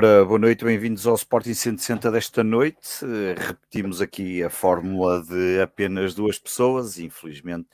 Ora, 0.00 0.24
boa 0.24 0.38
noite, 0.38 0.64
bem-vindos 0.64 1.08
ao 1.08 1.16
Sporting 1.16 1.54
160 1.54 2.12
desta 2.12 2.44
noite. 2.44 3.04
Repetimos 3.36 4.00
aqui 4.00 4.44
a 4.44 4.48
fórmula 4.48 5.20
de 5.24 5.60
apenas 5.60 6.14
duas 6.14 6.38
pessoas. 6.38 7.00
Infelizmente, 7.00 7.66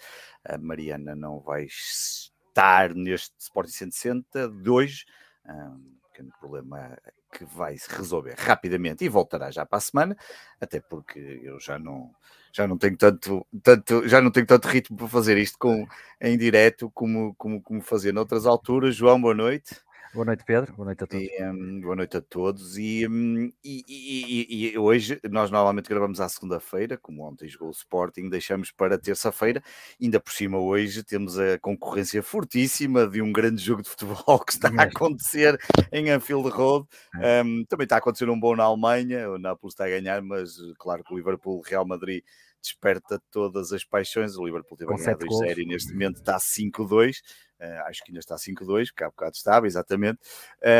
a 0.42 0.56
Mariana 0.56 1.14
não 1.14 1.38
vai 1.38 1.66
estar 1.66 2.94
neste 2.94 3.34
Sporting 3.38 3.72
160 3.72 4.48
de 4.48 4.70
hoje. 4.70 5.04
Um 5.46 5.98
pequeno 6.10 6.32
problema 6.40 6.96
que 7.30 7.44
vai 7.44 7.76
se 7.76 7.94
resolver 7.94 8.36
rapidamente 8.38 9.04
e 9.04 9.08
voltará 9.10 9.50
já 9.50 9.66
para 9.66 9.76
a 9.76 9.82
semana, 9.82 10.16
até 10.58 10.80
porque 10.80 11.42
eu 11.42 11.60
já 11.60 11.78
não 11.78 12.10
já 12.54 12.66
não 12.66 12.78
tenho 12.78 12.96
tanto, 12.96 13.46
tanto 13.62 14.08
já 14.08 14.22
não 14.22 14.30
tenho 14.30 14.46
tanto 14.46 14.66
ritmo 14.66 14.96
para 14.96 15.08
fazer 15.08 15.36
isto 15.36 15.58
com, 15.58 15.86
em 16.18 16.38
direto 16.38 16.90
como, 16.94 17.34
como, 17.34 17.60
como 17.60 17.82
fazer 17.82 18.12
noutras 18.12 18.46
alturas. 18.46 18.96
João, 18.96 19.20
boa 19.20 19.34
noite. 19.34 19.83
Boa 20.14 20.26
noite, 20.26 20.44
Pedro. 20.44 20.72
Boa 20.74 20.86
noite 20.86 21.02
a 21.02 21.06
todos. 21.08 21.26
E, 21.26 21.42
um, 21.42 21.80
boa 21.80 21.96
noite 21.96 22.16
a 22.16 22.20
todos. 22.20 22.78
E, 22.78 23.04
um, 23.04 23.52
e, 23.64 23.84
e, 23.88 24.70
e, 24.72 24.78
hoje, 24.78 25.20
nós 25.28 25.50
normalmente 25.50 25.88
gravamos 25.88 26.20
à 26.20 26.28
segunda-feira, 26.28 26.96
como 26.96 27.24
ontem 27.24 27.48
jogou 27.48 27.66
o 27.66 27.72
Sporting, 27.72 28.28
deixamos 28.28 28.70
para 28.70 28.96
terça-feira. 28.96 29.60
Ainda 30.00 30.20
por 30.20 30.32
cima, 30.32 30.56
hoje 30.56 31.02
temos 31.02 31.36
a 31.36 31.58
concorrência 31.58 32.22
fortíssima 32.22 33.08
de 33.08 33.20
um 33.20 33.32
grande 33.32 33.60
jogo 33.60 33.82
de 33.82 33.88
futebol 33.88 34.38
que 34.46 34.52
está 34.52 34.68
a 34.68 34.82
acontecer 34.84 35.58
em 35.90 36.08
Anfield 36.10 36.48
Road. 36.48 36.86
Um, 37.16 37.62
é. 37.62 37.64
também 37.68 37.82
está 37.82 37.96
a 37.96 37.98
acontecer 37.98 38.30
um 38.30 38.38
bom 38.38 38.54
na 38.54 38.62
Alemanha. 38.62 39.28
O 39.28 39.36
Nápoles 39.36 39.74
está 39.74 39.86
a 39.86 39.88
ganhar, 39.88 40.22
mas 40.22 40.54
claro 40.78 41.02
que 41.02 41.12
o 41.12 41.16
Liverpool, 41.16 41.60
Real 41.60 41.84
Madrid 41.84 42.22
desperta 42.62 43.20
todas 43.32 43.72
as 43.72 43.84
paixões. 43.84 44.36
O 44.36 44.44
Liverpool 44.44 44.78
teve 44.78 44.92
a 44.92 44.96
ganhar 44.96 45.16
2-0 45.16 45.58
e 45.58 45.66
neste 45.66 45.92
momento 45.92 46.18
está 46.18 46.38
5-2. 46.38 47.16
Uh, 47.64 47.82
acho 47.86 48.04
que 48.04 48.10
ainda 48.10 48.20
está 48.20 48.36
5-2, 48.36 48.88
porque 48.88 49.04
há 49.04 49.08
bocado 49.08 49.34
estava, 49.34 49.66
exatamente. 49.66 50.18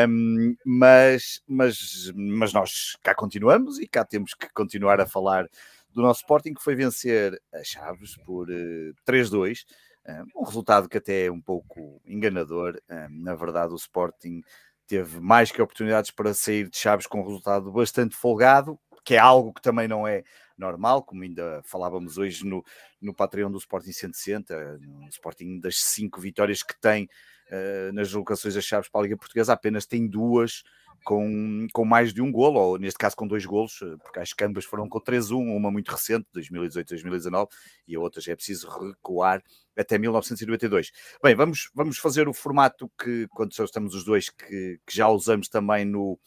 Um, 0.06 0.54
mas, 0.64 1.42
mas, 1.48 2.12
mas 2.14 2.52
nós 2.52 2.96
cá 3.02 3.14
continuamos 3.14 3.78
e 3.78 3.86
cá 3.86 4.04
temos 4.04 4.34
que 4.34 4.52
continuar 4.52 5.00
a 5.00 5.06
falar 5.06 5.48
do 5.90 6.02
nosso 6.02 6.20
Sporting, 6.20 6.52
que 6.52 6.62
foi 6.62 6.74
vencer 6.74 7.40
a 7.52 7.64
Chaves 7.64 8.16
por 8.26 8.50
uh, 8.50 8.94
3-2. 9.06 9.64
Um, 10.06 10.42
um 10.42 10.44
resultado 10.44 10.88
que 10.88 10.98
até 10.98 11.26
é 11.26 11.32
um 11.32 11.40
pouco 11.40 12.02
enganador. 12.04 12.78
Um, 12.90 13.22
na 13.22 13.34
verdade, 13.34 13.72
o 13.72 13.76
Sporting 13.76 14.42
teve 14.86 15.20
mais 15.20 15.50
que 15.50 15.62
oportunidades 15.62 16.10
para 16.10 16.34
sair 16.34 16.68
de 16.68 16.76
Chaves 16.76 17.06
com 17.06 17.20
um 17.20 17.24
resultado 17.24 17.72
bastante 17.72 18.14
folgado, 18.14 18.78
que 19.04 19.14
é 19.14 19.18
algo 19.18 19.54
que 19.54 19.62
também 19.62 19.88
não 19.88 20.06
é 20.06 20.24
normal, 20.56 21.02
como 21.02 21.22
ainda 21.22 21.62
falávamos 21.64 22.18
hoje 22.18 22.46
no, 22.46 22.64
no 23.00 23.14
Patreon 23.14 23.50
do 23.50 23.58
Sporting 23.58 23.92
160, 23.92 24.78
no 24.78 25.08
Sporting 25.08 25.60
das 25.60 25.76
cinco 25.76 26.20
vitórias 26.20 26.62
que 26.62 26.78
tem 26.80 27.08
uh, 27.50 27.92
nas 27.92 28.12
locações 28.12 28.54
das 28.54 28.64
chaves 28.64 28.88
para 28.88 29.00
a 29.00 29.04
Liga 29.04 29.16
Portuguesa, 29.16 29.52
apenas 29.52 29.86
tem 29.86 30.06
duas 30.06 30.62
com, 31.04 31.66
com 31.72 31.84
mais 31.84 32.12
de 32.12 32.22
um 32.22 32.32
golo, 32.32 32.58
ou 32.58 32.78
neste 32.78 32.98
caso 32.98 33.14
com 33.14 33.28
dois 33.28 33.44
golos, 33.44 33.80
eh, 33.82 33.96
porque 34.02 34.18
as 34.18 34.30
ambas 34.42 34.64
foram 34.64 34.88
com 34.88 34.98
3-1, 34.98 35.54
uma 35.54 35.70
muito 35.70 35.90
recente, 35.90 36.26
2018-2019, 36.34 37.48
e 37.86 37.94
a 37.94 38.00
outra 38.00 38.20
já 38.20 38.32
é 38.32 38.36
preciso 38.36 38.68
recuar 38.68 39.42
até 39.76 39.98
1992. 39.98 40.90
Bem, 41.22 41.34
vamos, 41.34 41.70
vamos 41.74 41.98
fazer 41.98 42.26
o 42.26 42.32
formato 42.32 42.90
que, 42.98 43.28
quando 43.30 43.52
estamos 43.52 43.94
os 43.94 44.04
dois, 44.04 44.30
que, 44.30 44.80
que 44.86 44.96
já 44.96 45.06
usamos 45.08 45.48
também 45.48 45.84
no, 45.84 46.18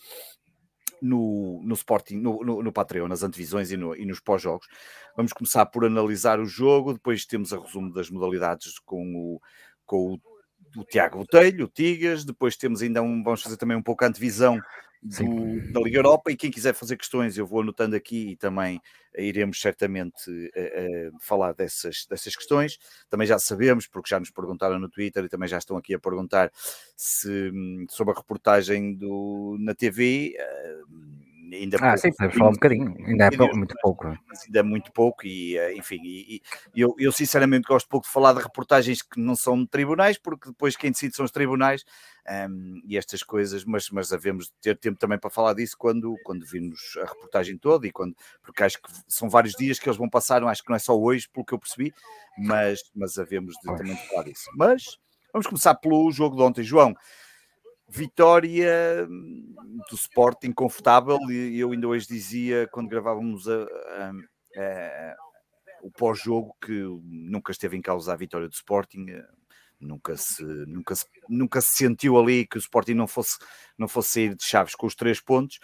no, 1.01 1.61
no 1.63 1.73
Sporting, 1.73 2.17
no, 2.17 2.43
no, 2.43 2.63
no 2.63 2.71
Patreon, 2.71 3.07
nas 3.07 3.23
antevisões 3.23 3.71
e, 3.71 3.77
no, 3.77 3.95
e 3.95 4.05
nos 4.05 4.19
pós-jogos. 4.19 4.67
Vamos 5.15 5.33
começar 5.33 5.65
por 5.65 5.85
analisar 5.85 6.39
o 6.39 6.45
jogo, 6.45 6.93
depois 6.93 7.25
temos 7.25 7.53
a 7.53 7.59
resumo 7.59 7.93
das 7.93 8.09
modalidades 8.09 8.79
com 8.79 9.15
o, 9.15 9.41
com 9.85 10.13
o, 10.13 10.81
o 10.81 10.83
Tiago 10.85 11.19
Botelho, 11.19 11.65
o 11.65 11.69
Tigas, 11.69 12.23
depois 12.23 12.55
temos 12.55 12.81
ainda 12.81 13.01
um, 13.01 13.23
vamos 13.23 13.41
fazer 13.41 13.57
também 13.57 13.77
um 13.77 13.83
pouco 13.83 14.03
a 14.03 14.07
antevisão 14.07 14.59
do, 15.01 15.71
da 15.71 15.79
Liga 15.79 15.99
Europa 15.99 16.31
e 16.31 16.37
quem 16.37 16.51
quiser 16.51 16.73
fazer 16.73 16.97
questões 16.97 17.37
eu 17.37 17.45
vou 17.45 17.61
anotando 17.61 17.95
aqui 17.95 18.31
e 18.31 18.35
também 18.35 18.81
iremos 19.17 19.59
certamente 19.59 20.29
uh, 20.29 21.15
uh, 21.15 21.19
falar 21.19 21.53
dessas, 21.53 22.05
dessas 22.09 22.35
questões. 22.35 22.77
Também 23.09 23.27
já 23.27 23.39
sabemos, 23.39 23.87
porque 23.87 24.09
já 24.09 24.19
nos 24.19 24.29
perguntaram 24.29 24.79
no 24.79 24.89
Twitter 24.89 25.23
e 25.23 25.29
também 25.29 25.49
já 25.49 25.57
estão 25.57 25.77
aqui 25.77 25.93
a 25.93 25.99
perguntar 25.99 26.51
se, 26.95 27.51
hum, 27.53 27.85
sobre 27.89 28.13
a 28.13 28.17
reportagem 28.17 28.93
do, 28.95 29.57
na 29.59 29.73
TV. 29.73 30.35
Uh, 30.37 31.26
ainda 31.53 31.77
ah, 31.77 31.79
pouco, 31.79 31.97
sim, 31.97 32.11
podemos 32.11 32.37
falar 32.37 32.49
um 32.49 32.53
bocadinho, 32.53 32.95
ainda 33.05 33.25
é 33.25 33.31
pouco, 33.31 33.57
muito 33.57 33.75
pouco. 33.81 34.07
Ainda 34.07 34.59
é 34.59 34.63
muito 34.63 34.91
pouco 34.91 35.25
e, 35.25 35.57
eh, 35.57 35.75
enfim, 35.75 35.99
e, 36.03 36.41
e 36.75 36.81
eu, 36.81 36.95
eu, 36.97 37.11
sinceramente 37.11 37.67
gosto 37.67 37.87
pouco 37.87 38.05
de 38.05 38.13
falar 38.13 38.33
de 38.33 38.41
reportagens 38.41 39.01
que 39.01 39.19
não 39.19 39.35
são 39.35 39.59
de 39.61 39.67
tribunais, 39.67 40.17
porque 40.17 40.49
depois 40.49 40.75
quem 40.75 40.91
decide 40.91 41.15
são 41.15 41.25
os 41.25 41.31
tribunais 41.31 41.83
um, 42.27 42.31
ehm, 42.31 42.81
e 42.85 42.97
estas 42.97 43.23
coisas, 43.23 43.63
mas, 43.65 43.89
mas 43.89 44.09
devemos 44.09 44.51
ter 44.61 44.77
tempo 44.77 44.99
também 44.99 45.17
para 45.17 45.29
falar 45.29 45.53
disso 45.53 45.75
quando, 45.77 46.15
quando 46.23 46.45
virmos 46.45 46.97
a 47.01 47.05
reportagem 47.05 47.57
toda 47.57 47.87
e 47.87 47.91
quando, 47.91 48.15
porque 48.41 48.63
acho 48.63 48.81
que 48.81 48.89
são 49.07 49.29
vários 49.29 49.53
dias 49.53 49.79
que 49.79 49.87
eles 49.87 49.97
vão 49.97 50.09
passar, 50.09 50.43
acho 50.43 50.63
que 50.63 50.69
não 50.69 50.75
é 50.75 50.79
só 50.79 50.97
hoje, 50.97 51.27
pelo 51.29 51.45
que 51.45 51.53
eu 51.53 51.59
percebi, 51.59 51.93
mas, 52.37 52.79
mas 52.95 53.17
havemos 53.17 53.55
de 53.55 53.75
também 53.75 53.95
falar 53.95 54.23
disso. 54.23 54.49
Mas 54.55 54.97
vamos 55.31 55.47
começar 55.47 55.75
pelo 55.75 56.11
jogo 56.11 56.35
de 56.35 56.41
ontem, 56.41 56.63
João 56.63 56.95
vitória 57.87 59.07
do 59.89 59.95
Sporting 59.95 60.51
confortável 60.51 61.17
e 61.29 61.59
eu 61.59 61.71
ainda 61.71 61.87
hoje 61.87 62.07
dizia 62.07 62.67
quando 62.71 62.89
gravávamos 62.89 63.47
a, 63.47 63.63
a, 63.63 64.11
a, 64.57 65.15
o 65.81 65.91
pós-jogo 65.91 66.55
que 66.61 66.83
nunca 67.03 67.51
esteve 67.51 67.77
em 67.77 67.81
causa 67.81 68.13
a 68.13 68.17
vitória 68.17 68.47
do 68.47 68.53
Sporting 68.53 69.05
nunca 69.79 70.17
se, 70.17 70.43
nunca 70.43 70.95
se, 70.95 71.05
nunca 71.29 71.61
se 71.61 71.75
sentiu 71.75 72.17
ali 72.17 72.45
que 72.45 72.57
o 72.57 72.59
Sporting 72.59 72.93
não 72.93 73.07
fosse, 73.07 73.37
não 73.77 73.87
fosse 73.87 74.09
sair 74.09 74.35
de 74.35 74.43
chaves 74.43 74.75
com 74.75 74.87
os 74.87 74.95
três 74.95 75.21
pontos. 75.21 75.59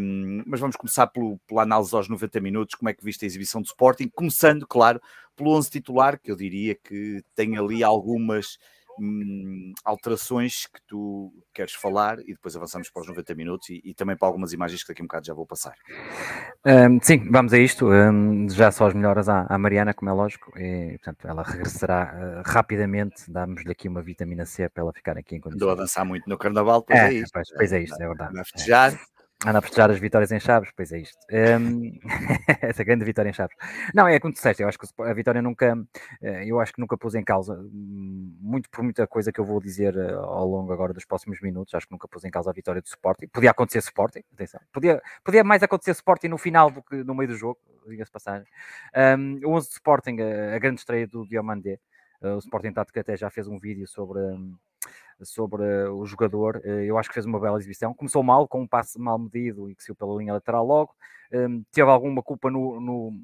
Um, 0.00 0.42
mas 0.46 0.60
vamos 0.60 0.76
começar 0.76 1.06
pelo, 1.06 1.38
pela 1.46 1.62
análise 1.62 1.94
aos 1.94 2.08
90 2.08 2.40
minutos, 2.40 2.74
como 2.74 2.88
é 2.88 2.94
que 2.94 3.04
viste 3.04 3.24
a 3.24 3.26
exibição 3.26 3.60
do 3.60 3.66
Sporting, 3.66 4.08
começando, 4.08 4.66
claro, 4.66 5.00
pelo 5.36 5.50
11 5.56 5.70
titular, 5.70 6.20
que 6.20 6.30
eu 6.30 6.36
diria 6.36 6.74
que 6.74 7.22
tem 7.34 7.56
ali 7.56 7.82
algumas 7.82 8.58
hum, 8.98 9.72
alterações 9.84 10.66
que 10.66 10.80
tu 10.86 11.32
queres 11.52 11.72
falar 11.72 12.18
e 12.20 12.32
depois 12.32 12.56
avançamos 12.56 12.90
para 12.90 13.02
os 13.02 13.08
90 13.08 13.34
minutos 13.34 13.70
e, 13.70 13.80
e, 13.84 13.94
também 13.94 14.16
para 14.16 14.28
algumas 14.28 14.52
imagens 14.52 14.82
que 14.82 14.88
daqui 14.88 15.02
a 15.02 15.04
um 15.04 15.06
bocado 15.06 15.26
já 15.26 15.34
vou 15.34 15.46
passar. 15.46 15.74
Um, 16.64 17.00
sim, 17.02 17.30
vamos 17.30 17.52
a 17.52 17.58
isto. 17.58 17.90
Um, 17.90 18.48
já 18.48 18.70
só 18.70 18.86
as 18.86 18.94
melhoras 18.94 19.28
à, 19.28 19.46
à, 19.48 19.58
Mariana, 19.58 19.94
como 19.94 20.10
é 20.10 20.14
lógico, 20.14 20.52
e, 20.58 20.98
portanto 20.98 21.26
ela 21.26 21.42
regressará 21.42 22.14
uh, 22.14 22.50
rapidamente. 22.50 23.30
Damos-lhe 23.30 23.70
aqui 23.70 23.88
uma 23.88 24.02
vitamina 24.02 24.46
C 24.46 24.68
para 24.68 24.82
ela 24.82 24.92
ficar 24.92 25.16
aqui 25.18 25.36
em 25.36 25.40
condições. 25.40 25.60
Estou 25.60 25.70
a 25.70 25.74
dançar 25.74 26.04
muito 26.04 26.28
no 26.28 26.38
carnaval, 26.38 26.82
pois 26.82 26.98
é, 26.98 27.08
é 27.08 27.12
isto. 27.14 27.32
Pois, 27.32 27.48
pois 27.54 27.72
é 27.72 27.80
isto, 27.80 28.00
é 28.00 28.06
verdade. 28.06 28.38
A 28.38 28.44
festejar. 28.44 28.94
É. 28.94 29.11
Anda 29.44 29.58
a 29.58 29.62
festejar 29.62 29.90
as 29.90 29.98
vitórias 29.98 30.30
em 30.30 30.38
Chaves, 30.38 30.70
pois 30.76 30.92
é 30.92 31.00
isto. 31.00 31.18
Um, 31.32 31.98
essa 32.62 32.84
grande 32.84 33.04
vitória 33.04 33.28
em 33.28 33.32
Chaves. 33.32 33.56
Não, 33.92 34.06
é 34.06 34.20
como 34.20 34.32
disseste, 34.32 34.62
eu 34.62 34.68
acho 34.68 34.78
que 34.78 34.86
a 35.02 35.12
vitória 35.12 35.42
nunca, 35.42 35.76
eh, 36.22 36.44
eu 36.46 36.60
acho 36.60 36.72
que 36.72 36.80
nunca 36.80 36.96
pus 36.96 37.16
em 37.16 37.24
causa, 37.24 37.54
hum, 37.54 38.36
muito 38.40 38.70
por 38.70 38.84
muita 38.84 39.04
coisa 39.04 39.32
que 39.32 39.40
eu 39.40 39.44
vou 39.44 39.60
dizer 39.60 39.96
eh, 39.96 40.12
ao 40.12 40.46
longo 40.46 40.72
agora 40.72 40.92
dos 40.92 41.04
próximos 41.04 41.40
minutos, 41.40 41.74
acho 41.74 41.88
que 41.88 41.92
nunca 41.92 42.06
pus 42.06 42.24
em 42.24 42.30
causa 42.30 42.50
a 42.50 42.52
vitória 42.52 42.80
do 42.80 42.86
Sporting. 42.86 43.26
Podia 43.28 43.50
acontecer 43.50 43.78
Sporting, 43.78 44.22
atenção, 44.32 44.60
podia, 44.72 45.02
podia 45.24 45.42
mais 45.42 45.60
acontecer 45.60 45.90
Sporting 45.90 46.28
no 46.28 46.38
final 46.38 46.70
do 46.70 46.80
que 46.80 47.02
no 47.02 47.12
meio 47.12 47.28
do 47.28 47.36
jogo, 47.36 47.58
diga-se 47.88 48.12
passagem. 48.12 48.46
Um, 49.18 49.40
o 49.44 49.54
11 49.54 49.66
de 49.66 49.72
Sporting, 49.74 50.16
a, 50.54 50.58
grande 50.60 50.78
estreia 50.78 51.06
do 51.08 51.26
Diomandé, 51.26 51.80
uh, 52.22 52.36
o 52.36 52.38
Sporting 52.38 52.72
Tático 52.72 53.00
até 53.00 53.16
já 53.16 53.28
fez 53.28 53.48
um 53.48 53.58
vídeo 53.58 53.88
sobre... 53.88 54.20
Um, 54.20 54.56
sobre 55.22 55.62
o 55.88 56.04
jogador. 56.04 56.60
Eh, 56.64 56.86
eu 56.86 56.98
acho 56.98 57.08
que 57.08 57.14
fez 57.14 57.26
uma 57.26 57.40
bela 57.40 57.58
exibição. 57.58 57.94
Começou 57.94 58.22
mal, 58.22 58.48
com 58.48 58.62
um 58.62 58.66
passe 58.66 58.98
mal 58.98 59.18
medido 59.18 59.70
e 59.70 59.74
que 59.74 59.82
saiu 59.82 59.94
pela 59.94 60.16
linha 60.16 60.32
lateral 60.32 60.66
logo. 60.66 60.94
Hum, 61.32 61.64
teve 61.72 61.90
alguma 61.90 62.22
culpa 62.22 62.50
no, 62.50 62.80
no 62.80 63.14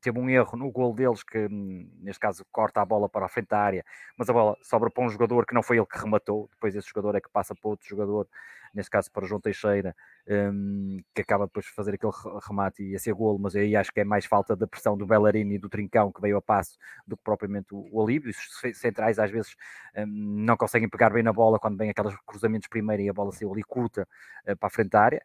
teve 0.00 0.18
um 0.18 0.28
erro 0.28 0.56
no 0.56 0.70
gol 0.70 0.94
deles, 0.94 1.22
que 1.22 1.46
hum, 1.46 1.90
neste 2.00 2.20
caso 2.20 2.44
corta 2.52 2.80
a 2.80 2.84
bola 2.84 3.08
para 3.08 3.26
a 3.26 3.28
frente 3.28 3.48
da 3.48 3.58
área, 3.58 3.84
mas 4.16 4.28
a 4.28 4.32
bola 4.32 4.56
sobra 4.62 4.90
para 4.90 5.04
um 5.04 5.08
jogador 5.08 5.46
que 5.46 5.54
não 5.54 5.62
foi 5.62 5.78
ele 5.78 5.86
que 5.86 5.98
rematou, 5.98 6.48
depois 6.50 6.74
esse 6.74 6.88
jogador 6.88 7.16
é 7.16 7.20
que 7.20 7.28
passa 7.30 7.54
para 7.54 7.70
outro 7.70 7.88
jogador, 7.88 8.28
neste 8.74 8.90
caso 8.90 9.10
para 9.10 9.26
João 9.26 9.40
Teixeira, 9.40 9.94
um, 10.28 10.98
que 11.14 11.22
acaba 11.22 11.46
depois 11.46 11.66
de 11.66 11.72
fazer 11.72 11.94
aquele 11.94 12.12
remate 12.46 12.82
e 12.82 12.94
a 12.94 12.98
ser 12.98 13.14
golo, 13.14 13.38
mas 13.38 13.56
aí 13.56 13.74
acho 13.74 13.92
que 13.92 14.00
é 14.00 14.04
mais 14.04 14.26
falta 14.26 14.54
da 14.54 14.66
pressão 14.66 14.96
do 14.96 15.06
Bellerini 15.06 15.54
e 15.54 15.58
do 15.58 15.68
Trincão 15.68 16.12
que 16.12 16.20
veio 16.20 16.36
a 16.36 16.42
passo 16.42 16.76
do 17.06 17.16
que 17.16 17.22
propriamente 17.22 17.68
o, 17.72 18.02
alívio. 18.02 18.30
Os 18.30 18.78
centrais 18.78 19.18
às 19.18 19.30
vezes 19.30 19.56
um, 19.96 20.06
não 20.06 20.56
conseguem 20.56 20.88
pegar 20.88 21.10
bem 21.10 21.22
na 21.22 21.32
bola 21.32 21.58
quando 21.58 21.78
vem 21.78 21.90
aqueles 21.90 22.14
cruzamentos 22.26 22.68
primeiro 22.68 23.02
e 23.02 23.08
a 23.08 23.12
bola 23.12 23.32
saiu 23.32 23.52
ali 23.52 23.62
curta 23.62 24.06
uh, 24.46 24.56
para 24.56 24.66
a 24.66 24.70
frente 24.70 24.90
da 24.90 25.00
área, 25.02 25.22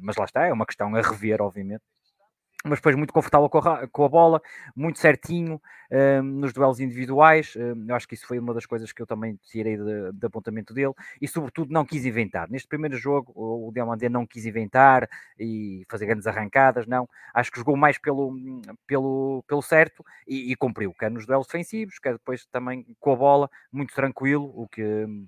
mas 0.00 0.16
lá 0.16 0.24
está, 0.24 0.46
é 0.46 0.52
uma 0.52 0.66
questão 0.66 0.94
a 0.94 1.00
rever, 1.00 1.42
obviamente 1.42 1.82
mas 2.64 2.78
depois 2.78 2.96
muito 2.96 3.12
confortável 3.12 3.48
com 3.48 3.58
a, 3.58 3.86
com 3.86 4.04
a 4.04 4.08
bola, 4.08 4.42
muito 4.74 4.98
certinho 4.98 5.60
um, 5.92 6.22
nos 6.22 6.52
duelos 6.52 6.80
individuais. 6.80 7.54
Um, 7.56 7.84
eu 7.88 7.94
acho 7.94 8.08
que 8.08 8.14
isso 8.14 8.26
foi 8.26 8.38
uma 8.38 8.54
das 8.54 8.64
coisas 8.64 8.90
que 8.90 9.02
eu 9.02 9.06
também 9.06 9.38
tirei 9.44 9.76
de, 9.76 10.12
de, 10.12 10.26
apontamento 10.26 10.72
dele 10.72 10.94
e, 11.20 11.28
sobretudo, 11.28 11.70
não 11.70 11.84
quis 11.84 12.06
inventar. 12.06 12.48
Neste 12.48 12.66
primeiro 12.66 12.96
jogo, 12.96 13.32
o 13.36 13.70
Diamandé 13.72 14.08
não 14.08 14.26
quis 14.26 14.46
inventar 14.46 15.06
e 15.38 15.84
fazer 15.90 16.06
grandes 16.06 16.26
arrancadas, 16.26 16.86
não. 16.86 17.06
Acho 17.34 17.52
que 17.52 17.58
jogou 17.58 17.76
mais 17.76 17.98
pelo, 17.98 18.34
pelo, 18.86 19.44
pelo 19.46 19.62
certo 19.62 20.02
e, 20.26 20.50
e 20.50 20.56
cumpriu, 20.56 20.94
quer 20.94 21.10
nos 21.10 21.26
duelos 21.26 21.46
defensivos, 21.46 21.98
quer 21.98 22.14
depois 22.14 22.46
também 22.46 22.86
com 22.98 23.12
a 23.12 23.16
bola, 23.16 23.50
muito 23.70 23.94
tranquilo, 23.94 24.50
o 24.56 24.66
que 24.66 24.82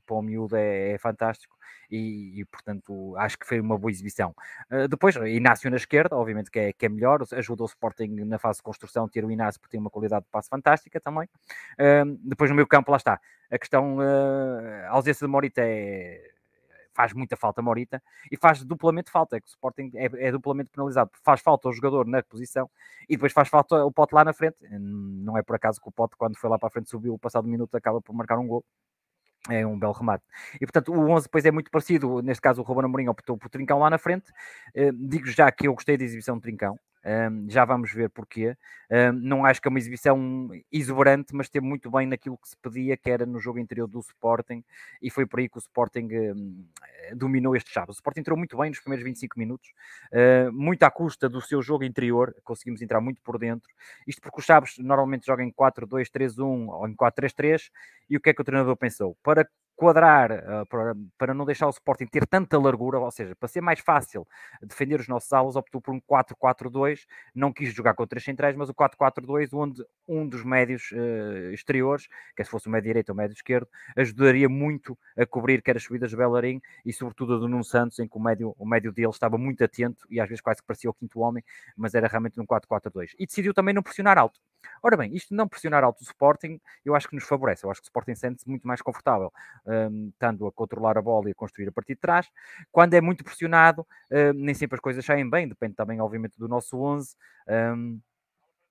para 0.06 0.16
o 0.16 0.22
miúdo 0.22 0.56
é, 0.56 0.92
é 0.92 0.98
fantástico. 0.98 1.55
E, 1.90 2.40
e, 2.40 2.44
portanto 2.44 3.14
acho 3.16 3.38
que 3.38 3.46
foi 3.46 3.60
uma 3.60 3.78
boa 3.78 3.90
exibição. 3.90 4.34
Uh, 4.70 4.88
depois, 4.88 5.16
Inácio 5.16 5.70
na 5.70 5.76
esquerda, 5.76 6.16
obviamente 6.16 6.50
que 6.50 6.58
é, 6.58 6.72
que 6.72 6.86
é 6.86 6.88
melhor, 6.88 7.22
ajuda 7.32 7.62
o 7.62 7.66
Sporting 7.66 8.08
na 8.24 8.38
fase 8.38 8.58
de 8.58 8.62
construção 8.62 9.08
ter 9.08 9.24
o 9.24 9.30
Inácio 9.30 9.60
porque 9.60 9.72
tem 9.72 9.80
uma 9.80 9.90
qualidade 9.90 10.24
de 10.24 10.30
passe 10.30 10.48
fantástica 10.48 11.00
também. 11.00 11.28
Uh, 11.74 12.18
depois 12.22 12.50
no 12.50 12.56
meio 12.56 12.66
campo, 12.66 12.90
lá 12.90 12.96
está, 12.96 13.20
a 13.50 13.58
questão, 13.58 13.98
uh, 13.98 14.86
a 14.86 14.90
ausência 14.90 15.26
de 15.26 15.30
Morita 15.30 15.60
é 15.62 16.32
faz 16.96 17.12
muita 17.12 17.36
falta 17.36 17.60
Morita 17.60 18.02
e 18.32 18.36
faz 18.38 18.64
duplamente 18.64 19.10
falta, 19.10 19.36
é 19.36 19.40
que 19.40 19.46
o 19.46 19.50
Sporting 19.50 19.90
é, 19.94 20.28
é, 20.28 20.32
duplamente 20.32 20.70
penalizado, 20.70 21.10
faz 21.22 21.42
falta 21.42 21.68
o 21.68 21.72
jogador 21.72 22.06
na 22.06 22.22
posição 22.22 22.70
e 23.06 23.16
depois 23.16 23.32
faz 23.34 23.48
falta 23.48 23.84
o 23.84 23.92
Pote 23.92 24.14
lá 24.14 24.24
na 24.24 24.32
frente. 24.32 24.56
Não 24.70 25.36
é 25.36 25.42
por 25.42 25.54
acaso 25.56 25.78
que 25.78 25.88
o 25.88 25.92
Pote, 25.92 26.16
quando 26.16 26.36
foi 26.38 26.48
lá 26.48 26.58
para 26.58 26.68
a 26.68 26.70
frente, 26.70 26.88
subiu 26.88 27.12
o 27.12 27.18
passado 27.18 27.46
minuto, 27.46 27.76
acaba 27.76 28.00
por 28.00 28.14
marcar 28.14 28.38
um 28.38 28.46
gol. 28.46 28.64
É 29.48 29.66
um 29.66 29.78
belo 29.78 29.92
remate. 29.92 30.24
E 30.60 30.66
portanto, 30.66 30.92
o 30.92 31.10
11 31.10 31.24
depois 31.24 31.44
é 31.44 31.50
muito 31.50 31.70
parecido. 31.70 32.20
Neste 32.22 32.40
caso, 32.40 32.60
o 32.60 32.64
Ruben 32.64 32.84
Amorim 32.84 33.08
optou 33.08 33.36
por 33.36 33.48
Trincão 33.48 33.78
lá 33.78 33.88
na 33.88 33.98
frente. 33.98 34.30
Uh, 34.76 34.92
digo 34.92 35.26
já 35.28 35.50
que 35.52 35.68
eu 35.68 35.74
gostei 35.74 35.96
da 35.96 36.04
exibição 36.04 36.36
de 36.36 36.42
Trincão. 36.42 36.78
Já 37.48 37.64
vamos 37.64 37.92
ver 37.92 38.10
porquê. 38.10 38.56
Não 39.14 39.44
acho 39.44 39.62
que 39.62 39.68
é 39.68 39.70
uma 39.70 39.78
exibição 39.78 40.50
exuberante, 40.72 41.34
mas 41.34 41.48
teve 41.48 41.64
muito 41.64 41.90
bem 41.90 42.06
naquilo 42.06 42.36
que 42.36 42.48
se 42.48 42.56
pedia, 42.56 42.96
que 42.96 43.08
era 43.08 43.24
no 43.24 43.38
jogo 43.38 43.58
interior 43.58 43.86
do 43.86 44.00
Sporting, 44.00 44.64
e 45.00 45.08
foi 45.08 45.24
por 45.24 45.38
aí 45.38 45.48
que 45.48 45.56
o 45.56 45.60
Sporting 45.60 46.08
dominou 47.14 47.54
este 47.54 47.70
Chaves. 47.72 47.96
O 47.96 47.98
Sporting 47.98 48.20
entrou 48.20 48.36
muito 48.36 48.56
bem 48.56 48.70
nos 48.70 48.80
primeiros 48.80 49.04
25 49.04 49.38
minutos, 49.38 49.72
muito 50.52 50.82
à 50.82 50.90
custa 50.90 51.28
do 51.28 51.40
seu 51.40 51.62
jogo 51.62 51.84
interior, 51.84 52.34
conseguimos 52.42 52.82
entrar 52.82 53.00
muito 53.00 53.22
por 53.22 53.38
dentro. 53.38 53.70
Isto 54.06 54.20
porque 54.20 54.40
o 54.40 54.42
Chaves 54.42 54.76
normalmente 54.78 55.26
joga 55.26 55.44
em 55.44 55.52
4-2-3-1 55.52 56.68
ou 56.68 56.88
em 56.88 56.94
4-3-3, 56.96 57.70
e 58.10 58.16
o 58.16 58.20
que 58.20 58.30
é 58.30 58.34
que 58.34 58.40
o 58.40 58.44
treinador 58.44 58.76
pensou? 58.76 59.16
Para 59.22 59.48
quadrar, 59.76 60.32
uh, 60.32 60.66
para, 60.66 60.96
para 61.18 61.34
não 61.34 61.44
deixar 61.44 61.66
o 61.66 61.70
Sporting 61.70 62.06
ter 62.06 62.26
tanta 62.26 62.58
largura, 62.58 62.98
ou 62.98 63.10
seja, 63.10 63.36
para 63.36 63.48
ser 63.48 63.60
mais 63.60 63.78
fácil 63.80 64.26
defender 64.62 64.98
os 64.98 65.06
nossos 65.06 65.32
alas, 65.32 65.54
optou 65.54 65.80
por 65.80 65.94
um 65.94 66.00
4-4-2, 66.00 67.00
não 67.34 67.52
quis 67.52 67.72
jogar 67.74 67.94
com 67.94 68.06
três 68.06 68.24
centrais, 68.24 68.56
mas 68.56 68.70
o 68.70 68.74
4-4-2, 68.74 69.50
onde 69.52 69.84
um 70.08 70.26
dos 70.26 70.42
médios 70.42 70.90
uh, 70.92 71.52
exteriores, 71.52 72.08
que 72.34 72.42
se 72.42 72.50
fosse 72.50 72.68
o 72.68 72.70
médio 72.70 72.88
direito 72.88 73.10
ou 73.10 73.14
o 73.14 73.16
médio 73.16 73.34
esquerdo, 73.34 73.68
ajudaria 73.94 74.48
muito 74.48 74.98
a 75.16 75.26
cobrir 75.26 75.62
quer 75.62 75.76
as 75.76 75.82
subidas 75.82 76.10
de 76.10 76.16
Bellerin 76.16 76.60
e 76.84 76.92
sobretudo 76.92 77.34
a 77.34 77.38
do 77.38 77.48
Nuno 77.48 77.64
Santos, 77.64 77.98
em 77.98 78.08
que 78.08 78.16
o 78.16 78.20
médio, 78.20 78.54
o 78.58 78.66
médio 78.66 78.92
dele 78.92 79.10
estava 79.10 79.36
muito 79.36 79.62
atento 79.62 80.06
e 80.08 80.20
às 80.20 80.28
vezes 80.28 80.40
quase 80.40 80.60
que 80.60 80.66
parecia 80.66 80.88
o 80.88 80.94
quinto 80.94 81.20
homem, 81.20 81.44
mas 81.76 81.94
era 81.94 82.08
realmente 82.08 82.40
um 82.40 82.46
4-4-2. 82.46 83.10
E 83.18 83.26
decidiu 83.26 83.52
também 83.52 83.74
não 83.74 83.82
pressionar 83.82 84.16
alto. 84.16 84.40
Ora 84.82 84.96
bem, 84.96 85.14
isto 85.14 85.34
não 85.34 85.48
pressionar 85.48 85.84
alto 85.84 86.00
o 86.00 86.04
Sporting, 86.04 86.60
eu 86.84 86.94
acho 86.94 87.08
que 87.08 87.14
nos 87.14 87.24
favorece. 87.24 87.64
Eu 87.64 87.70
acho 87.70 87.80
que 87.80 87.86
o 87.86 87.88
Sporting 87.88 88.14
sente-se 88.14 88.48
muito 88.48 88.66
mais 88.66 88.82
confortável, 88.82 89.32
um, 89.66 90.08
estando 90.08 90.46
a 90.46 90.52
controlar 90.52 90.98
a 90.98 91.02
bola 91.02 91.28
e 91.28 91.32
a 91.32 91.34
construir 91.34 91.68
a 91.68 91.72
partir 91.72 91.94
de 91.94 92.00
trás. 92.00 92.28
Quando 92.70 92.94
é 92.94 93.00
muito 93.00 93.24
pressionado, 93.24 93.86
um, 94.10 94.32
nem 94.34 94.54
sempre 94.54 94.76
as 94.76 94.80
coisas 94.80 95.04
saem 95.04 95.28
bem, 95.28 95.48
depende 95.48 95.74
também, 95.74 96.00
obviamente, 96.00 96.38
do 96.38 96.48
nosso 96.48 96.78
11. 96.80 97.16
Um, 97.48 98.00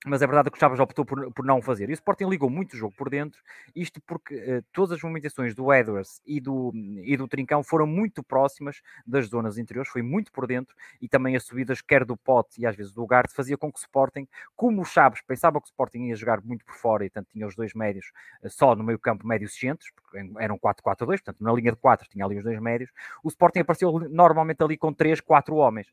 mas 0.05 0.21
é 0.21 0.27
verdade 0.27 0.51
que 0.51 0.57
o 0.57 0.59
Chaves 0.59 0.79
optou 0.79 1.03
por, 1.03 1.31
por 1.33 1.43
não 1.43 1.61
fazer. 1.61 1.89
E 1.89 1.93
o 1.93 1.95
Sporting 1.95 2.25
ligou 2.25 2.49
muito 2.49 2.73
o 2.73 2.77
jogo 2.77 2.93
por 2.95 3.09
dentro, 3.09 3.41
isto 3.75 3.99
porque 4.01 4.35
uh, 4.35 4.63
todas 4.71 4.91
as 4.93 5.01
movimentações 5.01 5.55
do 5.55 5.73
Edwards 5.73 6.21
e 6.25 6.39
do, 6.39 6.71
e 7.03 7.17
do 7.17 7.27
Trincão 7.27 7.63
foram 7.63 7.87
muito 7.87 8.23
próximas 8.23 8.81
das 9.05 9.27
zonas 9.27 9.57
interiores, 9.57 9.91
foi 9.91 10.03
muito 10.03 10.31
por 10.31 10.45
dentro, 10.45 10.75
e 11.01 11.09
também 11.09 11.35
as 11.35 11.43
subidas, 11.43 11.81
quer 11.81 12.05
do 12.05 12.15
Pote 12.15 12.61
e 12.61 12.65
às 12.65 12.75
vezes 12.75 12.93
do 12.93 13.05
Garte, 13.05 13.33
fazia 13.33 13.57
com 13.57 13.71
que 13.71 13.79
o 13.79 13.81
Sporting, 13.81 14.27
como 14.55 14.81
o 14.81 14.85
Chaves 14.85 15.21
pensava 15.21 15.59
que 15.59 15.65
o 15.65 15.69
Sporting 15.69 16.09
ia 16.09 16.15
jogar 16.15 16.41
muito 16.41 16.63
por 16.63 16.75
fora, 16.75 17.05
e 17.05 17.09
tanto 17.09 17.29
tinha 17.31 17.47
os 17.47 17.55
dois 17.55 17.73
médios 17.73 18.11
uh, 18.43 18.49
só 18.49 18.75
no 18.75 18.83
meio 18.83 18.99
campo 18.99 19.25
médios 19.25 19.55
centros, 19.57 19.89
porque 19.95 20.17
eram 20.39 20.57
4-4-2, 20.59 21.05
portanto 21.07 21.37
na 21.39 21.51
linha 21.51 21.71
de 21.71 21.77
4 21.77 22.07
tinha 22.09 22.23
ali 22.23 22.37
os 22.37 22.43
dois 22.43 22.59
médios, 22.59 22.91
o 23.23 23.27
Sporting 23.27 23.59
apareceu 23.59 23.91
normalmente 24.09 24.63
ali 24.63 24.77
com 24.77 24.93
3, 24.93 25.19
4 25.19 25.55
homens, 25.55 25.87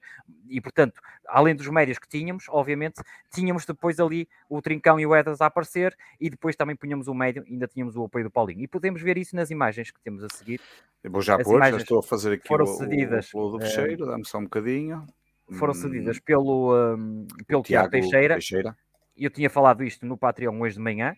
e 0.49 0.61
portanto, 0.61 1.00
além 1.26 1.55
dos 1.55 1.67
médios 1.69 1.99
que 1.99 2.06
tínhamos, 2.08 2.44
obviamente, 2.49 3.03
tínhamos 3.31 3.65
depois 3.65 3.99
ali 4.07 4.29
o 4.49 4.61
Trincão 4.61 4.99
e 4.99 5.07
o 5.07 5.15
Edras 5.15 5.41
a 5.41 5.47
aparecer 5.47 5.97
e 6.21 6.29
depois 6.29 6.57
também 6.57 6.77
punhamos 6.77 7.09
o 7.09 7.15
médio, 7.15 7.45
ainda 7.49 7.67
tínhamos 7.67 7.97
o 7.97 8.05
apoio 8.05 8.25
do 8.25 8.31
Paulinho. 8.31 8.63
E 8.63 8.69
podemos 8.69 9.01
ver 9.01 9.17
isso 9.19 9.35
nas 9.37 9.51
imagens 9.51 9.91
que 9.91 10.01
temos 10.01 10.23
a 10.25 10.29
seguir. 10.29 10.61
Eu 11.03 11.11
vou 11.11 11.23
já 11.23 11.37
As 11.37 11.43
pôr, 11.43 11.59
já 11.61 11.77
estou 11.77 11.99
a 11.99 12.03
fazer 12.03 12.35
aqui 12.35 12.49
foram 12.49 12.65
o, 12.65 12.69
cedidas, 12.69 13.33
o, 13.35 13.39
o 13.39 13.51
do 13.53 13.61
fecheiro, 13.61 14.07
dá-me 14.07 14.27
só 14.27 14.39
um 14.39 14.45
bocadinho. 14.45 15.07
Foram 15.59 15.75
cedidas 15.75 16.17
hum, 16.17 16.21
pelo, 16.25 16.95
um, 16.95 17.27
pelo 17.47 17.63
Tiago, 17.63 17.89
Tiago 17.89 17.91
Teixeira. 17.91 18.35
Teixeira. 18.35 18.77
Eu 19.17 19.31
tinha 19.31 19.51
falado 19.51 19.85
isto 19.85 20.07
no 20.07 20.17
Patreon 20.17 20.59
hoje 20.61 20.77
de 20.77 20.81
manhã. 20.81 21.15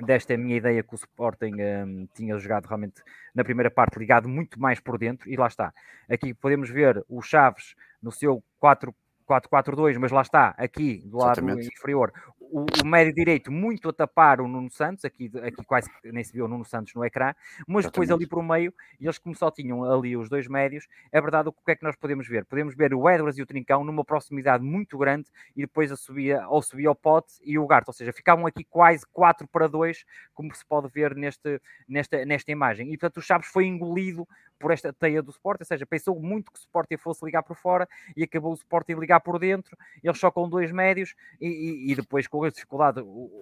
Desta 0.00 0.32
é 0.32 0.36
a 0.36 0.38
minha 0.38 0.56
ideia 0.56 0.82
que 0.82 0.94
o 0.94 0.96
Sporting 0.96 1.54
um, 1.54 2.08
tinha 2.14 2.38
jogado 2.38 2.66
realmente 2.66 3.02
na 3.34 3.42
primeira 3.42 3.70
parte 3.70 3.98
ligado 3.98 4.28
muito 4.28 4.60
mais 4.60 4.78
por 4.78 4.96
dentro, 4.96 5.28
e 5.28 5.36
lá 5.36 5.48
está. 5.48 5.72
Aqui 6.08 6.32
podemos 6.32 6.70
ver 6.70 7.04
o 7.08 7.20
Chaves 7.20 7.74
no 8.00 8.12
seu 8.12 8.42
4 8.60 8.94
4-4-2, 9.28 9.98
mas 9.98 10.10
lá 10.10 10.22
está, 10.22 10.54
aqui 10.56 11.02
do 11.04 11.18
lado 11.18 11.40
Exatamente. 11.40 11.68
inferior, 11.68 12.12
o, 12.50 12.66
o, 12.82 12.86
médio 12.86 13.14
direito 13.14 13.50
muito 13.50 13.88
a 13.88 13.92
tapar 13.92 14.40
o 14.40 14.48
Nuno 14.48 14.70
Santos, 14.70 15.04
aqui, 15.04 15.30
aqui 15.42 15.64
quase 15.64 15.90
nem 16.04 16.22
se 16.22 16.32
viu 16.32 16.44
o 16.44 16.48
Nuno 16.48 16.64
Santos 16.64 16.94
no 16.94 17.04
ecrã, 17.04 17.34
mas 17.66 17.84
Exatamente. 17.84 17.84
depois 17.86 18.10
ali 18.10 18.26
por 18.26 18.42
meio, 18.42 18.74
e 19.00 19.04
eles 19.04 19.18
como 19.18 19.34
só 19.34 19.50
tinham 19.50 19.84
ali 19.84 20.16
os 20.16 20.28
dois 20.28 20.48
médios, 20.48 20.86
é 21.12 21.20
verdade 21.20 21.48
o 21.48 21.52
que 21.52 21.70
é 21.70 21.76
que 21.76 21.84
nós 21.84 21.96
podemos 21.96 22.26
ver? 22.26 22.44
Podemos 22.44 22.74
ver 22.74 22.94
o 22.94 23.08
Edwards 23.08 23.38
e 23.38 23.42
o 23.42 23.46
Trincão 23.46 23.84
numa 23.84 24.04
proximidade 24.04 24.64
muito 24.64 24.96
grande 24.98 25.28
e 25.54 25.62
depois 25.62 25.92
a 25.92 25.96
subia, 25.96 26.46
ou 26.48 26.62
subia 26.62 26.90
o 26.90 26.94
Pote 26.94 27.34
e 27.42 27.58
o 27.58 27.66
Garte, 27.66 27.90
ou 27.90 27.94
seja, 27.94 28.12
ficavam 28.12 28.46
aqui 28.46 28.64
quase 28.64 29.04
4 29.12 29.46
para 29.48 29.68
2, 29.68 30.04
como 30.34 30.54
se 30.54 30.64
pode 30.64 30.88
ver 30.88 31.14
neste, 31.14 31.60
nesta, 31.88 32.24
nesta 32.24 32.50
imagem. 32.50 32.92
E 32.92 32.98
portanto 32.98 33.18
o 33.18 33.22
Chaves 33.22 33.48
foi 33.48 33.66
engolido 33.66 34.26
por 34.58 34.72
esta 34.72 34.92
teia 34.92 35.22
do 35.22 35.30
Sporting, 35.30 35.62
ou 35.62 35.66
seja, 35.66 35.86
pensou 35.86 36.20
muito 36.20 36.50
que 36.50 36.58
o 36.58 36.60
Sporting 36.60 36.96
fosse 36.96 37.24
ligar 37.24 37.42
por 37.42 37.56
fora 37.56 37.88
e 38.16 38.24
acabou 38.24 38.50
o 38.50 38.54
Sporting 38.54 38.94
ligar 38.94 39.20
por 39.20 39.38
dentro, 39.38 39.76
eles 40.02 40.18
só 40.18 40.30
com 40.30 40.48
dois 40.48 40.72
médios 40.72 41.14
e, 41.40 41.46
e, 41.48 41.92
e 41.92 41.94
depois 41.94 42.26
com 42.26 42.37
a 42.44 42.50
dificuldade 42.50 43.00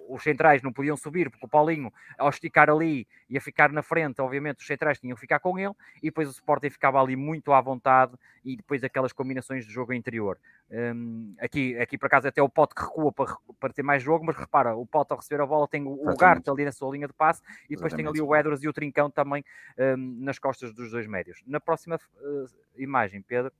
os 0.09 0.23
centrais 0.23 0.61
não 0.61 0.71
podiam 0.71 0.95
subir 0.95 1.29
porque 1.29 1.45
o 1.45 1.49
Paulinho 1.49 1.91
ao 2.17 2.29
esticar 2.29 2.69
ali 2.69 3.07
ia 3.29 3.41
ficar 3.41 3.71
na 3.71 3.81
frente, 3.81 4.21
obviamente 4.21 4.59
os 4.59 4.67
centrais 4.67 4.99
tinham 4.99 5.15
que 5.15 5.21
ficar 5.21 5.39
com 5.39 5.57
ele 5.59 5.73
e 5.97 6.07
depois 6.07 6.27
o 6.27 6.31
Sporting 6.31 6.69
ficava 6.69 7.01
ali 7.01 7.15
muito 7.15 7.51
à 7.51 7.61
vontade 7.61 8.13
e 8.43 8.55
depois 8.55 8.83
aquelas 8.83 9.11
combinações 9.11 9.65
de 9.65 9.71
jogo 9.71 9.93
interior. 9.93 10.37
Um, 10.69 11.35
aqui, 11.39 11.77
aqui 11.77 11.97
por 11.97 12.07
acaso 12.07 12.27
até 12.27 12.41
o 12.41 12.49
Pote 12.49 12.75
que 12.75 12.81
recua 12.81 13.11
para, 13.11 13.37
para 13.59 13.73
ter 13.73 13.83
mais 13.83 14.03
jogo, 14.03 14.25
mas 14.25 14.35
repara, 14.35 14.75
o 14.75 14.85
Pote 14.85 15.11
ao 15.11 15.17
receber 15.17 15.41
a 15.41 15.45
bola 15.45 15.67
tem 15.67 15.83
o, 15.85 16.09
o 16.09 16.15
Garte 16.15 16.49
ali 16.49 16.65
na 16.65 16.71
sua 16.71 16.91
linha 16.91 17.07
de 17.07 17.13
passe 17.13 17.41
e 17.65 17.75
depois 17.75 17.93
Exatamente. 17.93 18.13
tem 18.13 18.21
ali 18.21 18.21
o 18.21 18.35
Edwards 18.35 18.63
e 18.63 18.67
o 18.67 18.73
Trincão 18.73 19.09
também 19.09 19.43
um, 19.77 20.23
nas 20.23 20.39
costas 20.39 20.73
dos 20.73 20.91
dois 20.91 21.07
médios. 21.07 21.41
Na 21.45 21.59
próxima 21.59 21.95
uh, 21.95 22.45
imagem, 22.77 23.21
Pedro. 23.21 23.51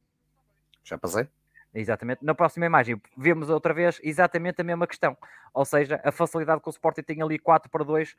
Já 0.84 0.98
passei? 0.98 1.27
Exatamente. 1.79 2.25
Na 2.25 2.34
próxima 2.34 2.65
imagem 2.65 3.00
vemos 3.15 3.51
outra 3.51 3.72
vez 3.72 4.00
exatamente 4.03 4.60
a 4.60 4.63
mesma 4.63 4.88
questão. 4.88 5.15
Ou 5.53 5.63
seja, 5.63 6.01
a 6.03 6.12
facilidade 6.12 6.60
que 6.60 6.67
o 6.67 6.72
Sporting 6.72 7.03
tem 7.03 7.22
ali 7.22 7.38
4 7.38 7.69
para 7.69 7.84
2 7.84 8.15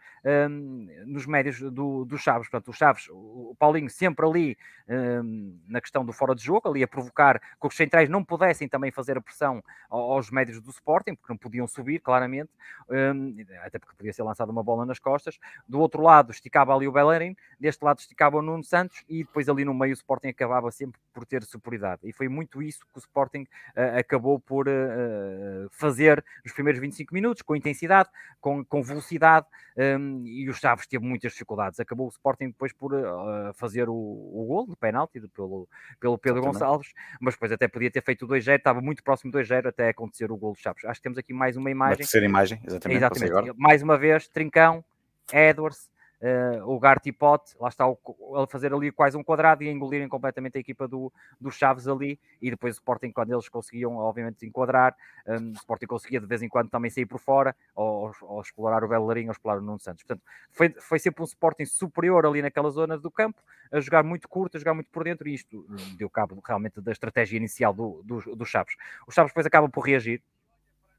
um, 0.48 0.88
nos 1.06 1.26
médios 1.26 1.60
do, 1.60 2.04
do 2.04 2.16
Chaves. 2.16 2.48
Portanto, 2.48 2.68
o 2.68 2.72
Chaves, 2.72 3.08
o 3.10 3.56
Paulinho 3.58 3.90
sempre 3.90 4.24
ali 4.24 4.56
um, 4.88 5.58
na 5.66 5.80
questão 5.80 6.04
do 6.04 6.12
fora 6.12 6.36
de 6.36 6.44
jogo, 6.44 6.68
ali 6.68 6.84
a 6.84 6.88
provocar 6.88 7.40
que 7.40 7.66
os 7.66 7.74
centrais 7.74 8.08
não 8.08 8.24
pudessem 8.24 8.68
também 8.68 8.92
fazer 8.92 9.18
a 9.18 9.20
pressão 9.20 9.62
aos 9.90 10.30
médios 10.30 10.60
do 10.60 10.70
Sporting, 10.70 11.16
porque 11.16 11.32
não 11.32 11.36
podiam 11.36 11.66
subir, 11.66 11.98
claramente, 11.98 12.50
um, 12.88 13.36
até 13.64 13.78
porque 13.78 13.96
podia 13.96 14.12
ser 14.12 14.22
lançada 14.22 14.52
uma 14.52 14.62
bola 14.62 14.86
nas 14.86 15.00
costas. 15.00 15.36
Do 15.66 15.80
outro 15.80 16.00
lado 16.00 16.30
esticava 16.30 16.74
ali 16.74 16.86
o 16.86 16.92
Bellerin, 16.92 17.36
deste 17.58 17.84
lado 17.84 17.98
esticava 17.98 18.36
o 18.36 18.42
Nuno 18.42 18.62
Santos 18.62 19.04
e 19.08 19.24
depois 19.24 19.48
ali 19.48 19.64
no 19.64 19.74
meio 19.74 19.92
o 19.92 19.94
Sporting 19.94 20.28
acabava 20.28 20.70
sempre 20.70 21.00
por 21.12 21.26
ter 21.26 21.42
superioridade. 21.42 22.02
E 22.04 22.12
foi 22.12 22.28
muito 22.28 22.62
isso 22.62 22.80
que 22.80 22.96
o 22.96 23.00
Sporting 23.00 23.47
acabou 23.96 24.40
por 24.40 24.66
uh, 24.68 25.68
fazer 25.70 26.24
nos 26.44 26.52
primeiros 26.52 26.80
25 26.80 27.14
minutos, 27.14 27.42
com 27.42 27.54
intensidade, 27.54 28.08
com, 28.40 28.64
com 28.64 28.82
velocidade, 28.82 29.46
um, 29.76 30.24
e 30.26 30.48
o 30.48 30.52
Chaves 30.52 30.86
teve 30.86 31.04
muitas 31.04 31.32
dificuldades. 31.32 31.78
Acabou 31.78 32.06
o 32.06 32.10
Sporting 32.10 32.48
depois 32.48 32.72
por 32.72 32.92
uh, 32.92 33.52
fazer 33.54 33.88
o, 33.88 33.94
o 33.94 34.44
gol 34.48 34.66
de 34.66 34.76
penalti 34.76 35.20
pelo, 35.28 35.68
pelo 36.00 36.18
Pedro 36.18 36.40
Exatamente. 36.40 36.60
Gonçalves, 36.60 36.92
mas 37.20 37.34
depois 37.34 37.52
até 37.52 37.68
podia 37.68 37.90
ter 37.90 38.02
feito 38.02 38.24
o 38.24 38.28
2-0, 38.28 38.56
estava 38.56 38.80
muito 38.80 39.02
próximo 39.02 39.30
do 39.30 39.38
2-0 39.38 39.66
até 39.66 39.90
acontecer 39.90 40.30
o 40.32 40.36
gol 40.36 40.52
do 40.52 40.58
Chaves. 40.58 40.84
Acho 40.84 40.98
que 40.98 41.04
temos 41.04 41.18
aqui 41.18 41.32
mais 41.32 41.56
uma 41.56 41.70
imagem. 41.70 41.92
Uma 41.92 41.98
terceira 41.98 42.26
imagem, 42.26 42.60
exatamente. 42.66 42.98
exatamente. 42.98 43.54
Mais 43.56 43.82
uma 43.82 43.96
vez, 43.96 44.28
Trincão, 44.28 44.84
Edwards, 45.32 45.88
uh, 46.20 46.68
o 46.68 46.78
Gart 46.78 47.04
Pote, 47.18 47.54
lá 47.60 47.68
está 47.68 47.88
o, 47.88 47.98
a 48.36 48.46
fazer 48.46 48.72
ali 48.72 48.90
quase 48.90 49.16
um 49.16 49.24
quadrado 49.24 49.62
e 49.62 49.68
a 49.68 49.72
engolirem 49.72 50.08
completamente 50.08 50.56
a 50.56 50.60
equipa 50.60 50.86
do, 50.86 51.12
do 51.40 51.50
Chaves 51.50 51.88
ali, 51.88 52.18
e 52.40 52.50
depois 52.50 52.74
o 52.74 52.78
Sporting, 52.78 53.10
quando 53.12 53.32
eles 53.32 53.48
conseguiam, 53.48 53.96
obviamente, 53.96 54.46
enquadrar, 54.46 54.96
um, 55.26 55.50
o 55.50 55.52
Sporting 55.52 55.86
conseguia 55.86 56.20
de 56.20 56.26
vez 56.26 56.42
em 56.42 56.48
quando 56.48 56.70
também 56.70 56.90
sair 56.90 57.06
por 57.06 57.18
fora, 57.18 57.54
ou, 57.74 58.12
ou 58.22 58.40
explorar 58.40 58.84
o 58.84 58.88
Bellerin, 58.88 59.26
ou 59.26 59.32
explorar 59.32 59.58
o 59.58 59.62
Nuno 59.62 59.78
Santos. 59.78 60.04
Portanto, 60.04 60.24
foi, 60.50 60.70
foi 60.70 60.98
sempre 60.98 61.22
um 61.22 61.26
Sporting 61.26 61.64
superior 61.64 62.26
ali 62.26 62.42
naquela 62.42 62.70
zona 62.70 62.98
do 62.98 63.10
campo, 63.10 63.42
a 63.70 63.80
jogar 63.80 64.02
muito 64.02 64.28
curto, 64.28 64.56
a 64.56 64.60
jogar 64.60 64.74
muito 64.74 64.90
por 64.90 65.04
dentro, 65.04 65.28
e 65.28 65.34
isto 65.34 65.66
deu 65.96 66.08
cabo 66.08 66.40
realmente 66.46 66.80
da 66.80 66.92
estratégia 66.92 67.36
inicial 67.36 67.72
do, 67.72 68.02
do, 68.04 68.36
do 68.36 68.44
Chaves. 68.44 68.74
O 69.06 69.12
Chaves 69.12 69.30
depois 69.30 69.46
acaba 69.46 69.68
por 69.68 69.82
reagir, 69.82 70.22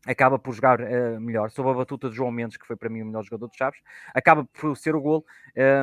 acaba 0.06 0.40
por 0.40 0.54
jogar 0.54 0.80
uh, 0.82 1.20
melhor, 1.20 1.52
sob 1.52 1.70
a 1.70 1.74
batuta 1.74 2.10
de 2.10 2.16
João 2.16 2.32
Mendes, 2.32 2.58
que 2.58 2.66
foi 2.66 2.76
para 2.76 2.90
mim 2.90 3.02
o 3.02 3.06
melhor 3.06 3.24
jogador 3.24 3.50
de 3.50 3.58
Chaves, 3.58 3.80
acaba 4.14 4.46
por 4.46 4.76
ser 4.78 4.96
o 4.96 5.02
gol. 5.02 5.26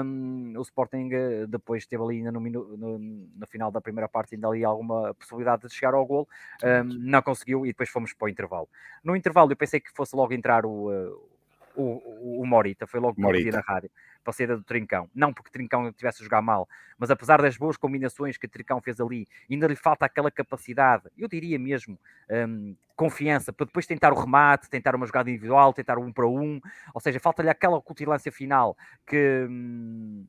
Um, 0.04 0.54
o 0.56 0.62
Sporting 0.62 1.10
uh, 1.12 1.46
depois 1.46 1.86
teve 1.86 2.02
ali 2.02 2.16
ainda 2.18 2.32
no, 2.32 2.40
no, 2.40 2.98
no, 2.98 3.46
final 3.46 3.70
da 3.70 3.80
primeira 3.80 4.08
parte 4.08 4.34
ainda 4.34 4.48
ali 4.48 4.64
alguma 4.64 5.12
possibilidade 5.14 5.68
de 5.68 5.74
chegar 5.74 5.94
ao 5.94 6.06
gol, 6.06 6.28
um, 6.64 6.84
não 6.84 7.22
conseguiu 7.22 7.66
e 7.66 7.70
depois 7.70 7.90
fomos 7.90 8.12
para 8.14 8.26
o 8.26 8.28
intervalo. 8.28 8.68
No 9.04 9.14
intervalo 9.14 9.52
eu 9.52 9.56
pensei 9.56 9.80
que 9.80 9.92
fosse 9.92 10.16
logo 10.16 10.32
entrar 10.32 10.64
o, 10.64 10.90
uh, 10.90 11.28
o, 11.74 12.40
o, 12.42 12.46
Morita, 12.46 12.86
foi 12.86 13.00
logo 13.00 13.14
que 13.14 13.50
na 13.50 13.60
rádio 13.60 13.90
para 14.26 14.32
a 14.32 14.34
saída 14.34 14.56
do 14.56 14.64
Trincão. 14.64 15.08
Não 15.14 15.32
porque 15.32 15.50
Trincão 15.50 15.92
tivesse 15.92 16.20
a 16.20 16.24
jogar 16.24 16.42
mal, 16.42 16.68
mas 16.98 17.10
apesar 17.10 17.40
das 17.40 17.56
boas 17.56 17.76
combinações 17.76 18.36
que 18.36 18.48
Trincão 18.48 18.80
fez 18.80 19.00
ali, 19.00 19.26
ainda 19.48 19.68
lhe 19.68 19.76
falta 19.76 20.04
aquela 20.04 20.30
capacidade, 20.30 21.04
eu 21.16 21.28
diria 21.28 21.58
mesmo, 21.58 21.96
um, 22.28 22.74
confiança, 22.96 23.52
para 23.52 23.66
depois 23.66 23.86
tentar 23.86 24.12
o 24.12 24.18
remate, 24.18 24.68
tentar 24.68 24.96
uma 24.96 25.06
jogada 25.06 25.30
individual, 25.30 25.72
tentar 25.72 25.96
um 25.98 26.12
para 26.12 26.26
um, 26.26 26.60
ou 26.92 27.00
seja, 27.00 27.20
falta-lhe 27.20 27.48
aquela 27.48 27.80
cutilância 27.80 28.32
final 28.32 28.76
que. 29.06 29.46
Hum, 29.48 30.26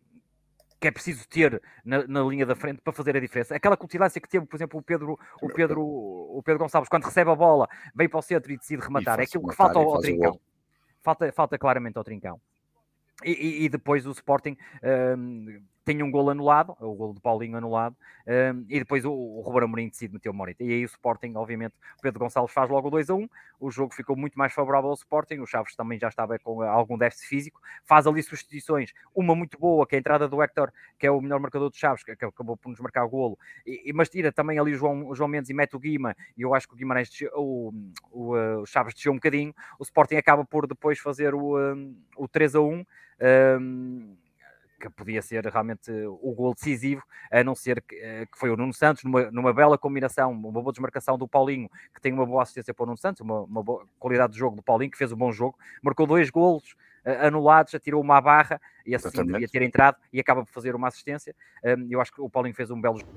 que 0.80 0.88
é 0.88 0.92
preciso 0.92 1.28
ter 1.28 1.60
na, 1.84 2.08
na, 2.08 2.22
linha 2.22 2.46
da 2.46 2.56
frente 2.56 2.80
para 2.84 2.94
fazer 2.94 3.18
a 3.18 3.20
diferença. 3.20 3.56
Aquela 3.56 3.76
cutilância 3.76 4.22
que 4.22 4.30
teve, 4.30 4.46
por 4.46 4.56
exemplo, 4.56 4.80
o 4.80 4.84
Pedro, 4.84 5.18
o 5.42 5.50
Pedro, 5.50 5.82
o 5.84 6.40
Pedro 6.46 6.60
Gonçalves, 6.60 6.88
quando 6.88 7.04
recebe 7.04 7.32
a 7.32 7.36
bola, 7.36 7.68
vem 7.96 8.08
para 8.08 8.20
o 8.20 8.22
centro 8.22 8.52
e 8.52 8.58
decide 8.58 8.84
rematar. 8.84 9.20
É 9.20 9.24
aquilo 9.24 9.48
que 9.48 9.56
falta 9.56 9.80
ao, 9.80 9.96
ao 9.96 10.00
Trincão. 10.00 10.40
Falta, 11.02 11.32
falta 11.32 11.58
claramente 11.58 11.98
ao 11.98 12.04
Trincão. 12.04 12.40
E, 13.24 13.66
e, 13.66 13.70
depois 13.70 14.06
o 14.06 14.12
Sporting 14.12 14.56
um, 15.18 15.62
tem 15.88 16.04
um 16.04 16.12
gol 16.12 16.30
anulado, 16.30 16.76
o 16.82 16.94
gol 16.94 17.14
de 17.14 17.22
Paulinho 17.22 17.56
anulado, 17.58 17.96
um, 18.28 18.66
e 18.68 18.78
depois 18.78 19.06
o, 19.06 19.10
o 19.10 19.40
Ruben 19.40 19.64
Amorim 19.64 19.88
decide 19.88 20.14
meter 20.14 20.28
o 20.28 20.34
Morita. 20.34 20.62
E 20.62 20.70
aí 20.70 20.84
o 20.84 20.86
Sporting, 20.86 21.32
obviamente, 21.38 21.76
o 21.98 22.02
Pedro 22.02 22.20
Gonçalves 22.20 22.54
faz 22.54 22.70
logo 22.70 22.90
o 22.90 22.92
2 22.92 23.10
a 23.10 23.16
1, 23.16 23.30
o 23.58 23.72
jogo 23.72 23.96
ficou 23.96 24.14
muito 24.14 24.38
mais 24.38 24.52
favorável 24.52 24.90
ao 24.90 24.96
Sporting, 24.96 25.40
o 25.40 25.46
Chaves 25.46 25.78
também 25.78 25.98
já 25.98 26.10
estava 26.10 26.38
com 26.40 26.62
algum 26.62 26.98
déficit 26.98 27.30
físico, 27.30 27.62
faz 27.86 28.06
ali 28.06 28.22
substituições, 28.22 28.92
uma 29.16 29.34
muito 29.34 29.58
boa, 29.58 29.88
que 29.88 29.96
é 29.96 29.98
a 29.98 30.00
entrada 30.00 30.28
do 30.28 30.44
Hector, 30.44 30.74
que 31.00 31.08
é 31.08 31.12
o 31.12 31.22
melhor 31.22 31.40
marcador 31.40 31.70
do 31.70 31.76
Chaves, 31.78 32.04
que 32.04 32.12
acabou 32.12 32.58
por 32.58 32.68
nos 32.68 32.82
marcar 32.82 33.06
o 33.06 33.10
golo, 33.10 33.40
e, 33.66 33.94
mas 33.94 34.10
tira 34.10 34.30
também 34.30 34.60
ali 34.60 34.74
o 34.74 34.78
João, 34.78 35.08
o 35.08 35.16
João 35.16 35.30
Mendes 35.30 35.50
e 35.50 35.54
mete 35.54 35.78
o 35.78 35.80
Guima, 35.80 36.14
e 36.38 36.42
eu 36.42 36.54
acho 36.54 36.68
que 36.68 36.74
o 36.74 36.78
Guimarães, 36.78 37.10
o, 37.34 37.72
o, 38.12 38.36
o 38.36 38.66
Chaves 38.66 38.94
desceu 38.94 39.14
um 39.14 39.16
bocadinho, 39.16 39.56
o 39.80 39.84
Sporting 39.84 40.16
acaba 40.16 40.44
por 40.44 40.68
depois 40.68 41.00
fazer 41.00 41.34
o, 41.34 41.56
o 42.18 42.28
3 42.28 42.56
a 42.56 42.60
1, 42.60 42.86
um, 43.62 44.18
que 44.80 44.90
podia 44.90 45.22
ser 45.22 45.46
realmente 45.46 45.92
o 45.92 46.34
gol 46.34 46.54
decisivo, 46.54 47.02
a 47.32 47.44
não 47.44 47.56
ser 47.56 47.82
que, 47.82 47.96
eh, 47.96 48.26
que 48.32 48.38
foi 48.38 48.50
o 48.50 48.56
Nuno 48.56 48.74
Santos, 48.74 49.04
numa, 49.04 49.32
numa, 49.32 49.54
bela 49.54 49.78
combinação, 49.78 50.32
uma 50.32 50.52
boa 50.52 50.72
desmarcação 50.72 51.18
do 51.18 51.28
Paulinho, 51.28 51.70
que 51.94 52.02
tem 52.02 52.14
uma 52.14 52.26
boa 52.26 52.44
assistência 52.44 52.74
para 52.74 52.84
o 52.84 52.86
Nuno 52.86 52.98
Santos, 52.98 53.22
uma, 53.22 53.42
uma 53.42 53.64
boa 53.64 53.86
qualidade 54.00 54.34
de 54.34 54.40
jogo 54.40 54.56
do 54.56 54.62
Paulinho, 54.62 54.92
que 54.92 54.98
fez 54.98 55.12
um 55.12 55.18
bom 55.18 55.32
jogo, 55.32 55.58
marcou 55.82 56.06
dois 56.06 56.30
golos 56.30 56.76
uh, 57.06 57.26
anulados, 57.26 57.74
atirou 57.74 58.02
uma 58.02 58.22
barra, 58.22 58.62
e 58.86 58.96
assim 58.96 59.08
Exatamente. 59.08 59.34
devia 59.34 59.48
ter 59.48 59.62
entrado, 59.64 59.98
e 60.14 60.20
acaba 60.20 60.46
por 60.46 60.52
fazer 60.52 60.76
uma 60.76 60.88
assistência. 60.88 61.36
Um, 61.64 61.88
eu 61.90 62.00
acho 62.00 62.14
que 62.14 62.22
o 62.22 62.30
Paulinho 62.30 62.56
fez 62.56 62.70
um 62.70 62.80
belo 62.80 63.00
jogo. 63.00 63.12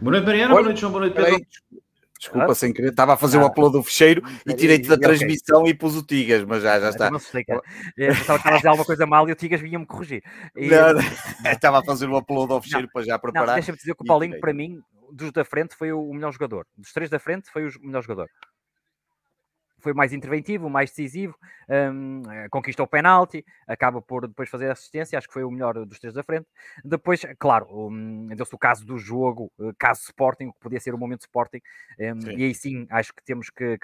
Boa 0.00 0.12
noite, 0.12 0.26
Mariana. 0.26 0.54
Boa 0.54 0.62
noite, 0.62 0.80
João. 0.80 0.92
Boa 0.92 1.06
noite, 1.06 1.14
Pedro. 1.14 1.46
Desculpa, 2.18 2.50
ah? 2.50 2.54
sem 2.54 2.72
querer, 2.72 2.90
estava 2.90 3.14
a 3.14 3.16
fazer 3.16 3.38
ah. 3.38 3.44
o 3.44 3.46
upload 3.46 3.72
do 3.72 3.82
fecheiro 3.82 4.22
e 4.44 4.52
tirei-te 4.54 4.88
da 4.88 4.96
okay. 4.96 5.08
transmissão 5.08 5.66
e 5.66 5.74
pus 5.74 5.94
o 5.94 6.02
Tigas, 6.02 6.44
mas 6.44 6.62
já, 6.62 6.80
já 6.80 6.90
está. 6.90 7.10
Não 7.10 7.18
sei, 7.20 7.44
cara. 7.44 7.62
Eu 7.96 8.12
estava 8.12 8.38
a 8.38 8.52
fazer 8.52 8.68
alguma 8.68 8.84
coisa 8.84 9.06
mal 9.06 9.28
e 9.28 9.32
o 9.32 9.36
Tigas 9.36 9.60
vinha-me 9.60 9.86
corrigir. 9.86 10.22
E... 10.56 10.68
Não, 10.68 10.94
não. 11.44 11.50
estava 11.50 11.78
a 11.78 11.84
fazer 11.84 12.08
o 12.08 12.16
upload 12.16 12.52
ao 12.52 12.60
fecheiro 12.60 12.88
para 12.92 13.04
já 13.04 13.18
preparar. 13.18 13.54
Deixa-me 13.54 13.78
dizer 13.78 13.94
que 13.94 14.02
o 14.02 14.06
Paulinho, 14.06 14.40
para 14.40 14.52
mim, 14.52 14.80
dos 15.12 15.30
da 15.30 15.44
frente, 15.44 15.76
foi 15.76 15.92
o 15.92 16.12
melhor 16.12 16.32
jogador. 16.32 16.66
Dos 16.76 16.92
três 16.92 17.08
da 17.08 17.20
frente, 17.20 17.50
foi 17.50 17.68
o 17.68 17.70
melhor 17.82 18.02
jogador 18.02 18.28
foi 19.88 19.94
mais 19.94 20.12
interventivo, 20.12 20.68
mais 20.68 20.90
decisivo, 20.90 21.34
um, 21.68 22.22
conquistou 22.50 22.84
o 22.84 22.88
penalti, 22.88 23.44
acaba 23.66 24.02
por 24.02 24.26
depois 24.26 24.48
fazer 24.50 24.70
assistência, 24.70 25.16
acho 25.16 25.26
que 25.26 25.32
foi 25.32 25.44
o 25.44 25.50
melhor 25.50 25.74
dos 25.86 25.98
três 25.98 26.12
da 26.12 26.22
frente. 26.22 26.46
Depois, 26.84 27.22
claro, 27.38 27.66
um, 27.70 28.26
deu-se 28.26 28.54
o 28.54 28.58
caso 28.58 28.84
do 28.84 28.98
jogo, 28.98 29.50
eh, 29.58 29.72
caso 29.78 30.02
Sporting, 30.02 30.50
que 30.50 30.58
podia 30.60 30.78
ser 30.78 30.94
o 30.94 30.98
momento 30.98 31.22
Sporting, 31.22 31.60
um, 31.98 32.30
e 32.32 32.44
aí 32.44 32.54
sim, 32.54 32.86
acho 32.90 33.14
que 33.14 33.24
temos 33.24 33.48
que. 33.48 33.78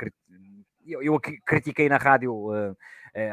Eu, 0.87 1.03
eu 1.03 1.19
critiquei 1.19 1.89
na 1.89 1.97
rádio 1.97 2.35
uh, 2.35 2.77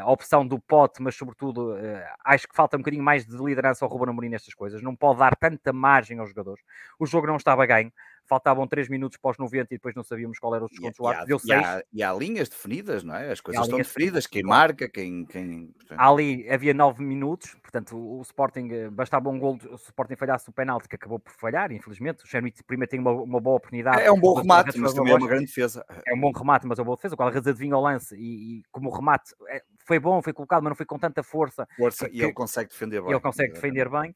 a 0.01 0.09
opção 0.09 0.47
do 0.47 0.57
pote, 0.57 1.01
mas 1.01 1.15
sobretudo 1.15 1.73
uh, 1.73 1.77
acho 2.23 2.47
que 2.47 2.55
falta 2.55 2.77
um 2.77 2.79
bocadinho 2.79 3.03
mais 3.03 3.25
de 3.25 3.35
liderança 3.35 3.83
ao 3.83 3.91
Ruben 3.91 4.09
Amorim 4.09 4.29
nestas 4.29 4.53
coisas. 4.53 4.81
Não 4.81 4.95
pode 4.95 5.19
dar 5.19 5.35
tanta 5.35 5.73
margem 5.73 6.19
aos 6.19 6.29
jogadores. 6.29 6.63
O 6.97 7.05
jogo 7.05 7.27
não 7.27 7.35
estava 7.35 7.65
ganho 7.65 7.91
faltavam 8.31 8.65
3 8.65 8.87
minutos 8.87 9.17
pós 9.17 9.37
90 9.37 9.73
e 9.73 9.77
depois 9.77 9.93
não 9.93 10.05
sabíamos 10.05 10.39
qual 10.39 10.55
era 10.55 10.63
o 10.63 10.69
desconto 10.69 10.95
do 10.97 11.05
árbitro, 11.05 11.27
deu 11.27 11.39
6. 11.39 11.83
E 11.91 12.01
há, 12.01 12.13
linhas 12.13 12.47
definidas, 12.47 13.03
não 13.03 13.13
é? 13.13 13.29
As 13.29 13.41
coisas 13.41 13.61
estão 13.61 13.77
definidas, 13.77 14.25
quem 14.25 14.41
marca, 14.41 14.87
quem... 14.87 15.25
quem... 15.25 15.75
Ali 15.97 16.49
havia 16.49 16.73
9 16.73 17.03
minutos, 17.03 17.53
portanto 17.55 17.97
o, 17.97 18.21
Sporting, 18.21 18.69
eh, 18.71 18.89
bastava 18.89 19.27
um 19.27 19.37
gol, 19.37 19.59
o 19.69 19.75
Sporting 19.75 20.15
falhasse 20.15 20.49
o 20.49 20.53
penalti 20.53 20.87
que 20.87 20.95
acabou 20.95 21.19
por 21.19 21.33
falhar, 21.33 21.73
infelizmente, 21.73 22.23
o 22.23 22.27
Chermite 22.27 22.63
primeiro 22.63 22.89
tem 22.89 23.01
uma, 23.01 23.11
uma 23.11 23.41
boa 23.41 23.57
oportunidade. 23.57 23.99
É, 23.99 24.05
é 24.05 24.11
um 24.11 24.19
bom 24.19 24.33
remate, 24.33 24.79
mas 24.79 24.93
também 24.93 25.11
é 25.11 25.17
uma 25.17 25.27
grande 25.27 25.47
defesa. 25.47 25.85
É 26.07 26.15
um 26.15 26.19
bom 26.21 26.31
remate, 26.31 26.65
mas 26.65 26.79
é 26.79 26.81
uma 26.81 26.85
boa 26.85 26.95
defesa, 26.95 27.15
o 27.15 27.17
Guarda-Redes 27.17 27.49
adivinha 27.49 27.75
o 27.75 27.81
lance 27.81 28.15
e, 28.15 28.59
e, 28.59 28.63
como 28.71 28.89
remate 28.89 29.35
é, 29.49 29.61
foi 29.91 29.99
bom, 29.99 30.21
foi 30.21 30.31
colocado, 30.31 30.63
mas 30.63 30.69
não 30.69 30.75
foi 30.75 30.85
com 30.85 30.97
tanta 30.97 31.21
força. 31.21 31.67
Força, 31.75 32.07
que, 32.07 32.15
e 32.15 32.21
ele 32.21 32.31
consegue 32.31 32.69
defender 32.69 33.01
bem. 33.01 33.11
Ele 33.11 33.19
consegue 33.19 33.53
defender 33.53 33.89
bem. 33.89 34.15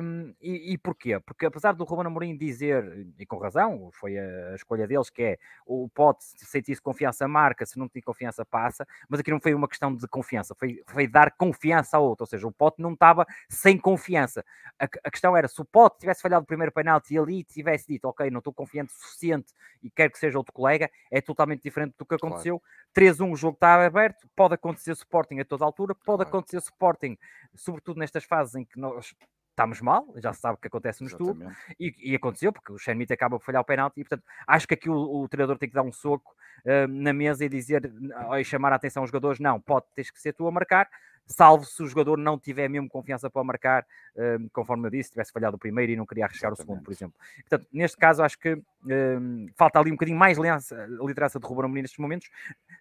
Um, 0.00 0.32
e, 0.40 0.74
e 0.74 0.78
porquê? 0.78 1.18
Porque 1.18 1.44
apesar 1.44 1.72
do 1.72 1.82
Ruben 1.82 2.06
Amorim 2.06 2.36
dizer, 2.36 3.04
e 3.18 3.26
com 3.26 3.36
razão, 3.36 3.90
foi 3.92 4.16
a, 4.16 4.50
a 4.52 4.54
escolha 4.54 4.86
deles, 4.86 5.10
que 5.10 5.22
é 5.22 5.38
o 5.66 5.88
pode 5.88 6.22
sentir-se 6.22 6.80
confiança 6.80 7.26
marca, 7.26 7.66
se 7.66 7.76
não 7.80 7.88
tem 7.88 8.00
confiança 8.00 8.44
passa, 8.44 8.86
mas 9.08 9.18
aqui 9.18 9.32
não 9.32 9.40
foi 9.40 9.54
uma 9.54 9.66
questão 9.66 9.92
de 9.92 10.06
confiança, 10.06 10.54
foi, 10.54 10.84
foi 10.86 11.08
dar 11.08 11.32
confiança 11.32 11.96
ao 11.96 12.04
outro, 12.04 12.22
ou 12.22 12.28
seja, 12.28 12.46
o 12.46 12.52
Pote 12.52 12.80
não 12.80 12.92
estava 12.92 13.26
sem 13.48 13.76
confiança. 13.76 14.44
A, 14.78 14.84
a, 14.84 15.10
questão 15.10 15.36
era, 15.36 15.48
se 15.48 15.60
o 15.60 15.64
Pote 15.64 15.98
tivesse 15.98 16.22
falhado 16.22 16.44
o 16.44 16.46
primeiro 16.46 16.70
penalti 16.70 17.14
e 17.14 17.18
ali 17.18 17.42
tivesse 17.42 17.88
dito, 17.88 18.04
ok, 18.04 18.30
não 18.30 18.38
estou 18.38 18.52
confiante 18.52 18.92
o 18.92 18.96
suficiente 18.96 19.52
e 19.82 19.90
quero 19.90 20.12
que 20.12 20.18
seja 20.18 20.38
outro 20.38 20.52
colega, 20.52 20.88
é 21.10 21.20
totalmente 21.20 21.64
diferente 21.64 21.96
do 21.98 22.06
que 22.06 22.14
aconteceu. 22.14 22.60
Claro. 22.60 23.14
3-1, 23.14 23.32
o 23.32 23.36
jogo 23.36 23.54
está 23.54 23.84
aberto, 23.84 24.28
pode 24.34 24.54
acontecer 24.54 24.94
Sporting 25.08 25.40
a 25.40 25.44
toda 25.44 25.64
altura, 25.64 25.94
pode 25.94 26.18
claro. 26.18 26.28
acontecer 26.28 26.58
Sporting, 26.58 27.16
sobretudo 27.54 27.98
nestas 27.98 28.24
fases 28.24 28.54
em 28.54 28.64
que 28.64 28.78
nós 28.78 29.14
estamos 29.50 29.80
mal, 29.80 30.06
já 30.16 30.32
se 30.32 30.40
sabe 30.40 30.54
o 30.54 30.58
que 30.58 30.68
acontece 30.68 31.02
no 31.02 31.08
estudo, 31.08 31.50
e, 31.80 31.92
e, 31.98 32.14
aconteceu, 32.14 32.52
porque 32.52 32.72
o 32.72 32.78
Shenmite 32.78 33.12
acaba 33.12 33.38
por 33.38 33.44
falhar 33.44 33.60
o 33.60 33.64
penalti, 33.64 34.00
e 34.00 34.04
portanto 34.04 34.22
acho 34.46 34.68
que 34.68 34.74
aqui 34.74 34.88
o, 34.88 34.94
o 34.94 35.28
treinador 35.28 35.58
tem 35.58 35.68
que 35.68 35.74
dar 35.74 35.82
um 35.82 35.90
soco 35.90 36.32
uh, 36.64 36.86
na 36.86 37.12
mesa 37.12 37.44
e 37.44 37.48
dizer, 37.48 37.92
e 38.38 38.44
chamar 38.44 38.72
a 38.72 38.76
atenção 38.76 39.02
aos 39.02 39.10
jogadores, 39.10 39.40
não, 39.40 39.60
pode, 39.60 39.86
tens 39.96 40.10
que 40.10 40.20
ser 40.20 40.32
tu 40.32 40.46
a 40.46 40.52
marcar, 40.52 40.88
salvo 41.28 41.64
se 41.64 41.82
o 41.82 41.86
jogador 41.86 42.16
não 42.16 42.38
tiver 42.38 42.68
mesmo 42.68 42.88
confiança 42.88 43.30
para 43.30 43.44
marcar, 43.44 43.86
um, 44.16 44.48
conforme 44.52 44.86
eu 44.86 44.90
disse, 44.90 45.10
tivesse 45.10 45.30
falhado 45.30 45.56
o 45.56 45.58
primeiro 45.58 45.92
e 45.92 45.96
não 45.96 46.06
queria 46.06 46.24
arriscar 46.24 46.50
Exatamente. 46.50 46.70
o 46.70 46.72
segundo, 46.72 46.84
por 46.84 46.92
exemplo. 46.92 47.14
Portanto, 47.48 47.68
neste 47.72 47.96
caso, 47.96 48.22
acho 48.22 48.38
que 48.38 48.54
um, 48.84 49.46
falta 49.56 49.78
ali 49.78 49.90
um 49.90 49.94
bocadinho 49.94 50.18
mais 50.18 50.38
liderança 50.38 51.38
de 51.38 51.46
Ruben 51.46 51.66
Amorim 51.66 51.82
nestes 51.82 51.98
momentos. 51.98 52.28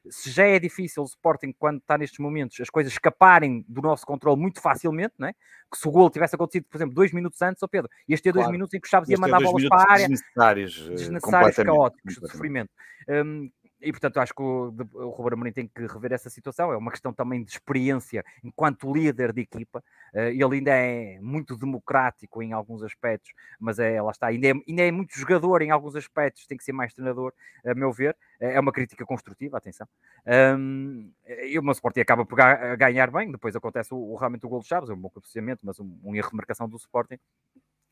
Se 0.10 0.30
já 0.30 0.46
é 0.46 0.58
difícil 0.58 1.04
o 1.04 1.06
Sporting, 1.06 1.54
quando 1.58 1.80
está 1.80 1.98
nestes 1.98 2.20
momentos, 2.20 2.60
as 2.62 2.70
coisas 2.70 2.94
escaparem 2.94 3.66
do 3.68 3.82
nosso 3.82 4.06
controle 4.06 4.40
muito 4.40 4.62
facilmente, 4.62 5.14
não 5.18 5.28
é? 5.28 5.34
que 5.72 5.78
se 5.78 5.88
o 5.88 5.92
gol 5.92 6.10
tivesse 6.10 6.36
acontecido, 6.36 6.66
por 6.70 6.78
exemplo, 6.78 6.96
dois 6.96 7.12
minutos 7.12 7.42
antes, 7.42 7.62
oh 7.62 7.68
Pedro, 7.68 7.90
este 8.08 8.24
ter 8.24 8.32
dois 8.32 8.44
claro. 8.44 8.54
minutos 8.54 8.74
em 8.74 8.80
que 8.80 8.88
o 8.88 8.90
Chaves 8.90 9.10
ia 9.10 9.18
mandar 9.18 9.42
bolas 9.42 9.68
para 9.68 9.82
a 9.82 9.92
área, 9.92 10.08
desnecessários, 10.08 10.88
eh, 10.90 10.96
desnecessários 10.96 11.56
caóticos, 11.58 12.16
de 12.16 12.32
sofrimento. 12.32 12.72
Um, 13.10 13.50
e 13.82 13.92
portanto 13.92 14.18
acho 14.20 14.34
que 14.34 14.42
o, 14.42 14.74
o 14.94 15.10
Ruben 15.10 15.34
Amorim 15.34 15.52
tem 15.52 15.68
que 15.68 15.86
rever 15.86 16.12
essa 16.12 16.30
situação. 16.30 16.72
É 16.72 16.78
uma 16.78 16.92
questão 16.92 17.14
também 17.14 17.44
de 17.44 17.52
experiência 17.52 18.24
enquanto 18.44 18.92
líder 18.92 19.34
de 19.34 19.42
equipa. 19.42 19.84
Uh, 20.14 20.20
ele 20.30 20.56
ainda 20.56 20.72
é 20.72 21.20
muito 21.22 21.58
democrático 21.58 22.42
em 22.42 22.54
alguns 22.54 22.82
aspectos, 22.84 23.32
mas 23.60 23.80
é, 23.80 24.02
lá 24.02 24.12
está, 24.12 24.28
ainda 24.28 24.48
é, 24.48 24.54
ainda 24.68 24.82
é 24.82 24.92
muito 24.92 25.18
jogador 25.18 25.62
em 25.62 25.72
alguns 25.72 25.96
aspectos, 25.96 26.48
tem 26.48 26.58
que 26.58 26.64
ser 26.64 26.72
mais 26.74 26.94
treinador, 26.94 27.34
a 27.66 27.74
meu 27.76 27.92
ver. 27.92 28.16
Eh, 28.40 28.54
é 28.54 28.60
uma 28.60 28.72
crítica 28.72 29.06
construtiva, 29.06 29.58
atenção. 29.58 29.88
Um, 30.58 31.12
e 31.28 31.58
o 31.58 31.64
meu 31.64 31.72
Sporting 31.72 32.02
acaba 32.02 32.26
por 32.26 32.38
ganhar 32.78 33.12
bem, 33.12 33.32
depois 33.32 33.56
acontece 33.56 33.94
o, 33.94 34.16
realmente 34.16 34.46
o 34.46 34.50
gol 34.50 34.62
de 34.62 34.68
Chaves, 34.68 34.90
é 34.90 34.94
um 34.94 34.98
bom 34.98 35.10
posicionamento, 35.10 35.62
mas 35.64 35.80
um, 35.80 36.00
um 36.04 36.16
erro 36.16 36.30
de 36.30 36.36
marcação 36.36 36.68
do 36.68 36.78
Sporting. 36.78 37.20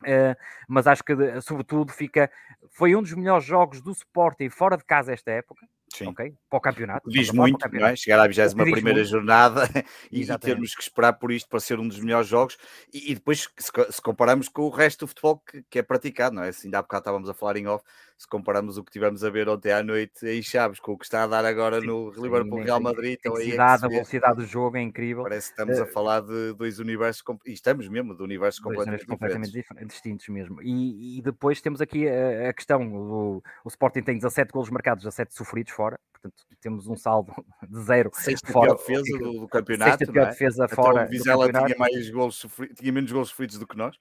Uh, 0.02 0.36
mas 0.68 0.86
acho 0.86 1.02
que, 1.02 1.14
sobretudo, 1.40 1.92
fica. 1.92 2.30
Foi 2.70 2.94
um 2.94 3.02
dos 3.02 3.14
melhores 3.14 3.44
jogos 3.44 3.80
do 3.80 3.92
Sporting 3.92 4.50
fora 4.50 4.76
de 4.76 4.84
casa 4.84 5.12
esta 5.12 5.30
época. 5.30 5.66
Sim. 5.96 6.12
Para 6.12 6.34
o 6.50 6.60
campeonato. 6.60 7.08
Diz 7.08 7.30
muito, 7.30 7.58
campeonato. 7.58 7.92
É? 7.92 7.96
chegar 7.96 8.20
à 8.20 8.26
21 8.26 9.04
jornada 9.04 9.62
e, 10.12 10.22
e, 10.22 10.38
termos 10.38 10.74
que 10.74 10.82
esperar 10.82 11.14
por 11.14 11.32
isto 11.32 11.48
para 11.48 11.60
ser 11.60 11.78
um 11.78 11.88
dos 11.88 11.98
melhores 12.00 12.28
jogos. 12.28 12.56
E, 12.92 13.12
e 13.12 13.14
depois, 13.14 13.48
se, 13.58 13.70
se, 13.90 14.02
compararmos 14.02 14.48
com 14.48 14.62
o 14.62 14.70
resto 14.70 15.00
do 15.00 15.08
futebol 15.08 15.38
que, 15.38 15.62
que, 15.70 15.78
é 15.78 15.82
praticado, 15.82 16.34
não 16.34 16.42
é? 16.42 16.48
Assim, 16.48 16.68
ainda 16.68 16.78
há 16.78 16.82
bocado 16.82 17.02
estávamos 17.02 17.28
a 17.28 17.34
falar 17.34 17.56
em 17.56 17.66
off, 17.66 17.84
se 18.16 18.26
compararmos 18.26 18.78
o 18.78 18.84
que 18.84 18.90
tivemos 18.90 19.22
a 19.22 19.30
ver 19.30 19.48
ontem 19.48 19.72
à 19.72 19.82
noite 19.82 20.26
em 20.26 20.42
Chaves 20.42 20.80
com 20.80 20.92
o 20.92 20.98
que 20.98 21.04
está 21.04 21.24
a 21.24 21.26
dar 21.26 21.44
agora 21.44 21.80
sim, 21.80 21.86
no 21.86 22.10
Liverpool 22.10 22.62
Real 22.62 22.80
Madrid. 22.80 23.18
Então, 23.18 23.34
a 23.34 23.36
velocidade, 23.36 23.84
a 23.84 23.88
velocidade 23.88 24.36
do 24.36 24.46
jogo 24.46 24.76
é 24.76 24.82
incrível. 24.82 25.22
Parece 25.22 25.48
que 25.48 25.60
estamos 25.60 25.78
uh, 25.78 25.82
a 25.82 25.86
falar 25.86 26.20
de 26.20 26.54
dois 26.54 26.78
universos, 26.78 27.22
e 27.44 27.52
estamos 27.52 27.88
mesmo 27.88 28.16
de 28.16 28.22
universos 28.22 28.60
completamente, 28.60 29.06
completamente 29.06 29.52
diferentes. 29.52 29.94
distintos 29.94 30.28
mesmo. 30.28 30.62
E, 30.62 31.18
e, 31.18 31.22
depois 31.22 31.60
temos 31.60 31.80
aqui 31.80 32.08
a, 32.08 32.48
a 32.48 32.52
questão: 32.54 32.82
o, 32.92 33.42
o 33.64 33.68
Sporting 33.68 34.02
tem 34.02 34.16
17 34.16 34.50
golos 34.50 34.70
marcados, 34.70 35.04
17 35.04 35.34
sofridos 35.34 35.72
fora 35.72 35.98
portanto 36.26 36.34
temos 36.60 36.86
um 36.86 36.96
saldo 36.96 37.32
de 37.68 37.82
zero. 37.82 38.10
Sexta 38.14 38.52
fora, 38.52 38.74
pior 38.74 39.02
defesa 39.02 39.18
do, 39.18 39.32
do 39.40 39.48
campeonato. 39.48 39.98
Sexta 39.98 40.12
pior 40.12 40.26
é? 40.26 40.30
defesa 40.30 40.68
fora. 40.68 41.02
Então, 41.02 41.06
o 41.06 41.10
Vizela 41.10 41.52
tinha, 41.52 41.78
mais 41.78 42.10
gols 42.10 42.46
tinha 42.76 42.92
menos 42.92 43.12
gols 43.12 43.28
sofridos 43.28 43.58
do 43.58 43.66
que 43.66 43.76
nós. 43.76 43.96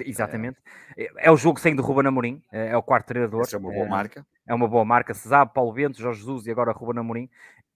Exatamente. 0.00 0.58
É. 0.96 1.10
é 1.16 1.30
o 1.30 1.36
jogo 1.36 1.60
sem 1.60 1.74
de 1.74 1.82
Ruben 1.82 2.06
Amorim, 2.06 2.42
é, 2.52 2.68
é 2.68 2.76
o 2.76 2.82
quarto 2.82 3.06
treinador. 3.06 3.42
Essa 3.42 3.56
é 3.56 3.58
uma 3.58 3.72
boa 3.72 3.86
é, 3.86 3.88
marca. 3.88 4.26
É 4.46 4.54
uma 4.54 4.68
boa 4.68 4.84
marca. 4.84 5.14
Cesar, 5.14 5.46
Paulo 5.46 5.72
Bento, 5.72 6.00
Jorge 6.00 6.20
Jesus 6.20 6.46
e 6.46 6.50
agora 6.50 6.72
Ruben 6.72 7.00
Amorim. 7.00 7.28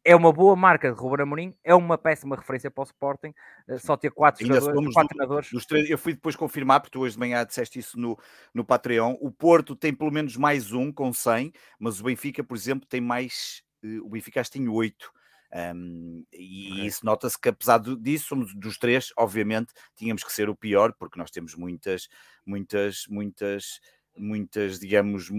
É 0.06 0.14
uma 0.14 0.30
boa 0.30 0.54
marca 0.54 0.92
de 0.92 0.98
Ruben 0.98 1.22
Amorim, 1.22 1.54
é 1.64 1.74
uma 1.74 1.96
péssima 1.96 2.36
referência 2.36 2.70
para 2.70 2.82
o 2.82 2.84
Sporting, 2.84 3.32
eh, 3.66 3.78
só 3.78 3.96
ter 3.96 4.10
quatro 4.10 4.44
Ainda 4.44 4.60
jogadores, 4.60 4.92
quatro 4.92 5.08
do, 5.08 5.16
treinadores. 5.16 5.66
Três, 5.66 5.88
eu 5.88 5.96
fui 5.96 6.12
depois 6.12 6.36
confirmar, 6.36 6.80
porque 6.80 6.92
tu 6.92 7.00
hoje 7.00 7.14
de 7.14 7.20
manhã 7.20 7.42
disseste 7.42 7.78
isso 7.78 7.98
no, 7.98 8.18
no 8.52 8.66
Patreon, 8.66 9.16
o 9.18 9.30
Porto 9.30 9.74
tem 9.74 9.94
pelo 9.94 10.10
menos 10.10 10.36
mais 10.36 10.72
um 10.72 10.92
com 10.92 11.10
100, 11.10 11.50
mas 11.78 12.00
o 12.02 12.04
Benfica, 12.04 12.44
por 12.44 12.54
exemplo, 12.54 12.86
tem 12.86 13.00
mais, 13.00 13.62
eh, 13.82 13.98
o 14.02 14.10
Benfica 14.10 14.42
acho 14.42 14.50
que 14.50 14.58
tem 14.58 14.68
oito. 14.68 15.10
Um, 15.54 16.24
e 16.32 16.84
isso 16.84 17.06
nota-se 17.06 17.40
que, 17.40 17.48
apesar 17.48 17.78
disso, 17.78 18.26
somos 18.26 18.52
dos 18.54 18.76
três, 18.76 19.12
obviamente, 19.16 19.72
tínhamos 19.94 20.24
que 20.24 20.32
ser 20.32 20.48
o 20.48 20.56
pior, 20.56 20.92
porque 20.92 21.18
nós 21.18 21.30
temos 21.30 21.54
muitas, 21.54 22.08
muitas, 22.44 23.06
muitas 23.08 23.80
muitas, 24.16 24.78
digamos, 24.78 25.30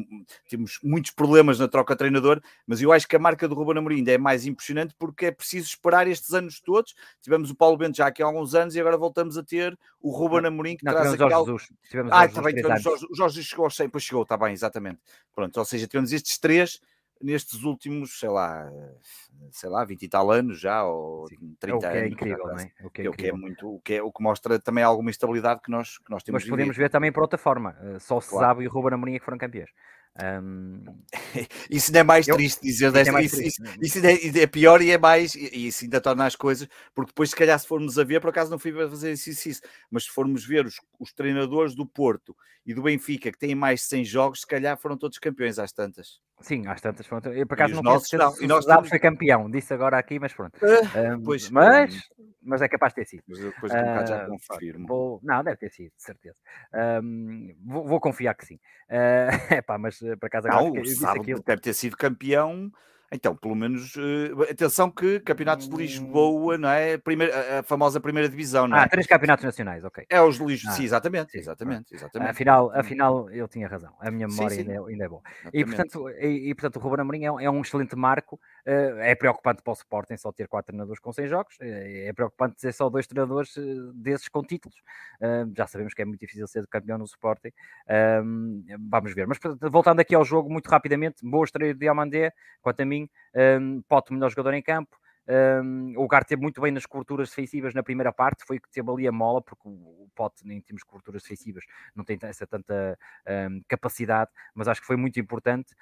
temos 0.49 0.79
muitos 0.83 1.11
problemas 1.11 1.59
na 1.59 1.67
troca 1.67 1.93
de 1.93 1.99
treinador, 1.99 2.41
mas 2.67 2.81
eu 2.81 2.91
acho 2.91 3.07
que 3.07 3.15
a 3.15 3.19
marca 3.19 3.47
do 3.47 3.55
Ruben 3.55 3.77
Amorim 3.77 3.97
ainda 3.97 4.11
é 4.11 4.17
mais 4.17 4.45
impressionante 4.45 4.93
porque 4.97 5.27
é 5.27 5.31
preciso 5.31 5.67
esperar 5.67 6.07
estes 6.07 6.33
anos 6.33 6.59
todos. 6.59 6.93
Tivemos 7.21 7.49
o 7.49 7.55
Paulo 7.55 7.77
Bento 7.77 7.97
já 7.97 8.07
aqui 8.07 8.21
há 8.21 8.25
alguns 8.25 8.53
anos 8.53 8.75
e 8.75 8.79
agora 8.79 8.97
voltamos 8.97 9.37
a 9.37 9.43
ter 9.43 9.77
o 10.01 10.11
Ruben 10.11 10.45
Amorim 10.45 10.75
que 10.75 10.85
não, 10.85 10.91
traz 10.91 11.13
aquele... 11.13 11.29
Jorge 11.29 11.45
Jesus. 11.45 11.69
Tivemos 11.89 12.11
ah, 12.13 12.25
está 12.25 12.41
bem, 12.41 12.55
tivemos 12.55 12.81
Jorge, 12.81 13.07
o 13.09 13.15
Jorge 13.15 13.43
chegou 13.43 13.65
aos 13.65 13.75
100, 13.75 13.89
pois 13.89 14.03
chegou, 14.03 14.23
está 14.23 14.37
bem, 14.37 14.53
exatamente. 14.53 14.99
Pronto, 15.33 15.57
ou 15.57 15.65
seja, 15.65 15.87
tivemos 15.87 16.11
estes 16.11 16.37
três 16.37 16.79
nestes 17.21 17.63
últimos, 17.63 18.19
sei 18.19 18.29
lá, 18.29 18.69
sei 19.51 19.69
lá, 19.69 19.83
20 19.83 20.03
e 20.03 20.09
tal 20.09 20.31
anos 20.31 20.59
já, 20.59 20.83
ou 20.83 21.25
30 21.59 21.67
é 21.67 21.73
o 21.73 21.79
que 21.79 21.85
é 21.85 21.99
anos. 21.99 22.11
Incrível, 22.11 22.45
não 22.45 22.59
é? 22.59 22.71
O 22.83 22.89
que 22.89 23.01
é, 23.01 23.09
o 23.09 23.13
que 23.13 23.27
é 23.27 23.31
muito, 23.31 23.75
o 23.75 23.79
que, 23.81 23.93
é, 23.95 24.03
o 24.03 24.11
que 24.11 24.23
mostra 24.23 24.59
também 24.59 24.83
alguma 24.83 25.09
estabilidade 25.09 25.61
que 25.61 25.71
nós, 25.71 25.97
que 25.97 26.09
nós 26.09 26.23
temos. 26.23 26.43
Mas 26.43 26.49
podemos 26.49 26.75
ver 26.75 26.89
também 26.89 27.11
por 27.11 27.23
outra 27.23 27.37
forma, 27.37 27.75
eh, 27.81 27.99
só 27.99 28.17
o 28.17 28.21
claro. 28.21 28.61
e 28.61 28.67
o 28.67 28.71
Ruben 28.71 28.93
Amorim 28.93 29.15
é 29.15 29.19
que 29.19 29.25
foram 29.25 29.37
campeões. 29.37 29.69
Um... 30.17 30.81
isso 31.69 31.89
ainda 31.89 31.99
é 31.99 32.03
mais 32.03 32.27
eu... 32.27 32.35
triste 32.35 32.61
dizer 32.61 32.91
desta. 32.91 33.19
É 33.19 33.23
isso, 33.23 33.41
isso, 33.81 33.99
é, 33.99 34.41
é, 34.43 34.47
pior 34.47 34.81
e 34.81 34.91
é 34.91 34.97
mais, 34.97 35.35
e 35.35 35.67
isso 35.67 35.83
ainda 35.83 35.99
torna 35.99 36.25
as 36.25 36.35
coisas, 36.35 36.67
porque 36.93 37.11
depois, 37.11 37.31
se 37.31 37.35
calhar, 37.35 37.59
se 37.59 37.67
formos 37.67 37.99
a 37.99 38.03
ver, 38.03 38.21
por 38.21 38.29
acaso 38.29 38.49
não 38.49 38.59
fui 38.59 38.71
fazer 38.71 39.11
isso, 39.11 39.29
isso, 39.29 39.49
isso 39.49 39.61
mas 39.91 40.05
se 40.05 40.11
formos 40.11 40.45
ver 40.45 40.65
os, 40.65 40.79
os 40.99 41.11
treinadores 41.11 41.75
do 41.75 41.85
Porto 41.85 42.35
e 42.65 42.73
do 42.73 42.81
Benfica 42.81 43.31
que 43.31 43.37
têm 43.37 43.53
mais 43.53 43.81
de 43.81 43.87
100 43.87 44.05
jogos, 44.05 44.39
se 44.41 44.47
calhar 44.47 44.77
foram 44.77 44.97
todos 44.97 45.19
campeões 45.19 45.59
às 45.59 45.71
tantas. 45.71 46.19
Sim, 46.41 46.67
às 46.67 46.81
tantas 46.81 47.07
foram. 47.07 47.33
Eu, 47.33 47.47
por 47.47 47.55
acaso, 47.55 47.75
não 47.75 47.81
nossos, 47.81 48.11
não. 48.11 48.33
E 48.41 48.47
nós 48.47 48.65
temos... 48.65 48.89
foi 48.89 48.99
campeão, 48.99 49.49
disse 49.49 49.73
agora 49.73 49.97
aqui, 49.97 50.19
mas 50.19 50.33
pronto. 50.33 50.57
Uh, 50.61 51.15
um, 51.15 51.23
pois, 51.23 51.49
mas, 51.49 52.09
mas 52.43 52.61
é 52.61 52.67
capaz 52.67 52.93
de 52.93 53.01
ter 53.01 53.05
sido. 53.05 53.23
Mas 53.27 53.39
depois 53.39 53.71
de 53.71 53.77
um 53.77 53.81
uh, 53.81 54.07
já 54.07 54.27
confirmo. 54.27 54.87
Vou... 54.87 55.19
Não, 55.23 55.43
deve 55.43 55.57
ter 55.57 55.71
sido, 55.71 55.91
de 55.95 56.03
certeza. 56.03 56.37
Um, 57.01 57.55
vou, 57.65 57.87
vou, 57.87 57.99
confiar 57.99 58.35
que 58.35 58.45
sim. 58.45 58.59
Uh, 58.89 59.53
epá, 59.55 59.77
mas 59.77 59.97
por 59.97 60.25
acaso 60.25 60.47
agora 60.47 60.63
não, 60.63 61.11
aquilo... 61.11 61.41
deve 61.43 61.61
ter 61.61 61.73
sido 61.73 61.97
campeão 61.97 62.71
então, 63.11 63.35
pelo 63.35 63.55
menos, 63.55 63.95
uh, 63.95 64.43
atenção 64.49 64.89
que 64.89 65.19
campeonatos 65.19 65.69
de 65.69 65.75
Lisboa, 65.75 66.57
não 66.57 66.69
é? 66.69 66.97
Primeira, 66.97 67.59
a 67.59 67.63
famosa 67.63 67.99
primeira 67.99 68.27
divisão, 68.27 68.67
não 68.67 68.77
é? 68.77 68.81
Ah, 68.81 68.89
três 68.89 69.05
campeonatos 69.07 69.45
nacionais, 69.45 69.83
ok. 69.83 70.05
É 70.09 70.21
os 70.21 70.37
de 70.37 70.45
Lisboa, 70.45 70.73
ah, 70.73 70.75
sim, 70.75 70.83
exatamente, 70.83 71.31
sim, 71.31 71.39
exatamente, 71.39 71.93
exatamente. 71.93 72.31
Afinal, 72.31 72.71
afinal, 72.73 73.29
eu 73.29 73.47
tinha 73.47 73.67
razão, 73.67 73.93
a 73.99 74.09
minha 74.09 74.27
memória 74.27 74.55
sim, 74.55 74.63
sim. 74.63 74.71
Ainda, 74.71 74.73
é, 74.73 74.91
ainda, 74.91 75.05
é 75.05 75.07
boa. 75.07 75.21
E 75.53 75.65
portanto, 75.65 76.09
e, 76.09 76.49
e, 76.49 76.55
portanto, 76.55 76.75
o 76.77 76.79
Ruben 76.79 77.01
Amorim 77.01 77.25
é, 77.25 77.31
um, 77.31 77.39
é 77.39 77.49
um 77.49 77.61
excelente 77.61 77.95
marco, 77.95 78.39
é 78.65 79.13
preocupante 79.15 79.61
para 79.61 79.71
o 79.71 79.73
Sporting 79.73 80.17
só 80.17 80.31
ter 80.31 80.47
quatro 80.47 80.67
treinadores 80.67 80.99
com 80.99 81.13
100 81.13 81.27
jogos, 81.27 81.55
é, 81.61 82.07
é 82.07 82.13
preocupante 82.13 82.55
ter 82.57 82.73
só 82.73 82.89
dois 82.89 83.05
treinadores 83.05 83.53
desses 83.93 84.27
com 84.27 84.41
títulos. 84.41 84.77
Já 85.55 85.67
sabemos 85.67 85.93
que 85.93 86.01
é 86.01 86.05
muito 86.05 86.19
difícil 86.19 86.47
ser 86.47 86.65
campeão 86.67 86.97
no 86.97 87.05
Sporting, 87.05 87.51
vamos 88.89 89.13
ver. 89.13 89.27
Mas 89.27 89.39
voltando 89.71 89.99
aqui 89.99 90.15
ao 90.15 90.25
jogo, 90.25 90.49
muito 90.49 90.67
rapidamente, 90.67 91.17
boa 91.23 91.45
estreia 91.45 91.73
de 91.73 91.79
Diamandé, 91.79 92.31
quanto 92.61 92.81
a 92.81 92.85
mim, 92.85 93.09
Pote, 93.87 94.13
melhor 94.13 94.29
jogador 94.29 94.53
em 94.53 94.61
campo. 94.61 94.97
Um, 95.27 95.93
o 95.97 96.07
Gar 96.07 96.23
teve 96.23 96.41
muito 96.41 96.61
bem 96.61 96.71
nas 96.71 96.85
coberturas 96.85 97.29
defensivas 97.29 97.73
na 97.73 97.81
primeira 97.81 98.13
parte, 98.13 98.45
foi 98.45 98.59
que 98.59 98.69
teve 98.69 98.89
ali 98.91 99.07
a 99.07 99.11
mola, 99.11 99.41
porque 99.41 99.67
o, 99.67 100.07
Pote 100.15 100.47
nem 100.47 100.61
temos 100.61 100.81
coberturas 100.81 101.23
defensivas, 101.23 101.65
não 101.93 102.05
tem 102.05 102.17
essa 102.21 102.47
tanta 102.47 102.97
um, 103.49 103.61
capacidade, 103.67 104.31
mas 104.53 104.67
acho 104.67 104.79
que 104.79 104.87
foi 104.87 104.95
muito 104.95 105.19
importante. 105.19 105.75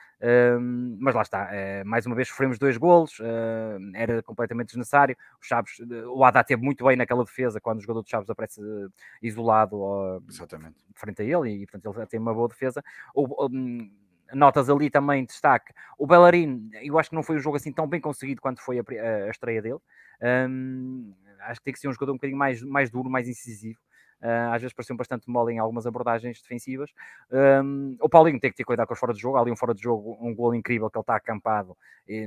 Um, 0.59 0.97
mas 0.99 1.13
lá 1.13 1.21
está, 1.21 1.49
uh, 1.51 1.87
mais 1.87 2.05
uma 2.05 2.15
vez 2.15 2.29
sofremos 2.29 2.57
dois 2.57 2.75
golos, 2.77 3.19
uh, 3.19 3.79
era 3.93 4.23
completamente 4.23 4.69
desnecessário. 4.69 5.15
O 5.39 5.45
Chaves, 5.45 5.79
o 6.07 6.23
Haddad 6.23 6.47
teve 6.47 6.63
muito 6.63 6.83
bem 6.83 6.95
naquela 6.95 7.23
defesa 7.23 7.61
quando 7.61 7.77
o 7.77 7.81
jogador 7.81 8.01
do 8.01 8.09
Chaves 8.09 8.29
aparece 8.29 8.59
uh, 8.59 8.91
isolado 9.21 10.23
Exatamente. 10.27 10.77
frente 10.95 11.21
a 11.21 11.25
ele, 11.25 11.61
e 11.61 11.67
portanto 11.67 11.95
ele 11.95 12.07
tem 12.07 12.19
uma 12.19 12.33
boa 12.33 12.47
defesa. 12.47 12.83
O, 13.13 13.47
notas 14.33 14.69
ali 14.69 14.89
também 14.89 15.25
destaque. 15.25 15.73
O 15.97 16.07
Bellerin, 16.07 16.69
eu 16.81 16.97
acho 16.97 17.09
que 17.09 17.15
não 17.15 17.23
foi 17.23 17.35
um 17.37 17.39
jogo 17.39 17.57
assim 17.57 17.71
tão 17.71 17.87
bem 17.87 18.01
conseguido 18.01 18.41
quanto 18.41 18.61
foi 18.61 18.79
a, 18.79 18.83
a 19.25 19.29
estreia 19.29 19.61
dele. 19.61 19.79
Um, 20.21 21.13
acho 21.41 21.59
que 21.59 21.65
tem 21.65 21.73
que 21.73 21.79
ser 21.79 21.87
um 21.87 21.93
jogador 21.93 22.13
um 22.13 22.15
bocadinho 22.15 22.37
mais, 22.37 22.61
mais 22.61 22.89
duro, 22.89 23.09
mais 23.09 23.27
incisivo. 23.27 23.79
Uh, 24.21 24.53
às 24.53 24.61
vezes 24.61 24.73
pareceu 24.73 24.95
bastante 24.95 25.29
mole 25.29 25.53
em 25.53 25.59
algumas 25.59 25.85
abordagens 25.85 26.41
defensivas. 26.41 26.89
Um, 27.29 27.97
o 27.99 28.07
Paulinho 28.07 28.39
tem 28.39 28.49
que 28.49 28.55
ter 28.55 28.63
cuidado 28.63 28.87
com 28.87 28.93
os 28.93 28.99
fora 28.99 29.13
de 29.13 29.19
jogo. 29.19 29.35
Há 29.37 29.41
ali 29.41 29.51
um 29.51 29.55
fora 29.55 29.73
de 29.73 29.81
jogo, 29.81 30.17
um 30.21 30.33
gol 30.33 30.55
incrível 30.55 30.89
que 30.89 30.97
ele 30.97 31.01
está 31.03 31.15
acampado. 31.15 31.75
E, 32.07 32.25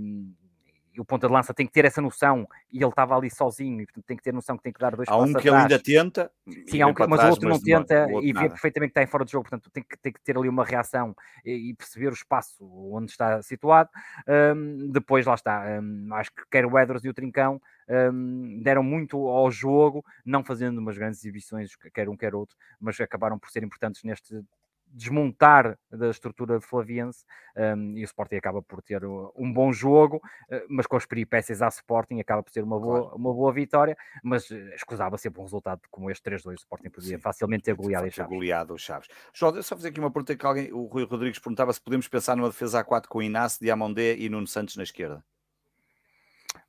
e 0.97 1.01
o 1.01 1.05
ponta 1.05 1.27
de 1.27 1.33
lança 1.33 1.53
tem 1.53 1.67
que 1.67 1.73
ter 1.73 1.85
essa 1.85 2.01
noção 2.01 2.49
e 2.73 2.79
ele 2.79 2.89
estava 2.89 3.17
ali 3.17 3.31
sozinho 3.31 3.81
e 3.81 3.87
portanto, 3.87 4.05
tem 4.05 4.17
que 4.17 4.23
ter 4.23 4.33
noção 4.33 4.57
que 4.57 4.63
tem 4.63 4.73
que 4.73 4.81
dar 4.81 4.97
dois 4.97 5.09
há 5.09 5.17
um 5.17 5.33
que 5.33 5.49
ele 5.49 5.57
ainda 5.57 5.79
tenta 5.79 6.31
sim, 6.69 6.81
há 6.81 6.87
um 6.87 6.95
que, 6.95 7.07
mas 7.07 7.23
o 7.23 7.29
outro 7.29 7.49
não 7.49 7.61
tenta 7.61 8.07
e 8.23 8.33
vê 8.33 8.49
perfeitamente 8.49 8.93
que 8.93 8.99
está 8.99 9.03
em 9.03 9.11
fora 9.11 9.25
de 9.25 9.33
jogo 9.33 9.49
portanto 9.49 9.71
tem 9.71 9.83
que, 9.83 9.97
tem 9.99 10.13
que 10.13 10.21
ter 10.21 10.37
ali 10.37 10.49
uma 10.49 10.65
reação 10.65 11.15
e, 11.45 11.71
e 11.71 11.75
perceber 11.75 12.09
o 12.09 12.15
espaço 12.15 12.65
onde 12.93 13.11
está 13.11 13.43
situado. 13.43 13.89
Um, 14.29 14.91
depois 14.91 15.27
lá 15.27 15.35
está 15.35 15.81
um, 15.81 16.15
acho 16.15 16.31
que 16.33 16.43
quer 16.51 16.67
o 16.67 16.79
Edwards 16.79 17.05
e 17.05 17.09
o 17.09 17.15
Trincão 17.15 17.61
um, 17.89 18.61
deram 18.63 18.83
muito 18.83 19.29
ao 19.29 19.51
jogo, 19.51 20.05
não 20.25 20.45
fazendo 20.45 20.79
umas 20.79 20.97
grandes 20.97 21.21
exibições, 21.21 21.71
quer 21.95 22.09
um 22.09 22.17
quer 22.17 22.35
outro, 22.35 22.57
mas 22.81 23.01
acabaram 23.01 23.39
por 23.39 23.51
ser 23.51 23.63
importantes 23.63 24.03
neste 24.03 24.43
desmontar 24.89 25.79
da 25.91 26.11
estrutura 26.11 26.61
flaviense 26.61 27.25
um, 27.57 27.97
e 27.97 28.03
o 28.03 28.05
Sporting 28.05 28.37
acaba 28.37 28.63
por 28.63 28.83
ter 28.83 29.05
um 29.05 29.53
bom 29.53 29.73
jogo, 29.73 30.17
uh, 30.17 30.67
mas 30.69 30.87
com 30.87 30.97
as 30.97 31.07
peripécias 31.07 31.63
à 31.63 31.69
Sporting 31.69 32.21
acaba 32.21 32.43
por 32.43 32.51
ser 32.51 32.63
uma 32.63 32.79
boa, 32.79 33.03
claro. 33.03 33.17
uma 33.17 33.33
boa 33.33 33.53
vitória, 33.53 33.97
mas 34.23 34.51
uh, 34.51 34.57
escusava 34.75 35.19
sempre 35.19 35.41
um 35.41 35.45
resultado 35.45 35.81
como 35.91 36.11
este 36.11 36.31
3-2, 36.31 36.47
o 36.47 36.55
Sporting 36.55 36.91
podia 36.91 37.17
Sim. 37.17 37.19
facilmente 37.19 37.65
ter 37.65 37.75
goleado, 37.75 38.11
Chaves. 38.11 38.33
goleado 38.33 38.75
os 38.75 38.83
Chaves. 38.83 39.09
João, 39.33 39.63
só 39.63 39.77
fazer 39.77 39.89
aqui 39.89 40.01
uma 40.01 40.11
pergunta 40.11 40.37
que 40.37 40.47
alguém, 40.47 40.73
o 40.73 40.85
Rui 40.85 41.05
Rodrigues 41.05 41.39
perguntava 41.39 41.73
se 41.73 41.81
podemos 41.81 42.09
pensar 42.09 42.37
numa 42.37 42.49
defesa 42.49 42.85
A4 42.85 43.07
com 43.09 43.23
Inácio, 43.23 43.61
Diamondé 43.61 44.17
e 44.17 44.29
Nuno 44.29 44.47
Santos 44.47 44.77
na 44.77 44.83
esquerda. 44.83 45.23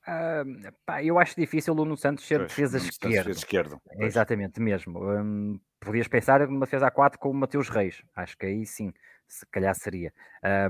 Uh, 0.08 0.72
pá, 0.86 1.04
eu 1.04 1.20
acho 1.20 1.36
difícil 1.36 1.74
o 1.74 1.76
Nuno 1.76 1.98
Santos 1.98 2.26
ser 2.26 2.40
pois, 2.40 2.50
defesa 2.50 2.78
esquerda. 2.78 3.32
esquerdo. 3.32 3.82
Exatamente, 4.00 4.62
mesmo. 4.62 5.04
Um, 5.04 5.60
podias 5.82 6.08
pensar 6.08 6.40
numa 6.48 6.66
defesa 6.66 6.90
A4 6.90 7.18
com 7.18 7.30
o 7.30 7.34
Mateus 7.34 7.68
Reis. 7.68 8.02
Acho 8.16 8.38
que 8.38 8.46
aí 8.46 8.66
sim, 8.66 8.94
se 9.28 9.46
calhar 9.48 9.76
seria. 9.76 10.14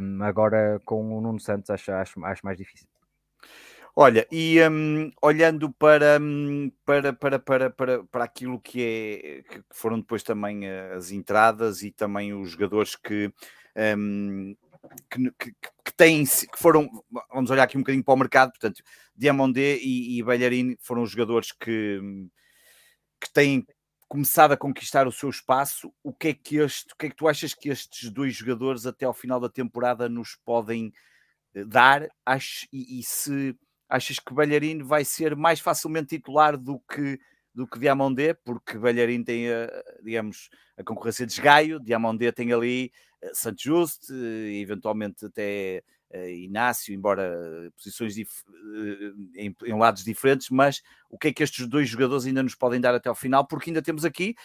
Um, 0.02 0.23
agora 0.23 0.82
com 0.84 1.15
o 1.15 1.21
Nuno 1.21 1.39
Santos 1.39 1.69
acho, 1.69 1.91
acho, 1.91 2.26
acho 2.26 2.43
mais 2.43 2.58
difícil. 2.58 2.88
Olha, 3.95 4.28
e 4.32 4.60
um, 4.69 5.12
olhando 5.21 5.71
para, 5.71 6.19
para, 6.86 7.13
para, 7.13 7.39
para, 7.39 7.69
para, 7.69 8.04
para 8.04 8.23
aquilo 8.23 8.60
que, 8.60 8.82
é, 8.84 9.41
que 9.41 9.63
foram 9.71 10.00
depois 10.00 10.21
também 10.21 10.67
as 10.69 11.12
entradas 11.12 11.82
e 11.82 11.91
também 11.91 12.34
os 12.34 12.52
jogadores 12.52 12.95
que, 12.95 13.32
um, 13.97 14.56
que, 15.10 15.32
que, 15.32 15.52
que, 15.86 15.93
têm, 15.95 16.23
que 16.26 16.58
foram, 16.58 16.89
vamos 17.34 17.50
olhar 17.52 17.63
aqui 17.63 17.78
um 17.78 17.82
bocadinho 17.82 18.04
para 18.04 18.13
o 18.13 18.17
mercado, 18.17 18.50
portanto, 18.52 18.82
Diamondé 19.15 19.78
e, 19.78 20.19
e 20.19 20.78
foram 20.80 21.04
os 21.04 21.12
jogadores 21.12 21.52
que, 21.52 22.00
que 23.19 23.32
têm 23.32 23.65
começado 24.08 24.54
a 24.54 24.58
conquistar 24.58 25.08
o 25.08 25.12
seu 25.12 25.30
espaço. 25.30 25.93
O 26.04 26.13
que 26.13 26.30
é 26.30 26.34
que 26.34 26.58
este, 26.58 26.93
o 26.93 26.97
que 26.97 27.08
é 27.08 27.10
que 27.10 27.15
tu 27.15 27.28
achas 27.28 27.54
que 27.54 27.69
estes 27.69 28.10
dois 28.10 28.36
jogadores 28.36 28.86
até 28.86 29.06
ao 29.06 29.13
final 29.13 29.39
da 29.39 29.50
temporada 29.50 30.08
nos 30.08 30.36
podem 30.45 30.93
eh, 31.54 31.65
dar? 31.65 32.08
Acho, 32.26 32.65
e, 32.71 33.00
e 33.00 33.04
se 33.04 33.56
achas 33.89 34.19
que 34.19 34.34
Belharino 34.34 34.86
vai 34.86 35.06
ser 35.06 35.36
mais 35.36 35.60
facilmente 35.60 36.17
titular 36.17 36.58
do 36.58 36.80
que 36.80 37.19
do 37.58 37.65
que 37.65 37.80
Diamondé, 37.80 38.36
porque 38.36 38.78
Belharino 38.78 39.26
tem, 39.26 39.50
a, 39.52 39.67
digamos, 40.04 40.48
a 40.78 40.84
concorrência 40.84 41.26
de 41.26 41.34
esgaio, 41.34 41.80
Diamondé 41.80 42.32
tem 42.32 42.54
ali 42.54 42.91
eh, 43.20 43.32
Santos 43.34 43.63
Just, 43.63 44.12
eventualmente 44.12 45.26
até 45.26 45.82
Inácio, 46.13 46.93
embora 46.93 47.72
posições 47.76 48.17
em, 48.17 48.26
em, 49.36 49.78
lados 49.78 50.04
diferentes, 50.04 50.50
mas 50.50 50.82
o 51.10 51.17
que 51.17 51.30
é 51.30 51.34
que 51.34 51.43
estes 51.43 51.67
dois 51.67 51.89
jogadores 51.89 52.26
ainda 52.26 52.41
nos 52.41 52.56
podem 52.56 52.80
dar 52.80 52.96
até 52.96 53.10
ao 53.10 53.15
final, 53.15 53.46
porque 53.46 53.70
ainda 53.70 53.82
temos 53.82 54.06
aqui 54.06 54.36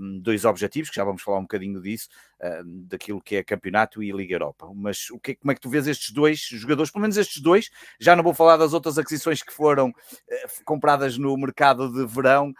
um, 0.00 0.18
dois 0.18 0.44
objetivos, 0.44 0.90
que 0.90 0.96
já 0.96 1.04
vamos 1.04 1.22
falar 1.22 1.38
um 1.38 1.42
bocadinho 1.42 1.80
disso, 1.80 2.08
um, 2.42 2.86
daquilo 2.86 3.20
que 3.20 3.36
é 3.36 3.44
campeonato 3.44 4.02
e 4.02 4.10
Liga 4.10 4.34
Europa. 4.34 4.70
Mas 4.74 5.08
o 5.10 5.18
que, 5.18 5.36
como 5.36 5.52
é 5.52 5.54
que 5.54 5.60
tu 5.60 5.70
vês 5.70 5.86
estes 5.86 6.10
dois 6.10 6.40
jogadores, 6.40 6.90
pelo 6.90 7.02
menos 7.02 7.16
estes 7.16 7.40
dois, 7.40 7.70
já 8.00 8.16
não 8.16 8.22
vou 8.22 8.34
falar 8.34 8.56
das 8.56 8.72
outras 8.72 8.98
aquisições 8.98 9.42
que 9.42 9.52
foram 9.52 9.90
uh, 9.90 10.64
compradas 10.64 11.16
no 11.16 11.36
mercado 11.36 11.92
de 11.92 12.06
verão 12.12 12.52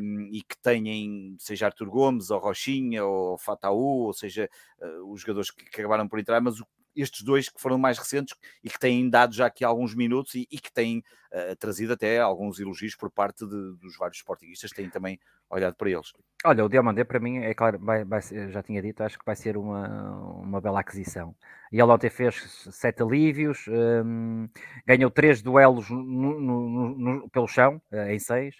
um, 0.00 0.28
e 0.32 0.42
que 0.42 0.56
têm, 0.60 1.36
seja 1.38 1.66
Arthur 1.66 1.88
Gomes, 1.88 2.30
ou 2.30 2.40
Rochinha, 2.40 3.04
ou 3.04 3.38
Fataú, 3.38 4.06
ou 4.06 4.12
seja, 4.12 4.48
uh, 4.80 5.12
os 5.12 5.20
jogadores 5.20 5.50
que, 5.50 5.64
que 5.64 5.80
acabaram 5.80 6.08
por 6.08 6.18
entrar, 6.18 6.40
mas 6.40 6.60
o 6.60 6.66
estes 6.94 7.22
dois 7.22 7.48
que 7.48 7.60
foram 7.60 7.78
mais 7.78 7.98
recentes 7.98 8.34
e 8.62 8.70
que 8.70 8.78
têm 8.78 9.08
dado 9.08 9.34
já 9.34 9.46
aqui 9.46 9.64
alguns 9.64 9.94
minutos 9.94 10.34
e, 10.34 10.46
e 10.50 10.58
que 10.58 10.72
têm 10.72 11.02
uh, 11.32 11.56
trazido 11.56 11.92
até 11.92 12.18
alguns 12.18 12.58
elogios 12.60 12.94
por 12.94 13.10
parte 13.10 13.46
de, 13.46 13.76
dos 13.76 13.96
vários 13.98 14.18
sportinguistas 14.18 14.70
que 14.70 14.76
têm 14.76 14.90
também 14.90 15.18
olhado 15.50 15.74
para 15.74 15.90
eles. 15.90 16.12
Olha, 16.44 16.64
o 16.64 16.68
Diamandé 16.68 17.04
para 17.04 17.20
mim, 17.20 17.38
é 17.38 17.52
claro, 17.52 17.78
vai, 17.78 18.04
vai, 18.04 18.20
já 18.48 18.62
tinha 18.62 18.80
dito, 18.80 19.02
acho 19.02 19.18
que 19.18 19.26
vai 19.26 19.36
ser 19.36 19.56
uma, 19.56 20.16
uma 20.36 20.60
bela 20.60 20.80
aquisição. 20.80 21.34
E 21.70 21.80
ele 21.80 21.90
ontem 21.90 22.08
fez 22.08 22.68
sete 22.72 23.02
alívios, 23.02 23.66
um, 23.68 24.48
ganhou 24.86 25.10
três 25.10 25.42
duelos 25.42 25.90
no, 25.90 26.40
no, 26.40 26.98
no, 26.98 27.30
pelo 27.30 27.46
chão, 27.46 27.80
uh, 27.92 28.10
em 28.10 28.18
seis, 28.18 28.56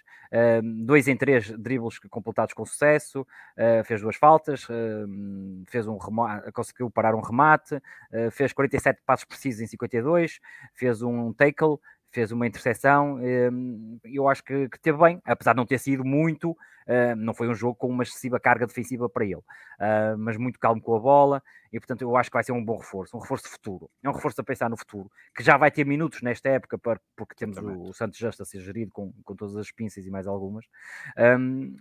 um, 0.63 0.85
dois 0.85 1.07
em 1.07 1.17
três 1.17 1.49
dribles 1.57 1.97
completados 2.09 2.53
com 2.53 2.65
sucesso, 2.65 3.21
uh, 3.21 3.83
fez 3.83 4.01
duas 4.01 4.15
faltas, 4.15 4.63
uh, 4.69 5.63
fez 5.67 5.87
um 5.87 5.97
remate, 5.97 6.51
conseguiu 6.51 6.91
parar 6.91 7.15
um 7.15 7.21
remate, 7.21 7.81
fez 8.31 8.53
47 8.53 9.01
passos 9.05 9.25
precisos 9.25 9.61
em 9.61 9.67
52, 9.67 10.39
fez 10.73 11.01
um 11.01 11.33
tackle, 11.33 11.79
fez 12.11 12.31
uma 12.31 12.45
interseção, 12.45 13.15
hum, 13.15 13.97
eu 14.03 14.27
acho 14.27 14.43
que, 14.43 14.67
que 14.69 14.79
teve 14.79 14.97
bem, 14.97 15.21
apesar 15.25 15.53
de 15.53 15.57
não 15.57 15.65
ter 15.65 15.79
sido 15.79 16.03
muito, 16.03 16.51
hum, 16.51 17.15
não 17.17 17.33
foi 17.33 17.47
um 17.47 17.55
jogo 17.55 17.75
com 17.75 17.87
uma 17.87 18.03
excessiva 18.03 18.39
carga 18.39 18.67
defensiva 18.67 19.09
para 19.09 19.23
ele, 19.23 19.35
hum, 19.35 20.17
mas 20.17 20.37
muito 20.37 20.59
calmo 20.59 20.81
com 20.81 20.95
a 20.95 20.99
bola, 20.99 21.41
e 21.71 21.79
portanto 21.79 22.01
eu 22.01 22.15
acho 22.17 22.29
que 22.29 22.35
vai 22.35 22.43
ser 22.43 22.51
um 22.51 22.63
bom 22.63 22.77
reforço, 22.77 23.15
um 23.15 23.19
reforço 23.19 23.45
de 23.45 23.51
futuro, 23.51 23.89
é 24.03 24.09
um 24.09 24.13
reforço 24.13 24.41
a 24.41 24.43
pensar 24.43 24.69
no 24.69 24.77
futuro, 24.77 25.09
que 25.35 25.43
já 25.43 25.57
vai 25.57 25.71
ter 25.71 25.85
minutos 25.85 26.21
nesta 26.21 26.49
época, 26.49 26.77
porque 26.77 27.35
temos 27.35 27.57
o, 27.57 27.89
o, 27.89 27.93
Santos 27.93 28.17
Justo 28.17 28.43
a 28.43 28.45
ser 28.45 28.59
gerido 28.59 28.91
com, 28.91 29.13
com 29.23 29.35
todas 29.35 29.55
as 29.55 29.71
pinças 29.71 30.05
e 30.05 30.09
mais 30.09 30.27
algumas, 30.27 30.65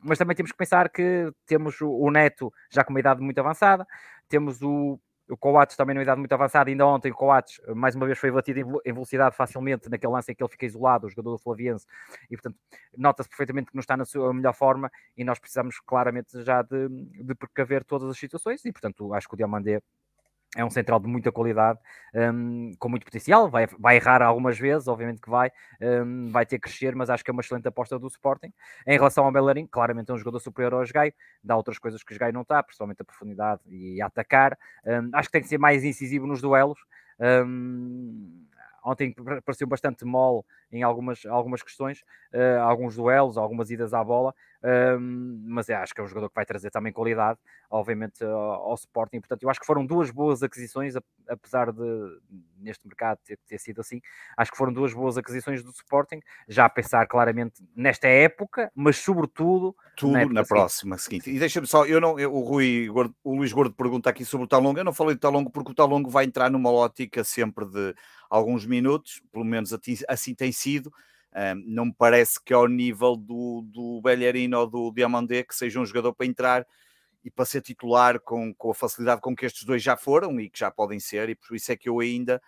mas 0.03 0.17
também 0.17 0.37
temos 0.37 0.53
que 0.53 0.59
pensar 0.59 0.89
que 0.89 1.33
temos 1.47 1.81
o, 1.81 1.91
o 1.91 2.11
Neto 2.11 2.53
já 2.71 2.85
com 2.85 2.93
uma 2.93 3.01
idade 3.01 3.21
muito 3.21 3.39
avançada, 3.39 3.87
temos 4.29 4.63
o 4.63 5.01
o 5.31 5.37
Coates 5.37 5.77
também 5.77 5.95
numa 5.95 6.03
idade 6.03 6.19
muito 6.19 6.33
avançada, 6.33 6.69
ainda 6.71 6.87
ontem 6.87 7.11
o 7.13 7.15
Coates 7.15 7.61
mais 7.75 7.95
uma 7.95 8.07
vez 8.07 8.19
foi 8.19 8.31
batido 8.31 8.81
em 8.85 8.93
velocidade 8.93 9.37
facilmente 9.37 9.89
naquele 9.89 10.13
lance 10.13 10.33
em 10.33 10.35
que 10.35 10.43
ele 10.43 10.51
fica 10.51 10.67
isolado, 10.67 11.07
o 11.07 11.11
jogador 11.11 11.33
do 11.33 11.39
Flaviense, 11.39 11.87
e 12.31 12.37
portanto 12.37 12.57
nota-se 12.97 13.29
perfeitamente 13.29 13.71
que 13.71 13.77
não 13.77 13.81
está 13.81 13.97
na 13.97 14.05
sua 14.05 14.35
melhor 14.35 14.55
forma 14.55 14.91
e 15.17 15.25
nós 15.25 15.39
precisamos 15.39 15.79
claramente 15.81 16.43
já 16.43 16.63
de, 16.63 16.89
de 16.89 17.35
precaver 17.35 17.85
todas 17.85 18.11
as 18.11 18.19
situações 18.19 18.65
e 18.65 18.73
portanto 18.73 19.15
acho 19.15 19.29
que 19.29 19.35
o 19.35 19.37
Diamandé 19.37 19.81
é 20.57 20.65
um 20.65 20.71
central 20.71 20.99
de 20.99 21.07
muita 21.07 21.31
qualidade, 21.31 21.79
um, 22.13 22.73
com 22.79 22.89
muito 22.89 23.05
potencial, 23.05 23.49
vai, 23.49 23.69
vai 23.79 23.97
errar 23.97 24.21
algumas 24.21 24.59
vezes, 24.59 24.89
obviamente 24.89 25.21
que 25.21 25.31
vai, 25.31 25.53
um, 25.81 26.29
vai 26.31 26.45
ter 26.45 26.59
que 26.59 26.63
crescer, 26.63 26.95
mas 26.97 27.09
acho 27.09 27.25
que 27.25 27.31
é 27.31 27.33
uma 27.33 27.41
excelente 27.41 27.69
aposta 27.69 27.99
do 27.99 28.09
Sporting. 28.09 28.53
Em 28.85 28.95
relação 28.95 29.25
ao 29.25 29.33
Bellerin, 29.33 29.67
claramente 29.67 30.11
é 30.11 30.15
um 30.15 30.19
jogador 30.19 30.41
superior 30.41 30.75
ao 30.75 30.85
Gai, 30.93 31.13
dá 31.43 31.57
outras 31.57 31.79
coisas 31.79 32.03
que 32.03 32.15
o 32.15 32.19
Gai 32.19 32.33
não 32.33 32.43
está, 32.43 32.63
principalmente 32.63 33.01
a 33.01 33.05
profundidade 33.05 33.61
e 33.69 34.03
a 34.03 34.07
atacar. 34.07 34.59
Um, 34.85 35.11
acho 35.13 35.29
que 35.29 35.33
tem 35.33 35.43
que 35.43 35.49
ser 35.49 35.59
mais 35.59 35.85
incisivo 35.85 36.27
nos 36.27 36.41
duelos. 36.41 36.81
ontem 38.85 39.15
pareceu 39.45 39.69
bastante 39.69 40.05
mole 40.05 40.43
em 40.73 40.83
algumas, 40.83 41.25
algumas 41.27 41.63
questões, 41.63 42.01
uh, 42.35 42.61
alguns 42.63 42.97
duelos, 42.97 43.37
algumas 43.37 43.71
idas 43.71 43.95
à 43.95 44.03
bola, 44.03 44.35
um, 44.63 45.43
mas 45.47 45.69
é, 45.71 45.75
acho 45.75 45.95
que 45.95 46.01
é 46.01 46.05
um 46.05 46.07
jogador 46.07 46.29
que 46.29 46.35
vai 46.35 46.45
trazer 46.45 46.71
também 46.71 46.93
qualidade, 46.93 47.39
obviamente, 47.71 48.23
ao, 48.23 48.71
ao 48.71 48.75
Sporting. 48.75 49.21
Portanto, 49.21 49.43
eu 49.43 49.49
acho 49.49 49.59
que 49.59 49.67
foram 49.67 49.87
duas 49.87 50.11
boas 50.11 50.43
aquisições, 50.43 50.95
apesar 51.29 51.73
de 51.73 52.21
neste 52.59 52.87
mercado 52.87 53.19
ter, 53.25 53.39
ter, 53.47 53.59
sido 53.59 53.81
assim. 53.81 54.03
Acho 54.37 54.51
que 54.51 54.59
foram 54.59 54.73
duas 54.73 54.93
boas 54.93 55.17
aquisições 55.17 55.63
do 55.63 55.71
Sporting, 55.71 56.21
já 56.47 56.67
a 56.67 56.69
pensar 56.69 57.07
claramente 57.07 57.63
nesta 57.75 58.07
época, 58.07 58.71
mas 58.75 58.99
sobretudo 58.99 59.75
tudo 59.97 60.13
na, 60.13 60.27
na 60.27 60.45
próxima 60.45 60.99
seguinte. 60.99 61.31
E 61.31 61.39
deixa-me 61.39 61.67
só, 61.67 61.87
eu 61.87 62.01
não, 62.01 62.19
eu, 62.19 62.35
o 62.35 62.41
Rui, 62.41 62.89
o 63.25 63.35
Luís 63.35 63.53
Gordo 63.53 63.75
pergunta 63.75 64.11
aqui 64.11 64.25
sobre 64.27 64.45
o 64.45 64.49
Talongo. 64.49 64.79
Eu 64.79 64.85
não 64.85 64.93
falei 64.93 65.15
do 65.15 65.21
Talongo 65.21 65.51
porque 65.51 65.73
o 65.73 65.75
Talongo 65.75 66.11
vai 66.11 66.27
entrar 66.27 66.51
numa 66.51 66.71
ótica 66.71 67.25
sempre 67.25 67.65
de 67.65 67.95
alguns 68.29 68.67
minutos, 68.67 69.23
pelo 69.33 69.45
menos 69.45 69.75
assim 70.07 70.35
tem 70.35 70.53
sido. 70.53 70.93
Um, 71.35 71.63
não 71.67 71.85
me 71.87 71.95
parece 71.97 72.43
que 72.43 72.53
ao 72.53 72.67
nível 72.67 73.15
do, 73.17 73.63
do 73.65 74.01
Belharino 74.03 74.59
ou 74.59 74.67
do 74.67 74.93
Diamandé 74.93 75.45
que 75.45 75.55
seja 75.55 75.79
um 75.79 75.87
jogador 75.87 76.13
para 76.13 76.27
entrar 76.27 76.67
e 77.25 77.31
para 77.31 77.45
ser 77.45 77.61
titular 77.61 78.19
com, 78.19 78.53
com 78.55 78.71
a 78.71 78.75
facilidade 78.75 79.21
com 79.21 79.37
que 79.37 79.47
estes 79.47 79.65
dois 79.65 79.83
já 79.83 79.97
foram 79.97 80.41
e 80.41 80.51
que 80.51 80.59
já 80.59 80.71
podem 80.71 80.99
ser, 80.99 81.29
e 81.29 81.35
por 81.35 81.55
isso 81.55 81.71
é 81.71 81.77
que 81.77 81.89
eu 81.89 82.01
ainda 82.01 82.41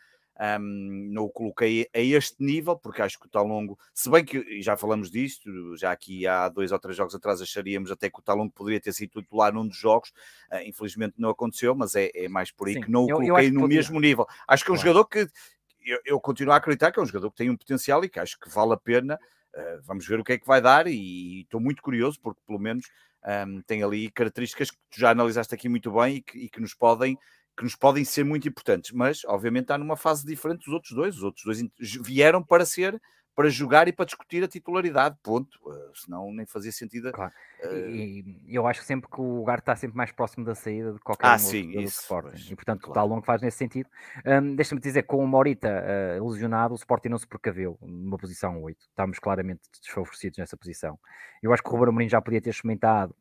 um, 0.58 1.10
não 1.12 1.24
o 1.24 1.30
coloquei 1.30 1.86
a 1.94 2.00
este 2.00 2.42
nível, 2.42 2.76
porque 2.76 3.02
acho 3.02 3.18
que 3.18 3.26
o 3.26 3.28
Talongo, 3.28 3.78
se 3.94 4.10
bem 4.10 4.24
que 4.24 4.60
já 4.62 4.76
falamos 4.76 5.10
disto, 5.10 5.76
já 5.76 5.92
aqui 5.92 6.26
há 6.26 6.48
dois 6.48 6.72
ou 6.72 6.78
três 6.78 6.96
jogos 6.96 7.14
atrás 7.14 7.40
acharíamos 7.40 7.90
até 7.90 8.08
que 8.08 8.18
o 8.18 8.22
Talongo 8.22 8.52
poderia 8.52 8.80
ter 8.80 8.92
sido 8.92 9.20
titular 9.20 9.52
num 9.52 9.66
dos 9.66 9.76
jogos, 9.76 10.10
uh, 10.50 10.66
infelizmente 10.66 11.14
não 11.18 11.30
aconteceu, 11.30 11.74
mas 11.74 11.94
é, 11.94 12.10
é 12.14 12.28
mais 12.28 12.50
por 12.50 12.68
aí 12.68 12.74
Sim, 12.74 12.80
que 12.80 12.90
não 12.90 13.04
o 13.04 13.08
coloquei 13.08 13.50
no 13.50 13.68
mesmo 13.68 14.00
nível. 14.00 14.26
Acho 14.48 14.64
que 14.64 14.70
é 14.70 14.74
um 14.74 14.76
claro. 14.76 14.88
jogador 14.88 15.08
que 15.08 15.28
eu, 15.84 16.00
eu, 16.04 16.20
continuo 16.20 16.52
a 16.52 16.56
acreditar 16.56 16.92
que 16.92 16.98
é 16.98 17.02
um 17.02 17.06
jogador 17.06 17.30
que 17.30 17.36
tem 17.36 17.50
um 17.50 17.56
potencial 17.56 18.04
e 18.04 18.08
que 18.08 18.20
acho 18.20 18.38
que 18.38 18.48
vale 18.48 18.72
a 18.72 18.76
pena. 18.76 19.18
Uh, 19.54 19.82
vamos 19.82 20.06
ver 20.06 20.18
o 20.18 20.24
que 20.24 20.32
é 20.32 20.38
que 20.38 20.46
vai 20.46 20.60
dar 20.60 20.86
e 20.86 21.42
estou 21.42 21.60
muito 21.60 21.82
curioso 21.82 22.18
porque 22.22 22.40
pelo 22.46 22.58
menos 22.58 22.86
um, 23.46 23.60
tem 23.62 23.82
ali 23.82 24.10
características 24.10 24.70
que 24.70 24.78
tu 24.90 24.98
já 24.98 25.10
analisaste 25.10 25.54
aqui 25.54 25.68
muito 25.68 25.92
bem 25.92 26.16
e 26.16 26.22
que, 26.22 26.38
e 26.38 26.48
que 26.48 26.60
nos 26.60 26.74
podem 26.74 27.18
que 27.54 27.64
nos 27.64 27.76
podem 27.76 28.02
ser 28.02 28.24
muito 28.24 28.48
importantes, 28.48 28.92
mas 28.92 29.26
obviamente 29.26 29.64
está 29.64 29.76
numa 29.76 29.94
fase 29.94 30.26
diferente 30.26 30.64
dos 30.64 30.72
outros 30.72 30.94
dois. 30.94 31.16
Os 31.16 31.22
outros 31.22 31.44
dois 31.44 31.62
vieram 32.00 32.42
para 32.42 32.64
ser 32.64 32.98
para 33.34 33.48
jogar 33.48 33.88
e 33.88 33.92
para 33.92 34.04
discutir 34.04 34.44
a 34.44 34.48
titularidade, 34.48 35.16
ponto. 35.22 35.58
Uh, 35.64 35.90
senão 35.94 36.32
nem 36.32 36.46
fazia 36.46 36.72
sentido. 36.72 37.12
Claro. 37.12 37.32
Uh... 37.64 37.88
E, 37.88 38.42
eu 38.48 38.66
acho 38.66 38.82
sempre 38.82 39.10
que 39.10 39.20
o 39.20 39.36
lugar 39.38 39.58
está 39.58 39.74
sempre 39.74 39.96
mais 39.96 40.12
próximo 40.12 40.44
da 40.44 40.54
saída 40.54 40.92
de 40.92 41.00
qualquer 41.00 41.26
ah, 41.26 41.34
um 41.36 41.38
sim, 41.38 41.66
outro, 41.68 41.82
isso, 41.82 42.00
Sporting. 42.02 42.52
E 42.52 42.56
portanto, 42.56 42.80
claro. 42.82 42.90
o 42.90 42.94
Talongo 42.94 43.24
faz 43.24 43.40
nesse 43.40 43.58
sentido. 43.58 43.88
Um, 44.26 44.54
Deixa-me 44.54 44.80
dizer, 44.80 45.04
com 45.04 45.22
o 45.22 45.26
Morita 45.26 45.68
uh, 46.18 46.28
lesionado, 46.28 46.74
o 46.74 46.76
Sporting 46.76 47.08
não 47.08 47.18
se 47.18 47.26
precaveu 47.26 47.78
numa 47.80 48.18
posição 48.18 48.62
8. 48.62 48.78
Estamos 48.80 49.18
claramente 49.18 49.62
desfavorecidos 49.80 50.38
nessa 50.38 50.56
posição. 50.56 50.98
Eu 51.42 51.52
acho 51.52 51.62
que 51.62 51.68
o 51.68 51.72
Ruben 51.72 51.88
Amorim 51.88 52.08
já 52.08 52.20
podia 52.20 52.40
ter 52.40 52.50
experimentado 52.50 53.14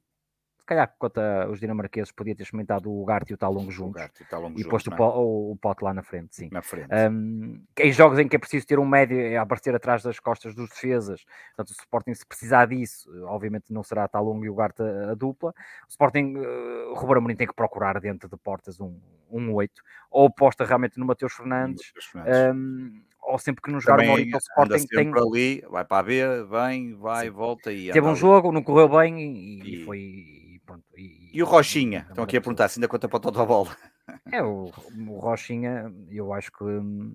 calhar 0.72 0.96
contra 0.98 1.50
os 1.50 1.60
dinamarqueses 1.60 2.12
podia 2.12 2.34
ter 2.34 2.44
experimentado 2.44 2.90
o 2.90 3.04
Gart 3.04 3.30
e 3.30 3.34
o 3.34 3.38
Talongo 3.38 3.70
juntos 3.70 4.02
o 4.02 4.24
e, 4.24 4.26
Talongo 4.26 4.60
e 4.60 4.64
posto 4.64 4.90
é? 4.90 4.96
o, 4.98 5.58
pote 5.62 5.84
lá 5.84 5.94
na 5.94 6.02
frente, 6.02 6.36
sim. 6.36 6.50
Na 6.50 6.62
frente. 6.62 6.88
Um, 7.12 7.62
em 7.78 7.92
jogos 7.92 8.18
em 8.20 8.28
que 8.28 8.36
é 8.38 8.40
preciso 8.40 8.66
ter 8.66 8.80
um 8.80 8.86
médio 8.86 9.38
a 9.38 9.42
aparecer 9.42 9.76
atrás 9.76 10.02
das 10.02 10.20
costas 10.20 10.56
dos 10.56 10.70
defesas, 10.70 11.26
portanto 11.56 11.76
o 11.76 11.82
Sporting 11.82 12.14
se 12.14 12.26
precisar 12.26 12.68
disso, 12.68 13.10
obviamente 13.26 13.74
não 13.74 13.84
será 13.84 14.08
Talongo 14.08 14.46
e 14.46 14.50
o 14.50 14.56
Gart 14.56 14.80
a, 14.80 15.12
a 15.12 15.14
dupla, 15.14 15.52
o 15.52 15.90
Sporting, 15.90 16.38
uh, 16.38 16.92
o 16.92 16.94
Ruben 16.94 17.18
Amorim 17.18 17.36
tem 17.36 17.48
que 17.48 17.54
procurar 17.54 18.00
dentro 18.00 18.30
de 18.30 18.38
portas 18.38 18.80
um, 18.80 18.98
um 19.30 19.54
8, 19.54 19.82
ou 20.10 20.30
posta 20.30 20.64
realmente 20.64 20.98
no 20.98 21.06
Mateus 21.06 21.34
Fernandes, 21.34 21.92
Fernandes. 22.12 22.56
Um, 22.56 23.04
ou 23.22 23.38
sempre 23.38 23.62
que 23.62 23.72
não 23.72 23.80
jogar 23.80 24.00
o 24.00 24.08
Maurício 24.08 24.38
Sporting 24.38 24.88
tem 24.88 25.14
ali, 25.14 25.64
vai 25.70 25.86
para 25.86 26.00
a 26.00 26.04
B, 26.04 26.44
vem, 26.44 26.96
vai, 26.96 27.28
Sim. 27.28 27.32
volta 27.32 27.72
e 27.72 27.92
teve 27.92 28.06
um 28.06 28.12
ali. 28.12 28.20
jogo, 28.20 28.52
não 28.52 28.64
correu 28.64 28.90
bem 28.90 29.20
e, 29.20 29.62
e, 29.62 29.74
e 29.76 29.86
foi 29.86 30.62
pronto. 30.66 30.84
E, 30.98 31.30
e 31.34 31.44
o 31.44 31.46
Rochinha? 31.46 32.06
Estão 32.10 32.24
aqui 32.24 32.38
a 32.38 32.42
perguntar 32.42 32.68
se 32.70 32.80
ainda 32.80 32.88
conta 32.88 33.08
para 33.08 33.18
a 33.18 33.46
bola. 33.46 33.76
É, 34.32 34.42
o, 34.42 34.72
o 35.08 35.20
Rochinha, 35.20 35.94
eu 36.10 36.34
acho 36.34 36.52
que 36.52 36.64
hum, 36.64 37.14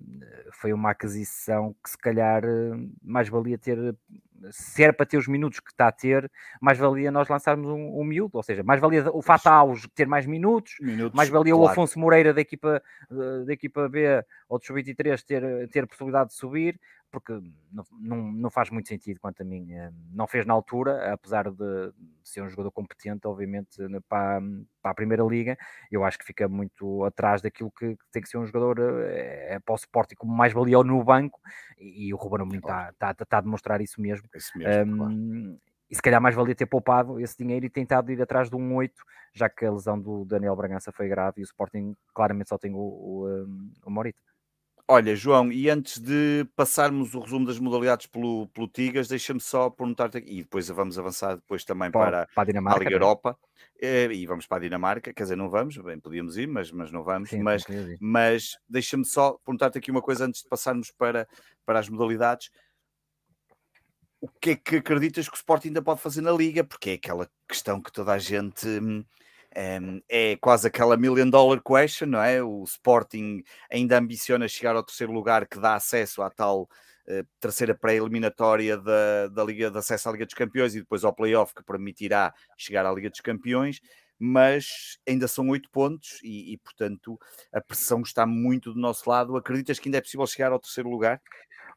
foi 0.53 0.73
uma 0.73 0.91
aquisição 0.91 1.75
que 1.83 1.89
se 1.89 1.97
calhar 1.97 2.43
hum, 2.45 2.91
mais 3.03 3.29
valia 3.29 3.57
ter, 3.57 3.95
se 4.51 4.83
era 4.83 4.93
para 4.93 5.05
ter 5.05 5.17
os 5.17 5.27
minutos 5.27 5.59
que 5.59 5.71
está 5.71 5.87
a 5.87 5.91
ter, 5.91 6.31
mais 6.61 6.77
valia 6.77 7.11
nós 7.11 7.27
lançarmos 7.27 7.67
um, 7.67 7.99
um 7.99 8.03
miúdo, 8.03 8.37
ou 8.37 8.43
seja, 8.43 8.63
mais 8.63 8.79
valia 8.79 9.09
o 9.11 9.21
Fataus 9.21 9.87
ter 9.95 10.07
mais 10.07 10.25
minutos, 10.25 10.75
minutos 10.79 11.15
mais 11.15 11.29
valia 11.29 11.53
claro. 11.53 11.67
o 11.67 11.71
Afonso 11.71 11.99
Moreira 11.99 12.33
da 12.33 12.41
equipa, 12.41 12.81
da 13.45 13.53
equipa 13.53 13.87
B 13.89 14.23
ou 14.47 14.59
do 14.59 14.65
Sub-23 14.65 15.21
ter, 15.23 15.69
ter 15.69 15.87
possibilidade 15.87 16.29
de 16.29 16.35
subir, 16.35 16.79
porque 17.11 17.33
não, 17.71 17.83
não, 17.99 18.31
não, 18.31 18.49
faz 18.49 18.69
muito 18.69 18.87
sentido 18.87 19.19
quanto 19.19 19.41
a 19.41 19.45
mim. 19.45 19.71
Eh, 19.71 19.91
não 20.11 20.27
fez 20.27 20.45
na 20.45 20.53
altura, 20.53 21.13
apesar 21.13 21.49
de, 21.49 21.93
ser 22.23 22.41
um 22.41 22.49
jogador 22.49 22.71
competente, 22.71 23.27
obviamente, 23.27 23.77
para, 24.07 24.41
para, 24.81 24.91
a 24.91 24.95
Primeira 24.95 25.23
Liga, 25.23 25.57
eu 25.91 26.03
acho 26.03 26.17
que 26.17 26.25
fica 26.25 26.47
muito 26.47 27.03
atrás 27.05 27.41
daquilo 27.41 27.71
que, 27.71 27.97
tem 28.11 28.21
que 28.21 28.29
ser 28.29 28.37
um 28.37 28.45
jogador 28.45 28.79
é, 28.79 29.59
para 29.59 29.73
o 29.73 29.75
Sporting 29.75 30.15
como 30.15 30.33
mais 30.33 30.53
valioso 30.53 30.85
no 30.87 31.03
banco, 31.03 31.39
e, 31.77 32.07
e 32.07 32.13
o 32.13 32.17
Ruben 32.17 32.41
Amorim 32.41 32.59
está, 32.59 32.89
está, 32.89 33.11
está, 33.11 33.37
a 33.37 33.41
demonstrar 33.41 33.81
isso 33.81 34.01
mesmo. 34.01 34.27
Isso 34.35 34.57
mesmo 34.57 34.93
um, 34.93 34.97
claro. 34.97 35.59
E 35.89 35.95
se 35.95 36.01
calhar 36.01 36.21
mais 36.21 36.35
valia 36.35 36.53
ter 36.53 36.65
poupado 36.65 37.19
esse 37.19 37.37
dinheiro 37.37 37.65
e 37.65 37.69
tentado 37.69 38.11
ir 38.11 38.21
atrás 38.21 38.49
de 38.49 38.55
um 38.55 38.75
8, 38.75 38.93
já 39.33 39.49
que 39.49 39.65
a 39.65 39.71
lesão 39.71 39.99
do 39.99 40.25
Daniel 40.25 40.55
Bragança 40.55 40.91
foi 40.91 41.07
grave 41.07 41.39
e 41.39 41.43
o 41.43 41.45
Sporting 41.45 41.95
claramente 42.13 42.49
só 42.49 42.57
tem 42.57 42.73
o, 42.73 42.77
o, 42.77 43.45
o 43.85 43.89
Morita. 43.89 44.21
Olha, 44.87 45.15
João, 45.15 45.51
e 45.51 45.69
antes 45.69 45.99
de 45.99 46.47
passarmos 46.55 47.13
o 47.13 47.19
resumo 47.19 47.45
das 47.45 47.59
modalidades 47.59 48.05
pelo, 48.05 48.47
pelo 48.47 48.67
Tigas, 48.67 49.07
deixa-me 49.07 49.39
só 49.39 49.69
perguntar-te 49.69 50.17
aqui, 50.17 50.39
e 50.39 50.43
depois 50.43 50.67
vamos 50.69 50.97
avançar 50.97 51.35
depois 51.35 51.65
também 51.65 51.91
para, 51.91 52.27
para 52.27 52.43
a, 52.43 52.45
Dinamarca, 52.45 52.79
a 52.79 52.83
Liga 52.83 52.95
Europa, 52.95 53.37
eh, 53.81 54.09
e 54.13 54.25
vamos 54.25 54.47
para 54.47 54.57
a 54.57 54.61
Dinamarca, 54.61 55.13
quer 55.13 55.23
dizer, 55.23 55.35
não 55.35 55.49
vamos, 55.49 55.77
bem, 55.77 55.99
podíamos 55.99 56.37
ir, 56.37 56.47
mas, 56.47 56.71
mas 56.71 56.91
não 56.91 57.03
vamos, 57.03 57.29
Sim, 57.29 57.43
mas, 57.43 57.65
mas 57.99 58.57
deixa-me 58.67 59.05
só 59.05 59.33
perguntar-te 59.45 59.77
aqui 59.77 59.91
uma 59.91 60.01
coisa 60.01 60.25
antes 60.25 60.41
de 60.41 60.47
passarmos 60.47 60.91
para, 60.91 61.27
para 61.65 61.79
as 61.79 61.89
modalidades. 61.89 62.49
O 64.19 64.27
que 64.27 64.51
é 64.51 64.55
que 64.55 64.75
acreditas 64.77 65.27
que 65.29 65.35
o 65.35 65.37
Sport 65.37 65.65
ainda 65.65 65.81
pode 65.81 66.01
fazer 66.01 66.21
na 66.21 66.31
Liga? 66.31 66.63
Porque 66.63 66.91
é 66.91 66.93
aquela 66.93 67.29
questão 67.47 67.79
que 67.79 67.91
toda 67.91 68.13
a 68.13 68.17
gente 68.17 68.67
hum, 68.67 68.97
um, 68.97 69.05
é 70.07 70.37
quase 70.37 70.67
aquela 70.67 70.95
million 70.95 71.29
dollar 71.29 71.59
question, 71.61 72.07
não 72.07 72.21
é? 72.21 72.43
O 72.43 72.63
Sporting 72.63 73.43
ainda 73.71 73.97
ambiciona 73.97 74.47
chegar 74.47 74.75
ao 74.75 74.83
terceiro 74.83 75.11
lugar 75.11 75.47
que 75.47 75.59
dá 75.59 75.73
acesso 75.73 76.21
à 76.21 76.29
tal 76.29 76.63
uh, 76.63 77.27
terceira 77.39 77.73
pré-eliminatória 77.73 78.77
da, 78.77 79.27
da 79.29 79.43
Liga 79.43 79.71
de 79.71 79.77
acesso 79.77 80.09
à 80.09 80.11
Liga 80.11 80.25
dos 80.25 80.35
Campeões 80.35 80.75
e 80.75 80.79
depois 80.79 81.03
ao 81.03 81.13
playoff 81.13 81.55
que 81.55 81.63
permitirá 81.63 82.33
chegar 82.55 82.85
à 82.85 82.91
Liga 82.91 83.09
dos 83.09 83.21
Campeões, 83.21 83.81
mas 84.19 84.99
ainda 85.07 85.27
são 85.27 85.47
oito 85.49 85.71
pontos 85.71 86.19
e, 86.23 86.53
e, 86.53 86.57
portanto 86.57 87.19
a 87.51 87.59
pressão 87.59 88.01
está 88.01 88.27
muito 88.27 88.73
do 88.73 88.79
nosso 88.79 89.09
lado. 89.09 89.35
Acreditas 89.35 89.79
que 89.79 89.89
ainda 89.89 89.97
é 89.97 90.01
possível 90.01 90.27
chegar 90.27 90.51
ao 90.51 90.59
terceiro 90.59 90.89
lugar? 90.89 91.19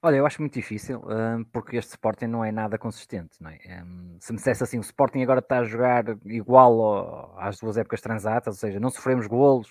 Olha, 0.03 0.17
eu 0.17 0.25
acho 0.25 0.41
muito 0.41 0.55
difícil, 0.55 1.03
hum, 1.05 1.45
porque 1.53 1.77
este 1.77 1.91
Sporting 1.91 2.25
não 2.27 2.43
é 2.43 2.51
nada 2.51 2.79
consistente, 2.79 3.37
não 3.39 3.51
é? 3.51 3.59
Hum, 3.85 4.17
se 4.19 4.33
me 4.33 4.39
dissesse 4.39 4.63
assim, 4.63 4.79
o 4.79 4.81
Sporting 4.81 5.21
agora 5.23 5.41
está 5.41 5.59
a 5.59 5.65
jogar 5.65 6.05
igual 6.25 6.81
ao- 6.81 7.39
às 7.39 7.59
duas 7.59 7.77
épocas 7.77 8.01
transatas, 8.01 8.55
ou 8.55 8.59
seja, 8.59 8.81
não 8.81 8.89
sofremos 8.89 9.27
golos, 9.27 9.69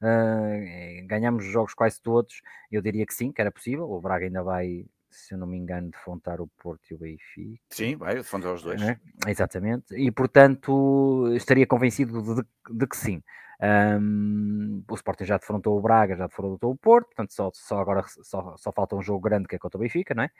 hum, 0.00 1.06
ganhamos 1.08 1.44
os 1.44 1.50
jogos 1.50 1.74
quase 1.74 2.00
todos, 2.00 2.42
eu 2.70 2.80
diria 2.80 3.04
que 3.04 3.12
sim, 3.12 3.32
que 3.32 3.40
era 3.40 3.50
possível. 3.50 3.90
O 3.90 4.00
Braga 4.00 4.24
ainda 4.24 4.42
vai, 4.44 4.86
se 5.10 5.34
eu 5.34 5.38
não 5.38 5.48
me 5.48 5.58
engano, 5.58 5.90
defrontar 5.90 6.40
o 6.40 6.46
Porto 6.58 6.82
e 6.88 6.94
o 6.94 6.98
Benfica. 6.98 7.60
Sim, 7.70 7.96
vai 7.96 8.14
defrontar 8.14 8.52
os 8.54 8.62
dois. 8.62 8.80
É? 8.80 8.96
Exatamente, 9.26 9.96
e 9.96 10.12
portanto 10.12 11.28
estaria 11.34 11.66
convencido 11.66 12.22
de, 12.36 12.42
de 12.70 12.86
que 12.86 12.96
sim. 12.96 13.20
Um, 13.62 14.82
o 14.90 14.94
Sporting 14.96 15.24
já 15.24 15.38
defrontou 15.38 15.78
o 15.78 15.80
Braga, 15.80 16.16
já 16.16 16.26
defrontou 16.26 16.72
o 16.72 16.76
Porto, 16.76 17.06
portanto 17.06 17.32
só, 17.32 17.48
só 17.54 17.78
agora 17.78 18.02
só, 18.22 18.56
só 18.56 18.72
falta 18.72 18.96
um 18.96 19.02
jogo 19.02 19.20
grande 19.20 19.46
que 19.46 19.54
é 19.54 19.58
contra 19.58 19.78
o 19.78 19.80
Benfica, 19.80 20.14
não 20.14 20.24
é? 20.24 20.30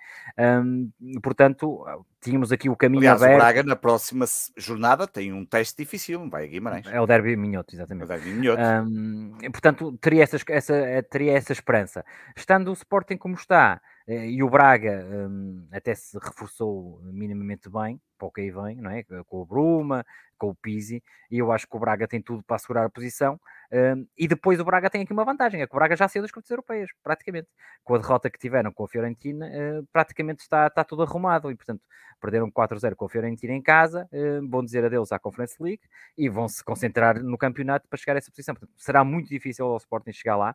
Um, 0.61 0.91
portanto, 1.23 1.87
tínhamos 2.21 2.51
aqui 2.51 2.69
o 2.69 2.77
caminho 2.77 3.03
Aliás, 3.03 3.23
aberto. 3.23 3.37
o 3.37 3.39
Braga 3.39 3.63
na 3.63 3.77
próxima 3.77 4.25
jornada 4.57 5.07
tem 5.07 5.33
um 5.33 5.45
teste 5.45 5.85
difícil, 5.85 6.29
vai 6.29 6.45
a 6.45 6.49
Guimarães. 6.49 6.87
É 6.89 7.01
o 7.01 7.07
Derby 7.07 7.37
Minhoto, 7.37 7.75
exatamente. 7.77 8.03
É 8.03 8.05
o 8.05 8.09
Derby 8.09 8.31
Minhoto. 8.31 8.63
Um, 8.63 9.37
portanto, 9.53 9.97
teria, 10.01 10.25
essas, 10.25 10.43
essa, 10.49 10.75
teria 11.09 11.37
essa 11.37 11.53
esperança. 11.53 12.05
Estando 12.37 12.71
o 12.71 12.73
Sporting 12.73 13.17
como 13.17 13.37
está, 13.37 13.81
eh, 13.81 13.92
e 14.09 14.43
o 14.43 14.51
Braga 14.51 15.05
um, 15.05 15.67
até 15.71 15.95
se 15.95 16.19
reforçou 16.19 17.01
minimamente 17.05 17.69
bem, 17.69 18.01
para 18.19 18.29
o 18.29 18.31
que 18.31 18.41
aí 18.41 18.51
vem, 18.51 18.77
não 18.77 18.91
é? 18.91 19.03
com 19.03 19.41
o 19.41 19.45
Bruma, 19.47 20.05
com 20.38 20.51
o 20.51 20.55
Pizzi, 20.55 21.03
e 21.31 21.38
eu 21.38 21.51
acho 21.51 21.69
que 21.69 21.77
o 21.77 21.79
Braga 21.81 22.07
tem 22.07 22.21
tudo 22.21 22.43
para 22.43 22.57
assegurar 22.57 22.85
a 22.85 22.91
posição. 22.91 23.41
Um, 23.73 24.07
e 24.19 24.29
depois 24.29 24.61
o 24.61 24.65
Braga 24.65 24.91
tem 24.91 25.03
aqui 25.03 25.12
uma 25.12 25.25
vantagem, 25.25 25.62
é 25.62 25.67
que 25.67 25.73
o 25.73 25.79
Braga 25.79 25.97
já 25.97 26.09
saiu 26.09 26.23
das 26.23 26.31
competições 26.31 26.57
europeias, 26.57 26.91
praticamente. 27.03 27.49
Com 27.85 27.95
a 27.95 27.99
derrota 27.99 28.29
que 28.29 28.38
tiveram 28.38 28.73
com 28.73 28.85
a 28.85 28.88
Fiorentina, 28.88 29.47
uh, 29.47 29.87
praticamente 29.93 30.43
está, 30.43 30.67
está 30.67 30.85
tudo 30.85 31.03
arrumado, 31.03 31.51
e 31.51 31.55
portanto 31.55 31.83
perderam 32.21 32.51
4-0 32.51 32.95
com 32.95 33.05
a 33.07 33.09
Fiorentina 33.09 33.53
em 33.53 33.62
casa, 33.62 34.09
uh, 34.12 34.49
vão 34.49 34.65
dizer 34.65 34.85
adeus 34.85 35.11
à 35.11 35.19
Conference 35.19 35.57
League 35.61 35.83
e 36.17 36.29
vão 36.29 36.49
se 36.49 36.62
concentrar 36.62 37.23
no 37.23 37.38
campeonato 37.38 37.88
para 37.88 37.99
chegar 37.99 38.15
a 38.15 38.19
essa 38.19 38.31
posição. 38.31 38.55
Portanto, 38.55 38.73
será 38.77 39.05
muito 39.05 39.29
difícil 39.29 39.67
ao 39.67 39.77
Sporting 39.79 40.12
chegar 40.12 40.37
lá, 40.37 40.55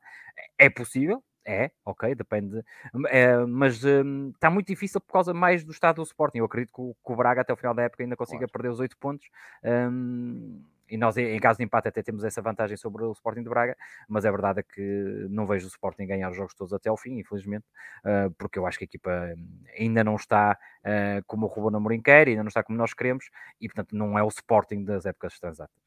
é 0.57 0.69
possível, 0.69 1.23
é, 1.47 1.71
ok, 1.85 2.13
depende. 2.13 2.61
É, 3.09 3.37
mas 3.45 3.81
um, 3.85 4.31
está 4.31 4.49
muito 4.49 4.67
difícil 4.67 4.99
por 4.99 5.13
causa 5.13 5.33
mais 5.33 5.63
do 5.63 5.71
estado 5.71 5.95
do 5.95 6.03
Sporting. 6.03 6.39
Eu 6.39 6.45
acredito 6.45 6.73
que 6.73 6.81
o, 6.81 6.93
que 6.93 7.11
o 7.13 7.15
Braga 7.15 7.39
até 7.39 7.53
o 7.53 7.55
final 7.55 7.73
da 7.73 7.83
época 7.83 8.03
ainda 8.03 8.17
consiga 8.17 8.39
claro. 8.39 8.51
perder 8.51 8.69
os 8.69 8.81
8 8.81 8.97
pontos. 8.97 9.29
Um, 9.63 10.61
e 10.89 10.97
nós, 10.97 11.17
em 11.17 11.39
caso 11.39 11.57
de 11.57 11.63
empate, 11.63 11.87
até 11.87 12.01
temos 12.01 12.23
essa 12.23 12.41
vantagem 12.41 12.75
sobre 12.75 13.03
o 13.03 13.11
Sporting 13.11 13.43
de 13.43 13.49
Braga, 13.49 13.77
mas 14.07 14.25
é 14.25 14.31
verdade 14.31 14.63
que 14.63 15.27
não 15.29 15.45
vejo 15.45 15.65
o 15.65 15.69
Sporting 15.69 16.05
ganhar 16.05 16.29
os 16.29 16.35
jogos 16.35 16.53
todos 16.53 16.73
até 16.73 16.89
ao 16.89 16.97
fim, 16.97 17.17
infelizmente, 17.17 17.65
uh, 18.05 18.31
porque 18.37 18.59
eu 18.59 18.65
acho 18.65 18.77
que 18.77 18.83
a 18.83 18.87
equipa 18.87 19.33
ainda 19.77 20.03
não 20.03 20.15
está 20.15 20.57
uh, 20.83 21.23
como 21.25 21.45
o 21.45 21.49
Ruben 21.49 21.77
Amorim 21.77 22.01
quer, 22.01 22.27
ainda 22.27 22.43
não 22.43 22.47
está 22.47 22.63
como 22.63 22.77
nós 22.77 22.93
queremos, 22.93 23.29
e 23.59 23.67
portanto 23.67 23.95
não 23.95 24.17
é 24.17 24.23
o 24.23 24.29
Sporting 24.29 24.83
das 24.85 25.05
épocas 25.05 25.37
transatas. 25.39 25.86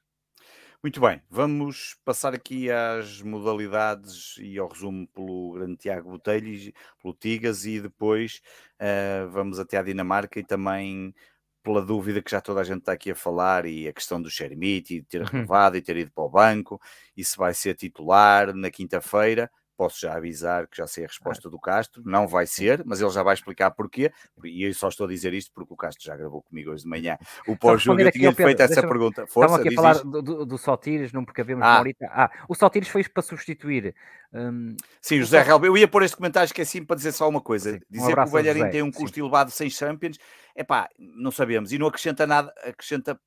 Muito 0.82 0.98
bem, 0.98 1.20
vamos 1.28 1.94
passar 2.06 2.32
aqui 2.32 2.70
às 2.70 3.20
modalidades 3.20 4.36
e 4.38 4.58
ao 4.58 4.66
resumo 4.66 5.06
pelo 5.08 5.52
grande 5.52 5.76
Tiago 5.76 6.10
Botelho, 6.10 6.72
pelo 7.02 7.12
Tigas, 7.12 7.66
e 7.66 7.80
depois 7.82 8.40
uh, 8.80 9.28
vamos 9.28 9.58
até 9.58 9.76
à 9.76 9.82
Dinamarca 9.82 10.40
e 10.40 10.42
também 10.42 11.14
pela 11.62 11.84
dúvida 11.84 12.22
que 12.22 12.30
já 12.30 12.40
toda 12.40 12.60
a 12.62 12.64
gente 12.64 12.78
está 12.78 12.92
aqui 12.92 13.10
a 13.10 13.14
falar 13.14 13.66
e 13.66 13.86
a 13.88 13.92
questão 13.92 14.22
do 14.22 14.30
Shermit 14.30 14.94
e 14.94 15.00
de 15.02 15.06
ter 15.06 15.20
uhum. 15.20 15.26
renovado 15.26 15.76
e 15.76 15.82
ter 15.82 15.98
ido 15.98 16.10
para 16.12 16.24
o 16.24 16.30
banco 16.30 16.80
e 17.14 17.22
se 17.22 17.36
vai 17.36 17.52
ser 17.52 17.74
titular 17.74 18.54
na 18.54 18.70
quinta-feira 18.70 19.50
posso 19.80 19.98
já 19.98 20.14
avisar 20.14 20.66
que 20.66 20.76
já 20.76 20.86
sei 20.86 21.04
a 21.04 21.06
resposta 21.06 21.48
do 21.48 21.58
Castro, 21.58 22.02
não 22.04 22.28
vai 22.28 22.46
ser, 22.46 22.82
mas 22.84 23.00
ele 23.00 23.08
já 23.08 23.22
vai 23.22 23.32
explicar 23.32 23.70
porquê, 23.70 24.12
e 24.44 24.64
eu 24.64 24.74
só 24.74 24.90
estou 24.90 25.06
a 25.06 25.08
dizer 25.08 25.32
isto 25.32 25.50
porque 25.54 25.72
o 25.72 25.76
Castro 25.76 26.04
já 26.04 26.14
gravou 26.14 26.42
comigo 26.42 26.70
hoje 26.70 26.82
de 26.82 26.88
manhã 26.90 27.16
o 27.48 27.56
pós-jogo, 27.56 27.98
eu 27.98 28.12
tinha 28.12 28.30
feito 28.30 28.60
essa 28.60 28.86
pergunta. 28.86 29.26
Força, 29.26 29.54
Estamos 29.54 29.66
aqui 29.66 29.68
a 29.68 29.82
falar 29.82 29.94
do, 30.04 30.20
do, 30.20 30.44
do 30.44 30.58
Sotires, 30.58 31.14
não 31.14 31.24
porque 31.24 31.40
havemos 31.40 31.64
ah. 31.64 31.76
Maurita. 31.76 32.06
Ah, 32.10 32.30
o 32.46 32.54
Sotires 32.54 32.88
foi 32.88 33.02
para 33.04 33.22
substituir... 33.22 33.94
Um, 34.34 34.76
Sim, 35.00 35.18
José 35.18 35.42
Real, 35.42 35.64
eu 35.64 35.76
ia 35.78 35.88
pôr 35.88 36.02
este 36.02 36.16
comentário 36.16 36.44
esqueci 36.44 36.82
para 36.82 36.96
dizer 36.96 37.12
só 37.12 37.26
uma 37.26 37.40
coisa, 37.40 37.72
Sim, 37.72 37.80
dizer 37.88 38.12
um 38.12 38.22
que 38.22 38.28
o 38.28 38.32
Valharim 38.32 38.68
tem 38.68 38.82
um 38.82 38.92
custo 38.92 39.14
Sim. 39.14 39.22
elevado 39.22 39.50
sem 39.50 39.70
Champions, 39.70 40.18
é 40.54 40.62
pá, 40.62 40.90
não 40.98 41.30
sabemos, 41.30 41.72
e 41.72 41.78
não 41.78 41.86
acrescenta 41.86 42.26
nada, 42.26 42.52
acrescenta 42.62 43.18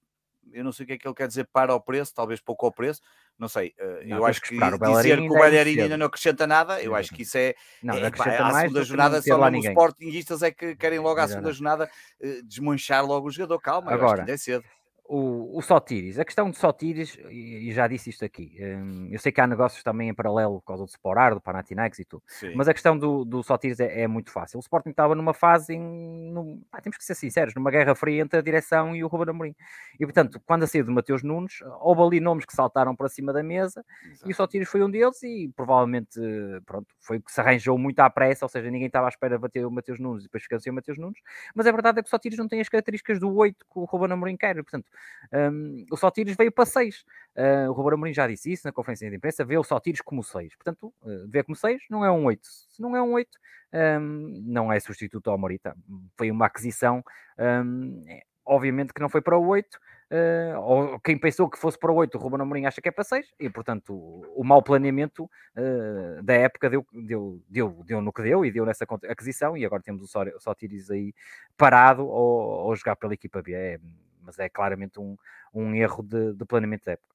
eu 0.51 0.63
não 0.63 0.71
sei 0.71 0.83
o 0.83 0.87
que 0.87 0.93
é 0.93 0.97
que 0.97 1.07
ele 1.07 1.15
quer 1.15 1.27
dizer 1.27 1.47
para 1.51 1.73
o 1.73 1.79
preço, 1.79 2.13
talvez 2.13 2.39
pouco 2.41 2.65
ao 2.65 2.71
preço, 2.71 3.01
não 3.37 3.47
sei. 3.47 3.73
Não, 4.05 4.17
eu 4.17 4.25
acho 4.25 4.41
que, 4.41 4.57
dizer 4.57 5.19
que 5.19 5.29
o 5.29 5.33
Balheirinho 5.33 5.83
ainda 5.83 5.97
não 5.97 6.05
acrescenta 6.07 6.45
nada, 6.45 6.81
eu 6.81 6.95
acho 6.95 7.13
que 7.13 7.23
isso 7.23 7.37
é. 7.37 7.53
Não, 7.81 7.95
é, 7.95 8.11
pá, 8.11 8.25
a 8.25 8.61
segunda 8.61 8.83
jornada, 8.83 9.21
só 9.21 9.37
lá 9.37 9.49
os 9.49 9.65
Sportingistas 9.65 10.41
é 10.43 10.51
que 10.51 10.75
querem 10.75 10.99
logo 10.99 11.19
à 11.19 11.27
segunda 11.27 11.51
jornada 11.51 11.89
uh, 12.21 12.43
desmanchar 12.43 13.05
logo 13.05 13.27
o 13.27 13.31
jogador. 13.31 13.59
Calma, 13.59 13.91
Agora, 13.91 14.01
eu 14.01 14.05
acho 14.05 14.15
que 14.15 14.21
ainda 14.21 14.33
é 14.33 14.37
cedo 14.37 14.63
o, 15.05 15.57
o 15.57 15.61
Sotiris, 15.61 16.17
a 16.17 16.23
questão 16.23 16.49
de 16.49 16.57
Sotiris, 16.57 17.17
e, 17.29 17.69
e 17.69 17.73
já 17.73 17.87
disse 17.87 18.09
isto 18.09 18.23
aqui, 18.23 18.57
um, 18.61 19.09
eu 19.11 19.19
sei 19.19 19.31
que 19.31 19.41
há 19.41 19.45
negócios 19.45 19.83
também 19.83 20.09
em 20.09 20.13
paralelo 20.13 20.61
por 20.61 20.67
causa 20.67 20.85
do 20.85 20.89
Sporar, 20.89 21.33
do 21.33 21.41
Panathinaikos 21.41 21.99
e 21.99 22.05
tudo, 22.05 22.23
Sim. 22.27 22.53
mas 22.55 22.69
a 22.69 22.73
questão 22.73 22.97
do, 22.97 23.25
do 23.25 23.43
Sotiris 23.43 23.79
é, 23.81 24.01
é, 24.01 24.07
muito 24.07 24.31
fácil. 24.31 24.57
O 24.57 24.61
Sporting 24.61 24.91
estava 24.91 25.13
numa 25.13 25.33
fase, 25.33 25.73
em, 25.73 26.31
no, 26.31 26.61
ah, 26.71 26.81
temos 26.81 26.97
que 26.97 27.03
ser 27.03 27.15
sinceros, 27.15 27.53
numa 27.53 27.69
guerra 27.69 27.93
fria 27.95 28.21
entre 28.21 28.39
a 28.39 28.41
direção 28.41 28.95
e 28.95 29.03
o 29.03 29.07
Ruben 29.07 29.31
Amorim. 29.31 29.55
E 29.99 30.05
portanto, 30.05 30.41
quando 30.45 30.63
a 30.63 30.67
saída 30.67 30.87
de 30.87 30.93
Mateus 30.93 31.21
Nunes, 31.21 31.59
houve 31.81 32.01
ali 32.01 32.19
nomes 32.21 32.45
que 32.45 32.53
saltaram 32.53 32.95
para 32.95 33.09
cima 33.09 33.33
da 33.33 33.43
mesa 33.43 33.85
Exato. 34.05 34.29
e 34.29 34.31
o 34.31 34.35
Sotiris 34.35 34.69
foi 34.69 34.81
um 34.83 34.89
deles 34.89 35.21
e 35.21 35.51
provavelmente, 35.53 36.19
pronto, 36.65 36.87
foi 37.01 37.17
o 37.17 37.21
que 37.21 37.31
se 37.31 37.41
arranjou 37.41 37.77
muito 37.77 37.99
à 37.99 38.09
pressa, 38.09 38.45
ou 38.45 38.49
seja, 38.49 38.71
ninguém 38.71 38.87
estava 38.87 39.07
à 39.07 39.09
espera 39.09 39.35
de 39.35 39.41
bater 39.41 39.65
o 39.65 39.71
Mateus 39.71 39.99
Nunes 39.99 40.23
e 40.23 40.27
depois 40.27 40.43
ficou 40.43 40.59
sem 40.61 40.71
o 40.71 40.75
Mateus 40.75 40.97
Nunes, 40.97 41.19
mas 41.53 41.67
a 41.67 41.71
verdade 41.71 41.99
é 41.99 42.01
que 42.01 42.07
o 42.07 42.09
Sotiris 42.09 42.39
não 42.39 42.47
tem 42.47 42.61
as 42.61 42.69
características 42.69 43.19
do 43.19 43.35
8 43.35 43.57
que 43.59 43.79
o 43.79 43.83
Ruben 43.83 44.13
Amorim 44.13 44.37
quer, 44.37 44.55
portanto, 44.55 44.85
um, 45.31 45.85
o 45.91 45.97
Sotiris 45.97 46.35
veio 46.35 46.51
para 46.51 46.65
6. 46.65 46.99
Uh, 46.99 47.05
ah, 47.35 47.69
o 47.69 47.73
Roberto 47.73 47.95
Amorim 47.95 48.13
já 48.13 48.27
disse 48.27 48.51
isso 48.51 48.67
na 48.67 48.71
conferência 48.71 49.09
de 49.09 49.15
imprensa, 49.15 49.43
vê 49.43 49.57
o 49.57 49.63
Sotiris 49.63 50.01
como 50.01 50.23
6. 50.23 50.55
Portanto, 50.55 50.93
uh, 51.01 51.27
vê 51.27 51.43
como 51.43 51.55
6 51.55 51.83
não 51.89 52.05
é 52.05 52.11
um 52.11 52.25
8. 52.25 52.41
Se 52.43 52.81
não 52.81 52.95
é 52.95 53.01
um 53.01 53.13
8, 53.13 53.29
um, 53.73 54.43
não 54.45 54.71
é 54.71 54.79
substituto 54.79 55.29
ao 55.29 55.37
Morita. 55.37 55.75
Foi 56.17 56.29
uma 56.29 56.45
aquisição, 56.45 57.03
um, 57.39 58.03
obviamente 58.45 58.93
que 58.93 59.01
não 59.01 59.09
foi 59.09 59.21
para 59.21 59.37
o 59.37 59.47
8. 59.47 59.79
Uh, 60.13 60.59
ou 60.59 60.99
quem 60.99 61.17
pensou 61.17 61.49
que 61.49 61.57
fosse 61.57 61.79
para 61.79 61.91
o 61.91 61.95
8, 61.95 62.15
o 62.15 62.21
Ruben 62.21 62.39
Amorim 62.39 62.65
acha 62.67 62.79
que 62.79 62.87
é 62.87 62.91
para 62.91 63.03
6, 63.03 63.33
e 63.39 63.49
portanto 63.49 63.95
o, 63.95 64.41
o 64.41 64.43
mau 64.43 64.61
planeamento 64.61 65.23
uh, 65.23 66.21
da 66.21 66.35
época 66.35 66.69
deu, 66.69 66.85
deu, 66.93 67.41
deu, 67.49 67.83
deu 67.83 67.99
no 67.99 68.13
que 68.13 68.21
deu 68.21 68.45
e 68.45 68.51
deu 68.51 68.63
nessa 68.63 68.85
aquisição, 69.09 69.57
e 69.57 69.65
agora 69.65 69.81
temos 69.81 70.03
o 70.03 70.39
Sotiris 70.39 70.91
aí 70.91 71.15
parado 71.57 72.05
ou, 72.05 72.67
ou 72.67 72.75
jogar 72.75 72.95
pela 72.95 73.15
equipa 73.15 73.41
B. 73.41 73.53
É, 73.53 73.79
mas 74.23 74.39
é 74.39 74.49
claramente 74.49 74.99
um, 74.99 75.17
um 75.53 75.75
erro 75.75 76.03
de, 76.03 76.33
de 76.33 76.45
planeamento 76.45 76.85
da 76.85 76.93
época. 76.93 77.13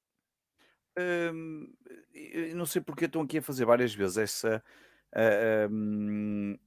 Hum, 0.97 1.73
não 2.55 2.65
sei 2.65 2.81
porque 2.81 3.05
estão 3.05 3.21
aqui 3.21 3.37
a 3.37 3.41
fazer 3.41 3.65
várias 3.65 3.93
vezes 3.93 4.17
essa 4.17 4.63
uh, 5.13 5.73
um, 5.73 6.57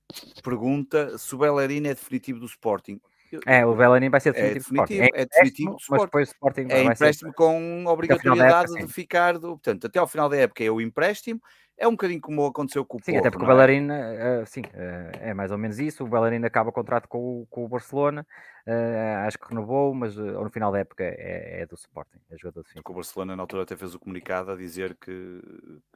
pergunta 0.42 1.18
se 1.18 1.34
o 1.34 1.38
Bellerin 1.38 1.86
é 1.86 1.94
definitivo 1.94 2.40
do 2.40 2.46
Sporting. 2.46 3.00
É, 3.46 3.64
o 3.66 3.74
Bellerin 3.74 4.10
vai 4.10 4.20
ser 4.20 4.32
definitivo, 4.32 4.50
é 4.50 4.54
definitivo, 4.54 5.02
é, 5.02 5.22
é 5.22 5.26
definitivo 5.26 5.70
do 5.70 5.76
Sporting. 5.76 5.90
Mas 5.90 6.02
depois 6.02 6.28
o 6.28 6.32
Sporting 6.32 6.66
é 6.70 6.82
empréstimo 6.84 7.30
ser... 7.30 7.36
com 7.36 7.84
obrigatoriedade 7.86 8.72
época, 8.72 8.86
de 8.86 8.92
ficar, 8.92 9.38
do, 9.38 9.48
portanto, 9.50 9.86
até 9.86 9.98
ao 9.98 10.06
final 10.06 10.28
da 10.28 10.36
época 10.36 10.64
é 10.64 10.70
o 10.70 10.80
empréstimo 10.80 11.40
é 11.82 11.88
um 11.88 11.92
bocadinho 11.92 12.20
como 12.20 12.46
aconteceu 12.46 12.84
com 12.84 12.98
o 12.98 13.00
Sim, 13.02 13.16
até 13.16 13.30
porque 13.30 13.44
o 13.44 13.46
é? 13.46 13.48
Bailarina, 13.48 13.94
uh, 14.42 14.46
sim, 14.46 14.60
uh, 14.60 15.18
é 15.20 15.34
mais 15.34 15.50
ou 15.50 15.58
menos 15.58 15.80
isso. 15.80 16.04
O 16.04 16.06
Bailarina 16.06 16.46
acaba 16.46 16.70
o 16.70 16.72
contrato 16.72 17.08
com, 17.08 17.18
o, 17.18 17.46
com 17.50 17.64
o 17.64 17.68
Barcelona, 17.68 18.26
uh, 18.66 19.26
acho 19.26 19.38
que 19.38 19.48
renovou, 19.48 19.92
mas 19.92 20.14
no 20.16 20.48
final 20.50 20.70
da 20.70 20.78
época 20.78 21.02
é, 21.02 21.62
é 21.62 21.66
do 21.66 21.74
Sporting, 21.74 22.18
é 22.30 22.36
jogador 22.36 22.62
do 22.62 22.68
O 22.88 22.94
Barcelona 22.94 23.34
na 23.34 23.42
altura 23.42 23.62
até 23.62 23.76
fez 23.76 23.94
o 23.94 23.98
comunicado 23.98 24.52
a 24.52 24.56
dizer 24.56 24.96
que, 25.00 25.40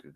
que 0.01 0.13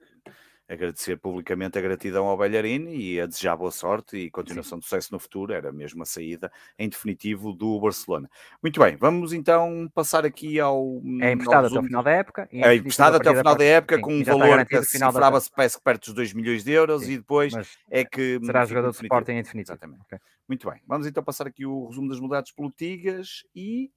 agradecer 0.71 1.17
publicamente 1.17 1.77
a 1.77 1.81
gratidão 1.81 2.27
ao 2.27 2.39
Belharini 2.39 2.97
e 2.97 3.21
a 3.21 3.27
desejar 3.27 3.57
boa 3.57 3.73
sorte 3.73 4.17
e 4.17 4.31
continuação 4.31 4.77
Sim. 4.77 4.81
de 4.81 4.85
sucesso 4.85 5.13
no 5.13 5.19
futuro. 5.19 5.53
Era 5.53 5.73
mesmo 5.73 6.03
a 6.03 6.07
saída, 6.07 6.51
em 6.79 6.89
definitivo, 6.89 7.53
do 7.53 7.81
Barcelona. 7.81 8.31
Muito 8.63 8.79
bem, 8.79 8.97
vamos 8.97 9.33
então 9.33 9.91
passar 9.93 10.25
aqui 10.25 10.61
ao. 10.61 11.03
É 11.21 11.33
emprestado 11.33 11.67
até 11.67 11.79
o 11.81 11.83
final 11.83 12.03
da 12.03 12.11
época. 12.13 12.49
É 12.53 12.75
emprestado 12.75 13.17
até 13.17 13.31
o 13.31 13.37
final 13.37 13.57
da 13.57 13.65
época, 13.65 13.97
Sim, 13.97 14.03
com 14.03 14.15
um 14.15 14.25
valor 14.25 14.65
que 14.65 14.83
cifrava-se 14.85 15.51
parece 15.51 15.77
que 15.77 15.83
perto 15.83 16.05
dos 16.07 16.15
2 16.15 16.33
milhões 16.35 16.63
de 16.63 16.71
euros 16.71 17.03
Sim, 17.03 17.13
e 17.13 17.17
depois 17.19 17.53
é 17.91 18.05
que. 18.05 18.39
Será 18.45 18.65
jogador 18.65 18.91
de 18.91 18.97
Sporting 18.97 19.33
em 19.33 19.43
definitivo. 19.43 19.73
Exatamente. 19.73 20.03
Okay. 20.03 20.19
Muito 20.47 20.71
bem, 20.71 20.81
vamos 20.87 21.07
então 21.07 21.23
passar 21.23 21.47
aqui 21.47 21.67
o 21.67 21.89
resumo 21.89 22.09
das 22.09 22.21
modalidades 22.21 22.53
pelo 22.53 22.71
Tigas 22.71 23.45
e 23.55 23.91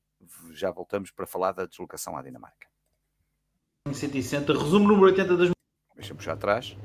já 0.51 0.71
voltamos 0.71 1.11
para 1.11 1.27
falar 1.27 1.51
da 1.51 1.65
deslocação 1.65 2.17
à 2.17 2.21
Dinamarca. 2.21 2.67
160, 3.91 4.53
resumo 4.53 4.87
número 4.87 5.07
80 5.07 5.35
das 5.35 5.53
Deixa-me 5.95 6.17
puxar 6.17 6.33
atrás. 6.33 6.75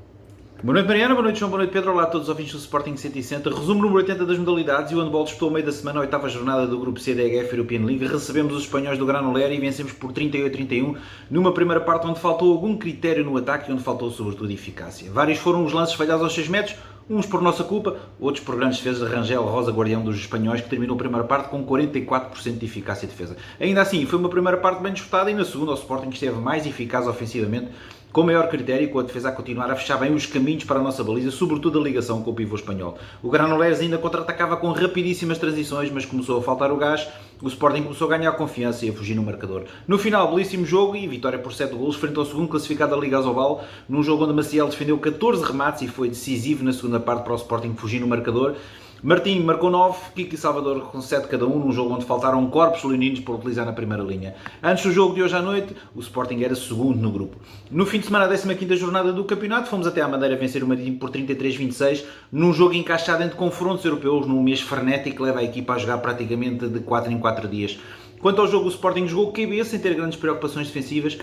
Boa 0.63 0.75
noite 0.75 0.89
Mariana, 0.89 1.15
boa 1.15 1.23
noite 1.23 1.39
João, 1.39 1.51
boa 1.51 1.63
noite 1.63 1.73
Pedro, 1.73 1.93
olá 1.93 2.03
a 2.03 2.07
todos 2.07 2.25
os 2.27 2.29
ouvintes 2.29 2.53
do 2.53 2.59
Sporting 2.59 2.97
160. 2.97 3.49
Resumo 3.49 3.81
número 3.81 4.01
80 4.01 4.27
das 4.27 4.37
modalidades 4.37 4.91
e 4.91 4.95
o 4.97 5.01
handball 5.01 5.23
disputou 5.25 5.49
ao 5.49 5.55
meio 5.55 5.65
da 5.65 5.71
semana 5.71 6.01
a 6.01 6.03
oitava 6.03 6.29
jornada 6.29 6.67
do 6.67 6.79
grupo 6.79 6.99
C 6.99 7.15
da 7.15 7.23
EGF 7.23 7.53
European 7.53 7.85
League. 7.85 8.05
Recebemos 8.07 8.53
os 8.55 8.65
espanhóis 8.65 8.99
do 8.99 9.07
Granolera 9.07 9.55
e 9.55 9.61
vencemos 9.61 9.93
por 9.93 10.13
38-31 10.13 10.97
numa 11.31 11.55
primeira 11.55 11.81
parte 11.81 12.07
onde 12.07 12.19
faltou 12.19 12.53
algum 12.53 12.77
critério 12.77 13.25
no 13.25 13.37
ataque 13.37 13.71
e 13.71 13.73
onde 13.73 13.83
faltou 13.83 14.11
sobretudo 14.11 14.51
eficácia. 14.51 15.11
Vários 15.13 15.39
foram 15.39 15.65
os 15.65 15.73
lances 15.73 15.95
falhados 15.95 16.25
aos 16.25 16.35
6 16.35 16.49
metros, 16.49 16.77
uns 17.09 17.25
por 17.25 17.41
nossa 17.41 17.65
culpa, 17.65 17.97
outros 18.21 18.45
por 18.45 18.57
grandes 18.57 18.79
defesas 18.79 19.09
de 19.09 19.15
Rangel 19.15 19.45
Rosa, 19.45 19.73
guardião 19.73 20.03
dos 20.03 20.17
espanhóis, 20.17 20.61
que 20.61 20.69
terminou 20.69 20.97
a 20.97 20.99
primeira 20.99 21.25
parte 21.25 21.49
com 21.49 21.65
44% 21.65 22.59
de 22.59 22.67
eficácia 22.67 23.07
de 23.07 23.15
defesa. 23.15 23.37
Ainda 23.59 23.81
assim, 23.81 24.05
foi 24.05 24.19
uma 24.19 24.29
primeira 24.29 24.59
parte 24.59 24.83
bem 24.83 24.93
disputada 24.93 25.31
e 25.31 25.35
na 25.35 25.45
segunda 25.45 25.71
o 25.71 25.75
Sporting 25.75 26.11
esteve 26.11 26.37
mais 26.37 26.67
eficaz 26.67 27.07
ofensivamente 27.07 27.69
com 28.13 28.23
maior 28.23 28.49
critério 28.49 28.85
e 28.85 28.89
com 28.89 28.99
a 28.99 29.03
defesa 29.03 29.29
a 29.29 29.33
continuar 29.33 29.71
a 29.71 29.77
fechar 29.77 29.99
bem 29.99 30.15
os 30.15 30.27
caminhos 30.27 30.65
para 30.65 30.81
a 30.81 30.83
nossa 30.83 31.05
baliza, 31.05 31.31
sobretudo 31.31 31.79
a 31.79 31.83
ligação 31.83 32.23
com 32.23 32.31
o 32.31 32.35
pivô 32.35 32.57
espanhol. 32.57 32.97
O 33.23 33.31
Granollers 33.31 33.81
ainda 33.81 33.99
contra-atacava 33.99 34.57
com 34.57 34.73
rapidíssimas 34.73 35.39
transições, 35.39 35.91
mas 35.91 36.07
começou 36.07 36.39
a 36.39 36.43
faltar 36.43 36.73
o 36.73 36.77
gás, 36.77 37.07
o 37.41 37.49
Sporting 37.49 37.83
começou 37.83 38.07
a 38.07 38.17
ganhar 38.17 38.33
confiança 38.33 38.87
e 38.87 38.91
a 38.91 38.93
fugir 38.93 39.15
no 39.15 39.23
marcador. 39.23 39.65
No 39.87 39.99
final, 39.99 40.31
belíssimo 40.31 40.65
jogo 40.65 40.97
e 40.97 41.07
vitória 41.07 41.39
por 41.39 41.53
7 41.53 41.75
golos 41.75 41.97
frente 41.97 42.19
ao 42.19 42.25
segundo 42.25 42.49
classificado 42.49 42.95
da 42.95 43.01
Liga 43.01 43.19
Azobal, 43.19 43.65
num 43.89 44.03
jogo 44.03 44.25
onde 44.25 44.33
Maciel 44.33 44.69
defendeu 44.69 44.99
14 44.99 45.45
remates 45.45 45.83
e 45.83 45.89
foi 45.89 46.09
decisivo 46.09 46.65
na 46.65 46.73
segunda 46.73 46.99
parte 46.99 47.25
para 47.25 47.35
o 47.35 47.37
Sporting 47.37 47.75
fugir 47.75 48.01
no 48.01 48.07
marcador. 48.07 48.57
Martim 49.01 49.39
marcou 49.45 49.71
9, 49.71 49.97
Kiko 50.13 50.35
e 50.35 50.37
Salvador 50.37 50.81
com 50.91 51.01
7 51.01 51.29
cada 51.29 51.47
um, 51.47 51.57
num 51.57 51.71
jogo 51.71 51.95
onde 51.95 52.05
faltaram 52.05 52.45
corpos 52.49 52.83
leoninos 52.83 53.21
por 53.21 53.37
utilizar 53.37 53.65
na 53.65 53.73
primeira 53.73 54.03
linha. 54.03 54.35
Antes 54.61 54.83
do 54.83 54.93
jogo 54.93 55.15
de 55.15 55.23
hoje 55.23 55.37
à 55.37 55.41
noite, 55.41 55.73
o 55.95 56.01
Sporting 56.01 56.43
era 56.43 56.57
segundo 56.57 57.01
no 57.01 57.13
grupo. 57.13 57.37
No 57.71 57.87
fim 57.87 58.01
de 58.01 58.07
semana, 58.07 58.25
a 58.25 58.37
15 58.37 58.77
jornada 58.77 59.13
do 59.13 59.23
campeonato, 59.23 59.69
fomos 59.69 59.87
até 59.87 60.01
à 60.01 60.09
Madeira 60.09 60.35
vencer 60.35 60.65
o 60.65 60.67
Martim 60.67 60.95
por 60.95 61.11
33-26, 61.11 62.05
num 62.33 62.53
jogo 62.53 62.75
encaixado 62.75 63.23
entre 63.23 63.37
confrontos 63.37 63.85
europeus, 63.85 64.27
num 64.27 64.43
mês 64.43 64.61
frenético 64.61 65.19
que 65.19 65.23
leva 65.23 65.39
a 65.39 65.45
equipa 65.45 65.75
a 65.75 65.79
jogar 65.79 65.99
praticamente 65.99 66.67
de 66.67 66.81
4 66.81 67.13
em 67.13 67.21
4 67.21 67.47
dias. 67.47 67.79
Quanto 68.19 68.41
ao 68.41 68.49
jogo, 68.49 68.67
o 68.67 68.69
Sporting 68.69 69.07
jogou 69.07 69.33
QB 69.33 69.65
sem 69.65 69.79
ter 69.79 69.95
grandes 69.95 70.19
preocupações 70.19 70.67
defensivas, 70.67 71.17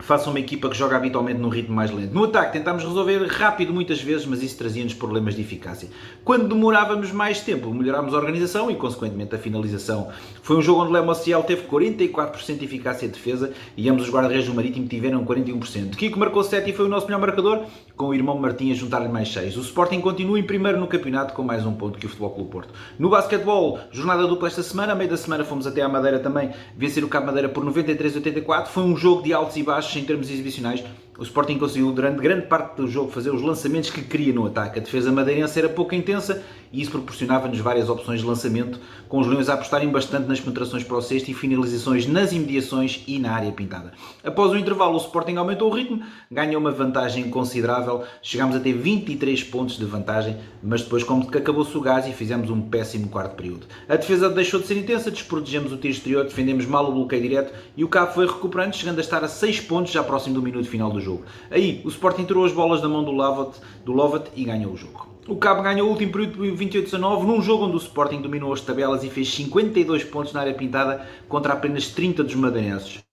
faça 0.00 0.28
uma 0.30 0.38
equipa 0.38 0.68
que 0.68 0.76
joga 0.76 0.96
habitualmente 0.96 1.38
num 1.38 1.48
ritmo 1.48 1.74
mais 1.74 1.90
lento. 1.90 2.12
No 2.12 2.24
ataque 2.24 2.52
tentámos 2.52 2.82
resolver 2.82 3.26
rápido 3.26 3.72
muitas 3.72 4.00
vezes, 4.00 4.26
mas 4.26 4.42
isso 4.42 4.56
trazia-nos 4.56 4.94
problemas 4.94 5.34
de 5.34 5.42
eficácia. 5.42 5.88
Quando 6.24 6.48
demorávamos 6.48 7.12
mais 7.12 7.40
tempo, 7.40 7.72
melhorámos 7.72 8.14
a 8.14 8.16
organização 8.16 8.70
e, 8.70 8.74
consequentemente, 8.74 9.34
a 9.34 9.38
finalização. 9.38 10.08
Foi 10.42 10.56
um 10.56 10.62
jogo 10.62 10.82
onde 10.82 10.92
Léo 10.92 11.06
Maciel 11.06 11.42
teve 11.42 11.66
44% 11.66 12.58
de 12.58 12.64
eficácia 12.64 13.06
de 13.06 13.14
defesa 13.14 13.52
e 13.76 13.88
ambos 13.88 14.04
os 14.04 14.12
guarda-redes 14.12 14.46
do 14.46 14.54
Marítimo 14.54 14.86
tiveram 14.88 15.24
41%. 15.24 15.96
Kiko 15.96 16.18
marcou 16.18 16.42
7 16.42 16.70
e 16.70 16.72
foi 16.72 16.86
o 16.86 16.88
nosso 16.88 17.06
melhor 17.06 17.20
marcador, 17.20 17.64
com 17.96 18.06
o 18.06 18.14
irmão 18.14 18.38
Martim 18.38 18.70
a 18.70 18.74
juntar-lhe 18.74 19.08
mais 19.08 19.32
6. 19.32 19.56
O 19.56 19.60
Sporting 19.60 20.00
continua 20.00 20.38
em 20.38 20.42
primeiro 20.42 20.80
no 20.80 20.86
campeonato 20.86 21.34
com 21.34 21.42
mais 21.42 21.66
um 21.66 21.72
ponto 21.72 21.98
que 21.98 22.06
o 22.06 22.08
Futebol 22.08 22.30
Clube 22.30 22.50
Porto. 22.50 22.74
No 22.98 23.10
basquetebol, 23.10 23.78
jornada 23.90 24.26
dupla 24.26 24.48
esta 24.48 24.62
semana, 24.62 24.92
a 24.92 24.94
meio 24.96 25.10
da 25.10 25.16
semana 25.16 25.44
fomos 25.44 25.66
até 25.66 25.82
à 25.82 25.88
Madeira 25.88 26.18
também 26.18 26.50
vencer 26.76 27.04
o 27.04 27.08
Cabo 27.08 27.26
Madeira 27.26 27.48
por 27.48 27.64
93-84. 27.64 28.66
Foi 28.66 28.82
um 28.82 28.96
jogo 28.96 29.22
de 29.22 29.32
altos 29.32 29.56
e 29.56 29.62
baixos 29.62 29.89
em 29.98 30.04
termos 30.04 30.30
exibicionais, 30.30 30.84
o 31.18 31.22
Sporting 31.22 31.58
conseguiu 31.58 31.92
durante 31.92 32.20
grande 32.20 32.46
parte 32.46 32.76
do 32.76 32.88
jogo 32.88 33.10
fazer 33.10 33.30
os 33.30 33.42
lançamentos 33.42 33.90
que 33.90 34.02
queria 34.02 34.32
no 34.32 34.46
ataque. 34.46 34.78
A 34.78 34.82
defesa 34.82 35.12
madeirense 35.12 35.58
era 35.58 35.68
pouco 35.68 35.94
intensa 35.94 36.42
e 36.72 36.80
isso 36.80 36.90
proporcionava-nos 36.90 37.58
várias 37.58 37.88
opções 37.88 38.20
de 38.20 38.26
lançamento, 38.26 38.78
com 39.08 39.18
os 39.18 39.26
Leões 39.26 39.48
a 39.48 39.54
apostarem 39.54 39.88
bastante 39.88 40.28
nas 40.28 40.40
penetrações 40.40 40.84
para 40.84 40.96
o 40.96 41.02
cesto 41.02 41.30
e 41.30 41.34
finalizações 41.34 42.06
nas 42.06 42.32
imediações 42.32 43.02
e 43.06 43.18
na 43.18 43.32
área 43.32 43.50
pintada. 43.52 43.92
Após 44.22 44.52
o 44.52 44.56
intervalo, 44.56 44.94
o 44.94 45.00
Sporting 45.00 45.36
aumentou 45.36 45.70
o 45.70 45.74
ritmo, 45.74 46.02
ganhou 46.30 46.60
uma 46.60 46.70
vantagem 46.70 47.28
considerável, 47.30 48.04
chegámos 48.22 48.54
a 48.54 48.60
ter 48.60 48.72
23 48.72 49.42
pontos 49.44 49.76
de 49.76 49.84
vantagem, 49.84 50.36
mas 50.62 50.82
depois 50.82 51.02
como 51.02 51.30
que 51.30 51.38
acabou-se 51.38 51.76
o 51.76 51.80
gás 51.80 52.06
e 52.06 52.12
fizemos 52.12 52.50
um 52.50 52.60
péssimo 52.60 53.08
quarto 53.08 53.34
período. 53.34 53.66
A 53.88 53.96
defesa 53.96 54.30
deixou 54.30 54.60
de 54.60 54.66
ser 54.66 54.76
intensa, 54.78 55.10
desprotegemos 55.10 55.72
o 55.72 55.76
tiro 55.76 55.92
exterior, 55.92 56.24
defendemos 56.24 56.66
mal 56.66 56.88
o 56.88 56.92
bloqueio 56.92 57.22
direto 57.22 57.52
e 57.76 57.82
o 57.82 57.88
Cabo 57.88 58.12
foi 58.12 58.26
recuperando, 58.26 58.74
chegando 58.74 58.98
a 58.98 59.00
estar 59.00 59.24
a 59.24 59.28
6 59.28 59.60
pontos 59.60 59.92
já 59.92 60.02
próximo 60.02 60.34
do 60.34 60.42
minuto 60.42 60.68
final 60.68 60.90
do 60.90 61.00
jogo. 61.00 61.24
Aí, 61.50 61.80
o 61.84 61.88
Sporting 61.88 62.24
tirou 62.24 62.44
as 62.44 62.52
bolas 62.52 62.80
da 62.80 62.88
mão 62.88 63.02
do 63.02 63.10
Lovat, 63.10 63.58
do 63.84 63.92
Lovat 63.92 64.28
e 64.36 64.44
ganhou 64.44 64.72
o 64.72 64.76
jogo. 64.76 65.09
O 65.26 65.36
Cabo 65.36 65.62
ganhou 65.62 65.88
o 65.88 65.92
último 65.92 66.12
período 66.12 66.42
28-19 66.42 67.24
num 67.24 67.42
jogo 67.42 67.66
onde 67.66 67.76
o 67.76 67.78
Sporting 67.78 68.22
dominou 68.22 68.52
as 68.52 68.60
tabelas 68.60 69.04
e 69.04 69.10
fez 69.10 69.32
52 69.34 70.04
pontos 70.04 70.32
na 70.32 70.40
área 70.40 70.54
pintada 70.54 71.08
contra 71.28 71.52
apenas 71.52 71.88
30 71.88 72.24
dos 72.24 72.34
madeirenses. 72.34 73.04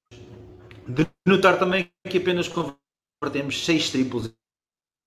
De 0.88 1.06
notar 1.26 1.60
também 1.60 1.91
que 2.10 2.17
apenas 2.17 2.48
convertemos 2.48 3.65
6 3.65 3.89
triplos 3.91 4.34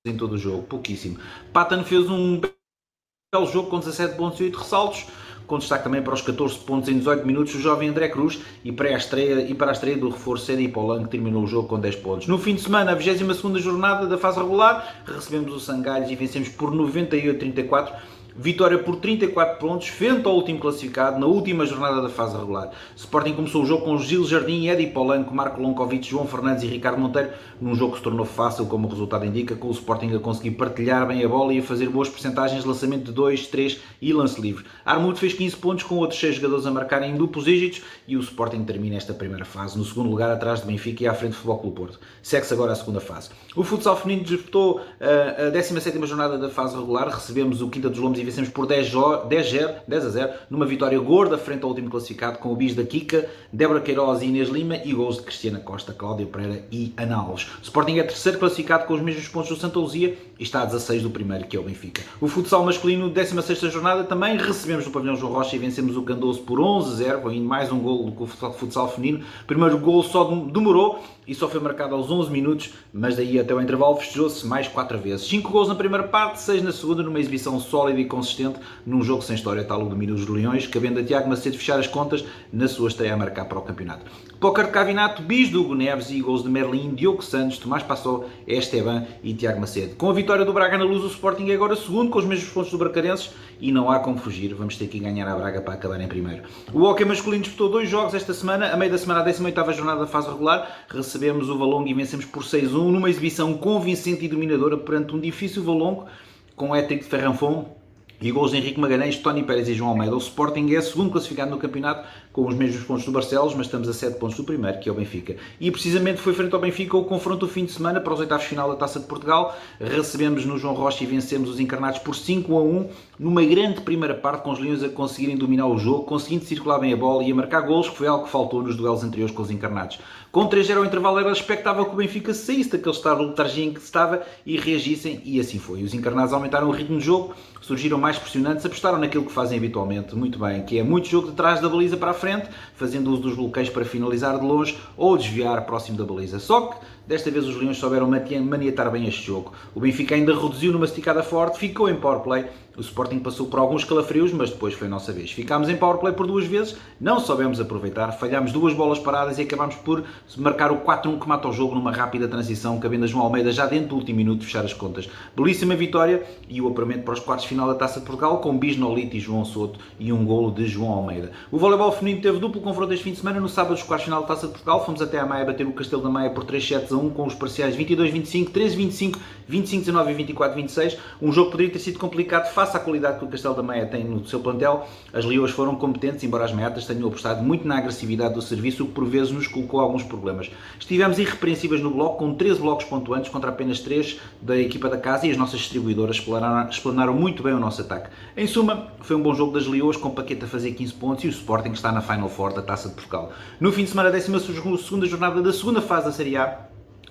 em 0.07 0.17
todo 0.17 0.33
o 0.33 0.39
jogo, 0.39 0.63
pouquíssimo. 0.65 1.19
Patan 1.53 1.85
fez 1.85 2.09
um 2.09 2.41
belo 2.41 3.47
jogo 3.47 3.71
com 3.71 3.79
17 3.79 4.17
pontos 4.17 4.41
e 4.41 4.45
8 4.45 4.59
ressaltos 4.59 5.07
com 5.51 5.59
destaque 5.59 5.83
também 5.83 6.01
para 6.01 6.15
os 6.15 6.23
14 6.23 6.59
pontos 6.59 6.89
em 6.89 6.97
18 6.97 7.27
minutos 7.27 7.55
o 7.57 7.61
jovem 7.61 7.89
André 7.89 8.09
Cruz 8.09 8.41
e 8.65 8.71
para 8.71 8.89
a 8.89 8.97
estreia, 8.97 9.41
e 9.41 9.53
para 9.53 9.71
a 9.71 9.73
estreia 9.73 9.97
do 9.97 10.09
reforço 10.09 10.53
Edi 10.53 10.69
Polan, 10.69 11.03
que 11.03 11.11
terminou 11.11 11.43
o 11.43 11.47
jogo 11.47 11.67
com 11.67 11.79
10 11.79 11.97
pontos. 11.97 12.29
No 12.29 12.39
fim 12.39 12.55
de 12.55 12.63
semana, 12.63 12.93
a 12.93 12.95
22 12.95 13.61
jornada 13.61 14.07
da 14.07 14.17
fase 14.17 14.39
regular, 14.39 15.03
recebemos 15.05 15.53
o 15.53 15.59
Sangalhos 15.59 16.09
e 16.09 16.15
vencemos 16.15 16.49
por 16.51 16.71
98-34 16.71 17.93
Vitória 18.37 18.79
por 18.79 18.97
34 18.97 19.59
pontos, 19.59 19.88
frente 19.88 20.27
ao 20.27 20.35
último 20.35 20.59
classificado 20.61 21.19
na 21.19 21.27
última 21.27 21.66
jornada 21.66 22.01
da 22.01 22.09
fase 22.09 22.37
regular. 22.37 22.71
Sporting 22.97 23.35
começou 23.35 23.62
o 23.62 23.66
jogo 23.66 23.85
com 23.85 23.99
Gil 23.99 24.25
Jardim, 24.25 24.69
Edi 24.69 24.87
Polanco, 24.87 25.35
Marco 25.35 25.61
Lonkovic, 25.61 26.09
João 26.09 26.27
Fernandes 26.27 26.62
e 26.62 26.66
Ricardo 26.66 26.99
Monteiro, 27.01 27.31
num 27.61 27.75
jogo 27.75 27.93
que 27.93 27.99
se 27.99 28.05
tornou 28.05 28.25
fácil, 28.25 28.66
como 28.66 28.87
o 28.87 28.90
resultado 28.90 29.27
indica, 29.27 29.57
com 29.57 29.69
o 29.69 29.73
Sporting 29.73 30.14
a 30.14 30.20
conseguir 30.20 30.53
partilhar 30.53 31.07
bem 31.07 31.24
a 31.24 31.28
bola 31.28 31.53
e 31.53 31.59
a 31.59 31.62
fazer 31.62 31.89
boas 31.89 32.09
percentagens 32.09 32.62
de 32.62 32.68
lançamento 32.68 33.05
de 33.05 33.12
2, 33.12 33.49
3 33.49 33.81
e 34.01 34.12
lance 34.12 34.41
livre. 34.41 34.64
Armudo 34.85 35.18
fez 35.18 35.33
15 35.33 35.57
pontos, 35.57 35.85
com 35.85 35.97
outros 35.97 36.20
6 36.20 36.37
jogadores 36.37 36.66
a 36.66 36.70
marcarem 36.70 37.12
em 37.12 37.16
duplos 37.16 37.45
dígitos 37.45 37.83
e 38.07 38.16
o 38.16 38.20
Sporting 38.20 38.64
termina 38.64 38.97
esta 38.97 39.12
primeira 39.12 39.45
fase, 39.45 39.76
no 39.76 39.85
segundo 39.85 40.09
lugar 40.09 40.31
atrás 40.31 40.61
de 40.61 40.66
Benfica 40.66 41.05
e 41.05 41.09
à 41.09 41.14
frente 41.14 41.33
do 41.33 41.37
Futebol 41.37 41.59
Clube 41.59 41.76
Porto. 41.76 42.01
Segue-se 42.22 42.55
agora 42.55 42.72
a 42.72 42.76
segunda 42.76 43.01
fase. 43.01 43.31
O 43.57 43.64
futsal 43.64 43.97
feminino 43.97 44.24
disputou 44.24 44.78
uh, 44.78 45.49
a 45.49 45.51
17ª 45.51 46.07
jornada 46.07 46.39
da 46.39 46.49
fase 46.49 46.76
regular, 46.76 47.09
recebemos 47.09 47.61
o 47.61 47.68
Quinta 47.68 47.89
dos 47.89 47.99
Lombos 47.99 48.20
e 48.21 48.25
vencemos 48.25 48.51
por 48.51 48.66
10, 48.66 48.93
10, 49.29 49.53
10 49.87 50.07
a 50.07 50.09
0, 50.09 50.33
numa 50.49 50.66
vitória 50.66 50.99
gorda 50.99 51.39
frente 51.39 51.62
ao 51.62 51.71
último 51.71 51.91
classificado, 51.91 52.39
com 52.39 52.53
o 52.53 52.57
bis 52.57 52.75
da 52.75 52.85
Kika, 52.85 53.29
Débora 53.53 53.81
Queiroz 53.81 54.23
e 54.23 54.27
Inês 54.27 54.49
Lima 54.49 54.77
e 54.77 54.93
gols 54.93 55.16
de 55.16 55.23
Cristiana 55.23 55.59
Costa, 55.59 55.93
Cláudia 55.93 56.27
Pereira 56.27 56.64
e 56.71 56.93
Ana 56.97 57.16
Alves. 57.16 57.47
Sporting 57.62 57.99
é 57.99 58.03
terceiro 58.03 58.39
classificado 58.39 58.87
com 58.87 58.95
os 58.95 59.01
mesmos 59.01 59.29
pontos 59.29 59.51
do 59.51 59.57
Santa 59.57 59.79
Luzia 59.79 60.16
e 60.39 60.43
está 60.43 60.62
a 60.62 60.64
16 60.64 61.03
do 61.03 61.11
primeiro, 61.11 61.47
que 61.47 61.57
é 61.57 61.61
o 61.61 61.62
Benfica. 61.62 62.03
O 62.21 62.29
futsal 62.29 62.64
masculino, 62.64 63.11
16ª 63.11 63.71
jornada, 63.71 64.05
também 64.05 64.37
recebemos 64.37 64.87
no 64.87 64.93
pavilhão 64.93 65.16
João 65.16 65.33
Rocha 65.33 65.57
e 65.57 65.59
vencemos 65.59 65.97
o 65.97 66.03
Candoso 66.03 66.41
por 66.43 66.59
11-0, 66.59 67.29
ainda 67.29 67.49
mais 67.49 67.73
um 67.73 67.79
gol 67.79 68.11
do 68.11 68.27
futsal 68.27 68.91
feminino. 68.91 69.25
Primeiro 69.47 69.79
gol 69.79 70.03
só 70.03 70.25
demorou 70.25 71.03
e 71.27 71.35
só 71.35 71.49
foi 71.49 71.61
marcado 71.61 71.95
aos 71.95 72.11
11 72.11 72.31
minutos, 72.31 72.73
mas 72.93 73.16
daí 73.16 73.39
até 73.39 73.55
o 73.55 73.61
intervalo 73.61 73.97
festejou-se 73.97 74.47
mais 74.47 74.66
4 74.68 74.99
vezes. 74.99 75.27
5 75.29 75.51
gols 75.51 75.68
na 75.68 75.75
primeira 75.75 76.07
parte, 76.07 76.41
6 76.41 76.62
na 76.62 76.73
segunda, 76.73 77.03
numa 77.03 77.21
exibição 77.21 77.59
sólida 77.61 78.01
e 78.01 78.05
consistente, 78.05 78.59
num 78.85 79.03
jogo 79.03 79.23
sem 79.23 79.37
história, 79.37 79.64
tal 79.64 79.83
o 79.83 79.89
domínio 79.89 80.14
dos 80.14 80.27
Leões, 80.29 80.66
cabendo 80.66 81.01
a 81.01 81.05
Tiago 81.05 81.29
Macedo 81.29 81.57
fechar 81.57 81.79
as 81.79 81.87
contas 81.87 82.25
na 82.53 82.68
sua 82.68 82.89
estreia 82.89 83.14
a 83.14 83.16
marcar 83.16 83.45
para 83.45 83.59
o 83.59 83.62
campeonato. 83.62 84.05
Póquer 84.41 84.66
de 84.66 84.71
Cavinato, 84.71 85.23
bis 85.23 85.51
do 85.51 85.61
Hugo 85.61 85.75
Neves 85.75 86.11
e 86.11 86.21
gols 86.21 86.43
de 86.43 86.49
Merlin, 86.49 86.95
Diogo 86.95 87.23
Santos, 87.23 87.59
Tomás 87.59 87.83
Passou, 87.83 88.29
Esteban 88.47 89.07
e 89.23 89.35
Tiago 89.35 89.61
Macedo. 89.61 89.97
Com 89.97 90.09
a 90.09 90.14
vitória 90.14 90.47
do 90.47 90.53
Braga 90.53 90.79
na 90.79 90.85
luz, 90.85 91.05
o 91.05 91.09
Sporting 91.09 91.51
é 91.51 91.55
agora 91.55 91.77
segundo, 91.77 92.11
com 92.11 92.18
os 92.18 92.25
mesmos 92.25 92.49
pontos 92.49 92.71
do 92.71 92.79
Bracarenses, 92.79 93.31
e 93.61 93.71
não 93.71 93.91
há 93.91 93.99
como 93.99 94.16
fugir, 94.16 94.55
vamos 94.55 94.77
ter 94.77 94.87
que 94.87 94.99
ganhar 94.99 95.29
a 95.29 95.37
Braga 95.37 95.61
para 95.61 95.75
acabar 95.75 96.01
em 96.01 96.09
primeiro. 96.09 96.43
O 96.73 96.85
Hockey 96.85 97.05
masculino 97.05 97.43
disputou 97.43 97.68
dois 97.68 97.91
jogos 97.91 98.14
esta 98.14 98.33
semana, 98.33 98.73
a 98.73 98.77
meio 98.79 98.91
da 98.91 98.97
semana, 98.97 99.21
a 99.21 99.27
18ª 99.27 99.73
jornada 99.75 100.01
da 100.01 100.07
fase 100.07 100.29
regular, 100.29 100.87
recebemos 101.11 101.51
o 101.51 101.59
Valongo 101.59 101.89
e 101.89 101.95
vencemos 101.95 102.25
por 102.25 102.45
6-1, 102.45 102.71
numa 102.71 103.11
exibição 103.11 103.55
convincente 103.55 104.25
e 104.25 104.29
dominadora 104.29 104.77
perante 104.77 105.13
um 105.13 105.19
difícil 105.19 105.65
Valongo, 105.65 106.07
com 106.55 106.71
o 106.71 106.77
ético 106.77 107.03
de 107.03 107.11
Ferranfon, 107.11 107.81
e 108.21 108.31
gols 108.31 108.51
de 108.51 108.59
Henrique 108.59 108.79
Magalhães, 108.79 109.17
Tony 109.17 109.43
Pérez 109.43 109.67
e 109.69 109.75
João 109.75 109.91
Almeida. 109.91 110.15
O 110.15 110.19
Sporting 110.19 110.75
é 110.75 110.81
segundo 110.83 111.11
classificado 111.11 111.51
no 111.51 111.57
campeonato 111.57 112.07
com 112.33 112.47
os 112.47 112.55
mesmos 112.55 112.85
pontos 112.85 113.05
do 113.07 113.13
Barcelos, 113.13 113.55
mas 113.55 113.67
estamos 113.67 113.89
a 113.89 113.95
7 113.95 114.19
pontos 114.19 114.37
do 114.37 114.45
primeiro, 114.45 114.79
que 114.79 114.89
é 114.89 114.93
o 114.93 114.95
Benfica. 114.95 115.37
E 115.59 115.71
precisamente 115.71 116.21
foi 116.21 116.35
frente 116.35 116.55
ao 116.55 116.61
Benfica 116.61 116.97
o 116.97 117.05
confronto 117.05 117.47
do 117.47 117.49
fim 117.49 117.65
de 117.65 117.73
semana 117.73 117.99
para 117.99 118.13
os 118.13 118.21
oitavos 118.21 118.45
final 118.45 118.69
da 118.69 118.77
Taça 118.77 119.01
de 119.01 119.07
Portugal. 119.07 119.57
Recebemos 119.81 120.45
no 120.45 120.59
João 120.59 120.75
Rocha 120.75 121.03
e 121.03 121.07
vencemos 121.07 121.49
os 121.49 121.59
encarnados 121.59 121.99
por 122.01 122.15
5 122.15 122.59
a 122.59 122.63
1, 122.63 122.89
numa 123.19 123.43
grande 123.43 123.81
primeira 123.81 124.15
parte, 124.15 124.43
com 124.43 124.51
os 124.51 124.59
Leões 124.59 124.83
a 124.83 124.91
conseguirem 124.91 125.37
dominar 125.37 125.67
o 125.67 125.79
jogo, 125.79 126.05
conseguindo 126.05 126.45
circular 126.45 126.79
bem 126.79 126.93
a 126.93 126.97
bola 126.97 127.25
e 127.25 127.33
a 127.33 127.35
marcar 127.35 127.63
gols, 127.63 127.89
que 127.89 127.97
foi 127.97 128.07
algo 128.07 128.25
que 128.25 128.31
faltou 128.31 128.63
nos 128.63 128.77
duelos 128.77 129.03
anteriores 129.03 129.35
com 129.35 129.43
os 129.43 129.51
encarnados. 129.51 129.99
Com 130.33 130.49
3-0 130.49 130.76
ao 130.76 130.85
intervalo 130.85 131.18
era 131.18 131.33
expectável 131.33 131.85
que 131.85 131.93
o 131.93 131.97
Benfica 131.97 132.33
saísse 132.33 132.70
daquele 132.70 132.95
estado 132.95 133.20
letargia 133.20 133.64
em 133.64 133.74
que 133.74 133.81
estava 133.81 134.22
e 134.47 134.57
reagissem, 134.57 135.20
e 135.24 135.41
assim 135.41 135.59
foi. 135.59 135.83
Os 135.83 135.93
encarnados 135.93 136.33
aumentaram 136.33 136.68
o 136.68 136.70
ritmo 136.70 136.99
de 136.99 137.05
jogo, 137.05 137.35
surgiram 137.61 137.99
mais 137.99 138.16
pressionantes, 138.16 138.64
apostaram 138.64 138.99
naquilo 138.99 139.24
que 139.24 139.33
fazem 139.33 139.59
habitualmente, 139.59 140.14
muito 140.14 140.39
bem, 140.39 140.62
que 140.62 140.78
é 140.78 140.85
muito 140.85 141.09
jogo 141.09 141.31
de 141.31 141.35
trás 141.35 141.61
da 141.61 141.68
baliza 141.68 141.97
para 141.97 142.12
a 142.12 142.14
frente, 142.14 142.49
fazendo 142.76 143.11
uso 143.11 143.22
dos 143.22 143.35
bloqueios 143.35 143.70
para 143.70 143.85
finalizar 143.85 144.39
de 144.39 144.47
longe 144.47 144.78
ou 144.97 145.16
desviar 145.16 145.66
próximo 145.66 145.99
da 145.99 146.05
baliza. 146.05 146.39
Só 146.39 146.61
que 146.61 146.76
Desta 147.07 147.30
vez 147.30 147.46
os 147.46 147.57
Leões 147.57 147.76
souberam 147.76 148.09
maniatar 148.09 148.90
bem 148.90 149.07
este 149.09 149.26
jogo. 149.26 149.53
O 149.74 149.80
Benfica 149.80 150.14
ainda 150.14 150.34
reduziu 150.34 150.72
numa 150.72 150.84
esticada 150.84 151.22
forte, 151.22 151.59
ficou 151.59 151.88
em 151.88 151.96
power 151.96 152.20
play. 152.20 152.46
O 152.76 152.80
Sporting 152.80 153.18
passou 153.18 153.46
por 153.46 153.59
alguns 153.59 153.84
calafrios, 153.84 154.32
mas 154.32 154.51
depois 154.51 154.74
foi 154.74 154.86
a 154.86 154.90
nossa 154.90 155.12
vez. 155.12 155.32
Ficámos 155.32 155.68
em 155.68 155.76
power 155.76 155.98
play 155.98 156.14
por 156.14 156.26
duas 156.26 156.46
vezes, 156.46 156.76
não 157.01 157.18
soubemos 157.18 157.61
aproveitar, 157.61 158.12
falhámos 158.12 158.53
duas 158.53 158.72
bolas 158.72 158.98
paradas 158.98 159.38
e 159.38 159.42
acabámos 159.42 159.74
por 159.74 160.05
marcar 160.36 160.70
o 160.70 160.78
4-1 160.78 161.18
que 161.18 161.28
mata 161.28 161.48
o 161.48 161.53
jogo 161.53 161.74
numa 161.74 161.90
rápida 161.90 162.28
transição, 162.28 162.78
cabendo 162.78 163.05
a 163.05 163.07
João 163.09 163.24
Almeida 163.24 163.51
já 163.51 163.66
dentro 163.66 163.88
do 163.88 163.96
último 163.96 164.18
minuto 164.18 164.44
fechar 164.44 164.64
as 164.64 164.72
contas. 164.72 165.11
Belíssima 165.36 165.74
vitória 165.74 166.22
e 166.48 166.62
o 166.62 166.68
apuramento 166.68 167.03
para 167.03 167.14
os 167.14 167.20
quartos 167.20 167.44
final 167.44 167.66
da 167.66 167.74
Taça 167.74 167.98
de 168.01 168.07
Portugal 168.07 168.38
com 168.38 168.57
Bisnolito 168.57 169.16
e 169.16 169.20
João 169.20 169.44
Soto 169.44 169.78
e 169.98 170.12
um 170.12 170.24
golo 170.24 170.53
de 170.53 170.66
João 170.66 170.92
Almeida. 170.92 171.32
O 171.51 171.59
voleibol 171.59 171.90
feminino 171.92 172.22
teve 172.22 172.38
duplo 172.38 172.61
confronto 172.62 172.94
este 172.94 173.03
fim 173.03 173.12
de 173.12 173.18
semana 173.18 173.40
no 173.40 173.48
sábado 173.48 173.74
dos 173.74 173.82
quartos 173.82 174.05
final 174.05 174.22
da 174.22 174.28
Taça 174.28 174.46
de 174.46 174.53
Portugal. 174.53 174.86
Fomos 174.86 175.03
até 175.03 175.18
a 175.18 175.26
Maia 175.26 175.44
bater 175.44 175.66
o 175.66 175.72
Castelo 175.72 176.03
da 176.03 176.09
Maia 176.09 176.30
por 176.30 176.44
3 176.44 176.66
sets 176.66 176.92
a 176.92 176.96
1 177.01 177.11
com 177.11 177.26
os 177.26 177.34
parciais 177.34 177.76
22-25, 177.76 178.51
13-25, 178.51 179.16
25-19 179.51 180.18
e 180.18 180.32
24-26. 180.32 180.98
Um 181.20 181.32
jogo 181.32 181.46
que 181.46 181.53
poderia 181.53 181.72
ter 181.72 181.78
sido 181.78 181.98
complicado 181.98 182.53
face 182.53 182.76
à 182.76 182.80
qualidade 182.80 183.18
que 183.18 183.24
o 183.24 183.28
Castelo 183.28 183.55
da 183.55 183.62
Meia 183.62 183.86
tem 183.86 184.05
no 184.05 184.26
seu 184.26 184.40
plantel. 184.40 184.86
As 185.12 185.24
Leões 185.24 185.51
foram 185.51 185.74
competentes, 185.74 186.22
embora 186.22 186.44
as 186.44 186.53
meatas 186.53 186.86
tenham 186.86 187.09
apostado 187.09 187.42
muito 187.42 187.66
na 187.66 187.78
agressividade 187.78 188.34
do 188.34 188.42
serviço, 188.42 188.84
o 188.84 188.86
que 188.86 188.92
por 188.92 189.05
vezes 189.05 189.32
nos 189.32 189.48
colocou 189.48 189.80
alguns 189.80 190.03
problemas. 190.03 190.51
Estivemos 190.78 191.18
irrepreensíveis 191.18 191.82
no 191.82 191.90
bloco, 191.90 192.18
com 192.18 192.34
13 192.34 192.61
blocos 192.61 192.84
pontuantes 192.84 193.30
contra 193.30 193.51
apenas 193.51 193.80
3 193.80 194.18
da 194.40 194.57
equipa 194.57 194.88
da 194.88 194.96
casa 194.96 195.26
e 195.26 195.30
as 195.30 195.36
nossas 195.36 195.61
distribuidoras 195.61 196.16
explanaram, 196.16 196.68
explanaram 196.68 197.14
muito 197.14 197.42
bem 197.42 197.53
o 197.53 197.61
nosso 197.61 197.80
ataque. 197.80 198.11
Em 198.36 198.46
suma, 198.46 198.88
foi 199.01 199.16
um 199.16 199.22
bom 199.22 199.34
jogo 199.34 199.53
das 199.53 199.66
Leões, 199.66 199.96
com 199.96 200.11
Paqueta 200.11 200.46
a 200.46 200.48
fazer 200.48 200.72
15 200.72 200.92
pontos 200.94 201.24
e 201.24 201.28
o 201.28 201.30
Sporting 201.30 201.72
está 201.72 201.90
na 201.90 202.01
Final 202.01 202.28
Four 202.28 202.53
da 202.53 202.62
Taça 202.62 202.88
de 202.88 202.94
Portugal. 202.94 203.32
No 203.59 203.72
fim 203.72 203.84
de 203.84 203.90
semana, 203.90 204.11
12 204.11 205.07
jornada 205.07 205.42
da 205.42 205.53
segunda 205.53 205.80
fase 205.80 206.07
da 206.07 206.12
Série 206.12 206.36
A, 206.36 206.70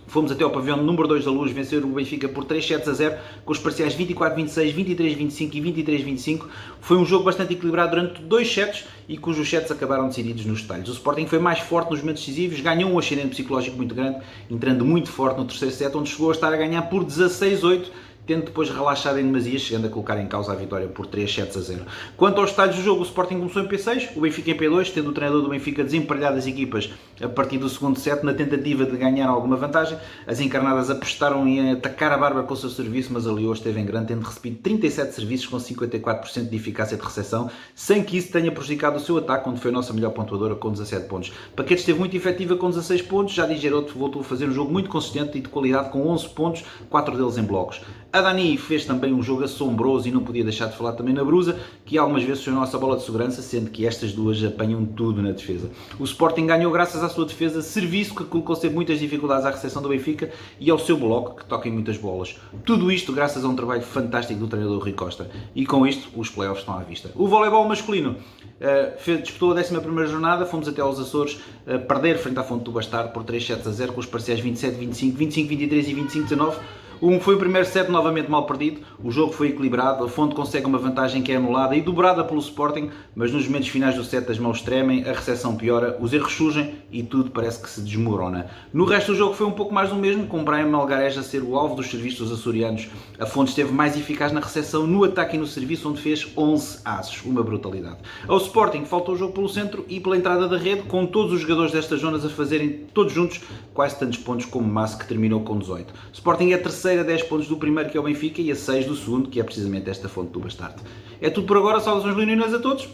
Fomos 0.10 0.32
até 0.32 0.44
ao 0.44 0.50
pavilhão 0.50 0.78
número 0.78 1.08
2 1.08 1.26
da 1.26 1.30
Luz 1.30 1.52
vencer 1.52 1.86
o 1.86 1.88
Benfica 1.88 2.28
por 2.28 2.44
3 2.44 2.66
sets 2.66 2.88
a 2.88 2.94
0, 2.94 3.16
com 3.46 3.52
os 3.52 3.60
parciais 3.60 3.96
24-26, 3.96 4.74
23-25 4.74 5.54
e 5.54 5.62
23-25. 5.84 6.46
Foi 6.82 6.98
um 6.98 7.06
jogo 7.06 7.26
bastante 7.26 7.54
equilibrado 7.54 7.92
durante 7.92 8.20
dois 8.24 8.52
sets 8.52 8.86
e 9.08 9.16
cujos 9.20 9.48
sets 9.48 9.70
acabaram 9.70 10.08
decididos 10.08 10.46
nos 10.46 10.64
detalhes. 10.64 10.90
O 10.90 10.94
Sporting 10.94 11.28
foi 11.28 11.38
mais 11.38 11.60
forte 11.60 11.92
nos 11.92 12.00
momentos 12.02 12.26
decisivos, 12.26 12.60
ganhou 12.60 12.92
um 12.92 12.98
ascendente 12.98 13.30
psicológico 13.30 13.78
muito 13.78 13.94
grande, 13.94 14.20
entrando 14.50 14.84
muito 14.84 15.12
forte 15.12 15.38
no 15.38 15.46
terceiro 15.46 15.76
set, 15.76 15.96
onde 15.96 16.10
chegou 16.10 16.30
a 16.30 16.34
estar 16.34 16.52
a 16.52 16.58
ganhar 16.58 16.82
por 16.84 17.06
16-8 17.06 17.90
tendo 18.30 18.46
depois 18.46 18.70
relaxado 18.70 19.18
em 19.18 19.24
demasia, 19.24 19.58
chegando 19.58 19.88
a 19.88 19.90
colocar 19.90 20.22
em 20.22 20.28
causa 20.28 20.52
a 20.52 20.56
vitória 20.56 20.88
por 20.88 21.08
3 21.08 21.34
sets 21.34 21.58
a 21.58 21.62
0. 21.62 21.82
Quanto 22.16 22.40
aos 22.40 22.52
detalhes 22.52 22.76
do 22.76 22.84
jogo, 22.84 23.02
o 23.02 23.04
Sporting 23.04 23.40
começou 23.40 23.64
em 23.64 23.68
P6, 23.68 24.16
o 24.16 24.22
Benfica 24.22 24.52
em 24.52 24.56
P2, 24.56 24.94
tendo 24.94 25.10
o 25.10 25.14
treinador 25.14 25.42
do 25.42 25.50
Benfica 25.50 25.84
desemparelhado 25.84 26.38
as 26.38 26.46
equipas 26.46 26.92
a 27.20 27.28
partir 27.28 27.58
do 27.58 27.68
segundo 27.68 27.98
set, 27.98 28.24
na 28.24 28.32
tentativa 28.32 28.86
de 28.86 28.96
ganhar 28.98 29.28
alguma 29.28 29.56
vantagem. 29.56 29.98
As 30.28 30.40
encarnadas 30.40 30.92
apostaram 30.92 31.48
em 31.48 31.72
atacar 31.72 32.12
a 32.12 32.20
barba 32.20 32.44
com 32.44 32.54
o 32.54 32.58
seu 32.58 32.70
serviço, 32.70 33.12
mas 33.12 33.26
ali 33.26 33.48
hoje 33.48 33.62
esteve 33.62 33.80
em 33.80 33.86
grande, 33.86 34.10
tendo 34.10 34.24
recebido 34.24 34.60
37 34.62 35.16
serviços 35.16 35.48
com 35.48 35.58
54% 35.58 36.50
de 36.50 36.56
eficácia 36.56 36.96
de 36.96 37.04
recepção, 37.04 37.50
sem 37.74 38.04
que 38.04 38.16
isso 38.16 38.32
tenha 38.32 38.52
prejudicado 38.52 38.98
o 38.98 39.00
seu 39.00 39.18
ataque, 39.18 39.50
onde 39.50 39.60
foi 39.60 39.72
a 39.72 39.74
nossa 39.74 39.92
melhor 39.92 40.12
pontuadora 40.12 40.54
com 40.54 40.72
17 40.72 41.08
pontos. 41.08 41.34
Paquete 41.56 41.80
esteve 41.80 41.98
muito 41.98 42.16
efetiva 42.16 42.56
com 42.56 42.70
16 42.70 43.02
pontos, 43.02 43.34
já 43.34 43.48
Geroto 43.50 43.98
voltou 43.98 44.22
a 44.22 44.24
fazer 44.24 44.48
um 44.48 44.52
jogo 44.52 44.72
muito 44.72 44.88
consistente 44.88 45.40
e 45.40 45.42
de 45.42 45.50
qualidade 45.50 45.90
com 45.90 46.08
11 46.08 46.30
pontos, 46.30 46.64
4 46.92 47.18
deles 47.18 47.40
em 47.40 47.44
blocos. 47.44 47.82
A 48.12 48.22
Dani 48.22 48.58
fez 48.58 48.86
também 48.86 49.14
um 49.14 49.22
jogo 49.22 49.44
assombroso 49.44 50.08
e 50.08 50.12
não 50.12 50.24
podia 50.24 50.44
deixar 50.44 50.66
de 50.66 50.76
falar 50.76 50.94
também 50.94 51.14
na 51.14 51.24
Brusa, 51.24 51.60
que 51.86 51.96
algumas 51.96 52.24
vezes 52.24 52.44
foi 52.44 52.52
a 52.52 52.56
nossa 52.56 52.76
bola 52.76 52.98
de 52.98 53.04
segurança, 53.04 53.40
sendo 53.44 53.70
que 53.70 53.86
estas 53.86 54.14
duas 54.14 54.44
apanham 54.44 54.84
tudo 54.84 55.22
na 55.22 55.32
defesa. 55.32 55.70
O 56.00 56.04
Sporting 56.06 56.48
ganhou 56.48 56.72
graças 56.72 57.04
à 57.04 57.10
sua 57.10 57.26
defesa, 57.26 57.62
serviço 57.62 58.16
que 58.16 58.24
colocou 58.24 58.56
sempre 58.56 58.76
muitas 58.76 58.98
dificuldades 58.98 59.46
à 59.46 59.52
recepção 59.52 59.80
do 59.80 59.90
Benfica 59.90 60.32
e 60.60 60.72
ao 60.72 60.80
seu 60.80 60.98
bloco, 60.98 61.36
que 61.36 61.46
toca 61.46 61.70
em 61.70 61.72
muitas 61.72 61.98
bolas. 61.98 62.36
Tudo 62.66 62.92
isto 62.92 63.14
graças 63.14 63.46
a 63.46 63.48
um 63.48 63.56
trabalho 63.56 63.84
fantástico 63.84 64.40
do 64.40 64.48
treinador 64.48 64.82
Rui 64.82 64.94
Costa. 64.94 65.30
E 65.54 65.64
com 65.64 65.86
isto, 65.86 66.10
os 66.20 66.32
playoffs 66.32 66.62
estão 66.62 66.80
à 66.80 66.82
vista. 66.82 67.12
O 67.16 67.28
voleibol 67.28 67.68
masculino 67.68 68.16
uh, 68.16 69.22
disputou 69.22 69.52
a 69.52 69.62
11 69.62 70.08
jornada, 70.08 70.48
fomos 70.48 70.68
até 70.68 70.82
aos 70.82 71.00
Açores 71.00 71.36
uh, 71.68 71.78
perder 71.88 72.18
frente 72.18 72.40
à 72.40 72.44
Fonte 72.44 72.64
do 72.64 72.72
Bastardo 72.72 73.12
por 73.12 73.24
3 73.24 73.46
sets 73.46 73.68
a 73.68 73.72
0 73.72 73.94
com 73.94 74.00
os 74.00 74.08
parciais 74.08 74.42
27-25, 74.42 75.16
25-23 75.16 75.88
e 75.90 75.96
25-19. 75.96 76.56
Um 77.02 77.18
foi 77.18 77.36
o 77.36 77.38
primeiro 77.38 77.66
set 77.66 77.90
novamente 77.90 78.30
mal 78.30 78.46
perdido, 78.46 78.82
o 79.02 79.10
jogo 79.10 79.32
foi 79.32 79.48
equilibrado, 79.48 80.04
a 80.04 80.10
Fonte 80.10 80.36
consegue 80.36 80.66
uma 80.66 80.78
vantagem 80.78 81.22
que 81.22 81.32
é 81.32 81.38
anulada 81.38 81.74
e 81.74 81.82
dobrada 81.82 82.26
pelo 82.26 82.42
Sporting, 82.42 82.90
mas 83.16 83.32
nos 83.32 83.48
momentos 83.48 83.70
finais 83.70 83.96
do 83.96 84.04
set 84.04 84.30
as 84.30 84.38
mãos 84.38 84.62
tremem, 84.62 85.06
a 85.06 85.14
recepção 85.14 85.56
piora, 85.56 85.98
os 86.02 86.12
erros 86.12 86.34
surgem 86.34 86.76
e 86.92 87.02
tudo 87.02 87.32
parece 87.32 87.62
que 87.62 87.70
se 87.70 87.80
desmorona. 87.80 88.48
No 88.74 88.84
resto 88.84 89.14
do 89.14 89.18
jogo 89.18 89.34
foi 89.34 89.48
um 89.48 89.52
pouco 89.52 89.74
mais 89.74 89.92
do 89.92 89.96
mesmo, 89.96 90.28
com 90.28 90.44
Brian 90.44 90.66
Malgareja 90.66 91.22
a 91.22 91.24
ser 91.24 91.42
o 91.42 91.56
alvo 91.56 91.76
dos 91.76 91.90
serviços 91.90 92.34
açorianos. 92.34 92.90
A 93.18 93.26
Fonte 93.26 93.52
esteve 93.52 93.72
mais 93.72 93.96
eficaz 93.96 94.34
na 94.34 94.42
recepção, 94.42 94.86
no 94.86 95.06
ataque 95.06 95.38
e 95.38 95.40
no 95.40 95.48
serviço, 95.48 95.90
onde 95.90 96.02
fez 96.02 96.28
11 96.36 96.80
aces, 96.84 97.24
uma 97.24 97.42
brutalidade. 97.42 98.00
Ao 98.28 98.38
Sporting 98.38 98.84
faltou 98.84 99.16
o 99.16 99.18
jogo 99.18 99.32
pelo 99.32 99.48
centro 99.48 99.86
e 99.88 100.02
pela 100.02 100.18
entrada 100.18 100.50
da 100.50 100.58
rede, 100.58 100.82
com 100.82 101.06
todos 101.06 101.32
os 101.32 101.40
jogadores 101.40 101.72
destas 101.72 102.02
zonas 102.02 102.26
a 102.26 102.30
fazerem 102.30 102.88
todos 102.94 103.14
juntos 103.14 103.40
quase 103.74 103.98
tantos 103.98 104.20
pontos 104.20 104.46
como 104.46 104.68
Massa, 104.68 104.98
que 104.98 105.08
terminou 105.08 105.40
com 105.40 105.58
18. 105.58 105.94
Sporting 106.12 106.52
é 106.52 106.58
terceiro 106.58 106.89
terceiro 106.90 107.02
a 107.02 107.04
10 107.04 107.24
pontos 107.24 107.48
do 107.48 107.58
primeiro, 107.58 107.90
que 107.90 107.98
é 107.98 108.00
o 108.00 108.04
Benfica, 108.04 108.42
e 108.42 108.52
a 108.52 108.56
6 108.56 108.88
do 108.88 108.96
segundo, 108.96 109.30
que 109.30 109.40
é 109.40 109.44
precisamente 109.44 109.90
esta 109.90 110.10
fonte 110.10 110.32
do 110.32 110.40
Bastardo. 110.40 110.82
É 111.22 111.30
tudo 111.30 111.46
por 111.46 111.58
agora, 111.58 111.80
saudações 111.80 112.16
leoninas 112.16 112.54
a 112.54 112.60
todos, 112.60 112.90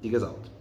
digas 0.00 0.22
alto. 0.22 0.52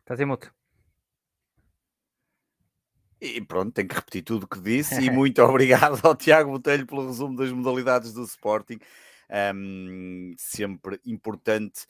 Estás 0.00 0.20
em 0.20 0.26
moto. 0.26 0.52
E 3.20 3.40
pronto, 3.40 3.72
tenho 3.72 3.88
que 3.88 3.94
repetir 3.94 4.22
tudo 4.22 4.44
o 4.44 4.48
que 4.48 4.60
disse. 4.60 5.00
e 5.00 5.10
muito 5.10 5.42
obrigado 5.42 5.98
ao 6.06 6.14
Tiago 6.14 6.52
Botelho 6.52 6.86
pelo 6.86 7.06
resumo 7.06 7.36
das 7.36 7.50
modalidades 7.50 8.12
do 8.12 8.22
Sporting. 8.22 8.78
Um, 9.28 10.34
sempre 10.38 11.00
importante 11.04 11.86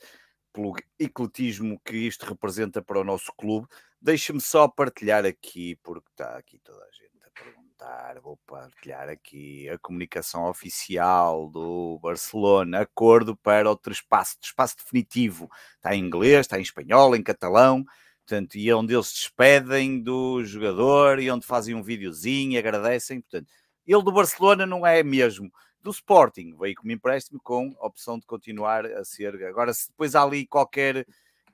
pelo 0.57 0.75
ecletismo 0.99 1.79
que 1.85 1.95
isto 1.99 2.25
representa 2.25 2.81
para 2.81 3.01
o 3.01 3.05
nosso 3.05 3.31
clube. 3.37 3.67
Deixe-me 4.01 4.41
só 4.41 4.69
partilhar 4.69 5.25
aqui, 5.25 5.77
porque 5.83 6.09
está 6.11 6.37
aqui 6.37 6.59
toda 6.59 6.85
a 6.85 6.91
gente 6.93 7.25
a 7.25 7.43
perguntar. 7.43 8.21
Vou 8.21 8.37
partilhar 8.47 9.09
aqui 9.09 9.69
a 9.69 9.79
comunicação 9.79 10.49
oficial 10.49 11.49
do 11.49 11.99
Barcelona, 12.01 12.81
acordo 12.81 13.37
para 13.37 13.71
o 13.71 13.77
trespasse, 13.77 14.39
trespasse 14.39 14.77
definitivo. 14.77 15.51
Está 15.77 15.95
em 15.95 16.05
inglês, 16.05 16.41
está 16.41 16.59
em 16.59 16.63
espanhol, 16.63 17.17
em 17.17 17.23
catalão. 17.23 17.85
Portanto, 18.27 18.57
e 18.57 18.69
é 18.69 18.75
onde 18.75 18.93
eles 18.93 19.09
se 19.09 19.15
despedem 19.15 20.03
do 20.03 20.45
jogador 20.45 21.21
e 21.21 21.31
onde 21.31 21.47
fazem 21.47 21.75
um 21.75 21.83
videozinho, 21.83 22.59
agradecem. 22.59 23.21
Portanto, 23.21 23.49
ele 23.87 24.03
do 24.03 24.13
Barcelona 24.13 24.67
não 24.67 24.87
é 24.87 25.03
mesmo 25.03 25.51
do 25.81 25.91
Sporting, 25.91 26.57
veio 26.59 26.75
como 26.75 26.91
empréstimo 26.91 27.41
com 27.41 27.73
a 27.81 27.87
opção 27.87 28.19
de 28.19 28.27
continuar 28.27 28.85
a 28.85 29.05
ser. 29.05 29.45
Agora, 29.45 29.73
se 29.73 29.89
depois 29.89 30.17
há 30.17 30.23
ali 30.25 30.45
qualquer 30.45 31.07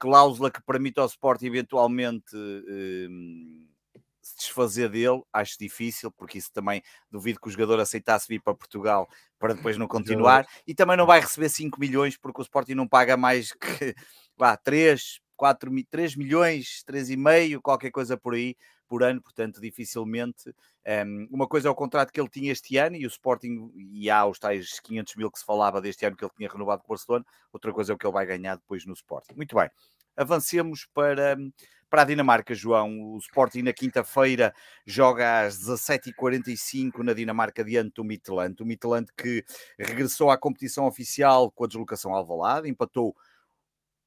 cláusula 0.02 0.50
que 0.50 0.60
permita 0.60 1.00
ao 1.00 1.06
Sporting 1.06 1.46
eventualmente 1.46 2.34
um, 2.34 3.68
se 4.20 4.36
desfazer 4.36 4.88
dele, 4.88 5.22
acho 5.32 5.56
difícil, 5.56 6.10
porque 6.10 6.38
isso 6.38 6.50
também 6.52 6.82
duvido 7.08 7.38
que 7.40 7.46
o 7.46 7.50
jogador 7.52 7.78
aceitasse 7.78 8.26
vir 8.28 8.40
para 8.40 8.52
Portugal 8.52 9.08
para 9.38 9.54
depois 9.54 9.78
não 9.78 9.86
continuar 9.86 10.44
e 10.66 10.74
também 10.74 10.96
não 10.96 11.06
vai 11.06 11.20
receber 11.20 11.48
5 11.48 11.78
milhões 11.78 12.16
porque 12.16 12.40
o 12.40 12.42
Sporting 12.42 12.74
não 12.74 12.88
paga 12.88 13.16
mais 13.16 13.52
que 13.52 13.94
vá, 14.36 14.56
3, 14.56 15.20
4, 15.36 15.70
3 15.88 16.16
milhões, 16.16 16.82
3,5, 16.84 17.60
qualquer 17.62 17.92
coisa 17.92 18.16
por 18.16 18.34
aí 18.34 18.56
por 18.92 19.02
ano, 19.02 19.22
portanto, 19.22 19.58
dificilmente. 19.58 20.54
Um, 20.86 21.26
uma 21.30 21.48
coisa 21.48 21.66
é 21.66 21.70
o 21.70 21.74
contrato 21.74 22.12
que 22.12 22.20
ele 22.20 22.28
tinha 22.28 22.52
este 22.52 22.76
ano 22.76 22.94
e 22.94 23.06
o 23.06 23.08
Sporting, 23.08 23.72
e 23.74 24.10
há 24.10 24.26
os 24.26 24.38
tais 24.38 24.78
500 24.80 25.16
mil 25.16 25.30
que 25.30 25.38
se 25.38 25.46
falava 25.46 25.80
deste 25.80 26.04
ano 26.04 26.14
que 26.14 26.22
ele 26.22 26.32
tinha 26.36 26.50
renovado 26.50 26.82
com 26.82 26.88
o 26.88 26.94
Barcelona, 26.94 27.24
outra 27.50 27.72
coisa 27.72 27.90
é 27.90 27.94
o 27.94 27.98
que 27.98 28.04
ele 28.04 28.12
vai 28.12 28.26
ganhar 28.26 28.56
depois 28.56 28.84
no 28.84 28.92
Sporting. 28.92 29.34
Muito 29.34 29.56
bem, 29.56 29.70
avancemos 30.14 30.86
para, 30.92 31.38
para 31.88 32.02
a 32.02 32.04
Dinamarca, 32.04 32.54
João. 32.54 33.14
O 33.14 33.16
Sporting 33.16 33.62
na 33.62 33.72
quinta-feira 33.72 34.54
joga 34.84 35.46
às 35.46 35.58
17h45 35.58 36.98
na 36.98 37.14
Dinamarca 37.14 37.64
diante 37.64 37.94
do 37.94 38.04
Midtjylland. 38.04 38.62
O 38.62 38.66
Midtjylland 38.66 39.10
que 39.16 39.42
regressou 39.78 40.30
à 40.30 40.36
competição 40.36 40.84
oficial 40.84 41.50
com 41.50 41.64
a 41.64 41.66
deslocação 41.66 42.10
ao 42.10 42.18
Alvalade, 42.18 42.68
empatou 42.68 43.16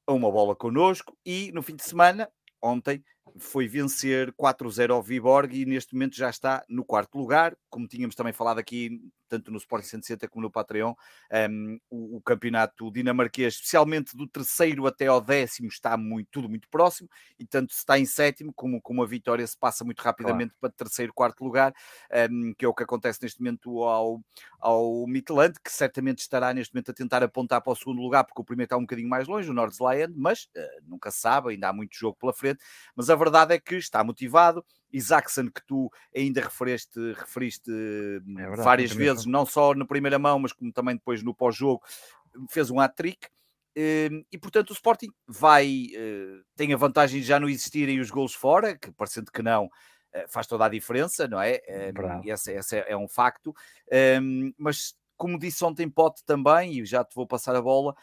a 0.06 0.14
uma 0.14 0.32
bola 0.32 0.56
connosco 0.56 1.18
e 1.26 1.52
no 1.54 1.64
fim 1.64 1.76
de 1.76 1.84
semana, 1.84 2.30
ontem, 2.62 3.04
foi 3.38 3.68
vencer 3.68 4.32
4-0 4.34 4.92
ao 4.92 5.04
Viborg 5.04 5.54
e 5.54 5.66
neste 5.66 5.94
momento 5.94 6.16
já 6.16 6.30
está 6.30 6.64
no 6.70 6.86
quarto 6.86 7.18
lugar, 7.18 7.56
como 7.70 7.88
tínhamos 7.88 8.16
também 8.16 8.34
falado 8.34 8.60
aqui 8.60 9.02
tanto 9.28 9.52
no 9.52 9.58
Sporting 9.58 9.88
160 9.88 10.28
como 10.28 10.44
no 10.44 10.52
Patreon, 10.52 10.94
um, 11.50 11.80
o, 11.90 12.18
o, 12.18 12.22
campeonato 12.22 12.92
dinamarquês, 12.92 13.56
especialmente 13.56 14.16
do 14.16 14.28
terceiro 14.28 14.86
até 14.88 15.08
ao 15.08 15.22
décimo, 15.22 15.68
está 15.68 15.98
muito, 15.98 16.30
tudo 16.32 16.50
muito 16.50 16.70
próximo, 16.70 17.10
e 17.40 17.46
tanto 17.46 17.74
se 17.74 17.80
está 17.80 18.00
em 18.00 18.06
sétimo, 18.06 18.54
como, 18.54 18.82
como 18.82 19.04
a 19.04 19.08
vitória 19.08 19.46
se 19.46 19.58
passa 19.58 19.84
muito 19.84 20.02
rapidamente 20.02 20.54
claro. 20.60 20.60
para 20.62 20.86
terceiro, 20.86 21.14
quarto 21.14 21.44
lugar, 21.44 21.74
um, 22.30 22.54
que 22.54 22.66
é 22.66 22.68
o 22.68 22.74
que 22.74 22.84
acontece 22.84 23.22
neste 23.22 23.40
momento 23.42 23.84
ao, 23.84 24.22
ao 24.60 25.06
Midland, 25.08 25.56
que 25.64 25.72
certamente 25.72 26.20
estará 26.20 26.54
neste 26.54 26.74
momento 26.74 26.92
a 26.92 26.94
tentar 26.94 27.24
apontar 27.24 27.62
para 27.62 27.74
o 27.74 27.76
segundo 27.76 28.02
lugar, 28.02 28.24
porque 28.24 28.42
o 28.42 28.46
primeiro 28.46 28.68
está 28.68 28.78
um 28.78 28.82
bocadinho 28.82 29.10
mais 29.10 29.28
longe, 29.28 29.50
o 29.50 29.54
Nordsland, 29.54 30.14
mas 30.16 30.44
uh, 30.56 30.84
nunca 30.84 31.12
se 31.12 31.20
sabe, 31.20 31.52
ainda 31.52 31.70
há 31.70 31.74
muito 31.74 31.96
jogo 31.98 32.18
pela 32.20 32.34
frente, 32.34 32.60
mas 32.96 33.10
a 33.10 33.15
verdade 33.16 33.54
é 33.54 33.60
que 33.60 33.76
está 33.76 34.04
motivado, 34.04 34.66
Isaacson, 34.92 35.50
que 35.50 35.66
tu 35.66 35.92
ainda 36.16 36.42
referiste, 36.42 37.00
referiste 37.14 37.72
é 37.72 38.20
verdade, 38.20 38.64
várias 38.64 38.92
vezes, 38.92 39.26
não 39.26 39.46
só 39.46 39.74
na 39.74 39.86
primeira 39.86 40.18
mão, 40.18 40.40
mas 40.40 40.54
como 40.54 40.72
também 40.72 40.96
depois 40.96 41.22
no 41.22 41.34
pós-jogo, 41.34 41.84
fez 42.50 42.70
um 42.70 42.80
hat-trick. 42.80 43.28
Hum, 43.78 44.24
e 44.32 44.38
portanto 44.38 44.70
o 44.70 44.74
Sporting 44.74 45.10
vai, 45.28 45.88
eh, 45.94 46.40
tem 46.56 46.74
a 46.74 46.78
vantagem 46.78 47.20
de 47.20 47.28
já 47.28 47.38
não 47.38 47.50
existirem 47.50 48.00
os 48.00 48.10
gols 48.10 48.34
fora, 48.34 48.78
que 48.78 48.90
parecendo 48.92 49.30
que 49.30 49.44
não, 49.44 49.70
eh, 50.14 50.26
faz 50.30 50.48
toda 50.48 50.66
a 50.66 50.70
diferença, 50.70 51.28
não 51.28 51.42
é? 51.42 51.62
Hum, 51.68 52.22
esse, 52.24 52.54
esse 52.54 52.78
é, 52.78 52.96
um 52.96 53.08
facto. 53.08 53.54
Hum, 54.22 54.54
mas 54.58 54.96
como 55.18 55.38
disse 55.38 55.64
ontem 55.66 55.90
Pote 55.90 56.24
também, 56.26 56.80
e 56.80 56.86
já 56.86 57.04
te 57.04 57.14
vou 57.16 57.28
passar 57.28 57.54
a 57.56 57.62
bola, 57.62 57.94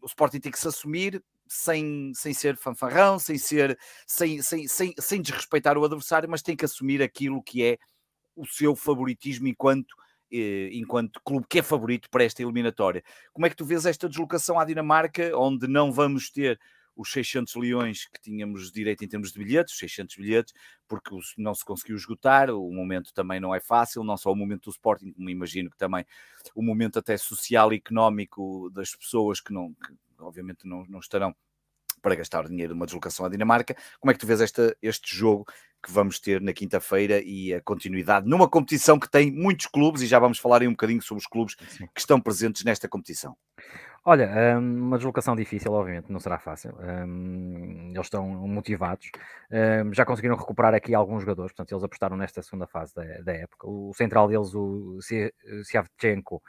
o 0.00 0.06
Sporting 0.06 0.40
tem 0.40 0.52
que 0.52 0.58
se 0.58 0.68
assumir, 0.68 1.22
sem, 1.52 2.12
sem 2.14 2.32
ser 2.32 2.56
fanfarrão, 2.56 3.18
sem 3.18 3.36
ser 3.36 3.78
sem, 4.06 4.40
sem, 4.40 4.66
sem, 4.66 4.94
sem 4.98 5.20
desrespeitar 5.20 5.76
o 5.76 5.84
adversário, 5.84 6.28
mas 6.28 6.40
tem 6.40 6.56
que 6.56 6.64
assumir 6.64 7.02
aquilo 7.02 7.42
que 7.42 7.62
é 7.62 7.78
o 8.34 8.46
seu 8.46 8.74
favoritismo 8.74 9.46
enquanto 9.46 9.94
eh, 10.32 10.70
enquanto 10.72 11.20
clube 11.22 11.46
que 11.46 11.58
é 11.58 11.62
favorito 11.62 12.08
para 12.08 12.24
esta 12.24 12.42
eliminatória. 12.42 13.04
Como 13.34 13.44
é 13.44 13.50
que 13.50 13.56
tu 13.56 13.66
vês 13.66 13.84
esta 13.84 14.08
deslocação 14.08 14.58
à 14.58 14.64
Dinamarca, 14.64 15.36
onde 15.36 15.68
não 15.68 15.92
vamos 15.92 16.30
ter 16.30 16.58
os 16.96 17.12
600 17.12 17.54
leões 17.56 18.06
que 18.06 18.20
tínhamos 18.20 18.72
direito 18.72 19.04
em 19.04 19.08
termos 19.08 19.32
de 19.32 19.38
bilhetes, 19.38 19.76
600 19.76 20.16
bilhetes, 20.16 20.54
porque 20.88 21.14
não 21.36 21.54
se 21.54 21.64
conseguiu 21.64 21.96
esgotar, 21.96 22.50
o 22.50 22.72
momento 22.72 23.12
também 23.12 23.40
não 23.40 23.54
é 23.54 23.60
fácil, 23.60 24.04
não 24.04 24.16
só 24.16 24.32
o 24.32 24.36
momento 24.36 24.64
do 24.64 24.70
Sporting, 24.70 25.12
como 25.12 25.28
imagino 25.28 25.70
que 25.70 25.76
também 25.76 26.04
o 26.54 26.62
momento 26.62 26.98
até 26.98 27.16
social 27.16 27.72
e 27.72 27.76
económico 27.76 28.70
das 28.70 28.94
pessoas 28.94 29.40
que 29.40 29.52
não, 29.52 29.74
que 29.74 29.94
obviamente 30.22 30.66
não, 30.66 30.84
não 30.86 31.00
estarão 31.00 31.34
para 32.00 32.16
gastar 32.16 32.48
dinheiro 32.48 32.74
numa 32.74 32.84
deslocação 32.84 33.24
à 33.24 33.28
Dinamarca. 33.28 33.76
Como 34.00 34.10
é 34.10 34.14
que 34.14 34.20
tu 34.20 34.26
vês 34.26 34.40
esta, 34.40 34.76
este 34.82 35.16
jogo 35.16 35.46
que 35.82 35.90
vamos 35.90 36.18
ter 36.18 36.40
na 36.40 36.52
quinta-feira 36.52 37.20
e 37.24 37.54
a 37.54 37.60
continuidade 37.60 38.28
numa 38.28 38.48
competição 38.48 38.98
que 38.98 39.10
tem 39.10 39.32
muitos 39.32 39.66
clubes 39.66 40.02
e 40.02 40.06
já 40.06 40.18
vamos 40.18 40.38
falar 40.38 40.62
aí 40.62 40.68
um 40.68 40.72
bocadinho 40.72 41.02
sobre 41.02 41.20
os 41.20 41.26
clubes 41.26 41.56
Sim. 41.68 41.86
que 41.92 42.00
estão 42.00 42.20
presentes 42.20 42.64
nesta 42.64 42.88
competição? 42.88 43.36
Olha, 44.04 44.58
hum, 44.58 44.88
uma 44.88 44.96
deslocação 44.96 45.36
difícil, 45.36 45.72
obviamente, 45.72 46.10
não 46.10 46.18
será 46.18 46.36
fácil. 46.36 46.74
Um, 47.06 47.92
eles 47.94 48.06
estão 48.06 48.26
motivados. 48.48 49.08
Um, 49.48 49.94
já 49.94 50.04
conseguiram 50.04 50.34
recuperar 50.34 50.74
aqui 50.74 50.92
alguns 50.92 51.20
jogadores, 51.20 51.52
portanto, 51.52 51.70
eles 51.72 51.84
apostaram 51.84 52.16
nesta 52.16 52.42
segunda 52.42 52.66
fase 52.66 52.92
da, 52.96 53.32
época. 53.32 53.64
O 53.68 53.92
central 53.94 54.26
deles, 54.26 54.52
o 54.56 54.98
Siavchenko, 55.62 56.42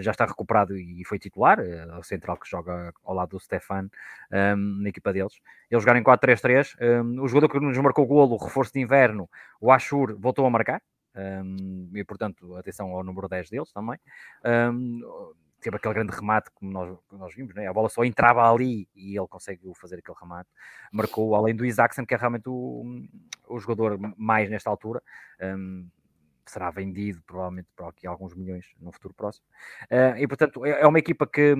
já 0.00 0.10
está 0.10 0.26
recuperado 0.26 0.76
e 0.76 1.04
foi 1.04 1.20
titular. 1.20 1.60
Uh, 1.60 2.00
o 2.00 2.02
central 2.02 2.36
que 2.36 2.50
joga 2.50 2.92
ao 3.04 3.14
lado 3.14 3.30
do 3.30 3.40
Stefan 3.40 3.88
na 4.30 4.88
equipa 4.88 5.12
deles. 5.12 5.34
Eles 5.70 5.84
jogaram 5.84 6.00
em 6.00 6.04
4-3-3. 6.04 6.74
o 7.22 7.28
jogador 7.28 7.48
que 7.48 7.60
nos 7.60 7.78
marcou 7.78 8.04
o 8.06 8.08
golo, 8.08 8.34
o 8.34 8.44
reforço 8.44 8.72
de 8.72 8.80
inverno, 8.80 9.30
o 9.60 9.70
Ashur, 9.70 10.16
voltou 10.18 10.44
a 10.46 10.50
marcar. 10.50 10.82
e, 11.94 12.04
portanto, 12.04 12.56
atenção 12.56 12.90
ao 12.90 13.04
número 13.04 13.28
10 13.28 13.50
deles 13.50 13.72
também 13.72 13.98
teve 15.60 15.76
aquele 15.76 15.94
grande 15.94 16.12
remate 16.12 16.50
como 16.54 16.70
nós, 16.70 16.98
nós 17.12 17.34
vimos, 17.34 17.54
né? 17.54 17.66
a 17.66 17.72
bola 17.72 17.88
só 17.88 18.04
entrava 18.04 18.50
ali 18.50 18.88
e 18.94 19.16
ele 19.16 19.28
conseguiu 19.28 19.74
fazer 19.74 19.96
aquele 19.96 20.16
remate. 20.20 20.48
Marcou, 20.92 21.34
além 21.34 21.54
do 21.54 21.64
Isaacson, 21.64 22.06
que 22.06 22.14
é 22.14 22.16
realmente 22.16 22.48
o, 22.48 22.84
o 23.48 23.58
jogador 23.58 23.98
mais 24.16 24.48
nesta 24.48 24.70
altura. 24.70 25.02
Um, 25.40 25.88
será 26.50 26.70
vendido 26.70 27.20
provavelmente 27.26 27.68
por 27.76 27.88
aqui 27.88 28.06
alguns 28.06 28.34
milhões 28.34 28.66
no 28.80 28.90
futuro 28.90 29.14
próximo. 29.14 29.46
Uh, 29.84 30.16
e 30.16 30.26
portanto 30.26 30.64
é, 30.64 30.80
é 30.80 30.86
uma 30.86 30.98
equipa 30.98 31.26
que, 31.26 31.54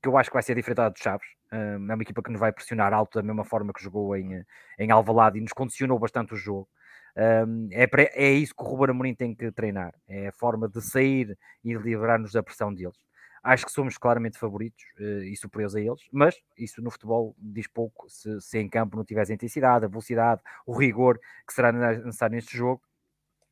que 0.00 0.08
eu 0.08 0.16
acho 0.16 0.30
que 0.30 0.34
vai 0.34 0.42
ser 0.42 0.54
diferente 0.54 0.90
dos 0.90 1.02
Chaves. 1.02 1.28
Uh, 1.52 1.90
é 1.90 1.94
uma 1.94 2.02
equipa 2.02 2.22
que 2.22 2.30
nos 2.30 2.40
vai 2.40 2.52
pressionar 2.52 2.92
alto 2.92 3.18
da 3.18 3.22
mesma 3.22 3.44
forma 3.44 3.72
que 3.72 3.82
jogou 3.82 4.16
em, 4.16 4.44
em 4.78 4.90
Alvalade 4.90 5.38
e 5.38 5.42
nos 5.42 5.52
condicionou 5.52 5.98
bastante 5.98 6.32
o 6.32 6.36
jogo. 6.36 6.68
Um, 7.14 7.68
é, 7.70 7.86
é 8.14 8.30
isso 8.32 8.54
que 8.54 8.62
o 8.62 8.66
Ruben 8.66 8.90
Amorim 8.90 9.14
tem 9.14 9.34
que 9.34 9.52
treinar. 9.52 9.94
É 10.08 10.28
a 10.28 10.32
forma 10.32 10.68
de 10.68 10.80
sair 10.80 11.36
e 11.62 11.74
livrar-nos 11.74 12.32
da 12.32 12.42
pressão 12.42 12.72
deles. 12.72 12.96
Acho 13.42 13.66
que 13.66 13.72
somos 13.72 13.98
claramente 13.98 14.38
favoritos 14.38 14.84
uh, 15.00 15.22
e 15.24 15.36
superiores 15.36 15.74
a 15.74 15.80
eles, 15.80 16.02
mas 16.12 16.36
isso 16.56 16.80
no 16.80 16.90
futebol 16.90 17.34
diz 17.38 17.66
pouco 17.66 18.08
se, 18.08 18.40
se 18.40 18.58
em 18.58 18.68
campo 18.68 18.96
não 18.96 19.04
tiveres 19.04 19.30
a 19.30 19.34
intensidade, 19.34 19.84
a 19.84 19.88
velocidade, 19.88 20.40
o 20.66 20.76
rigor 20.76 21.18
que 21.46 21.52
será 21.52 21.72
necessário 21.72 22.36
neste 22.36 22.56
jogo. 22.56 22.82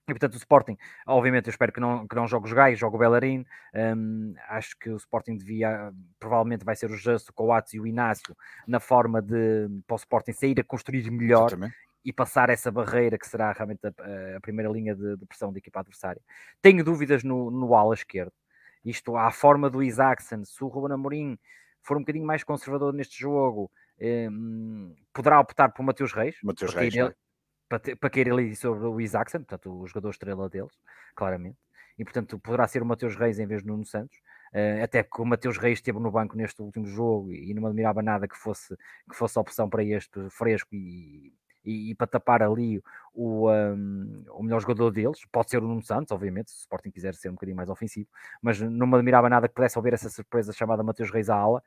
E 0.09 0.12
portanto, 0.12 0.34
o 0.34 0.38
Sporting, 0.38 0.76
obviamente, 1.07 1.47
eu 1.47 1.51
espero 1.51 1.72
que 1.72 1.78
não, 1.78 2.07
que 2.07 2.16
não 2.16 2.26
jogue 2.26 2.47
os 2.47 2.53
gais, 2.53 2.78
jogue 2.78 2.97
o 2.97 2.99
Bellerin. 2.99 3.45
Um, 3.72 4.34
acho 4.49 4.76
que 4.76 4.91
o 4.91 4.97
Sporting 4.97 5.36
devia, 5.36 5.93
provavelmente 6.18 6.64
vai 6.64 6.74
ser 6.74 6.91
o 6.91 6.97
Justo, 6.97 7.30
o 7.30 7.34
Coates 7.34 7.74
e 7.74 7.80
o 7.80 7.86
Inácio, 7.86 8.36
na 8.66 8.80
forma 8.80 9.22
de 9.22 9.68
para 9.86 9.95
o 9.95 9.97
Sporting 9.97 10.32
sair 10.32 10.59
a 10.59 10.64
construir 10.64 11.09
melhor 11.11 11.51
e 12.05 12.12
passar 12.12 12.51
essa 12.51 12.70
barreira 12.70 13.18
que 13.18 13.28
será 13.28 13.53
realmente 13.53 13.86
a, 13.86 14.36
a 14.36 14.41
primeira 14.41 14.70
linha 14.70 14.95
de, 14.95 15.16
de, 15.16 15.26
pressão 15.26 15.53
da 15.53 15.59
equipa 15.59 15.80
adversária. 15.80 16.20
Tenho 16.61 16.82
dúvidas 16.82 17.22
no, 17.22 17.51
no 17.51 17.74
ala 17.74 17.95
esquerdo. 17.95 18.32
Isto 18.85 19.16
à 19.16 19.31
forma 19.31 19.68
do 19.68 19.83
Isaacson, 19.83 20.45
se 20.45 20.62
o 20.64 20.68
Ruben 20.68 20.95
Amorim 20.95 21.39
for 21.83 21.97
um 21.97 22.01
bocadinho 22.01 22.26
mais 22.26 22.45
conservador 22.45 22.93
neste 22.93 23.18
jogo, 23.18 23.70
eh, 23.99 24.28
poderá 25.12 25.41
optar 25.41 25.70
por 25.70 25.83
Mateus 25.83 26.12
Reis. 26.12 26.37
Mateus 26.43 26.74
Reis, 26.74 26.95
ele, 26.95 27.14
para, 27.68 27.97
para 27.97 28.11
querer 28.11 28.33
ali 28.33 28.57
sobre 28.57 28.87
o 28.87 29.01
Isaacson, 29.01 29.39
portanto, 29.39 29.72
o 29.72 29.87
jogador 29.87 30.11
estrela 30.11 30.49
deles, 30.49 30.72
claramente. 31.14 31.59
E, 31.99 32.05
portanto, 32.05 32.39
poderá 32.39 32.66
ser 32.66 32.83
o 32.83 32.87
Mateus 32.87 33.14
Reis 33.14 33.39
em 33.39 33.47
vez 33.47 33.62
do 33.62 33.68
Nuno 33.68 33.85
Santos. 33.85 34.16
Uh, 34.53 34.83
até 34.83 35.03
porque 35.03 35.22
o 35.22 35.24
Mateus 35.24 35.59
Reis 35.59 35.78
esteve 35.78 36.01
no 36.01 36.11
banco 36.11 36.37
neste 36.37 36.61
último 36.61 36.87
jogo 36.87 37.31
e, 37.31 37.51
e 37.51 37.55
não 37.55 37.62
me 37.62 37.68
admirava 37.68 38.03
nada 38.03 38.26
que 38.26 38.37
fosse, 38.37 38.76
que 39.09 39.14
fosse 39.14 39.39
opção 39.39 39.68
para 39.68 39.85
este 39.85 40.28
fresco 40.31 40.74
e, 40.74 41.33
e, 41.64 41.90
e, 41.90 41.94
para 41.94 42.06
tapar 42.06 42.42
ali 42.42 42.82
o, 43.12 43.50
um, 43.50 44.24
o 44.30 44.42
melhor 44.42 44.61
jogador 44.61 44.90
deles, 44.90 45.24
pode 45.30 45.50
ser 45.50 45.58
o 45.58 45.66
Nuno 45.66 45.82
Santos, 45.82 46.12
obviamente, 46.12 46.50
se 46.50 46.58
o 46.58 46.61
Sporting 46.61 46.90
quiser 46.90 47.14
ser 47.14 47.28
um 47.28 47.32
bocadinho 47.32 47.56
mais 47.56 47.68
ofensivo, 47.68 48.08
mas 48.40 48.61
não 48.61 48.86
me 48.86 48.94
admirava 48.96 49.28
nada 49.28 49.48
que 49.48 49.54
pudesse 49.54 49.78
haver 49.78 49.94
essa 49.94 50.08
surpresa 50.08 50.52
chamada 50.52 50.82
Mateus 50.82 51.11
Reis 51.11 51.28
à 51.28 51.36
ala 51.36 51.62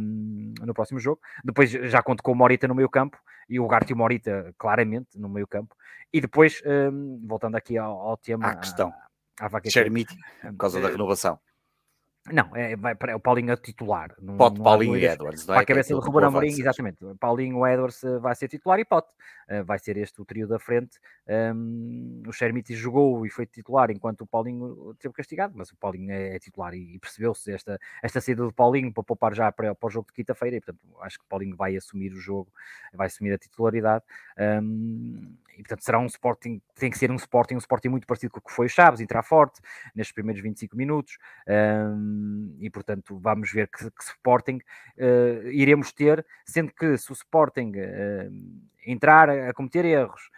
um, 0.00 0.54
no 0.60 0.74
próximo 0.74 0.98
jogo. 0.98 1.20
Depois 1.44 1.70
já 1.70 2.02
conto 2.02 2.22
com 2.22 2.32
o 2.32 2.34
Morita 2.34 2.66
no 2.66 2.74
meio 2.74 2.88
campo 2.88 3.18
e 3.48 3.60
o 3.60 3.66
Garte 3.66 3.92
e 3.92 3.94
o 3.94 3.96
Morita 3.96 4.54
claramente 4.58 5.18
no 5.18 5.28
meio 5.28 5.46
campo. 5.46 5.74
E 6.12 6.20
depois, 6.20 6.62
um, 6.64 7.24
voltando 7.26 7.56
aqui 7.56 7.76
ao, 7.76 7.92
ao 7.92 8.16
tema... 8.16 8.48
À 8.48 8.56
questão. 8.56 8.92
À, 9.40 9.46
à 9.46 9.70
Chermiti, 9.70 10.16
por 10.42 10.56
causa 10.56 10.80
da 10.80 10.88
renovação. 10.88 11.38
Não, 12.32 12.54
é, 12.56 12.76
vai, 12.76 12.96
é 13.08 13.14
o 13.14 13.20
Paulinho 13.20 13.52
a 13.52 13.56
titular. 13.56 14.14
Não, 14.20 14.36
Pote, 14.36 14.60
Paulinho 14.60 14.96
e 14.96 15.04
Edwards, 15.04 15.46
não 15.46 15.54
é? 15.54 15.56
Para 15.56 15.62
a 15.62 15.66
cabeça 15.66 15.94
do 15.94 16.00
Ruben 16.00 16.24
Amorim, 16.24 16.48
exatamente. 16.48 16.98
Paulinho, 17.18 17.66
Edwards 17.66 18.02
eh, 18.04 18.18
vai 18.18 18.34
ser 18.34 18.48
titular 18.48 18.78
e 18.78 18.84
Pote. 18.84 19.14
Uh, 19.48 19.64
vai 19.64 19.78
ser 19.78 19.96
este 19.96 20.20
o 20.20 20.24
trio 20.24 20.46
da 20.46 20.58
frente. 20.58 20.98
Um, 21.26 22.22
o 22.26 22.32
Shermiti 22.32 22.74
jogou 22.74 23.24
e 23.24 23.30
foi 23.30 23.46
titular 23.46 23.90
enquanto 23.90 24.22
o 24.22 24.26
Paulinho 24.26 24.94
teve 24.98 25.14
castigado, 25.14 25.54
mas 25.56 25.70
o 25.70 25.76
Paulinho 25.76 26.12
é, 26.12 26.36
é 26.36 26.38
titular 26.38 26.74
e, 26.74 26.96
e 26.96 26.98
percebeu-se 26.98 27.50
esta, 27.50 27.78
esta 28.02 28.20
saída 28.20 28.42
do 28.42 28.52
Paulinho 28.52 28.92
para 28.92 29.02
poupar 29.02 29.34
já 29.34 29.50
para, 29.50 29.74
para 29.74 29.86
o 29.86 29.90
jogo 29.90 30.08
de 30.08 30.12
quinta-feira 30.12 30.56
e, 30.56 30.60
portanto, 30.60 30.80
acho 31.00 31.18
que 31.18 31.24
o 31.24 31.28
Paulinho 31.28 31.56
vai 31.56 31.74
assumir 31.76 32.12
o 32.12 32.20
jogo, 32.20 32.52
vai 32.92 33.06
assumir 33.06 33.32
a 33.32 33.38
titularidade. 33.38 34.04
Um, 34.38 35.34
e 35.58 35.62
portanto 35.62 35.84
será 35.84 35.98
um 35.98 36.06
Sporting, 36.06 36.62
tem 36.76 36.88
que 36.88 36.96
ser 36.96 37.10
um 37.10 37.16
Sporting, 37.16 37.56
um 37.56 37.58
Sporting 37.58 37.88
muito 37.88 38.06
parecido 38.06 38.32
com 38.32 38.38
o 38.38 38.42
que 38.42 38.52
foi 38.52 38.66
o 38.66 38.68
Chaves, 38.68 39.00
entrar 39.00 39.22
forte 39.24 39.60
nestes 39.94 40.14
primeiros 40.14 40.40
25 40.40 40.76
minutos, 40.76 41.18
um, 41.48 42.56
e 42.60 42.70
portanto 42.70 43.18
vamos 43.18 43.50
ver 43.50 43.68
que, 43.68 43.90
que 43.90 44.04
Sporting 44.04 44.58
uh, 44.98 45.48
iremos 45.48 45.92
ter, 45.92 46.24
sendo 46.46 46.72
que 46.72 46.96
se 46.96 47.10
o 47.10 47.12
Sporting 47.12 47.72
uh, 47.72 48.68
entrar 48.88 49.28
a 49.28 49.52
cometer 49.52 49.84
erros, 49.84 50.30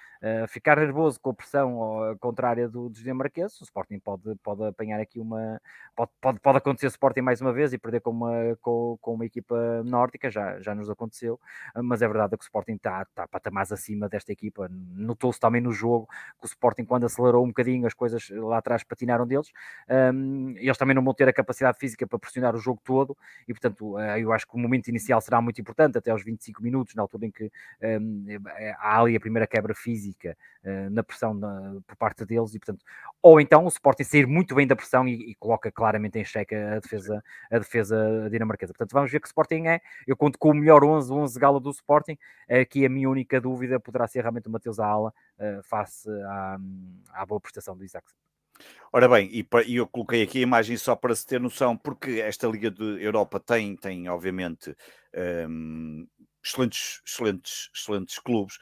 ficar 0.48 0.76
nervoso 0.76 1.18
com 1.18 1.30
a 1.30 1.34
pressão 1.34 2.16
contrária 2.20 2.68
do, 2.68 2.90
dos 2.90 3.00
dinamarqueses, 3.00 3.58
o 3.60 3.64
Sporting 3.64 3.98
pode, 3.98 4.34
pode 4.42 4.64
apanhar 4.64 5.00
aqui 5.00 5.18
uma. 5.18 5.60
Pode, 5.96 6.10
pode, 6.20 6.40
pode 6.40 6.58
acontecer 6.58 6.86
o 6.86 6.88
Sporting 6.88 7.22
mais 7.22 7.40
uma 7.40 7.52
vez 7.52 7.72
e 7.72 7.78
perder 7.78 8.00
com 8.00 8.10
uma, 8.10 8.56
com, 8.60 8.98
com 9.00 9.14
uma 9.14 9.24
equipa 9.24 9.82
nórdica, 9.82 10.30
já, 10.30 10.60
já 10.60 10.74
nos 10.74 10.90
aconteceu, 10.90 11.40
mas 11.74 12.02
é 12.02 12.06
verdade 12.06 12.36
que 12.36 12.42
o 12.42 12.44
Sporting 12.44 12.74
está 12.74 13.06
tá, 13.14 13.26
tá 13.26 13.50
mais 13.50 13.72
acima 13.72 14.08
desta 14.08 14.30
equipa. 14.30 14.68
Notou-se 14.70 15.40
também 15.40 15.60
no 15.60 15.72
jogo 15.72 16.06
que 16.38 16.44
o 16.44 16.46
Sporting, 16.46 16.84
quando 16.84 17.06
acelerou 17.06 17.42
um 17.42 17.48
bocadinho, 17.48 17.86
as 17.86 17.94
coisas 17.94 18.28
lá 18.30 18.58
atrás 18.58 18.84
patinaram 18.84 19.26
deles. 19.26 19.50
Um, 19.88 20.54
eles 20.58 20.76
também 20.76 20.94
não 20.94 21.02
vão 21.02 21.14
ter 21.14 21.28
a 21.28 21.32
capacidade 21.32 21.78
física 21.78 22.06
para 22.06 22.18
pressionar 22.18 22.54
o 22.54 22.58
jogo 22.58 22.80
todo 22.84 23.16
e, 23.48 23.54
portanto, 23.54 23.96
uh, 23.96 24.18
eu 24.18 24.32
acho 24.32 24.46
que 24.46 24.54
o 24.54 24.58
momento 24.58 24.88
inicial 24.88 25.20
será 25.22 25.40
muito 25.40 25.60
importante, 25.60 25.96
até 25.96 26.10
aos 26.10 26.22
25 26.22 26.62
minutos, 26.62 26.94
na 26.94 27.02
altura 27.02 27.26
em 27.26 27.30
que 27.30 27.50
um, 27.82 28.24
há 28.78 29.00
ali 29.00 29.16
a 29.16 29.20
primeira 29.20 29.46
quebra 29.46 29.74
física 29.74 30.36
uh, 30.64 30.90
na 30.90 31.02
pressão 31.02 31.34
na, 31.34 31.76
por 31.86 31.96
parte 31.96 32.24
deles 32.24 32.54
e, 32.54 32.58
portanto, 32.58 32.84
ou 33.22 33.40
então 33.40 33.64
o 33.64 33.68
Sporting 33.68 34.04
sair 34.04 34.26
muito 34.26 34.54
bem 34.54 34.66
da 34.66 34.76
pressão 34.76 35.06
e, 35.06 35.30
e 35.30 35.34
coloca 35.34 35.70
claramente 35.70 36.18
em 36.18 36.24
xeque 36.24 36.54
a 36.54 36.78
defesa, 36.78 37.22
a 37.50 37.58
defesa 37.58 38.28
dinamarquesa. 38.30 38.72
Portanto, 38.72 38.92
vamos 38.92 39.10
ver 39.10 39.20
que 39.20 39.26
o 39.26 39.28
Sporting 39.28 39.66
é, 39.66 39.80
eu 40.06 40.16
conto 40.16 40.38
com 40.38 40.50
o 40.50 40.54
melhor 40.54 40.84
11, 40.84 41.12
11 41.12 41.38
gala 41.38 41.60
do 41.60 41.70
Sporting, 41.70 42.18
aqui 42.48 42.84
a 42.84 42.88
minha 42.88 43.08
única 43.08 43.40
dúvida 43.40 43.78
poderá 43.80 44.06
ser 44.06 44.20
realmente 44.20 44.48
o 44.48 44.50
Mateus 44.50 44.78
Ala 44.78 45.12
uh, 45.38 45.62
face 45.62 46.08
à, 46.26 46.58
à 47.14 47.26
boa 47.26 47.40
prestação 47.40 47.76
do 47.76 47.84
Isaac. 47.84 48.06
Ora 48.92 49.08
bem, 49.08 49.30
e, 49.32 49.76
eu 49.76 49.86
coloquei 49.86 50.22
aqui 50.22 50.38
a 50.38 50.42
imagem 50.42 50.76
só 50.76 50.96
para 50.96 51.14
se 51.14 51.26
ter 51.26 51.40
noção, 51.40 51.76
porque 51.76 52.20
esta 52.20 52.48
Liga 52.48 52.70
de 52.70 53.02
Europa 53.02 53.38
tem, 53.38 53.76
tem 53.76 54.08
obviamente, 54.08 54.74
um, 55.48 56.06
excelentes, 56.42 57.00
excelentes, 57.06 57.70
excelentes 57.74 58.18
clubes. 58.18 58.58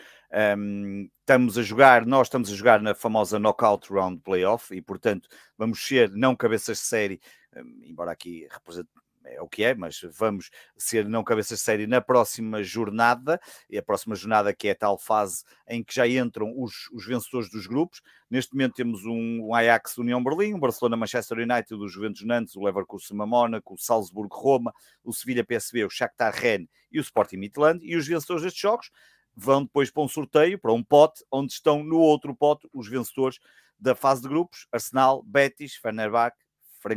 Um, 0.56 1.08
estamos 1.20 1.56
a 1.56 1.62
jogar, 1.62 2.04
nós 2.04 2.26
estamos 2.26 2.50
a 2.50 2.54
jogar 2.54 2.80
na 2.80 2.94
famosa 2.94 3.38
Knockout 3.38 3.92
Round 3.92 4.20
Playoff 4.22 4.74
e, 4.74 4.82
portanto, 4.82 5.28
vamos 5.56 5.86
ser 5.86 6.10
não 6.10 6.36
cabeças 6.36 6.78
de 6.78 6.84
série, 6.84 7.20
um, 7.56 7.80
embora 7.84 8.12
aqui 8.12 8.46
represente 8.50 8.88
é 9.34 9.40
o 9.40 9.48
que 9.48 9.64
é, 9.64 9.74
mas 9.74 10.00
vamos 10.12 10.50
ser 10.76 11.08
não 11.08 11.22
cabeças 11.22 11.58
de 11.58 11.64
série 11.64 11.86
na 11.86 12.00
próxima 12.00 12.62
jornada, 12.62 13.40
e 13.68 13.78
a 13.78 13.82
próxima 13.82 14.14
jornada 14.14 14.52
que 14.54 14.68
é 14.68 14.72
a 14.72 14.74
tal 14.74 14.98
fase 14.98 15.44
em 15.68 15.82
que 15.82 15.94
já 15.94 16.06
entram 16.06 16.52
os, 16.56 16.88
os 16.92 17.06
vencedores 17.06 17.50
dos 17.50 17.66
grupos. 17.66 18.00
Neste 18.30 18.54
momento 18.54 18.74
temos 18.74 19.04
um, 19.04 19.48
um 19.48 19.54
Ajax 19.54 19.98
União 19.98 20.22
Berlim, 20.22 20.54
um 20.54 20.60
Barcelona 20.60 20.96
Manchester 20.96 21.38
United, 21.38 21.74
o 21.74 21.88
Juventus 21.88 22.24
Nantes, 22.24 22.56
o 22.56 22.62
Leverkusen 22.62 23.16
Mónaco, 23.16 23.74
o 23.74 23.78
Salzburgo 23.78 24.36
Roma, 24.36 24.72
o 25.04 25.12
Sevilha 25.12 25.44
PSV, 25.44 25.84
o 25.84 25.90
Shakhtar 25.90 26.34
Rennes 26.34 26.68
e 26.90 26.98
o 26.98 27.02
Sporting 27.02 27.36
Midland, 27.36 27.84
e 27.84 27.96
os 27.96 28.06
vencedores 28.06 28.42
destes 28.42 28.60
jogos 28.60 28.90
vão 29.34 29.62
depois 29.62 29.90
para 29.90 30.02
um 30.02 30.08
sorteio, 30.08 30.58
para 30.58 30.72
um 30.72 30.82
pote, 30.82 31.24
onde 31.30 31.52
estão 31.52 31.84
no 31.84 31.98
outro 31.98 32.34
pote 32.34 32.68
os 32.72 32.88
vencedores 32.88 33.38
da 33.78 33.94
fase 33.94 34.22
de 34.22 34.28
grupos, 34.28 34.66
Arsenal, 34.72 35.22
Betis, 35.22 35.76
Fenerbahçe, 35.76 36.47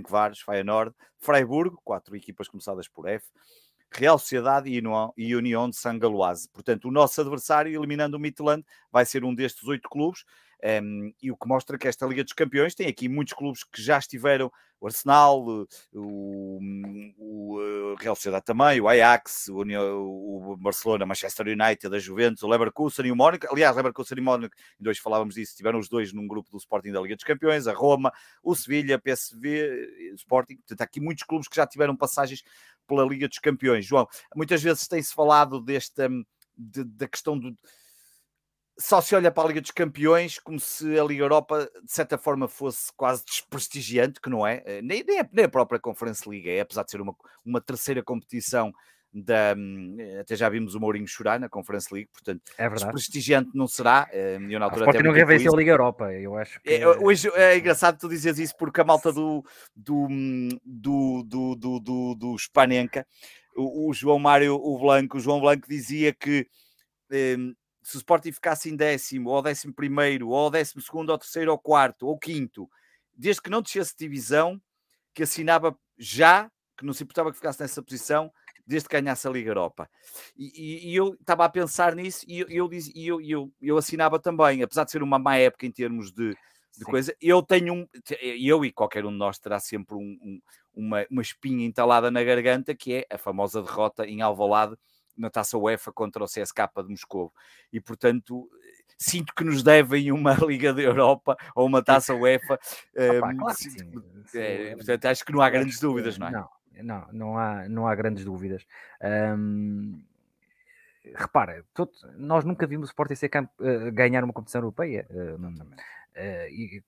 Vares, 0.09 0.39
Feyenoord, 0.39 0.93
Freiburg, 1.19 1.75
quatro 1.83 2.15
equipas 2.15 2.47
começadas 2.47 2.87
por 2.87 3.07
F, 3.07 3.25
Real 3.91 4.17
Sociedade 4.17 4.69
e 5.17 5.35
União 5.35 5.69
de 5.69 5.75
Sangaloise. 5.75 6.47
Portanto, 6.49 6.87
o 6.87 6.91
nosso 6.91 7.19
adversário, 7.19 7.77
eliminando 7.77 8.15
o 8.15 8.19
Midland, 8.19 8.65
vai 8.89 9.05
ser 9.05 9.25
um 9.25 9.35
destes 9.35 9.67
oito 9.67 9.89
clubes. 9.89 10.23
Um, 10.63 11.11
e 11.21 11.31
o 11.31 11.37
que 11.37 11.47
mostra 11.47 11.77
que 11.77 11.87
esta 11.87 12.05
Liga 12.05 12.23
dos 12.23 12.33
Campeões 12.33 12.75
tem 12.75 12.87
aqui 12.87 13.09
muitos 13.09 13.33
clubes 13.33 13.63
que 13.63 13.81
já 13.81 13.97
estiveram, 13.97 14.51
o 14.79 14.87
Arsenal, 14.87 15.43
o, 15.43 15.67
o, 15.93 16.59
o 17.17 17.95
Real 17.99 18.15
Sociedade 18.15 18.45
também, 18.45 18.79
o 18.79 18.87
Ajax, 18.87 19.47
o, 19.47 19.61
o, 19.61 20.57
Barcelona, 20.57 21.05
Manchester 21.05 21.47
United, 21.47 21.95
a 21.95 21.99
Juventus, 21.99 22.43
o 22.43 22.47
Leverkusen 22.47 23.07
e 23.07 23.11
o 23.11 23.15
Mónaco. 23.15 23.47
Aliás, 23.51 23.75
Leverkusen 23.75 24.17
e 24.17 24.21
Mónaco, 24.21 24.55
em 24.79 24.83
dois 24.83 24.99
falávamos 24.99 25.35
disso, 25.35 25.55
tiveram 25.55 25.79
os 25.79 25.89
dois 25.89 26.13
num 26.13 26.27
grupo 26.27 26.51
do 26.51 26.57
Sporting 26.57 26.91
da 26.91 27.01
Liga 27.01 27.15
dos 27.15 27.23
Campeões, 27.23 27.67
a 27.67 27.73
Roma, 27.73 28.13
o 28.43 28.55
Sevilha, 28.55 28.99
PSV, 28.99 30.11
o 30.11 30.15
Sporting. 30.15 30.57
Portanto, 30.57 30.81
há 30.81 30.83
aqui 30.83 30.99
muitos 30.99 31.23
clubes 31.23 31.47
que 31.47 31.55
já 31.55 31.65
tiveram 31.65 31.95
passagens 31.95 32.43
pela 32.87 33.03
Liga 33.03 33.27
dos 33.27 33.39
Campeões. 33.39 33.85
João, 33.85 34.07
muitas 34.35 34.61
vezes 34.61 34.87
tem-se 34.87 35.13
falado 35.13 35.59
desta 35.59 36.09
de, 36.57 36.83
da 36.83 37.07
questão 37.07 37.37
do 37.37 37.55
só 38.81 38.99
se 38.99 39.15
olha 39.15 39.31
para 39.31 39.43
a 39.43 39.47
Liga 39.47 39.61
dos 39.61 39.71
Campeões 39.71 40.39
como 40.39 40.59
se 40.59 40.99
a 40.99 41.03
Liga 41.03 41.23
Europa, 41.23 41.69
de 41.83 41.91
certa 41.91 42.17
forma, 42.17 42.47
fosse 42.47 42.91
quase 42.95 43.23
desprestigiante, 43.25 44.19
que 44.19 44.29
não 44.29 44.45
é, 44.45 44.63
eh, 44.65 44.81
nem, 44.81 45.03
nem, 45.03 45.19
a, 45.19 45.29
nem 45.31 45.45
a 45.45 45.49
própria 45.49 45.79
Conference 45.79 46.27
League 46.27 46.49
é, 46.49 46.61
apesar 46.61 46.83
de 46.83 46.91
ser 46.91 46.99
uma, 46.99 47.15
uma 47.45 47.61
terceira 47.61 48.03
competição 48.03 48.73
da, 49.13 49.53
hum, 49.57 49.97
até 50.19 50.35
já 50.35 50.47
vimos 50.49 50.73
o 50.73 50.79
Mourinho 50.79 51.07
chorar 51.07 51.39
na 51.39 51.49
Conference 51.49 51.93
League, 51.93 52.09
portanto, 52.11 52.41
é 52.57 52.69
desprestigiante 52.69 53.49
não 53.53 53.67
será. 53.67 54.07
Eh, 54.11 54.37
eu 54.49 54.59
na 54.59 54.65
altura 54.65 54.89
até 54.89 55.03
não 55.03 55.13
venceu 55.13 55.53
a 55.53 55.57
Liga 55.57 55.71
Europa, 55.71 56.13
eu 56.13 56.35
acho 56.37 56.61
que... 56.61 56.73
é, 56.73 56.87
hoje 56.87 57.29
é 57.35 57.57
engraçado 57.57 57.99
tu 57.99 58.07
dizes 58.07 58.39
isso 58.39 58.55
porque 58.57 58.81
a 58.81 58.85
malta 58.85 59.11
do 59.11 59.43
do, 59.75 60.07
hum, 60.09 60.49
do, 60.65 61.23
do, 61.23 61.55
do, 61.55 61.79
do, 61.79 62.15
do 62.15 62.37
Spanenka, 62.37 63.05
o, 63.55 63.89
o 63.89 63.93
João 63.93 64.17
Mário 64.17 64.55
o 64.55 64.79
Blanco, 64.79 65.17
o 65.17 65.19
João 65.19 65.41
Blanco 65.41 65.67
dizia 65.67 66.13
que 66.13 66.47
um, 67.11 67.53
se 67.81 67.95
o 67.95 67.99
Sporting 67.99 68.31
ficasse 68.31 68.69
em 68.69 68.75
décimo, 68.75 69.29
ou 69.29 69.41
décimo 69.41 69.73
primeiro, 69.73 70.29
ou 70.29 70.49
décimo 70.49 70.81
segundo, 70.81 71.09
ou 71.09 71.17
terceiro, 71.17 71.51
ou 71.51 71.57
quarto, 71.57 72.07
ou 72.07 72.17
quinto, 72.17 72.69
desde 73.13 73.41
que 73.41 73.49
não 73.49 73.61
descesse 73.61 73.95
divisão, 73.97 74.61
que 75.13 75.23
assinava 75.23 75.77
já, 75.97 76.49
que 76.77 76.85
não 76.85 76.93
se 76.93 77.03
importava 77.03 77.31
que 77.31 77.37
ficasse 77.37 77.59
nessa 77.59 77.81
posição, 77.81 78.31
desde 78.65 78.87
que 78.87 78.99
ganhasse 78.99 79.27
a 79.27 79.31
Liga 79.31 79.49
Europa. 79.49 79.89
E, 80.35 80.51
e, 80.55 80.91
e 80.91 80.95
eu 80.95 81.13
estava 81.19 81.45
a 81.45 81.49
pensar 81.49 81.95
nisso 81.95 82.25
e 82.27 82.39
eu, 82.39 82.47
eu, 82.49 82.69
eu, 82.95 83.21
eu, 83.21 83.53
eu 83.61 83.77
assinava 83.77 84.19
também, 84.19 84.63
apesar 84.63 84.85
de 84.85 84.91
ser 84.91 85.03
uma 85.03 85.19
má 85.19 85.37
época 85.37 85.65
em 85.65 85.71
termos 85.71 86.11
de, 86.11 86.35
de 86.77 86.85
coisa, 86.85 87.15
eu 87.21 87.41
tenho 87.41 87.73
um, 87.73 87.87
eu 88.19 88.63
e 88.63 88.71
qualquer 88.71 89.05
um 89.05 89.11
de 89.11 89.17
nós 89.17 89.37
terá 89.37 89.59
sempre 89.59 89.95
um, 89.95 90.17
um, 90.21 90.41
uma, 90.73 91.05
uma 91.11 91.21
espinha 91.21 91.65
entalada 91.65 92.09
na 92.09 92.23
garganta, 92.23 92.73
que 92.73 92.93
é 92.93 93.05
a 93.09 93.17
famosa 93.17 93.61
derrota 93.61 94.05
em 94.05 94.21
Alvalade, 94.21 94.75
na 95.17 95.29
taça 95.29 95.57
UEFA 95.57 95.91
contra 95.91 96.23
o 96.23 96.27
CSK 96.27 96.61
de 96.83 96.89
Moscou. 96.89 97.33
E, 97.71 97.79
portanto, 97.79 98.49
sinto 98.97 99.33
que 99.33 99.43
nos 99.43 99.63
devem 99.63 100.11
uma 100.11 100.33
Liga 100.45 100.73
da 100.73 100.81
Europa 100.81 101.37
ou 101.55 101.65
uma 101.65 101.83
taça 101.83 102.13
UEFA. 102.13 102.59
Opa, 103.17 103.35
claro 103.35 103.57
que, 103.57 104.37
é, 104.37 104.75
portanto, 104.75 105.05
acho 105.05 105.25
que 105.25 105.31
não 105.31 105.41
há 105.41 105.49
grandes 105.49 105.79
dúvidas, 105.79 106.17
não 106.17 106.27
é? 106.27 106.31
Não, 106.31 106.49
não, 106.83 107.07
não, 107.11 107.37
há, 107.37 107.67
não 107.67 107.87
há 107.87 107.95
grandes 107.95 108.23
dúvidas. 108.23 108.65
Um, 109.01 110.03
repara, 111.15 111.65
todo, 111.73 111.91
nós 112.15 112.45
nunca 112.45 112.67
vimos 112.67 112.89
o 112.89 112.91
Sporting 112.91 113.13
uh, 113.13 113.91
ganhar 113.91 114.23
uma 114.23 114.33
competição 114.33 114.61
europeia. 114.61 115.07
Uh, 115.09 115.35
uh, 115.35 116.47
e, 116.49 116.83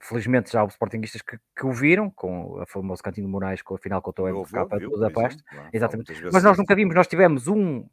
felizmente 0.00 0.52
já 0.52 0.62
houve 0.62 0.72
sportinguistas 0.72 1.22
que, 1.22 1.38
que 1.56 1.66
o 1.66 1.72
viram, 1.72 2.10
com 2.10 2.60
o 2.60 2.66
famoso 2.66 3.02
Cantinho 3.02 3.26
de 3.26 3.32
Moraes, 3.32 3.62
com 3.62 3.74
a 3.74 3.78
final 3.78 4.02
contra 4.02 4.24
o 4.24 4.28
MFK 4.28 4.66
para 4.66 4.80
toda 4.80 5.06
a 5.06 5.10
pasta. 5.10 5.42
Exatamente. 5.72 6.12
Mas 6.32 6.42
nós 6.42 6.58
nunca 6.58 6.74
vimos, 6.74 6.94
nós 6.94 7.06
tivemos 7.06 7.48
um, 7.48 7.86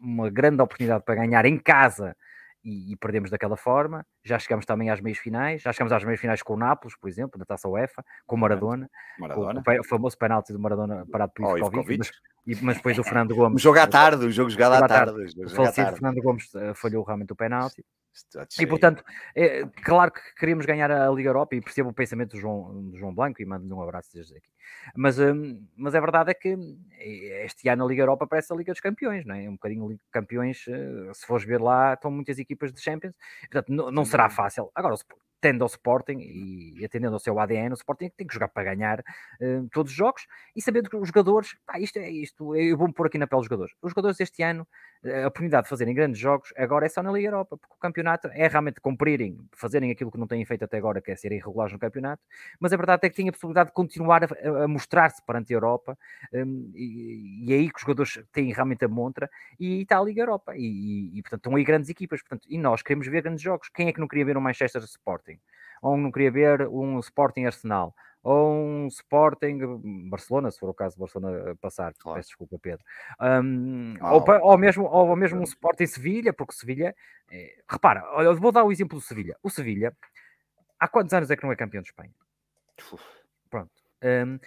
uma 0.00 0.30
grande 0.30 0.62
oportunidade 0.62 1.04
para 1.04 1.14
ganhar 1.14 1.44
em 1.44 1.58
casa 1.58 2.16
e, 2.64 2.92
e, 2.92 2.96
perdemos 2.96 3.30
daquela 3.30 3.56
forma. 3.56 4.06
Já 4.24 4.38
chegamos 4.38 4.64
também 4.64 4.90
às 4.90 5.00
meias 5.00 5.18
finais, 5.18 5.62
já 5.62 5.72
chegamos 5.72 5.92
às 5.92 6.04
meias 6.04 6.20
finais 6.20 6.42
com 6.42 6.54
o 6.54 6.56
Nápoles, 6.56 6.96
por 6.96 7.08
exemplo, 7.08 7.38
na 7.38 7.44
taça 7.44 7.68
UEFA, 7.68 8.04
com 8.26 8.36
o 8.36 8.38
Maradona, 8.38 8.88
Maradona. 9.18 9.62
Com 9.62 9.80
o, 9.80 9.84
famoso 9.84 10.16
penalti 10.16 10.52
do 10.52 10.58
Maradona 10.58 11.06
parado 11.10 11.32
por 11.34 11.58
Ivkovic, 11.58 11.98
mas, 12.46 12.60
mas, 12.60 12.76
depois 12.76 12.98
o 12.98 13.04
Fernando 13.04 13.34
Gomes. 13.36 13.60
o 13.60 13.62
jogo 13.62 13.78
à 13.78 13.86
tarde, 13.86 14.26
o 14.26 14.30
jogo 14.30 14.50
jogado 14.50 14.74
à 14.74 14.86
tarde. 14.86 15.12
O 15.44 15.50
falecido 15.50 15.92
Fernando 15.92 16.22
Gomes 16.22 16.52
uh, 16.54 16.74
falhou 16.74 17.04
realmente 17.04 17.32
o 17.32 17.36
penalti. 17.36 17.84
E 18.60 18.66
portanto, 18.66 19.02
é, 19.34 19.64
claro 19.82 20.12
que 20.12 20.20
queríamos 20.38 20.66
ganhar 20.66 20.90
a 20.90 21.10
Liga 21.10 21.30
Europa 21.30 21.54
e 21.54 21.60
percebo 21.60 21.90
o 21.90 21.94
pensamento 21.94 22.32
do 22.32 22.40
João, 22.40 22.90
do 22.90 22.98
João 22.98 23.14
Blanco 23.14 23.40
e 23.40 23.46
mando-lhe 23.46 23.72
um 23.72 23.82
abraço 23.82 24.10
desde 24.12 24.36
aqui. 24.36 24.48
Mas, 24.94 25.18
um, 25.18 25.64
mas 25.76 25.94
a 25.94 26.00
verdade 26.00 26.30
é 26.30 26.34
que 26.34 26.56
eh, 26.98 27.44
este 27.44 27.68
ano 27.68 27.84
a 27.84 27.88
Liga 27.88 28.02
Europa 28.02 28.26
parece 28.26 28.52
a 28.52 28.56
Liga 28.56 28.72
dos 28.72 28.80
Campeões, 28.80 29.24
não 29.24 29.34
é? 29.34 29.48
Um 29.48 29.52
bocadinho 29.52 29.88
Liga 29.88 30.02
Campeões, 30.10 30.64
eh, 30.68 31.12
se 31.14 31.26
fores 31.26 31.44
ver 31.44 31.60
lá, 31.60 31.94
estão 31.94 32.10
muitas 32.10 32.38
equipas 32.38 32.72
de 32.72 32.80
Champions, 32.80 33.14
portanto 33.50 33.68
não, 33.70 33.90
não 33.90 34.04
será 34.04 34.28
fácil. 34.28 34.70
Agora, 34.74 34.94
tendo 35.42 35.62
ao 35.62 35.66
Sporting 35.66 36.18
e 36.20 36.84
atendendo 36.84 37.14
ao 37.14 37.18
seu 37.18 37.38
ADN, 37.38 37.72
o 37.72 37.74
Sporting 37.74 38.08
tem 38.16 38.26
que 38.26 38.32
jogar 38.32 38.48
para 38.48 38.62
ganhar 38.62 39.00
uh, 39.00 39.68
todos 39.72 39.90
os 39.90 39.98
jogos 39.98 40.26
e 40.54 40.62
sabendo 40.62 40.88
que 40.88 40.96
os 40.96 41.08
jogadores, 41.08 41.56
pá, 41.66 41.80
isto 41.80 41.98
é 41.98 42.08
isto, 42.08 42.54
eu 42.54 42.78
vou-me 42.78 42.94
pôr 42.94 43.08
aqui 43.08 43.18
na 43.18 43.26
pele 43.26 43.40
dos 43.40 43.46
jogadores. 43.46 43.74
Os 43.82 43.90
jogadores 43.90 44.20
este 44.20 44.40
ano, 44.44 44.66
a 45.04 45.26
oportunidade 45.26 45.64
de 45.64 45.68
fazerem 45.68 45.92
grandes 45.92 46.20
jogos, 46.20 46.54
agora 46.56 46.86
é 46.86 46.88
só 46.88 47.02
na 47.02 47.10
Liga 47.10 47.26
Europa, 47.26 47.56
porque 47.56 47.74
o 47.74 47.78
campeonato 47.78 48.28
é 48.28 48.46
realmente 48.46 48.80
cumprirem, 48.80 49.36
fazerem 49.52 49.90
aquilo 49.90 50.12
que 50.12 50.18
não 50.18 50.28
têm 50.28 50.44
feito 50.44 50.64
até 50.64 50.76
agora, 50.78 51.02
que 51.02 51.10
é 51.10 51.16
serem 51.16 51.38
irregulares 51.38 51.72
no 51.72 51.78
campeonato, 51.78 52.22
mas 52.60 52.72
a 52.72 52.76
verdade 52.76 53.04
é 53.04 53.10
que 53.10 53.16
têm 53.16 53.28
a 53.28 53.32
possibilidade 53.32 53.70
de 53.70 53.74
continuar 53.74 54.22
a, 54.22 54.64
a 54.64 54.68
mostrar-se 54.68 55.20
perante 55.26 55.52
a 55.52 55.56
Europa 55.56 55.98
um, 56.32 56.70
e, 56.72 57.48
e, 57.48 57.52
é 57.52 57.56
aí 57.56 57.68
que 57.68 57.76
os 57.76 57.82
jogadores 57.82 58.22
têm 58.32 58.52
realmente 58.52 58.84
a 58.84 58.88
montra 58.88 59.28
e 59.58 59.82
está 59.82 59.98
a 59.98 60.04
Liga 60.04 60.22
Europa 60.22 60.54
e, 60.56 60.62
e, 60.62 61.18
e, 61.18 61.22
portanto 61.22 61.40
estão 61.40 61.56
aí 61.56 61.64
grandes 61.64 61.90
equipas, 61.90 62.22
portanto, 62.22 62.46
e 62.48 62.56
nós 62.56 62.80
queremos 62.82 63.08
ver 63.08 63.22
grandes 63.22 63.42
jogos. 63.42 63.68
Quem 63.68 63.88
é 63.88 63.92
que 63.92 63.98
não 63.98 64.06
queria 64.06 64.24
ver 64.24 64.36
um 64.36 64.40
Manchester 64.40 64.82
Sporting? 64.84 65.31
Ou 65.82 65.96
não 65.96 66.12
queria 66.12 66.30
ver 66.30 66.68
um 66.68 66.98
Sporting 67.00 67.44
Arsenal, 67.44 67.94
ou 68.22 68.52
um 68.52 68.86
Sporting 68.86 69.62
hum, 69.64 70.08
Barcelona, 70.08 70.50
se 70.50 70.58
for 70.58 70.70
o 70.70 70.74
caso 70.74 70.98
Barcelona 70.98 71.56
passar, 71.60 71.92
claro. 71.94 72.16
peço 72.16 72.28
desculpa, 72.28 72.58
Pedro. 72.58 72.84
Um, 73.20 73.94
ou, 74.00 74.24
ou, 74.42 74.58
mesmo, 74.58 74.84
ou 74.84 75.16
mesmo 75.16 75.40
um 75.40 75.44
Sporting 75.44 75.86
Sevilha, 75.86 76.32
porque 76.32 76.54
Sevilha, 76.54 76.94
é, 77.30 77.56
repara, 77.68 78.00
eu 78.22 78.36
vou 78.36 78.52
dar 78.52 78.62
o 78.64 78.70
exemplo 78.70 78.98
do 78.98 79.04
Sevilha. 79.04 79.36
O 79.42 79.50
Sevilha, 79.50 79.96
há 80.78 80.86
quantos 80.86 81.12
anos 81.12 81.30
é 81.30 81.36
que 81.36 81.42
não 81.42 81.52
é 81.52 81.56
campeão 81.56 81.82
de 81.82 81.88
Espanha? 81.88 82.12
Pronto. 83.50 83.72
Um, 84.04 84.38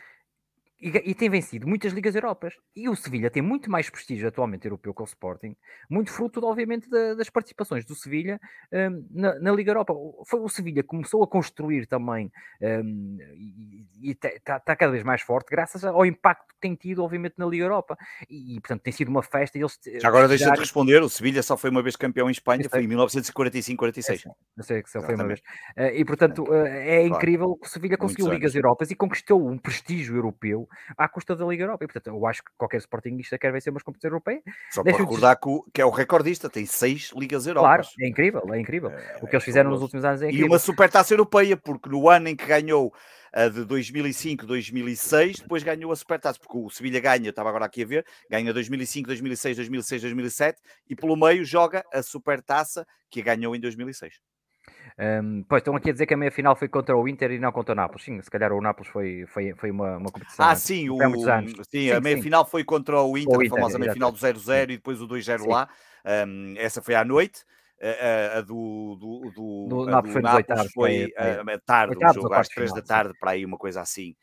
e, 0.80 0.90
e, 0.90 1.16
tem 1.16 1.30
vencido 1.30 1.68
muitas 1.68 1.94
Ligas 1.94 2.16
Europas. 2.16 2.54
E 2.76 2.90
o 2.90 2.96
Sevilha 2.96 3.32
tem 3.32 3.42
muito 3.42 3.72
mais 3.72 3.90
prestígio 3.90 4.28
atualmente 4.28 4.66
europeu 4.66 4.94
que 4.94 5.02
o 5.02 5.06
Sporting, 5.06 5.56
muito 5.90 6.12
fruto, 6.12 6.46
obviamente, 6.46 6.90
da, 6.90 7.14
das 7.14 7.30
participações 7.30 7.86
do 7.86 7.96
Sevilha 7.96 8.40
um, 8.72 9.08
na, 9.10 9.40
na, 9.40 9.52
Liga 9.54 9.72
Europa. 9.72 9.94
Foi 10.28 10.40
o 10.42 10.50
Sevilha 10.50 10.84
que 10.84 10.90
começou 10.90 11.24
a 11.24 11.28
construir 11.28 11.88
também 11.88 12.30
um, 12.62 13.18
e 14.02 14.12
está 14.12 14.60
tá 14.60 14.76
cada 14.76 14.92
vez 14.92 15.04
mais 15.04 15.22
forte, 15.22 15.50
graças 15.50 15.84
ao 15.86 16.06
impacto 16.06 16.54
que 16.54 16.60
tem 16.60 16.76
tido, 16.76 17.04
obviamente, 17.04 17.36
na 17.38 17.46
Liga 17.46 17.64
Europa. 17.64 17.98
E, 18.30 18.60
portanto, 18.60 18.82
tem 18.82 18.92
sido 18.92 19.08
uma 19.08 19.24
festa. 19.24 19.58
Eles, 19.58 19.80
Já 20.02 20.10
agora 20.10 20.28
deixa 20.28 20.52
de 20.52 20.60
responder: 20.60 21.02
o 21.02 21.10
Sevilha 21.10 21.42
só 21.42 21.56
foi 21.56 21.70
uma 21.70 21.82
vez 21.82 21.96
campeão 21.96 22.28
em 22.28 22.32
Espanha, 22.32 22.70
foi 22.70 22.84
em 22.84 22.88
1945-46. 22.90 24.24
Não 24.58 24.64
sei 24.64 24.84
que 24.84 24.90
só 24.90 25.02
foi 25.02 25.16
uma 25.16 25.28
vez. 25.28 25.40
Uh, 25.78 25.96
e, 25.96 26.04
portanto, 26.04 26.44
uh, 26.44 26.66
é 26.66 27.08
claro. 27.08 27.16
incrível 27.16 27.56
que 27.56 27.66
o 27.66 27.70
Sevilha 27.70 27.98
conseguiu 27.98 28.28
Ligas 28.28 28.54
Europas 28.54 28.92
e 28.92 28.96
conquistou 28.96 29.48
um 29.48 29.58
prestígio 29.58 30.16
europeu 30.16 30.64
à 30.97 31.07
custa 31.07 31.36
da 31.36 31.45
Liga 31.45 31.63
Europa. 31.63 31.84
E, 31.84 31.88
portanto, 31.88 32.07
eu 32.07 32.26
acho 32.26 32.43
que 32.43 32.51
qualquer 32.57 32.78
Sportingista 32.78 33.38
quer 33.38 33.51
vencer 33.51 33.72
umas 33.72 33.84
competições 33.84 34.11
europeias. 34.11 34.41
Só 34.72 34.84
para 34.84 34.97
recordar 34.97 35.39
que, 35.39 35.49
que, 35.74 35.82
é 35.82 35.86
o 35.86 35.89
recordista, 35.89 36.49
tem 36.49 36.66
seis 36.66 37.11
Ligas 37.16 37.47
Europas. 37.47 37.88
Claro, 37.88 37.88
é 37.99 38.07
incrível, 38.07 38.53
é 38.53 38.59
incrível. 38.59 38.89
É, 38.89 39.20
o 39.22 39.28
que 39.28 39.36
eles 39.36 39.43
fizeram 39.43 39.70
é 39.70 39.74
nos 39.74 39.82
últimos 39.82 40.05
anos 40.05 40.22
é 40.22 40.26
incrível. 40.26 40.47
E 40.47 40.49
uma 40.49 40.59
supertaça 40.59 41.13
europeia, 41.13 41.57
porque 41.57 41.89
no 41.89 42.09
ano 42.09 42.30
em 42.30 42.36
que 42.36 42.45
ganhou 42.45 42.93
a 43.36 43.49
de 43.49 43.66
2005, 43.66 44.45
2006, 44.45 45.39
depois 45.41 45.61
ganhou 45.61 45.91
a 45.91 45.95
Supertaça, 45.95 46.39
porque 46.39 46.57
o 46.57 46.70
Sevilha 46.70 47.01
ganha, 47.01 47.30
estava 47.30 47.49
agora 47.49 47.66
aqui 47.66 47.84
a 47.84 47.86
ver, 47.86 48.05
ganha 48.30 48.53
2005, 48.53 49.07
2006, 49.07 49.57
2006, 49.57 50.01
2007 50.03 50.61
e 50.89 50.95
pelo 50.95 51.18
meio 51.18 51.43
joga 51.43 51.84
a 51.91 52.01
Supertaça 52.01 52.88
que 53.09 53.22
ganhou 53.22 53.53
em 53.53 53.59
2006. 53.59 54.22
Um, 54.98 55.43
pois 55.43 55.60
estão 55.60 55.76
aqui 55.76 55.89
a 55.89 55.93
dizer 55.93 56.06
que 56.06 56.14
a 56.14 56.18
meia 56.18 56.32
final 56.32 56.56
foi 56.56 56.70
contra 56.70 56.96
o 56.96 57.08
Inter 57.08 57.32
e 57.32 57.39
não 57.39 57.52
contra 57.52 57.74
o 57.74 57.76
Nápoles. 57.76 58.04
Sim, 58.04 58.22
se 58.22 58.30
calhar 58.30 58.54
o 58.54 58.62
Nápoles 58.62 58.89
foi, 58.89 59.26
foi, 59.28 59.54
foi 59.56 59.70
uma, 59.70 59.98
uma 59.98 60.10
competição. 60.10 60.46
Ah, 60.46 60.56
sim, 60.56 60.89
o, 60.89 60.98
sim, 60.98 61.64
sim, 61.70 61.91
a 61.91 62.00
meia 62.00 62.16
sim. 62.16 62.24
final 62.24 62.46
foi 62.46 62.64
contra 62.64 63.02
o 63.02 63.18
Inter, 63.18 63.38
o 63.38 63.43
Inter 63.43 63.54
a 63.54 63.56
famosa 63.58 63.80
meia 63.80 63.91
final 63.91 64.12
do 64.12 64.18
0-0 64.18 64.64
e 64.64 64.68
depois 64.78 65.02
o 65.02 65.08
2-0 65.08 65.48
lá. 65.48 65.68
Um, 66.28 66.54
essa 66.58 66.82
foi 66.82 66.96
à 66.96 67.04
noite. 67.04 67.43
A, 67.82 68.38
a, 68.38 68.41
do, 68.41 68.96
do, 68.96 69.32
do, 69.36 69.68
do 69.68 69.86
Nápoles 69.86 70.14
foi, 70.14 70.22
Nápoles 70.22 70.72
foi, 70.74 71.14
foi 71.14 71.54
a, 71.54 71.60
tarde, 71.60 71.93
oitavos, 71.93 72.18
um 72.18 72.22
jogo 72.22 72.34
às 72.34 72.48
3 72.48 72.74
da 72.74 72.82
tarde, 72.82 73.14
para 73.20 73.32
aí 73.32 73.46
uma 73.46 73.58
coisa 73.58 73.82
assim. 73.82 74.16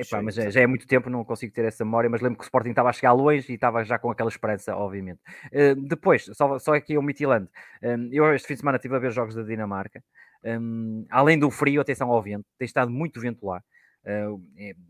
Epá, 0.00 0.22
mas 0.22 0.34
já, 0.34 0.50
já, 0.50 0.60
é 0.60 0.66
muito 0.66 0.86
tempo, 0.86 1.10
não 1.10 1.24
consigo 1.24 1.52
ter 1.52 1.64
essa 1.64 1.84
memória, 1.84 2.08
mas 2.08 2.20
lembro 2.20 2.38
que 2.38 2.44
o 2.44 2.46
Sporting 2.46 2.70
estava 2.70 2.88
a 2.88 2.92
chegar 2.92 3.12
longe 3.12 3.50
e 3.50 3.54
estava 3.54 3.84
já 3.84 3.98
com 3.98 4.10
aquela 4.10 4.28
esperança, 4.28 4.76
obviamente. 4.76 5.20
Uh, 5.46 5.74
depois, 5.88 6.24
só, 6.32 6.58
só 6.58 6.74
aqui 6.74 6.96
o 6.96 7.02
Midtjylland. 7.02 7.48
Um, 7.82 8.08
eu 8.12 8.34
este 8.34 8.48
fim 8.48 8.54
de 8.54 8.60
semana 8.60 8.76
estive 8.76 8.96
a 8.96 8.98
ver 8.98 9.12
jogos 9.12 9.34
da 9.34 9.42
Dinamarca. 9.42 10.02
Um, 10.44 11.06
além 11.10 11.38
do 11.38 11.50
frio, 11.50 11.80
atenção 11.80 12.10
ao 12.10 12.22
vento, 12.22 12.44
tem 12.58 12.66
estado 12.66 12.90
muito 12.90 13.20
vento 13.20 13.46
lá. 13.46 13.62
Uh, 14.04 14.40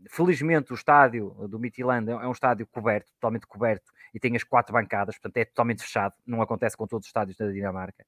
felizmente 0.09 0.73
o 0.73 0.75
estádio 0.75 1.29
do 1.49 1.57
Midtjylland 1.57 2.11
é 2.11 2.27
um 2.27 2.31
estádio 2.31 2.67
coberto, 2.67 3.09
totalmente 3.13 3.47
coberto, 3.47 3.91
e 4.15 4.19
tem 4.19 4.33
as 4.33 4.45
quatro 4.45 4.71
bancadas, 4.71 5.15
portanto 5.17 5.35
é 5.35 5.43
totalmente 5.43 5.83
fechado, 5.83 6.13
não 6.25 6.41
acontece 6.41 6.77
com 6.77 6.87
todos 6.87 7.05
os 7.05 7.09
estádios 7.09 7.35
da 7.35 7.51
Dinamarca, 7.51 8.05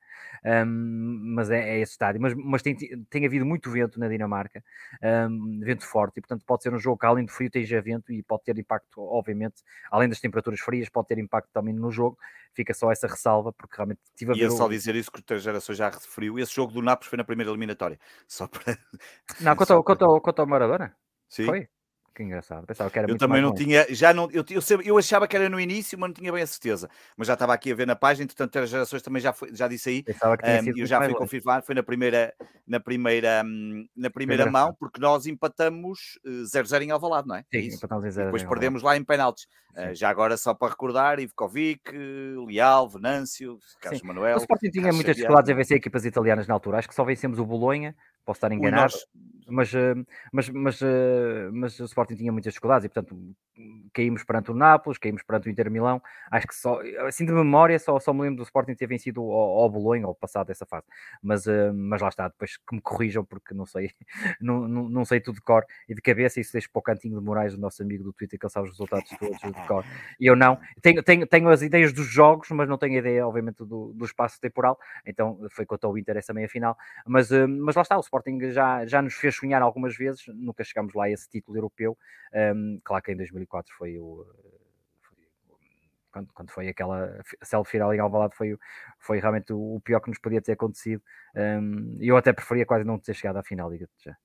um, 0.65 1.33
mas 1.35 1.51
é, 1.51 1.71
é, 1.71 1.79
esse 1.81 1.91
estádio. 1.91 2.21
Mas, 2.21 2.33
mas 2.33 2.61
tem, 2.61 2.77
tem 3.09 3.25
havido 3.25 3.45
muito 3.45 3.69
vento 3.69 3.99
na 3.99 4.07
Dinamarca, 4.07 4.63
um, 5.29 5.59
vento 5.59 5.85
forte, 5.85 6.19
e 6.19 6.21
portanto 6.21 6.45
pode 6.45 6.63
ser 6.63 6.73
um 6.73 6.79
jogo 6.79 6.97
que 6.97 7.05
além 7.05 7.25
do 7.25 7.31
frio 7.31 7.47
esteja 7.47 7.81
vento 7.81 8.13
e 8.13 8.23
pode 8.23 8.43
ter 8.45 8.57
impacto, 8.57 9.01
obviamente, 9.01 9.61
além 9.91 10.07
das 10.07 10.21
temperaturas 10.21 10.61
frias, 10.61 10.87
pode 10.87 11.07
ter 11.09 11.17
impacto 11.17 11.49
também 11.51 11.73
no 11.73 11.91
jogo. 11.91 12.17
Fica 12.53 12.73
só 12.73 12.89
essa 12.89 13.05
ressalva, 13.05 13.51
porque 13.51 13.75
realmente 13.75 13.99
tive 14.15 14.31
a 14.31 14.33
ver. 14.33 14.47
E 14.47 14.51
só 14.51 14.67
dizer 14.69 14.95
isso 14.95 15.11
que 15.11 15.21
o 15.21 15.37
gerações 15.37 15.77
já 15.77 15.89
referiu. 15.89 16.39
Esse 16.39 16.55
jogo 16.55 16.71
do 16.71 16.81
Nápoles 16.81 17.09
foi 17.09 17.17
na 17.17 17.23
primeira 17.23 17.51
eliminatória. 17.51 17.99
Só 18.27 18.47
para. 18.47 18.79
Não, 19.41 19.53
quanto, 19.57 19.73
ao, 19.73 19.83
quanto, 19.83 20.05
ao, 20.05 20.21
quanto 20.21 20.39
ao 20.39 20.47
Maradona? 20.47 20.95
Sim. 21.29 21.45
Foi? 21.45 21.67
Que 22.17 22.23
engraçado. 22.23 22.65
Pensava 22.65 22.89
que 22.89 22.97
era 22.97 23.11
eu 23.11 23.15
também 23.15 23.43
não 23.43 23.53
tinha, 23.53 23.85
já 23.91 24.11
não, 24.11 24.27
eu, 24.31 24.43
eu, 24.49 24.81
eu, 24.81 24.97
achava 24.97 25.27
que 25.27 25.35
era 25.35 25.47
no 25.47 25.59
início, 25.59 25.99
mas 25.99 26.09
não 26.09 26.15
tinha 26.15 26.31
bem 26.31 26.41
a 26.41 26.47
certeza. 26.47 26.89
Mas 27.15 27.27
já 27.27 27.35
estava 27.35 27.53
aqui 27.53 27.71
a 27.71 27.75
ver 27.75 27.85
na 27.85 27.95
página, 27.95 28.23
entretanto, 28.23 28.57
as 28.57 28.71
gerações 28.71 29.03
também 29.03 29.21
já, 29.21 29.31
foi, 29.31 29.53
já 29.53 29.67
disse 29.67 29.89
aí. 29.89 30.05
Um, 30.09 30.79
eu 30.79 30.87
já 30.87 30.99
fui 30.99 31.13
confirmar, 31.13 31.61
foi 31.61 31.75
na 31.75 31.83
primeira, 31.83 32.33
na 32.65 32.79
primeira, 32.79 33.43
hum, 33.45 33.87
na 33.95 34.09
primeira 34.09 34.49
mão, 34.49 34.75
porque 34.79 34.99
nós 34.99 35.27
empatamos 35.27 36.17
0-0 36.25 36.79
uh, 36.79 36.83
em 36.85 36.89
Alvalade, 36.89 37.27
não 37.27 37.35
é? 37.35 37.45
Sim, 37.53 37.75
empatamos 37.75 38.03
em 38.03 38.09
0 38.09 38.25
Depois 38.29 38.43
perdemos 38.43 38.81
lá 38.81 38.97
em 38.97 39.03
penaltis. 39.03 39.45
Uh, 39.75 39.93
já 39.93 40.09
agora, 40.09 40.35
só 40.37 40.55
para 40.55 40.69
recordar, 40.69 41.19
Ivkovic, 41.19 41.91
Leal, 42.47 42.89
Venâncio, 42.89 43.59
Carlos 43.79 44.01
Sim. 44.01 44.07
Manuel. 44.07 44.37
O 44.37 44.39
Sporting 44.39 44.71
tinha 44.71 44.91
muitas 44.91 45.15
dificuldades 45.15 45.51
em 45.51 45.53
vencer 45.53 45.77
equipas 45.77 46.03
italianas 46.03 46.47
na 46.47 46.55
altura. 46.55 46.79
Acho 46.79 46.87
que 46.87 46.95
só 46.95 47.03
vencemos 47.03 47.37
o 47.37 47.45
Bolonha, 47.45 47.95
posso 48.27 48.39
estar 48.39 48.51
enganado, 48.51 48.93
mas, 49.47 49.73
eh, 49.73 49.95
mas, 50.33 50.49
mas, 50.49 50.81
eh, 50.81 51.49
mas 51.53 51.79
o 51.79 51.85
Sporting 51.85 52.15
tinha 52.15 52.31
muitas 52.31 52.51
dificuldades 52.51 52.83
e, 52.83 52.89
portanto, 52.89 53.17
caímos 53.93 54.23
perante 54.23 54.51
o 54.51 54.53
Nápoles, 54.53 54.97
caímos 54.99 55.23
perante 55.23 55.47
o 55.47 55.51
Inter 55.51 55.71
Milão. 55.71 56.01
Acho 56.29 56.45
que 56.45 56.53
só, 56.53 56.79
assim 57.07 57.25
de 57.25 57.31
memória, 57.31 57.79
só, 57.79 57.97
só 57.99 58.13
me 58.13 58.23
lembro 58.23 58.37
do 58.37 58.43
Sporting 58.43 58.75
ter 58.75 58.85
vencido 58.85 59.21
ao, 59.21 59.61
ao 59.61 59.69
Bolonha, 59.69 60.05
ou 60.05 60.13
passado 60.13 60.51
essa 60.51 60.65
fase. 60.65 60.85
Mas, 61.23 61.47
eh, 61.47 61.71
mas 61.71 62.01
lá 62.01 62.09
está, 62.09 62.27
depois 62.27 62.57
que 62.57 62.75
me 62.75 62.81
corrijam, 62.81 63.23
porque 63.23 63.53
não 63.53 63.65
sei, 63.65 63.91
não, 64.41 64.67
não, 64.67 64.89
não 64.89 65.05
sei 65.05 65.21
tudo 65.21 65.35
de 65.35 65.41
cor 65.41 65.65
e 65.87 65.95
de 65.95 66.01
cabeça. 66.01 66.41
Isso 66.41 66.51
deixo 66.51 66.69
para 66.69 66.79
o 66.79 66.83
cantinho 66.83 67.17
de 67.17 67.25
Moraes, 67.25 67.53
do 67.53 67.61
nosso 67.61 67.81
amigo 67.81 68.03
do 68.03 68.11
Twitter, 68.11 68.37
que 68.37 68.45
ele 68.45 68.51
sabe 68.51 68.65
os 68.65 68.73
resultados 68.73 69.09
todos 69.17 69.39
de 69.39 69.67
cor. 69.67 69.85
E 70.19 70.25
eu 70.25 70.35
não. 70.35 70.59
Tenho, 70.81 71.01
tenho, 71.01 71.25
tenho 71.25 71.47
as 71.47 71.61
ideias 71.61 71.93
dos 71.93 72.05
jogos, 72.05 72.49
mas 72.51 72.67
não 72.67 72.77
tenho 72.77 72.95
a 72.95 72.99
ideia, 72.99 73.25
obviamente, 73.25 73.59
do, 73.59 73.93
do 73.93 74.05
espaço 74.05 74.41
temporal. 74.41 74.77
Então 75.05 75.39
foi 75.51 75.65
contra 75.65 75.89
o 75.89 75.97
Inter 75.97 76.17
essa 76.17 76.33
meia 76.33 76.49
final. 76.49 76.77
Mas, 77.05 77.29
mas 77.31 77.75
lá 77.75 77.81
está, 77.81 77.95
o 77.95 78.01
Sporting 78.01 78.16
Sporting 78.17 78.51
já, 78.51 78.85
já 78.85 79.01
nos 79.01 79.13
fez 79.13 79.35
sonhar 79.35 79.61
algumas 79.61 79.95
vezes, 79.95 80.23
nunca 80.27 80.63
chegámos 80.63 80.93
lá 80.93 81.05
a 81.05 81.09
esse 81.09 81.29
título 81.29 81.57
europeu. 81.57 81.97
Um, 82.33 82.79
claro 82.83 83.03
que 83.03 83.11
em 83.11 83.17
2004 83.17 83.73
foi 83.75 83.97
o. 83.97 84.25
Foi, 85.01 85.17
quando, 86.11 86.33
quando, 86.33 86.51
foi 86.51 86.67
aquela 86.67 87.21
selfie 87.43 87.71
final 87.71 87.93
em 87.93 87.99
Alvalade 87.99 88.35
foi, 88.35 88.57
foi 88.99 89.19
realmente 89.19 89.53
o, 89.53 89.79
pior 89.83 89.99
que 89.99 90.09
nos 90.09 90.19
podia 90.19 90.41
ter 90.41 90.53
acontecido 90.53 91.01
um, 91.35 91.97
eu 91.99 92.17
até 92.17 92.33
preferia 92.33 92.65
quase 92.65 92.83
não 92.83 92.97
ter 92.97 93.13
chegado 93.13 93.37
à 93.37 93.43
final, 93.43 93.69
diga-te 93.69 93.93
já. 94.03 94.17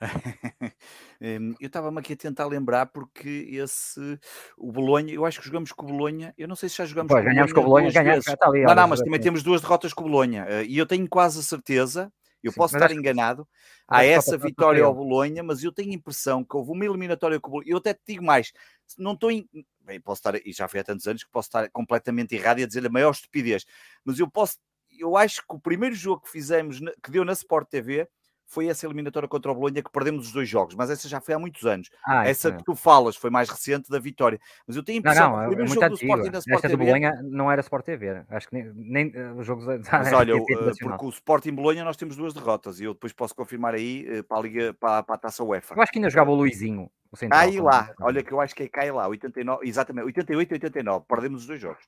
eu 1.20 1.66
estava-me 1.66 1.98
aqui 1.98 2.14
a 2.14 2.16
tentar 2.16 2.46
lembrar 2.46 2.86
porque 2.86 3.46
esse 3.50 4.18
o 4.56 4.72
Bolonha, 4.72 5.12
eu 5.12 5.26
acho 5.26 5.40
que 5.40 5.46
jogamos 5.46 5.72
com 5.72 5.84
o 5.84 5.88
Bolonha, 5.88 6.32
eu 6.38 6.48
não 6.48 6.56
sei 6.56 6.70
se 6.70 6.78
já 6.78 6.86
jogamos 6.86 7.12
com 7.12 7.22
ganhamos 7.22 7.52
com 7.52 7.60
o 7.60 7.64
Bolonha, 7.64 7.92
ganhamos, 7.92 8.26
ali, 8.40 8.62
não, 8.62 8.74
não, 8.74 8.88
mas 8.88 9.00
também 9.00 9.20
temos 9.20 9.42
duas 9.42 9.60
derrotas 9.60 9.92
com 9.92 10.04
o 10.04 10.08
Bolonha 10.08 10.46
eh, 10.48 10.64
e 10.64 10.78
eu 10.78 10.86
tenho 10.86 11.06
quase 11.06 11.38
a 11.38 11.42
certeza 11.42 12.10
eu 12.42 12.52
Sim, 12.52 12.56
posso 12.58 12.76
estar 12.76 12.90
enganado. 12.92 13.46
Há 13.86 14.04
essa 14.04 14.36
vitória 14.38 14.84
ao 14.84 14.94
Bolonha, 14.94 15.42
mas 15.42 15.62
eu 15.62 15.72
tenho 15.72 15.90
a 15.90 15.94
impressão 15.94 16.44
que 16.44 16.56
houve 16.56 16.70
uma 16.72 16.84
eliminatória 16.84 17.40
com 17.40 17.48
o 17.48 17.50
Bolonha. 17.52 17.70
Eu 17.70 17.78
até 17.78 17.94
te 17.94 18.00
digo 18.06 18.24
mais, 18.24 18.52
não 18.98 19.12
estou 19.12 19.30
em... 19.30 19.48
Bem, 19.80 20.00
posso 20.00 20.20
estar, 20.20 20.46
e 20.46 20.52
já 20.52 20.68
foi 20.68 20.80
há 20.80 20.84
tantos 20.84 21.06
anos 21.06 21.24
que 21.24 21.30
posso 21.30 21.48
estar 21.48 21.68
completamente 21.70 22.34
errado 22.34 22.60
e 22.60 22.62
a 22.62 22.66
dizer 22.66 22.86
a 22.86 22.90
maior 22.90 23.10
estupidez, 23.10 23.64
mas 24.04 24.18
eu 24.18 24.30
posso, 24.30 24.58
eu 24.96 25.16
acho 25.16 25.40
que 25.40 25.54
o 25.54 25.58
primeiro 25.58 25.94
jogo 25.94 26.22
que 26.22 26.30
fizemos, 26.30 26.78
que 27.02 27.10
deu 27.10 27.24
na 27.24 27.32
Sport 27.32 27.68
TV, 27.68 28.08
foi 28.50 28.66
essa 28.66 28.84
eliminatória 28.84 29.28
contra 29.28 29.52
o 29.52 29.54
Bolonha 29.54 29.80
que 29.80 29.90
perdemos 29.90 30.26
os 30.26 30.32
dois 30.32 30.48
jogos, 30.48 30.74
mas 30.74 30.90
essa 30.90 31.08
já 31.08 31.20
foi 31.20 31.34
há 31.34 31.38
muitos 31.38 31.64
anos. 31.64 31.88
Ah, 32.04 32.28
essa 32.28 32.48
é. 32.48 32.52
que 32.52 32.64
tu 32.64 32.74
falas 32.74 33.14
foi 33.14 33.30
mais 33.30 33.48
recente 33.48 33.88
da 33.88 34.00
vitória. 34.00 34.40
Mas 34.66 34.76
eu 34.76 34.82
tenho 34.82 34.98
a 34.98 35.00
impressão 35.00 35.30
não, 35.30 35.36
não, 35.36 35.48
que 35.48 35.54
o 35.54 35.56
primeiro 35.56 35.72
é 35.72 35.74
jogo 35.74 35.88
do 35.88 35.94
Sporting 35.94 36.30
na 36.30 36.38
Sport 36.40 36.62
TV... 36.62 36.76
Bolonha 36.76 37.22
não 37.22 37.52
era 37.52 37.60
Sport 37.60 37.84
TV, 37.84 38.24
acho 38.28 38.48
que 38.48 38.54
nem, 38.54 38.72
nem 38.74 39.12
eh, 39.14 39.32
os 39.34 39.46
jogos... 39.46 39.64
Mas 39.92 40.12
olha, 40.12 40.34
porque 40.36 41.04
o 41.04 41.08
Sporting 41.10 41.54
Bolonha 41.54 41.84
nós 41.84 41.96
temos 41.96 42.16
duas 42.16 42.34
derrotas 42.34 42.80
e 42.80 42.84
eu 42.84 42.92
depois 42.92 43.12
posso 43.12 43.36
confirmar 43.36 43.74
aí 43.74 44.04
eh, 44.08 44.22
para 44.24 44.38
a, 44.38 44.42
Liga, 44.42 44.74
para, 44.74 45.04
para 45.04 45.14
a 45.14 45.18
Taça 45.18 45.44
UEFA. 45.44 45.76
Eu 45.76 45.82
acho 45.82 45.92
que 45.92 45.98
ainda 45.98 46.10
jogava 46.10 46.32
o 46.32 46.34
Luizinho. 46.34 46.90
O 47.12 47.16
central, 47.16 47.40
cai 47.40 47.60
lá, 47.60 47.94
olha 48.00 48.22
que 48.22 48.32
eu 48.32 48.40
acho 48.40 48.54
que 48.54 48.64
é 48.64 48.68
cai 48.68 48.90
lá, 48.90 49.06
89, 49.06 49.66
exatamente, 49.66 50.06
88 50.06 50.50
e 50.50 50.54
89, 50.54 51.04
perdemos 51.08 51.42
os 51.42 51.46
dois 51.46 51.60
jogos. 51.60 51.84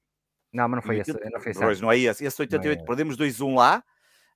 Não, 0.53 0.69
mas 0.69 0.77
não 0.77 0.83
foi 0.83 0.99
80, 0.99 1.19
esse. 1.19 1.31
Não, 1.31 1.41
foi 1.41 1.55
pois, 1.55 1.81
não 1.81 1.91
é 1.91 1.99
esse. 1.99 2.25
Esse 2.25 2.41
88, 2.41 2.83
é. 2.83 2.85
perdemos 2.85 3.17
2-1 3.17 3.57
lá 3.57 3.83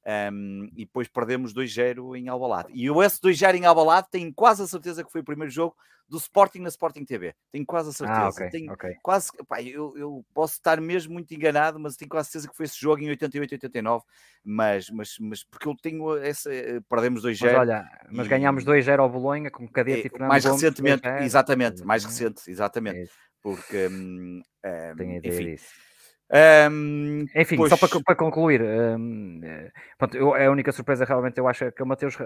um, 0.07 0.69
e 0.77 0.85
depois 0.85 1.09
perdemos 1.09 1.53
2-0 1.53 2.17
em 2.17 2.29
Albalade. 2.29 2.69
E 2.73 2.89
o 2.89 2.97
S2-0 2.97 3.57
em 3.57 3.67
Albalade 3.67 4.09
tenho 4.11 4.33
quase 4.33 4.63
a 4.63 4.67
certeza 4.67 5.03
que 5.03 5.11
foi 5.11 5.21
o 5.21 5.25
primeiro 5.25 5.51
jogo 5.51 5.77
do 6.09 6.17
Sporting 6.17 6.61
na 6.61 6.69
Sporting 6.69 7.05
TV. 7.05 7.35
Tenho 7.51 7.67
quase 7.67 7.89
a 7.89 7.91
ah, 7.91 7.95
certeza. 7.95 8.21
Ah, 8.21 8.29
okay, 8.29 8.51
tenho 8.51 8.73
okay. 8.73 8.95
quase, 9.03 9.33
pá, 9.49 9.61
eu, 9.61 9.93
eu, 9.97 10.25
posso 10.33 10.55
estar 10.55 10.81
mesmo 10.81 11.13
muito 11.13 11.35
enganado, 11.35 11.81
mas 11.81 11.97
tenho 11.97 12.09
quase 12.09 12.29
a 12.29 12.31
certeza 12.31 12.49
que 12.49 12.57
foi 12.57 12.67
esse 12.67 12.81
jogo 12.81 13.03
em 13.03 13.09
88, 13.09 13.53
89. 13.55 14.05
Mas, 14.45 14.89
mas, 14.91 15.17
mas 15.19 15.43
porque 15.43 15.69
eu 15.69 15.75
tenho 15.75 16.17
essa. 16.19 16.55
Eh, 16.55 16.81
perdemos 16.89 17.25
2-0. 17.25 17.39
Mas 17.41 17.55
olha, 17.55 17.91
mas 18.09 18.27
e... 18.27 18.29
ganhámos 18.29 18.65
2-0 18.65 19.01
ao 19.01 19.11
Bolonha 19.11 19.51
com 19.51 19.67
Cadete 19.67 20.03
é, 20.03 20.07
e 20.07 20.11
Fernando 20.11 20.29
Mais 20.29 20.45
Gomes, 20.45 20.63
recentemente, 20.63 21.09
exatamente, 21.25 21.85
mais 21.85 22.05
recente, 22.05 22.49
exatamente. 22.49 23.01
É 23.01 23.07
porque, 23.43 23.89
hum, 23.89 24.41
tenho 24.97 25.17
ideia 25.17 25.35
enfim. 25.35 25.51
Disso 25.53 25.86
Um, 26.29 27.24
Enfim, 27.37 27.57
pois... 27.57 27.70
só 27.70 27.77
para, 27.77 28.03
para 28.03 28.16
concluir, 28.16 28.61
um, 28.61 29.41
pronto, 29.97 30.16
eu, 30.16 30.35
a 30.35 30.51
única 30.51 30.72
surpresa 30.72 31.05
realmente 31.05 31.39
eu 31.39 31.47
acho 31.47 31.64
é 31.64 31.70
que 31.70 31.83
o 31.83 31.87
Mateus 31.87 32.16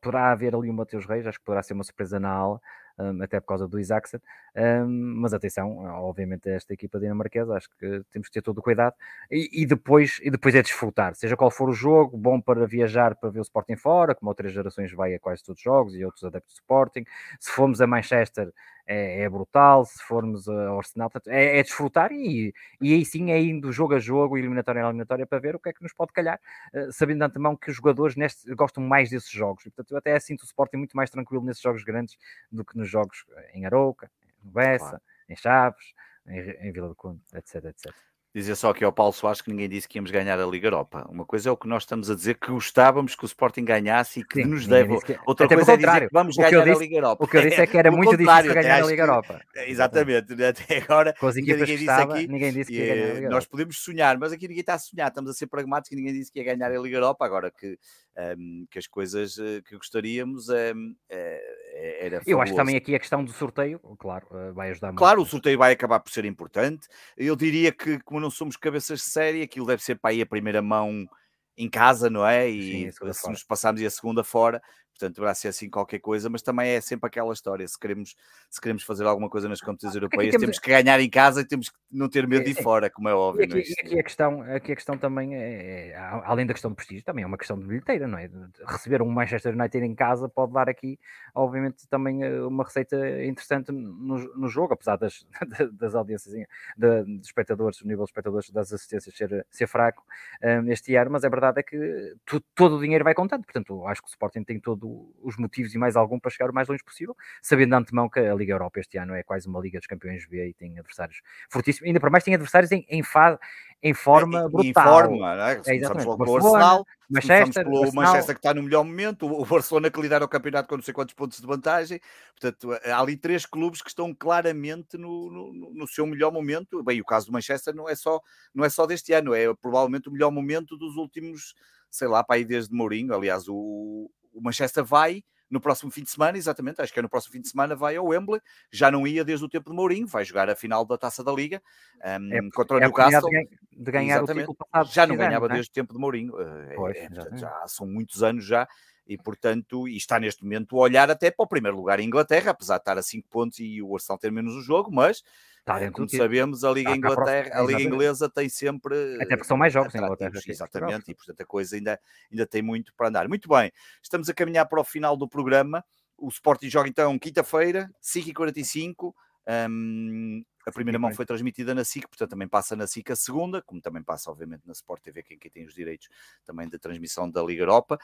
poderá 0.00 0.32
haver 0.32 0.54
ali 0.54 0.70
o 0.70 0.72
Mateus 0.72 1.04
Reis, 1.04 1.26
acho 1.26 1.38
que 1.38 1.44
poderá 1.44 1.62
ser 1.62 1.74
uma 1.74 1.84
surpresa 1.84 2.18
na 2.18 2.30
ala, 2.30 2.60
um, 2.98 3.22
até 3.22 3.40
por 3.40 3.46
causa 3.46 3.66
do 3.66 3.78
Isaacson. 3.78 4.18
Um, 4.56 5.20
mas 5.20 5.34
atenção, 5.34 5.78
obviamente, 5.78 6.48
esta 6.48 6.72
equipa 6.72 6.98
dinamarquesa, 7.00 7.54
acho 7.54 7.68
que 7.78 8.02
temos 8.12 8.28
que 8.28 8.34
ter 8.34 8.42
todo 8.42 8.58
o 8.58 8.62
cuidado 8.62 8.94
e, 9.30 9.62
e, 9.62 9.66
depois, 9.66 10.20
e 10.22 10.30
depois 10.30 10.54
é 10.54 10.62
desfrutar, 10.62 11.14
seja 11.14 11.36
qual 11.36 11.50
for 11.50 11.68
o 11.68 11.72
jogo, 11.72 12.16
bom 12.16 12.40
para 12.40 12.66
viajar 12.66 13.16
para 13.16 13.30
ver 13.30 13.40
o 13.40 13.42
Sporting 13.42 13.76
fora, 13.76 14.14
como 14.14 14.30
outras 14.30 14.52
gerações 14.52 14.92
vai 14.92 15.14
a 15.14 15.18
quase 15.18 15.42
todos 15.42 15.58
os 15.58 15.64
jogos 15.64 15.94
e 15.94 16.04
outros 16.04 16.24
adeptos 16.24 16.54
do 16.54 16.58
Sporting. 16.58 17.04
Se 17.40 17.50
formos 17.50 17.80
a 17.80 17.86
Manchester, 17.86 18.52
é, 18.86 19.22
é, 19.22 19.28
brutal. 19.28 19.84
Se 19.84 20.02
formos 20.02 20.48
ao 20.48 20.78
Arsenal, 20.78 21.10
é, 21.26 21.58
é, 21.58 21.62
desfrutar 21.62 22.12
e, 22.12 22.52
e 22.80 22.92
aí 22.92 23.04
sim 23.04 23.30
é 23.30 23.40
indo 23.42 23.72
jogo 23.72 23.94
a 23.94 23.98
jogo, 23.98 24.36
eliminatória 24.36 24.82
a 24.84 24.88
eliminatória, 24.88 25.26
para 25.26 25.38
ver 25.38 25.56
o 25.56 25.58
que 25.58 25.70
é 25.70 25.72
que 25.72 25.82
nos 25.82 25.92
pode 25.92 26.12
calhar, 26.12 26.38
uh, 26.74 26.92
sabendo 26.92 27.18
de 27.18 27.24
antemão 27.24 27.56
que 27.56 27.70
os 27.70 27.76
jogadores 27.76 28.16
neste, 28.16 28.54
gostam 28.54 28.82
mais 28.82 29.10
desses 29.10 29.30
jogos. 29.30 29.64
E, 29.66 29.70
portanto, 29.70 29.92
eu 29.92 29.98
até 29.98 30.18
sinto 30.20 30.42
o 30.42 30.44
Sporting 30.44 30.76
muito 30.76 30.96
mais 30.96 31.10
tranquilo 31.10 31.44
nesses 31.44 31.62
jogos 31.62 31.82
grandes 31.82 32.16
do 32.50 32.64
que 32.64 32.76
nos 32.76 32.83
jogos 32.88 33.24
em 33.52 33.66
Arouca, 33.66 34.10
em 34.44 34.50
Bessa, 34.50 34.88
claro. 34.88 35.02
em 35.28 35.36
Chaves, 35.36 35.94
em, 36.26 36.68
em 36.68 36.72
Vila 36.72 36.88
do 36.88 36.94
Conde, 36.94 37.20
etc, 37.34 37.64
etc. 37.64 37.94
Dizer 38.34 38.56
só 38.56 38.70
aqui 38.70 38.82
ao 38.82 38.92
Paulo 38.92 39.12
Soares 39.12 39.40
que 39.40 39.48
ninguém 39.48 39.68
disse 39.68 39.86
que 39.86 39.96
íamos 39.96 40.10
ganhar 40.10 40.40
a 40.40 40.44
Liga 40.44 40.66
Europa. 40.66 41.06
Uma 41.08 41.24
coisa 41.24 41.50
é 41.50 41.52
o 41.52 41.56
que 41.56 41.68
nós 41.68 41.84
estamos 41.84 42.10
a 42.10 42.16
dizer 42.16 42.34
que 42.34 42.50
gostávamos 42.50 43.14
que 43.14 43.24
o 43.24 43.26
Sporting 43.26 43.64
ganhasse 43.64 44.18
e 44.18 44.24
que 44.24 44.42
Sim, 44.42 44.48
nos 44.48 44.66
deve. 44.66 45.00
Que... 45.02 45.16
Outra 45.24 45.46
Até 45.46 45.54
coisa 45.54 45.74
é 45.74 45.76
dizer 45.76 46.00
que 46.00 46.08
vamos 46.12 46.36
ganhar 46.36 46.64
disse, 46.64 46.76
a 46.76 46.80
Liga 46.80 46.96
Europa. 46.96 47.24
O 47.24 47.28
que 47.28 47.36
eu 47.36 47.42
disse 47.42 47.60
é 47.60 47.66
que 47.68 47.78
era 47.78 47.92
muito 47.94 48.16
difícil 48.16 48.52
ganhar 48.52 48.82
a 48.82 48.86
Liga 48.86 49.02
Europa. 49.04 49.40
Que... 49.52 49.60
Exatamente. 49.70 50.44
Até 50.44 50.78
agora 50.78 51.14
ninguém 51.32 51.64
disse 51.64 51.74
estava, 51.74 52.14
aqui. 52.14 52.26
Ninguém 52.26 52.52
disse 52.52 52.72
que 52.72 52.76
ia 52.76 52.94
ganhar 52.96 53.10
a 53.10 53.14
Liga 53.14 53.28
Nós 53.28 53.46
podemos 53.46 53.78
sonhar, 53.78 54.18
mas 54.18 54.32
aqui 54.32 54.48
ninguém 54.48 54.62
está 54.62 54.74
a 54.74 54.78
sonhar. 54.80 55.06
Estamos 55.06 55.30
a 55.30 55.34
ser 55.34 55.46
pragmáticos 55.46 55.92
e 55.92 55.94
ninguém 55.94 56.14
disse 56.14 56.32
que 56.32 56.40
ia 56.40 56.44
ganhar 56.44 56.72
a 56.72 56.78
Liga 56.80 56.96
Europa. 56.96 57.24
Agora 57.24 57.52
que 57.52 57.78
um, 58.16 58.66
que 58.70 58.78
as 58.78 58.86
coisas 58.86 59.36
uh, 59.38 59.62
que 59.64 59.76
gostaríamos 59.76 60.48
um, 60.48 60.94
eh, 61.08 61.98
era 62.00 62.22
Eu 62.26 62.40
acho 62.40 62.52
que 62.52 62.56
também 62.56 62.76
aqui 62.76 62.94
a 62.94 62.98
questão 62.98 63.24
do 63.24 63.32
sorteio, 63.32 63.80
claro, 63.98 64.26
uh, 64.30 64.52
vai 64.52 64.70
ajudar 64.70 64.88
muito. 64.88 64.98
Claro, 64.98 65.22
o 65.22 65.26
sorteio 65.26 65.58
vai 65.58 65.72
acabar 65.72 66.00
por 66.00 66.12
ser 66.12 66.24
importante. 66.24 66.86
Eu 67.16 67.34
diria 67.34 67.72
que, 67.72 67.98
como 68.00 68.20
não 68.20 68.30
somos 68.30 68.56
cabeças 68.56 69.00
de 69.00 69.06
série, 69.06 69.42
aquilo 69.42 69.66
deve 69.66 69.82
ser 69.82 69.96
para 69.96 70.10
aí 70.10 70.22
a 70.22 70.26
primeira 70.26 70.62
mão 70.62 71.08
em 71.56 71.68
casa, 71.68 72.10
não 72.10 72.26
é? 72.26 72.48
E 72.48 72.92
Sim, 72.92 73.12
se 73.12 73.30
nos 73.30 73.42
passarmos 73.42 73.80
e 73.80 73.86
a 73.86 73.90
segunda 73.90 74.24
fora, 74.24 74.62
portanto 74.94 75.16
deverá 75.16 75.34
ser 75.34 75.48
assim 75.48 75.68
qualquer 75.68 75.98
coisa, 75.98 76.30
mas 76.30 76.40
também 76.40 76.70
é 76.70 76.80
sempre 76.80 77.08
aquela 77.08 77.32
história, 77.32 77.66
se 77.66 77.78
queremos, 77.78 78.14
se 78.48 78.60
queremos 78.60 78.82
fazer 78.84 79.04
alguma 79.04 79.28
coisa 79.28 79.48
nas 79.48 79.60
competições 79.60 79.94
europeias, 79.94 80.30
temos... 80.30 80.42
temos... 80.42 80.58
que 80.58 80.70
ganhar 80.70 81.00
em 81.00 81.10
casa 81.10 81.40
e 81.40 81.44
temos 81.44 81.68
que 81.68 81.76
não 81.90 82.08
ter 82.08 82.26
medo 82.26 82.44
de 82.44 82.52
ir 82.52 82.62
fora, 82.62 82.88
como 82.88 83.08
é 83.08 83.14
óbvio. 83.14 83.42
E 83.42 83.60
aqui, 83.60 83.74
aqui 83.80 83.98
a, 83.98 84.02
questão, 84.02 84.42
aqui 84.42 84.72
a 84.72 84.76
questão 84.76 84.96
também 84.96 85.34
é, 85.34 85.88
é, 85.88 85.96
além 86.24 86.46
da 86.46 86.54
questão 86.54 86.70
do 86.70 86.74
prestígio, 86.76 87.04
também 87.04 87.24
é 87.24 87.26
uma 87.26 87.38
questão 87.38 87.58
de 87.58 87.66
bilheteira, 87.66 88.06
não 88.06 88.18
é? 88.18 88.30
Receber 88.66 89.02
um 89.02 89.10
Manchester 89.10 89.54
United 89.54 89.84
em 89.84 89.94
casa 89.94 90.28
pode 90.28 90.52
dar 90.52 90.68
aqui, 90.68 90.98
obviamente, 91.34 91.88
também 91.88 92.22
eh, 92.22 92.40
uma 92.42 92.64
receita 92.64 92.96
interessante 93.24 93.72
no, 93.72 94.18
no 94.36 94.48
jogo, 94.48 94.74
apesar 94.74 94.96
das, 94.96 95.26
das 95.72 95.94
audiências, 95.94 96.34
de, 96.76 97.04
dos 97.18 97.26
espectadores, 97.26 97.80
o 97.80 97.86
nível 97.86 98.04
de 98.04 98.10
espectadores 98.10 98.50
das 98.50 98.72
assistências 98.72 99.16
ser, 99.16 99.46
ser 99.50 99.66
fraco 99.66 100.04
um, 100.42 100.70
este 100.70 100.94
ano, 100.96 101.10
mas 101.10 101.24
a 101.24 101.28
verdade 101.28 101.60
é 101.60 101.62
que 101.62 102.16
tu, 102.24 102.40
todo 102.54 102.76
o 102.76 102.80
dinheiro 102.80 103.04
vai 103.04 103.14
contando, 103.14 103.44
portanto, 103.44 103.86
acho 103.86 104.02
que 104.02 104.08
o 104.08 104.10
Sporting 104.10 104.44
tem 104.44 104.60
todo 104.60 104.83
os 104.84 105.36
motivos 105.36 105.74
e 105.74 105.78
mais 105.78 105.96
algum 105.96 106.18
para 106.18 106.30
chegar 106.30 106.50
o 106.50 106.54
mais 106.54 106.68
longe 106.68 106.82
possível, 106.82 107.16
sabendo 107.42 107.70
de 107.70 107.76
antemão 107.76 108.08
que 108.08 108.20
a 108.20 108.34
Liga 108.34 108.52
Europa 108.52 108.80
este 108.80 108.98
ano 108.98 109.14
é 109.14 109.22
quase 109.22 109.48
uma 109.48 109.60
Liga 109.60 109.78
dos 109.78 109.86
Campeões 109.86 110.26
B 110.26 110.48
e 110.48 110.54
tem 110.54 110.78
adversários 110.78 111.20
fortíssimos, 111.50 111.86
ainda 111.86 112.00
para 112.00 112.10
mais 112.10 112.24
tem 112.24 112.34
adversários 112.34 112.70
em, 112.72 112.84
em, 112.88 113.02
fa, 113.02 113.38
em 113.82 113.94
forma 113.94 114.48
brutal. 114.48 114.64
Em 114.64 114.72
forma, 114.72 115.36
né? 115.36 115.62
é, 115.66 115.76
exatamente. 115.76 116.16
Barcelona, 116.16 116.64
Arsenal, 116.64 116.86
Manchester, 117.10 117.64
pelo 117.64 117.82
Arsenal. 117.82 118.04
Manchester 118.04 118.34
que 118.34 118.38
está 118.38 118.54
no 118.54 118.62
melhor 118.62 118.84
momento, 118.84 119.26
o 119.26 119.44
Barcelona 119.44 119.90
que 119.90 120.00
lidera 120.00 120.24
o 120.24 120.28
campeonato 120.28 120.68
com 120.68 120.76
não 120.76 120.82
sei 120.82 120.94
quantos 120.94 121.14
pontos 121.14 121.40
de 121.40 121.46
vantagem, 121.46 122.00
portanto 122.38 122.72
há 122.84 123.00
ali 123.00 123.16
três 123.16 123.46
clubes 123.46 123.82
que 123.82 123.88
estão 123.88 124.14
claramente 124.14 124.96
no, 124.96 125.30
no, 125.30 125.74
no 125.74 125.86
seu 125.88 126.06
melhor 126.06 126.32
momento, 126.32 126.82
bem, 126.82 127.00
o 127.00 127.04
caso 127.04 127.26
do 127.26 127.32
Manchester 127.32 127.74
não 127.74 127.88
é 127.88 127.94
só, 127.94 128.20
não 128.54 128.64
é 128.64 128.68
só 128.68 128.86
deste 128.86 129.12
ano, 129.12 129.34
é 129.34 129.52
provavelmente 129.54 130.08
o 130.08 130.12
melhor 130.12 130.30
momento 130.30 130.76
dos 130.76 130.96
últimos 130.96 131.54
sei 131.94 132.08
lá, 132.08 132.24
para 132.24 132.36
aí 132.36 132.44
desde 132.44 132.74
Mourinho. 132.74 133.14
Aliás, 133.14 133.48
o, 133.48 134.10
o 134.34 134.42
Manchester 134.42 134.84
vai 134.84 135.22
no 135.50 135.60
próximo 135.60 135.90
fim 135.90 136.02
de 136.02 136.10
semana, 136.10 136.36
exatamente, 136.36 136.80
acho 136.80 136.92
que 136.92 136.98
é 136.98 137.02
no 137.02 137.08
próximo 137.08 137.32
fim 137.32 137.40
de 137.40 137.48
semana, 137.48 137.76
vai 137.76 137.96
ao 137.96 138.06
Wembley, 138.06 138.40
já 138.72 138.90
não 138.90 139.06
ia 139.06 139.24
desde 139.24 139.44
o 139.44 139.48
tempo 139.48 139.70
de 139.70 139.76
Mourinho, 139.76 140.06
vai 140.06 140.24
jogar 140.24 140.50
a 140.50 140.56
final 140.56 140.84
da 140.84 140.98
Taça 140.98 141.22
da 141.22 141.30
Liga 141.32 141.62
um, 142.04 142.34
é, 142.34 142.50
contra 142.50 142.76
o 142.76 142.80
é 142.80 142.80
Newcastle. 142.80 143.30
De, 143.72 143.92
ganhar 143.92 144.16
exatamente. 144.16 144.50
o 144.50 144.54
passado. 144.54 144.92
Já 144.92 145.06
não 145.06 145.16
ganhava 145.16 145.46
anos, 145.46 145.56
desde 145.56 145.70
é? 145.70 145.72
o 145.72 145.74
tempo 145.74 145.94
de 145.94 146.00
Mourinho, 146.00 146.40
eh, 146.40 146.74
pois, 146.74 146.96
é, 146.96 147.08
já 147.36 147.64
são 147.68 147.86
muitos 147.86 148.22
anos 148.22 148.44
já, 148.44 148.66
e 149.06 149.16
portanto, 149.16 149.86
e 149.86 149.96
está 149.96 150.18
neste 150.18 150.42
momento 150.42 150.76
a 150.76 150.80
olhar 150.80 151.10
até 151.10 151.30
para 151.30 151.44
o 151.44 151.48
primeiro 151.48 151.76
lugar 151.76 152.00
em 152.00 152.06
Inglaterra, 152.06 152.50
apesar 152.50 152.76
de 152.76 152.80
estar 152.80 152.98
a 152.98 153.02
5 153.02 153.28
pontos 153.28 153.58
e 153.60 153.82
o 153.82 153.94
Arsenal 153.94 154.18
ter 154.18 154.32
menos 154.32 154.54
o 154.54 154.60
jogo, 154.60 154.90
mas 154.90 155.22
Está 155.64 155.82
eh, 155.82 155.90
Como 155.90 156.06
sabemos, 156.06 156.62
a 156.62 156.70
Liga, 156.70 156.94
Inglaterra, 156.94 157.58
a 157.58 157.62
Liga 157.62 157.80
Inglesa 157.80 158.28
tem 158.28 158.50
sempre. 158.50 159.16
Até 159.16 159.34
porque 159.34 159.48
são 159.48 159.56
mais 159.56 159.72
jogos 159.72 159.94
em 159.94 159.98
Inglaterra. 159.98 160.32
Exatamente, 160.46 161.10
e 161.10 161.14
portanto 161.14 161.40
a 161.40 161.46
coisa 161.46 161.74
ainda, 161.74 161.98
ainda 162.30 162.46
tem 162.46 162.60
muito 162.60 162.92
para 162.94 163.08
andar. 163.08 163.26
Muito 163.28 163.48
bem, 163.48 163.72
estamos 164.02 164.28
a 164.28 164.34
caminhar 164.34 164.66
para 164.66 164.78
o 164.78 164.84
final 164.84 165.16
do 165.16 165.26
programa. 165.26 165.82
O 166.18 166.28
Sporting 166.28 166.68
joga 166.68 166.90
então 166.90 167.18
quinta-feira, 167.18 167.90
5h45. 168.02 169.14
Um, 169.46 170.42
a 170.66 170.72
primeira 170.72 170.98
mão 170.98 171.12
foi 171.12 171.26
transmitida 171.26 171.74
na 171.74 171.84
SIC, 171.84 172.08
portanto 172.08 172.30
também 172.30 172.48
passa 172.48 172.74
na 172.74 172.86
SIC 172.86 173.10
a 173.10 173.16
segunda, 173.16 173.60
como 173.60 173.80
também 173.82 174.02
passa, 174.02 174.30
obviamente, 174.30 174.62
na 174.66 174.72
Sport 174.72 175.02
TV, 175.02 175.22
quem, 175.22 175.38
quem 175.38 175.50
tem 175.50 175.66
os 175.66 175.74
direitos 175.74 176.08
também 176.44 176.68
da 176.68 176.78
transmissão 176.78 177.30
da 177.30 177.42
Liga 177.42 177.62
Europa. 177.62 177.98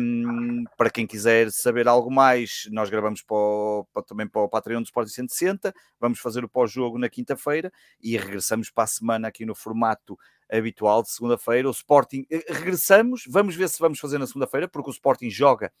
Um, 0.00 0.64
para 0.76 0.90
quem 0.90 1.06
quiser 1.06 1.52
saber 1.52 1.86
algo 1.86 2.10
mais, 2.10 2.68
nós 2.72 2.90
gravamos 2.90 3.22
para 3.22 3.36
o, 3.36 3.86
para, 3.92 4.02
também 4.02 4.26
para 4.26 4.42
o 4.42 4.48
Patreon 4.48 4.82
do 4.82 4.86
Sport 4.86 5.08
160, 5.08 5.72
vamos 6.00 6.18
fazer 6.18 6.44
o 6.44 6.48
pós-jogo 6.48 6.98
na 6.98 7.08
quinta-feira 7.08 7.72
e 8.00 8.16
regressamos 8.16 8.68
para 8.68 8.84
a 8.84 8.88
semana 8.88 9.28
aqui 9.28 9.46
no 9.46 9.54
formato 9.54 10.18
habitual 10.50 11.02
de 11.02 11.10
segunda-feira. 11.10 11.68
O 11.68 11.72
Sporting, 11.72 12.26
eh, 12.28 12.44
regressamos, 12.48 13.24
vamos 13.28 13.54
ver 13.54 13.68
se 13.68 13.78
vamos 13.78 14.00
fazer 14.00 14.18
na 14.18 14.26
segunda-feira, 14.26 14.66
porque 14.66 14.90
o 14.90 14.92
Sporting 14.92 15.30
joga 15.30 15.72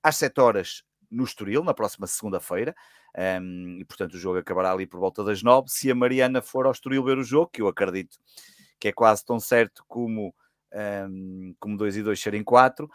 às 0.00 0.16
7 0.16 0.40
horas 0.40 0.84
no 1.10 1.24
Estoril, 1.24 1.62
na 1.62 1.74
próxima 1.74 2.06
segunda-feira, 2.06 2.74
um, 3.40 3.78
e 3.78 3.84
portanto 3.84 4.14
o 4.14 4.18
jogo 4.18 4.38
acabará 4.38 4.72
ali 4.72 4.86
por 4.86 5.00
volta 5.00 5.24
das 5.24 5.42
nove. 5.42 5.68
Se 5.68 5.90
a 5.90 5.94
Mariana 5.94 6.42
for 6.42 6.66
ao 6.66 6.72
Estoril 6.72 7.04
ver 7.04 7.18
o 7.18 7.24
jogo, 7.24 7.50
que 7.52 7.62
eu 7.62 7.68
acredito 7.68 8.18
que 8.78 8.88
é 8.88 8.92
quase 8.92 9.24
tão 9.24 9.40
certo 9.40 9.84
como, 9.88 10.34
um, 11.10 11.54
como 11.58 11.76
dois 11.76 11.96
e 11.96 12.02
dois 12.02 12.20
serem 12.20 12.44
quatro, 12.44 12.90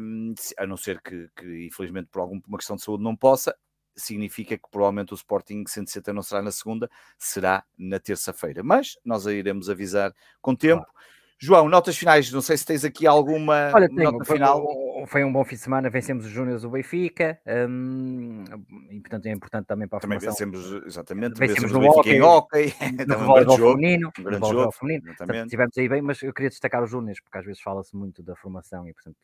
um, 0.00 0.34
a 0.58 0.66
não 0.66 0.76
ser 0.76 1.00
que, 1.00 1.28
que, 1.36 1.66
infelizmente 1.66 2.08
por 2.10 2.20
alguma 2.20 2.56
questão 2.56 2.76
de 2.76 2.82
saúde 2.82 3.04
não 3.04 3.14
possa, 3.14 3.54
significa 3.94 4.56
que 4.56 4.70
provavelmente 4.70 5.12
o 5.12 5.16
Sporting 5.16 5.64
160 5.66 6.12
não 6.12 6.22
será 6.22 6.42
na 6.42 6.50
segunda, 6.50 6.90
será 7.18 7.64
na 7.78 7.98
terça-feira. 7.98 8.62
Mas 8.62 8.98
nós 9.04 9.26
a 9.26 9.32
iremos 9.32 9.70
avisar 9.70 10.14
com 10.40 10.54
tempo. 10.54 10.82
Claro. 10.82 10.96
João, 11.38 11.68
notas 11.68 11.96
finais, 11.96 12.30
não 12.32 12.40
sei 12.40 12.56
se 12.56 12.64
tens 12.64 12.84
aqui 12.84 13.06
alguma 13.06 13.70
Olha, 13.74 13.88
tenho, 13.88 14.10
nota 14.10 14.24
final. 14.24 14.64
Foi 15.06 15.24
um 15.24 15.32
bom 15.32 15.44
fim 15.44 15.56
de 15.56 15.60
semana, 15.60 15.90
vencemos 15.90 16.24
os 16.24 16.30
Júniors 16.30 16.62
do 16.62 16.70
Benfica, 16.70 17.38
hum, 17.68 18.44
e 18.90 19.00
portanto 19.00 19.26
é 19.26 19.30
importante 19.30 19.66
também 19.66 19.86
para 19.86 19.98
a 19.98 20.00
também 20.00 20.18
formação. 20.18 20.46
vencemos, 20.48 20.86
exatamente, 20.86 21.38
vencemos, 21.38 21.62
vencemos 21.62 21.72
no 21.72 21.80
Benfica 21.80 22.00
hockey, 22.00 22.16
em 22.16 22.22
hockey, 22.22 23.06
no 23.06 23.16
um 23.52 23.56
jogo, 23.56 23.72
feminino, 23.74 24.12
um 24.18 24.22
grande 24.22 24.48
jogo, 24.48 24.72
feminino. 24.72 25.04
Portanto, 25.04 25.48
tivemos 25.48 25.78
aí 25.78 25.88
bem, 25.88 26.02
mas 26.02 26.22
eu 26.22 26.32
queria 26.32 26.48
destacar 26.48 26.82
os 26.82 26.90
Júniors, 26.90 27.20
porque 27.20 27.38
às 27.38 27.44
vezes 27.44 27.60
fala-se 27.60 27.94
muito 27.96 28.22
da 28.22 28.34
formação 28.36 28.88
e 28.88 28.94
portanto 28.94 29.16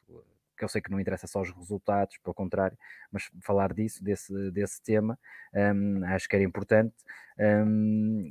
que 0.63 0.65
eu 0.65 0.69
sei 0.69 0.81
que 0.81 0.91
não 0.91 1.01
interessa 1.01 1.27
só 1.27 1.41
os 1.41 1.51
resultados, 1.51 2.17
pelo 2.19 2.33
contrário, 2.33 2.79
mas 3.11 3.29
falar 3.41 3.73
disso, 3.73 4.03
desse, 4.03 4.51
desse 4.53 4.81
tema, 4.81 5.19
um, 5.53 6.05
acho 6.05 6.29
que 6.29 6.37
era 6.37 6.45
importante. 6.45 6.95
Um, 7.39 8.31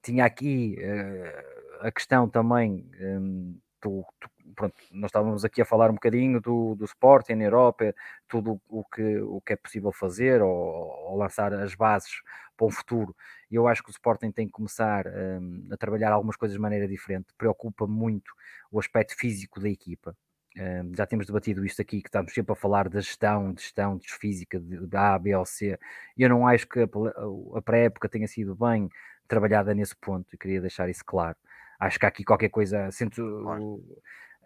tinha 0.00 0.24
aqui 0.24 0.76
uh, 0.78 1.86
a 1.86 1.90
questão 1.90 2.28
também, 2.28 2.88
um, 3.00 3.58
tu, 3.80 4.04
tu, 4.20 4.30
pronto, 4.58 4.74
nós 4.90 5.10
estávamos 5.10 5.44
aqui 5.44 5.62
a 5.62 5.64
falar 5.64 5.88
um 5.88 5.94
bocadinho 5.94 6.40
do, 6.40 6.74
do 6.74 6.84
Sporting 6.84 7.34
na 7.34 7.44
Europa, 7.44 7.94
tudo 8.26 8.60
o 8.68 8.84
que, 8.84 9.18
o 9.20 9.40
que 9.40 9.52
é 9.52 9.56
possível 9.56 9.92
fazer 9.92 10.42
ou, 10.42 10.50
ou 10.50 11.16
lançar 11.16 11.52
as 11.54 11.76
bases 11.76 12.10
para 12.56 12.66
um 12.66 12.70
futuro. 12.70 13.14
E 13.48 13.54
eu 13.54 13.68
acho 13.68 13.84
que 13.84 13.88
o 13.88 13.92
Sporting 13.92 14.32
tem 14.32 14.46
que 14.46 14.52
começar 14.52 15.06
um, 15.06 15.68
a 15.70 15.76
trabalhar 15.76 16.10
algumas 16.12 16.34
coisas 16.36 16.56
de 16.56 16.60
maneira 16.60 16.88
diferente. 16.88 17.28
Preocupa 17.38 17.86
muito 17.86 18.32
o 18.72 18.80
aspecto 18.80 19.16
físico 19.16 19.60
da 19.60 19.68
equipa. 19.68 20.16
Um, 20.56 20.92
já 20.96 21.06
temos 21.06 21.24
debatido 21.24 21.64
isto 21.64 21.80
aqui, 21.80 22.02
que 22.02 22.08
estamos 22.08 22.34
sempre 22.34 22.52
a 22.52 22.56
falar 22.56 22.88
da 22.88 23.00
gestão, 23.00 23.52
de 23.52 23.62
gestão 23.62 23.96
de 23.96 24.12
física 24.12 24.58
da 24.60 25.14
A, 25.14 25.18
B 25.20 25.36
ou 25.36 25.46
C. 25.46 25.78
Eu 26.16 26.28
não 26.28 26.48
acho 26.48 26.66
que 26.66 26.80
a, 26.80 27.58
a 27.58 27.62
pré-época 27.62 28.08
tenha 28.08 28.26
sido 28.26 28.56
bem 28.56 28.88
trabalhada 29.28 29.72
nesse 29.72 29.94
ponto 29.94 30.34
e 30.34 30.36
queria 30.36 30.60
deixar 30.60 30.88
isso 30.88 31.04
claro. 31.04 31.36
Acho 31.78 31.96
que 31.96 32.06
há 32.06 32.08
aqui 32.08 32.24
qualquer 32.24 32.48
coisa. 32.48 32.90
Sinto, 32.90 33.22
claro. 33.44 33.80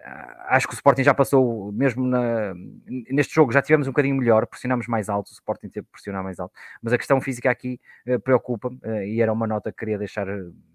Ah, 0.05 0.57
acho 0.57 0.66
que 0.66 0.74
o 0.74 0.76
Sporting 0.76 1.05
já 1.05 1.14
passou, 1.14 1.70
mesmo 1.72 2.05
na, 2.05 2.55
neste 3.11 3.34
jogo, 3.34 3.53
já 3.53 3.62
tivemos 3.62 3.86
um 3.86 3.90
bocadinho 3.90 4.16
melhor, 4.16 4.46
pressionamos 4.46 4.86
mais 4.88 5.09
alto, 5.09 5.28
o 5.28 5.32
Sporting 5.32 5.68
teve 5.68 5.86
que 5.86 5.92
pressionar 5.92 6.24
mais 6.24 6.40
alto, 6.40 6.53
mas 6.82 6.92
a 6.92 6.98
questão 6.98 7.20
física 7.20 7.50
aqui 7.50 7.80
uh, 8.09 8.18
preocupa-me 8.20 8.78
uh, 8.84 9.03
e 9.05 9.20
era 9.20 9.32
uma 9.32 9.46
nota 9.46 9.70
que 9.70 9.78
queria 9.78 9.98
deixar 9.98 10.26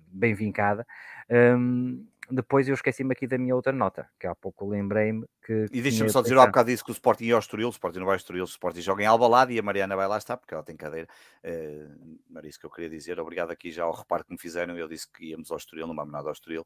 bem 0.08 0.34
vincada. 0.34 0.86
Um, 1.30 2.06
depois 2.30 2.68
eu 2.68 2.74
esqueci-me 2.74 3.14
aqui 3.14 3.26
da 3.26 3.38
minha 3.38 3.56
outra 3.56 3.72
nota, 3.72 4.10
que 4.20 4.28
há 4.28 4.36
pouco 4.36 4.68
lembrei-me 4.68 5.26
que. 5.46 5.66
E 5.72 5.82
deixa-me 5.82 6.10
só 6.10 6.22
dizer 6.22 6.38
um 6.38 6.46
bocado 6.46 6.70
disso 6.70 6.84
que 6.84 6.92
o 6.92 6.94
Sporting 6.94 7.26
ia 7.26 7.36
ao 7.36 7.40
Estoril, 7.40 7.68
o 7.68 7.72
Sporting 7.72 8.00
não 8.00 8.06
vai 8.06 8.16
ao 8.16 8.18
Estoril, 8.18 8.44
o 8.44 8.48
Sporting 8.48 8.82
joga 8.82 9.04
em 9.04 9.06
Albalade 9.06 9.54
e 9.54 9.60
a 9.60 9.62
Mariana 9.62 9.96
vai 9.96 10.08
lá 10.08 10.18
estar, 10.18 10.36
porque 10.36 10.54
ela 10.54 10.64
tem 10.64 10.76
cadeira. 10.76 11.08
Uh, 11.44 12.20
era 12.36 12.48
isso 12.48 12.60
que 12.60 12.66
eu 12.66 12.70
queria 12.70 12.90
dizer. 12.90 13.18
Obrigado 13.20 13.52
aqui 13.52 13.72
já 13.72 13.84
ao 13.84 13.94
reparo 13.94 14.26
que 14.26 14.32
me 14.32 14.38
fizeram. 14.38 14.78
Eu 14.78 14.90
disse 14.90 15.10
que 15.10 15.30
íamos 15.30 15.52
ao 15.52 15.58
Estoril, 15.58 15.88
não 15.88 15.96
vamos 15.96 16.12
nada 16.12 16.28
ao 16.28 16.34
Estoril. 16.34 16.66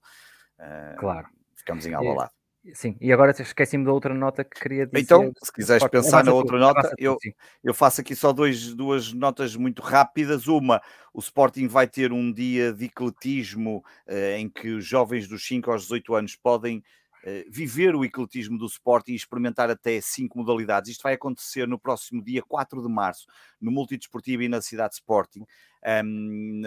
Uh, 0.60 0.98
claro. 0.98 1.28
Ficamos 1.56 1.86
em 1.86 1.94
Albalade. 1.94 2.32
Sim, 2.74 2.96
e 3.02 3.12
agora 3.12 3.32
esqueci-me 3.32 3.84
da 3.84 3.92
outra 3.92 4.14
nota 4.14 4.44
que 4.44 4.60
queria 4.60 4.86
dizer. 4.86 5.00
Então, 5.00 5.34
se 5.42 5.52
quiseres 5.52 5.88
pensar 5.88 6.24
na 6.24 6.32
outra 6.32 6.60
nota, 6.60 6.94
eu, 6.98 7.18
eu 7.64 7.74
faço 7.74 8.02
aqui 8.02 8.16
só 8.16 8.32
dois, 8.32 8.76
duas 8.76 9.12
notas 9.14 9.56
muito 9.56 9.82
rápidas. 9.82 10.48
Uma, 10.48 10.80
o 11.12 11.20
Sporting 11.20 11.68
vai 11.68 11.88
ter 11.88 12.14
um 12.14 12.32
dia 12.32 12.72
de 12.72 12.86
ecletismo 12.86 13.84
eh, 14.06 14.38
em 14.38 14.48
que 14.48 14.70
os 14.70 14.86
jovens 14.86 15.28
dos 15.28 15.44
5 15.46 15.72
aos 15.72 15.84
18 15.84 16.14
anos 16.14 16.36
podem 16.36 16.84
eh, 17.24 17.46
viver 17.50 17.96
o 17.96 18.06
ecletismo 18.06 18.60
do 18.60 18.68
Sporting 18.68 19.14
e 19.14 19.16
experimentar 19.16 19.72
até 19.72 20.00
cinco 20.00 20.38
modalidades. 20.38 20.92
Isto 20.92 21.02
vai 21.02 21.14
acontecer 21.14 21.68
no 21.68 21.80
próximo 21.80 22.24
dia 22.24 22.44
4 22.44 22.80
de 22.80 22.88
março, 22.88 23.26
no 23.60 23.72
Multidesportivo 23.72 24.44
e 24.44 24.50
na 24.50 24.62
Cidade 24.62 24.94
Sporting 24.94 25.46
um, 25.84 26.62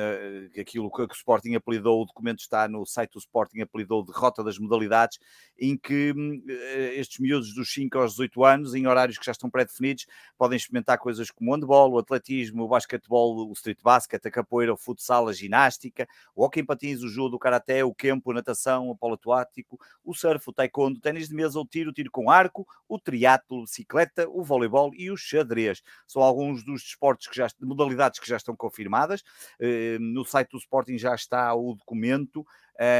aquilo 0.61 0.91
que 0.91 1.03
o 1.03 1.09
Sporting 1.12 1.55
apelidou, 1.55 2.03
o 2.03 2.05
documento 2.05 2.41
está 2.41 2.67
no 2.67 2.85
site 2.85 3.12
do 3.12 3.19
Sporting, 3.19 3.61
apelidou 3.61 4.05
de 4.05 4.12
Rota 4.12 4.43
das 4.43 4.59
Modalidades, 4.59 5.19
em 5.59 5.77
que 5.77 6.12
hum, 6.17 6.43
eh, 6.49 6.95
estes 6.97 7.21
miúdos 7.21 7.55
dos 7.55 7.73
5 7.73 7.97
aos 7.97 8.12
18 8.12 8.45
anos, 8.45 8.75
em 8.75 8.87
horários 8.87 9.17
que 9.17 9.25
já 9.25 9.33
estão 9.33 9.49
pré-definidos, 9.49 10.07
podem 10.37 10.57
experimentar 10.57 10.99
coisas 10.99 11.31
como 11.31 11.55
handball, 11.55 11.93
o 11.93 11.99
atletismo, 11.99 12.65
o 12.65 12.69
basquetebol, 12.69 13.49
o 13.49 13.53
street 13.53 13.79
basket, 13.83 14.25
a 14.27 14.31
capoeira, 14.31 14.75
o 14.75 14.77
futsal, 14.77 15.29
a 15.29 15.33
ginástica, 15.33 16.09
o 16.35 16.45
hockey 16.45 16.61
em 16.61 16.65
patins, 16.65 17.03
o 17.03 17.09
judo, 17.09 17.37
o 17.37 17.39
karaté, 17.39 17.85
o 17.85 17.95
campo, 17.95 18.33
a 18.33 18.35
natação, 18.35 18.89
o 18.89 18.97
polo 18.97 19.15
aquático, 19.15 19.79
o 20.05 20.12
surf, 20.12 20.51
o 20.51 20.53
taekwondo, 20.53 20.99
o 20.99 21.01
ténis 21.01 21.29
de 21.29 21.35
mesa, 21.35 21.59
o 21.61 21.65
tiro, 21.65 21.91
o 21.91 21.93
tiro 21.93 22.11
com 22.11 22.29
arco, 22.29 22.67
o 22.89 22.99
triatlo, 22.99 23.62
bicicleta, 23.62 24.29
o 24.29 24.43
voleibol 24.43 24.93
e 24.95 25.11
o 25.11 25.17
xadrez. 25.17 25.83
São 26.07 26.21
alguns 26.21 26.65
dos 26.65 26.83
desportos 26.83 27.29
que 27.29 27.37
já, 27.37 27.47
modalidades 27.61 28.19
que 28.19 28.29
já 28.29 28.37
estão 28.37 28.57
confirmadas 28.57 29.04
eh, 29.61 29.99
no 30.01 30.25
site 30.25 30.51
do 30.51 30.59
Sporting 30.59 30.99
já 30.99 31.15
está 31.15 31.55
o 31.55 31.75
documento, 31.75 32.45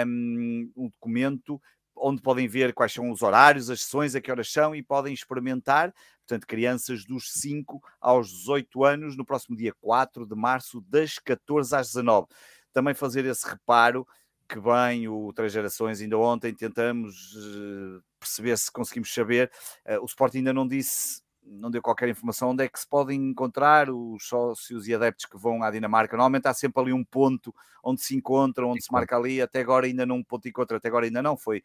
um, 0.07 0.71
o 0.75 0.89
documento 0.89 1.61
onde 1.97 2.21
podem 2.21 2.49
ver 2.49 2.73
quais 2.75 2.93
são 2.93 3.11
os 3.11 3.23
horários, 3.23 3.71
as 3.71 3.83
sessões, 3.83 4.15
a 4.15 4.21
que 4.21 4.31
horas 4.31 4.51
são 4.51 4.75
e 4.75 4.83
podem 4.83 5.15
experimentar. 5.15 5.93
Portanto, 6.27 6.47
crianças 6.47 7.05
dos 7.05 7.33
5 7.33 7.81
aos 8.01 8.29
18 8.31 8.85
anos, 8.85 9.17
no 9.17 9.25
próximo 9.25 9.57
dia 9.57 9.73
4 9.81 10.27
de 10.27 10.35
março, 10.35 10.81
das 10.89 11.19
14 11.19 11.77
às 11.77 11.89
19. 11.89 12.27
Também 12.73 12.95
fazer 12.95 13.25
esse 13.25 13.49
reparo 13.49 14.07
que 14.49 14.61
bem 14.61 15.09
o 15.09 15.33
Três 15.33 15.53
Gerações, 15.53 16.01
ainda 16.01 16.19
ontem 16.19 16.53
tentamos 16.55 17.35
uh, 17.35 18.03
perceber 18.21 18.57
se 18.59 18.71
conseguimos 18.71 19.13
saber. 19.13 19.51
Uh, 19.87 20.03
o 20.03 20.05
Sporting 20.05 20.39
ainda 20.39 20.53
não 20.53 20.69
disse 20.69 21.23
não 21.47 21.71
deu 21.71 21.83
qualquer 21.83 22.09
informação 22.09 22.51
onde 22.51 22.65
é 22.65 22.69
que 22.69 22.79
se 22.79 22.87
podem 22.87 23.31
encontrar 23.31 23.91
os 23.91 24.27
sócios 24.27 24.89
e 24.89 24.95
adeptos 24.95 25.27
que 25.27 25.37
vão 25.37 25.63
à 25.63 25.71
Dinamarca. 25.71 26.17
Normalmente 26.17 26.49
há 26.49 26.55
sempre 26.55 26.83
ali 26.83 26.93
um 26.93 27.05
ponto 27.05 27.55
onde 27.83 28.01
se 28.01 28.17
encontram, 28.17 28.71
onde 28.71 28.83
se 28.83 28.93
marca 28.93 29.17
ali. 29.17 29.41
Até 29.41 29.61
agora 29.61 29.87
ainda 29.87 30.07
não 30.07 30.17
um 30.17 30.25
ponto 30.25 30.49
encontro, 30.49 30.77
até 30.77 30.89
agora 30.89 31.05
ainda 31.05 31.23
não 31.23 31.37
foi, 31.37 31.63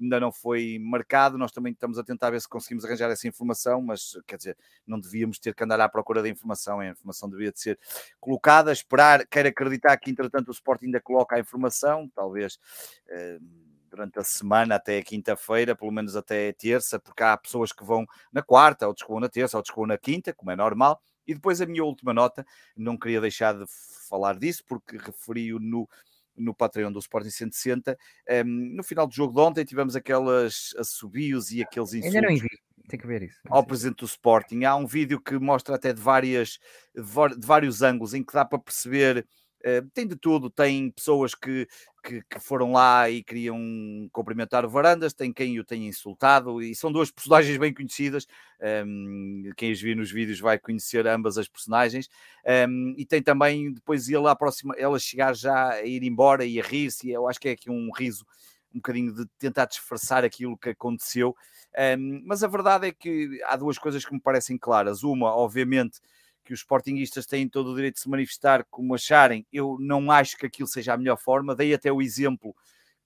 ainda 0.00 0.18
não 0.18 0.32
foi 0.32 0.78
marcado. 0.80 1.38
Nós 1.38 1.52
também 1.52 1.72
estamos 1.72 1.98
a 1.98 2.02
tentar 2.02 2.30
ver 2.30 2.40
se 2.40 2.48
conseguimos 2.48 2.84
arranjar 2.84 3.10
essa 3.10 3.28
informação, 3.28 3.80
mas 3.80 4.18
quer 4.26 4.36
dizer, 4.36 4.56
não 4.86 4.98
devíamos 4.98 5.38
ter 5.38 5.54
que 5.54 5.62
andar 5.62 5.80
à 5.80 5.88
procura 5.88 6.22
da 6.22 6.28
informação. 6.28 6.80
A 6.80 6.88
informação 6.88 7.30
devia 7.30 7.52
de 7.52 7.60
ser 7.60 7.78
colocada, 8.18 8.72
esperar, 8.72 9.26
quer 9.26 9.46
acreditar 9.46 9.96
que 9.96 10.10
entretanto 10.10 10.48
o 10.48 10.52
Sport 10.52 10.82
ainda 10.82 11.00
coloca 11.00 11.36
a 11.36 11.40
informação, 11.40 12.10
talvez. 12.14 12.58
Eh, 13.08 13.38
durante 13.90 14.18
a 14.18 14.24
semana 14.24 14.76
até 14.76 14.98
a 14.98 15.02
quinta-feira, 15.02 15.74
pelo 15.74 15.90
menos 15.90 16.16
até 16.16 16.52
terça, 16.52 16.98
porque 16.98 17.22
há 17.22 17.36
pessoas 17.36 17.72
que 17.72 17.84
vão 17.84 18.06
na 18.32 18.42
quarta, 18.42 18.86
outros 18.86 19.04
que 19.04 19.10
vão 19.10 19.20
na 19.20 19.28
terça, 19.28 19.56
outros 19.56 19.72
que 19.72 19.78
vão 19.78 19.86
na 19.86 19.98
quinta, 19.98 20.32
como 20.32 20.50
é 20.50 20.56
normal. 20.56 21.00
E 21.26 21.34
depois 21.34 21.60
a 21.60 21.66
minha 21.66 21.84
última 21.84 22.14
nota, 22.14 22.46
não 22.76 22.96
queria 22.96 23.20
deixar 23.20 23.54
de 23.54 23.64
falar 24.08 24.38
disso, 24.38 24.64
porque 24.66 24.96
referi-o 24.96 25.58
no, 25.58 25.88
no 26.36 26.54
Patreon 26.54 26.90
do 26.90 26.98
Sporting 26.98 27.30
160. 27.30 27.96
Um, 28.44 28.76
no 28.76 28.82
final 28.82 29.06
do 29.06 29.14
jogo 29.14 29.34
de 29.34 29.40
ontem 29.40 29.64
tivemos 29.64 29.94
aquelas 29.94 30.74
assobios 30.78 31.50
e 31.50 31.62
aqueles 31.62 31.94
insultos. 31.94 32.16
Ainda 32.16 32.28
não. 32.28 32.48
Tem 32.88 32.98
que 32.98 33.06
ver 33.06 33.22
isso. 33.22 33.38
Ao 33.48 33.64
presidente 33.64 33.98
do 33.98 34.06
Sporting. 34.06 34.64
Há 34.64 34.74
um 34.74 34.86
vídeo 34.86 35.20
que 35.20 35.38
mostra 35.38 35.76
até 35.76 35.92
de, 35.92 36.00
várias, 36.00 36.58
de 36.92 37.46
vários 37.46 37.82
ângulos 37.82 38.14
em 38.14 38.24
que 38.24 38.32
dá 38.32 38.44
para 38.44 38.58
perceber 38.58 39.24
Uh, 39.60 39.88
tem 39.92 40.06
de 40.06 40.16
tudo, 40.16 40.48
tem 40.48 40.90
pessoas 40.90 41.34
que, 41.34 41.68
que, 42.02 42.22
que, 42.22 42.40
foram 42.40 42.72
lá 42.72 43.10
e 43.10 43.22
queriam 43.22 43.58
cumprimentar 44.10 44.64
o 44.64 44.68
Varandas, 44.70 45.12
tem 45.12 45.32
quem 45.32 45.60
o 45.60 45.64
tenha 45.64 45.86
insultado, 45.86 46.62
e 46.62 46.74
são 46.74 46.90
duas 46.90 47.10
personagens 47.12 47.58
bem 47.58 47.72
conhecidas. 47.72 48.26
Um, 48.86 49.50
quem 49.56 49.70
as 49.70 49.80
viu 49.80 49.94
nos 49.96 50.10
vídeos 50.10 50.40
vai 50.40 50.58
conhecer 50.58 51.06
ambas 51.06 51.36
as 51.36 51.48
personagens. 51.48 52.08
Um, 52.68 52.94
e 52.96 53.04
tem 53.04 53.22
também 53.22 53.72
depois 53.72 54.08
ele 54.08 54.28
próxima, 54.34 54.74
ela 54.78 54.98
chegar 54.98 55.34
já 55.34 55.70
a 55.72 55.84
ir 55.84 56.02
embora 56.02 56.44
e 56.44 56.58
a 56.58 56.62
rir-se. 56.62 57.10
Eu 57.10 57.28
acho 57.28 57.38
que 57.38 57.48
é 57.48 57.52
aqui 57.52 57.70
um 57.70 57.90
riso 57.94 58.24
um 58.74 58.78
bocadinho 58.78 59.12
de 59.12 59.26
tentar 59.38 59.66
disfarçar 59.66 60.24
aquilo 60.24 60.56
que 60.56 60.70
aconteceu. 60.70 61.34
Um, 61.98 62.22
mas 62.24 62.42
a 62.42 62.48
verdade 62.48 62.88
é 62.88 62.92
que 62.92 63.40
há 63.44 63.56
duas 63.56 63.78
coisas 63.78 64.04
que 64.04 64.12
me 64.12 64.20
parecem 64.20 64.56
claras. 64.56 65.02
Uma, 65.02 65.34
obviamente, 65.34 66.00
que 66.50 66.54
os 66.54 66.60
sportinguistas 66.60 67.26
têm 67.26 67.48
todo 67.48 67.70
o 67.70 67.76
direito 67.76 67.94
de 67.94 68.00
se 68.00 68.08
manifestar 68.08 68.66
como 68.68 68.92
acharem. 68.92 69.46
Eu 69.52 69.76
não 69.78 70.10
acho 70.10 70.36
que 70.36 70.46
aquilo 70.46 70.66
seja 70.66 70.92
a 70.92 70.96
melhor 70.96 71.16
forma. 71.16 71.54
Dei 71.54 71.72
até 71.72 71.92
o 71.92 72.02
exemplo 72.02 72.56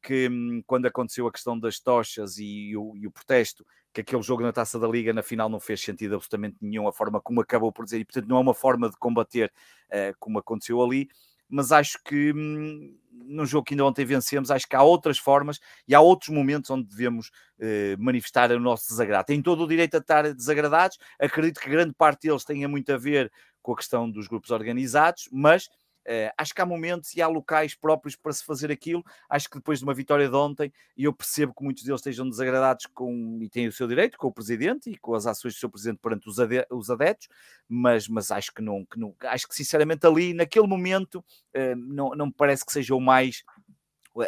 que 0.02 0.30
hum, 0.30 0.62
quando 0.66 0.86
aconteceu 0.86 1.26
a 1.26 1.32
questão 1.32 1.58
das 1.58 1.78
tochas 1.78 2.38
e 2.38 2.74
o, 2.74 2.96
e 2.96 3.06
o, 3.06 3.10
protesto, 3.10 3.62
que 3.92 4.00
aquele 4.00 4.22
jogo 4.22 4.42
na 4.42 4.50
Taça 4.50 4.78
da 4.78 4.88
Liga 4.88 5.12
na 5.12 5.22
final 5.22 5.50
não 5.50 5.60
fez 5.60 5.82
sentido 5.82 6.14
absolutamente 6.14 6.56
nenhum, 6.58 6.88
a 6.88 6.92
forma 6.92 7.20
como 7.20 7.42
acabou 7.42 7.70
por 7.70 7.84
dizer, 7.84 7.98
e 7.98 8.04
portanto 8.06 8.28
não 8.28 8.38
é 8.38 8.40
uma 8.40 8.54
forma 8.54 8.88
de 8.88 8.96
combater 8.96 9.52
uh, 9.90 10.16
como 10.18 10.38
aconteceu 10.38 10.82
ali 10.82 11.06
mas 11.48 11.72
acho 11.72 11.98
que 12.04 12.32
hum, 12.32 12.96
no 13.26 13.46
jogo 13.46 13.64
que 13.64 13.74
ainda 13.74 13.84
ontem 13.84 14.04
vencemos, 14.04 14.50
acho 14.50 14.68
que 14.68 14.76
há 14.76 14.82
outras 14.82 15.18
formas 15.18 15.58
e 15.88 15.94
há 15.94 16.00
outros 16.00 16.30
momentos 16.30 16.70
onde 16.70 16.88
devemos 16.88 17.30
eh, 17.58 17.96
manifestar 17.98 18.50
o 18.52 18.60
nosso 18.60 18.88
desagrado. 18.88 19.26
Têm 19.26 19.40
todo 19.42 19.64
o 19.64 19.68
direito 19.68 19.94
a 19.94 19.98
estar 19.98 20.32
desagradados, 20.34 20.98
acredito 21.18 21.60
que 21.60 21.70
grande 21.70 21.94
parte 21.94 22.28
deles 22.28 22.44
tenha 22.44 22.68
muito 22.68 22.92
a 22.92 22.98
ver 22.98 23.30
com 23.62 23.72
a 23.72 23.76
questão 23.76 24.10
dos 24.10 24.28
grupos 24.28 24.50
organizados, 24.50 25.28
mas 25.32 25.68
Uh, 26.06 26.30
acho 26.36 26.54
que 26.54 26.60
há 26.60 26.66
momentos 26.66 27.14
e 27.14 27.22
há 27.22 27.26
locais 27.26 27.74
próprios 27.74 28.14
para 28.14 28.32
se 28.32 28.44
fazer 28.44 28.70
aquilo. 28.70 29.02
Acho 29.28 29.48
que 29.48 29.56
depois 29.56 29.78
de 29.78 29.84
uma 29.84 29.94
vitória 29.94 30.28
de 30.28 30.36
ontem, 30.36 30.72
e 30.96 31.04
eu 31.04 31.12
percebo 31.12 31.54
que 31.54 31.64
muitos 31.64 31.82
deles 31.82 32.00
estejam 32.00 32.28
desagradados 32.28 32.86
com, 32.86 33.38
e 33.40 33.48
têm 33.48 33.68
o 33.68 33.72
seu 33.72 33.88
direito 33.88 34.18
com 34.18 34.28
o 34.28 34.32
presidente 34.32 34.90
e 34.90 34.98
com 34.98 35.14
as 35.14 35.26
ações 35.26 35.54
do 35.54 35.58
seu 35.60 35.70
presidente 35.70 35.98
perante 36.02 36.28
os, 36.28 36.38
ade 36.38 36.66
os 36.70 36.90
adeptos, 36.90 37.28
mas, 37.68 38.06
mas 38.06 38.30
acho 38.30 38.52
que 38.52 38.60
não, 38.60 38.84
que 38.84 38.98
não, 38.98 39.14
acho 39.22 39.48
que 39.48 39.54
sinceramente 39.54 40.06
ali, 40.06 40.34
naquele 40.34 40.66
momento, 40.66 41.24
uh, 41.56 41.76
não, 41.76 42.10
não 42.10 42.26
me 42.26 42.34
parece 42.36 42.64
que 42.64 42.72
seja 42.72 42.94
o 42.94 43.00
mais 43.00 43.42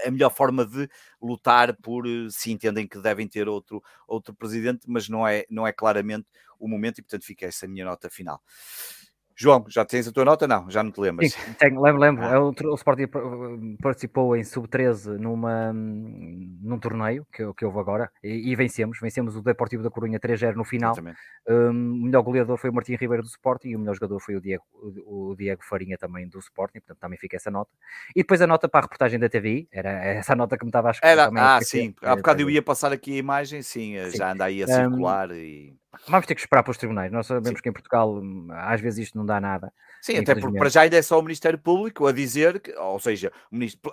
a 0.04 0.10
melhor 0.10 0.30
forma 0.30 0.66
de 0.66 0.88
lutar 1.22 1.76
por 1.76 2.06
eh, 2.06 2.26
se 2.28 2.50
entendem 2.50 2.88
que 2.88 2.98
devem 2.98 3.28
ter 3.28 3.48
outro, 3.48 3.82
outro 4.06 4.34
presidente, 4.34 4.80
mas 4.88 5.08
não 5.08 5.26
é, 5.26 5.44
não 5.48 5.66
é 5.66 5.72
claramente 5.72 6.26
o 6.58 6.66
momento 6.68 6.98
e 6.98 7.02
portanto 7.02 7.24
fica 7.24 7.46
essa 7.46 7.68
minha 7.68 7.84
nota 7.84 8.10
final. 8.10 8.42
João, 9.38 9.66
já 9.68 9.84
tens 9.84 10.08
a 10.08 10.12
tua 10.12 10.24
nota? 10.24 10.48
Não, 10.48 10.70
já 10.70 10.82
não 10.82 10.90
te 10.90 10.98
lembras. 10.98 11.32
Sim, 11.32 11.52
tenho, 11.58 11.80
lembro, 11.82 12.00
lembro. 12.00 12.24
Ah. 12.24 12.32
É 12.32 12.38
o, 12.38 12.48
o 12.48 12.74
Sporting 12.74 13.06
participou 13.82 14.34
em 14.34 14.42
sub-13 14.42 15.18
numa, 15.18 15.74
num 15.74 16.78
torneio 16.78 17.26
que, 17.30 17.44
que 17.52 17.64
houve 17.66 17.78
agora 17.78 18.10
e, 18.24 18.50
e 18.50 18.56
vencemos. 18.56 18.98
Vencemos 18.98 19.36
o 19.36 19.42
Deportivo 19.42 19.82
da 19.82 19.90
Corunha 19.90 20.18
3-0 20.18 20.54
no 20.54 20.64
final. 20.64 20.96
Um, 21.46 21.68
o 21.68 22.04
melhor 22.06 22.22
goleador 22.22 22.56
foi 22.56 22.70
o 22.70 22.72
Martim 22.72 22.94
Ribeiro 22.94 23.22
do 23.22 23.28
Sporting 23.28 23.68
e 23.68 23.76
o 23.76 23.78
melhor 23.78 23.94
jogador 23.94 24.18
foi 24.20 24.36
o 24.36 24.40
Diego, 24.40 24.64
o, 24.72 25.32
o, 25.32 25.36
Diego 25.36 25.62
Farinha 25.62 25.98
também 25.98 26.26
do 26.26 26.38
Sporting, 26.38 26.80
portanto 26.80 26.98
também 26.98 27.18
fica 27.18 27.36
essa 27.36 27.50
nota. 27.50 27.70
E 28.14 28.20
depois 28.20 28.40
a 28.40 28.46
nota 28.46 28.68
para 28.68 28.80
a 28.80 28.82
reportagem 28.84 29.18
da 29.18 29.28
TVI, 29.28 29.68
era 29.70 29.90
essa 29.90 30.34
nota 30.34 30.56
que 30.56 30.64
me 30.64 30.70
estava 30.70 30.90
a. 30.90 30.94
Era, 31.02 31.30
ah, 31.36 31.60
sim, 31.60 31.94
há 32.00 32.16
bocado 32.16 32.40
eu 32.40 32.48
ia 32.48 32.62
passar 32.62 32.90
aqui 32.90 33.12
a 33.12 33.18
imagem, 33.18 33.60
sim, 33.60 33.96
sim. 34.10 34.16
já 34.16 34.32
anda 34.32 34.46
aí 34.46 34.62
a 34.62 34.66
circular 34.66 35.30
um, 35.30 35.34
e 35.34 35.76
Vamos 36.08 36.26
ter 36.26 36.34
que 36.34 36.40
esperar 36.40 36.62
para 36.62 36.70
os 36.70 36.76
tribunais. 36.76 37.10
Nós 37.12 37.26
sabemos 37.26 37.58
Sim. 37.58 37.62
que 37.62 37.68
em 37.68 37.72
Portugal 37.72 38.14
hum, 38.14 38.48
às 38.50 38.80
vezes 38.80 39.06
isto 39.06 39.18
não 39.18 39.24
dá 39.24 39.40
nada. 39.40 39.72
Sim, 40.00 40.18
até 40.18 40.34
porque 40.34 40.58
para 40.58 40.68
já 40.68 40.82
ainda 40.82 40.96
é 40.96 41.02
só 41.02 41.18
o 41.18 41.22
Ministério 41.22 41.58
Público 41.58 42.06
a 42.06 42.12
dizer, 42.12 42.60
que, 42.60 42.72
ou 42.74 42.98
seja, 42.98 43.32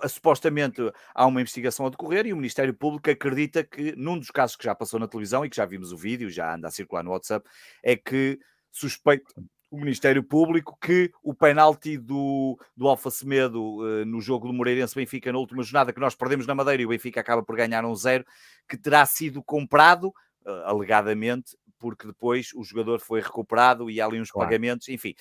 supostamente 0.08 0.80
há 1.14 1.26
uma 1.26 1.40
investigação 1.40 1.86
a 1.86 1.90
decorrer 1.90 2.26
e 2.26 2.32
o 2.32 2.36
Ministério 2.36 2.74
Público 2.74 3.10
acredita 3.10 3.64
que, 3.64 3.94
num 3.96 4.18
dos 4.18 4.30
casos 4.30 4.56
que 4.56 4.64
já 4.64 4.74
passou 4.74 5.00
na 5.00 5.08
televisão 5.08 5.44
e 5.44 5.50
que 5.50 5.56
já 5.56 5.64
vimos 5.64 5.92
o 5.92 5.96
vídeo, 5.96 6.30
já 6.30 6.54
anda 6.54 6.68
a 6.68 6.70
circular 6.70 7.02
no 7.02 7.10
WhatsApp, 7.10 7.48
é 7.82 7.96
que 7.96 8.38
suspeito 8.70 9.34
o 9.74 9.78
Ministério 9.78 10.22
Público 10.22 10.78
que 10.80 11.10
o 11.20 11.34
penalti 11.34 11.98
do, 11.98 12.56
do 12.76 12.86
Alfa 12.86 13.10
Semedo 13.10 13.60
uh, 13.60 14.04
no 14.04 14.20
jogo 14.20 14.46
do 14.46 14.54
Moreirense 14.54 14.94
Benfica 14.94 15.32
na 15.32 15.38
última 15.38 15.64
jornada 15.64 15.92
que 15.92 16.00
nós 16.00 16.14
perdemos 16.14 16.46
na 16.46 16.54
Madeira 16.54 16.82
e 16.82 16.86
o 16.86 16.90
Benfica 16.90 17.20
acaba 17.20 17.42
por 17.42 17.56
ganhar 17.56 17.84
um 17.84 17.94
zero, 17.94 18.24
que 18.68 18.76
terá 18.76 19.04
sido 19.04 19.42
comprado, 19.42 20.08
uh, 20.46 20.50
alegadamente, 20.64 21.56
porque 21.84 22.06
depois 22.06 22.48
o 22.54 22.64
jogador 22.64 22.98
foi 22.98 23.20
recuperado 23.20 23.90
e 23.90 24.00
há 24.00 24.06
ali 24.06 24.18
uns 24.18 24.30
claro. 24.30 24.48
pagamentos, 24.48 24.88
enfim. 24.88 25.14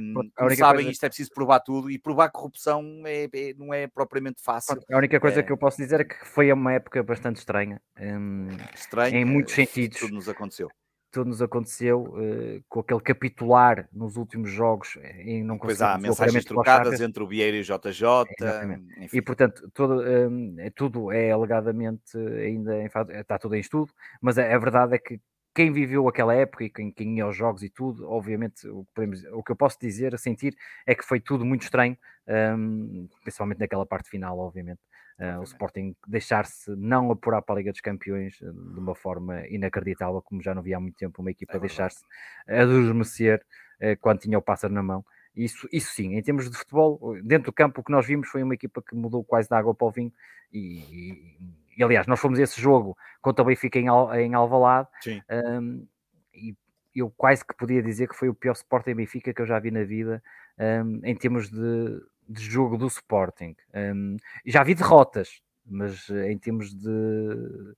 Um, 0.00 0.14
como 0.34 0.56
sabem, 0.56 0.76
coisa... 0.76 0.90
isto 0.90 1.04
é 1.04 1.08
preciso 1.10 1.30
provar 1.30 1.60
tudo 1.60 1.90
e 1.90 1.98
provar 1.98 2.30
corrupção 2.30 3.02
é, 3.04 3.24
é, 3.24 3.52
não 3.52 3.74
é 3.74 3.86
propriamente 3.86 4.42
fácil. 4.42 4.80
A 4.90 4.96
única 4.96 5.20
coisa 5.20 5.40
é... 5.40 5.42
que 5.42 5.52
eu 5.52 5.58
posso 5.58 5.76
dizer 5.76 6.00
é 6.00 6.04
que 6.04 6.24
foi 6.24 6.50
uma 6.50 6.72
época 6.72 7.02
bastante 7.02 7.36
estranha. 7.36 7.82
Um, 8.00 8.48
estranha 8.74 9.18
em 9.18 9.26
muitos 9.26 9.52
sentidos. 9.52 9.98
Tudo 9.98 10.14
nos 10.14 10.26
aconteceu 10.26 10.70
tudo 11.16 11.28
nos 11.28 11.40
aconteceu 11.40 12.02
uh, 12.02 12.62
com 12.68 12.80
aquele 12.80 13.00
capitular 13.00 13.88
nos 13.90 14.18
últimos 14.18 14.50
jogos 14.50 14.98
em 15.20 15.42
não 15.42 15.56
Pois 15.56 15.80
há 15.80 15.96
mensagens 15.96 16.44
trocadas 16.44 17.00
entre 17.00 17.22
o 17.22 17.26
Vieira 17.26 17.56
e 17.56 17.60
o 17.60 17.62
JJ. 17.62 19.08
E 19.10 19.22
portanto, 19.22 19.70
todo, 19.72 20.02
um, 20.02 20.56
é 20.58 20.68
tudo 20.68 21.10
é 21.10 21.30
alegadamente 21.30 22.18
ainda 22.18 22.76
em, 22.76 22.86
está 23.18 23.38
tudo 23.38 23.54
em 23.54 23.60
estudo, 23.60 23.90
mas 24.20 24.36
a, 24.36 24.42
a, 24.42 24.58
verdade 24.58 24.94
é 24.94 24.98
que 24.98 25.18
quem 25.56 25.72
viveu 25.72 26.06
aquela 26.06 26.34
época 26.34 26.64
e 26.64 26.68
quem, 26.68 26.90
quem 26.90 27.16
ia 27.16 27.24
aos 27.24 27.34
jogos 27.34 27.62
e 27.62 27.70
tudo, 27.70 28.06
obviamente, 28.06 28.68
o 28.68 28.84
que, 28.84 28.90
podemos, 28.94 29.24
o 29.32 29.42
que 29.42 29.50
eu 29.52 29.56
posso 29.56 29.78
dizer, 29.80 30.14
a 30.14 30.18
sentir, 30.18 30.54
é 30.86 30.94
que 30.94 31.02
foi 31.02 31.18
tudo 31.18 31.46
muito 31.46 31.62
estranho, 31.62 31.96
um, 32.28 33.08
principalmente 33.22 33.58
naquela 33.58 33.86
parte 33.86 34.10
final, 34.10 34.38
obviamente. 34.38 34.80
Uh, 35.18 35.40
o 35.40 35.44
Sporting 35.44 35.96
deixar-se 36.06 36.70
não 36.76 37.10
apurar 37.10 37.40
para 37.40 37.54
a 37.54 37.58
Liga 37.58 37.72
dos 37.72 37.80
Campeões 37.80 38.38
uh, 38.42 38.52
de 38.52 38.78
uma 38.78 38.94
forma 38.94 39.46
inacreditável, 39.48 40.20
como 40.20 40.42
já 40.42 40.54
não 40.54 40.60
havia 40.60 40.76
há 40.76 40.80
muito 40.80 40.98
tempo 40.98 41.22
uma 41.22 41.30
equipa 41.30 41.56
é 41.56 41.60
deixar-se 41.60 42.04
adormecer 42.46 43.42
uh, 43.80 43.98
quando 43.98 44.18
tinha 44.18 44.38
o 44.38 44.42
pássaro 44.42 44.74
na 44.74 44.82
mão. 44.82 45.02
Isso, 45.34 45.66
isso 45.72 45.90
sim, 45.94 46.16
em 46.16 46.22
termos 46.22 46.50
de 46.50 46.56
futebol, 46.58 47.16
dentro 47.22 47.46
do 47.46 47.52
campo, 47.54 47.80
o 47.80 47.84
que 47.84 47.92
nós 47.92 48.06
vimos 48.06 48.28
foi 48.28 48.42
uma 48.42 48.52
equipa 48.52 48.82
que 48.82 48.94
mudou 48.94 49.24
quase 49.24 49.48
da 49.48 49.56
água 49.58 49.74
para 49.74 49.86
o 49.86 49.90
vinho. 49.90 50.12
E, 50.52 50.80
e, 50.80 51.38
e 51.76 51.84
aliás, 51.84 52.06
nós 52.06 52.18
fomos 52.18 52.38
esse 52.38 52.60
jogo 52.60 52.96
contra 53.20 53.42
o 53.42 53.46
Benfica 53.46 53.78
em, 53.78 53.88
Al, 53.88 54.14
em 54.14 54.34
Alvalade. 54.34 54.88
Um, 55.30 55.86
e 56.32 56.54
eu 56.94 57.10
quase 57.10 57.44
que 57.44 57.54
podia 57.54 57.82
dizer 57.82 58.08
que 58.08 58.16
foi 58.16 58.28
o 58.28 58.34
pior 58.34 58.52
Sporting 58.52 58.94
Benfica 58.94 59.34
que 59.34 59.42
eu 59.42 59.46
já 59.46 59.58
vi 59.58 59.70
na 59.70 59.84
vida, 59.84 60.22
um, 60.58 61.00
em 61.04 61.14
termos 61.14 61.50
de, 61.50 62.00
de 62.26 62.42
jogo 62.42 62.78
do 62.78 62.86
Sporting. 62.86 63.54
Um, 63.74 64.16
já 64.46 64.62
vi 64.62 64.74
derrotas, 64.74 65.42
mas 65.64 66.08
eh, 66.08 66.32
em 66.32 66.38
termos 66.38 66.74
de, 66.74 67.74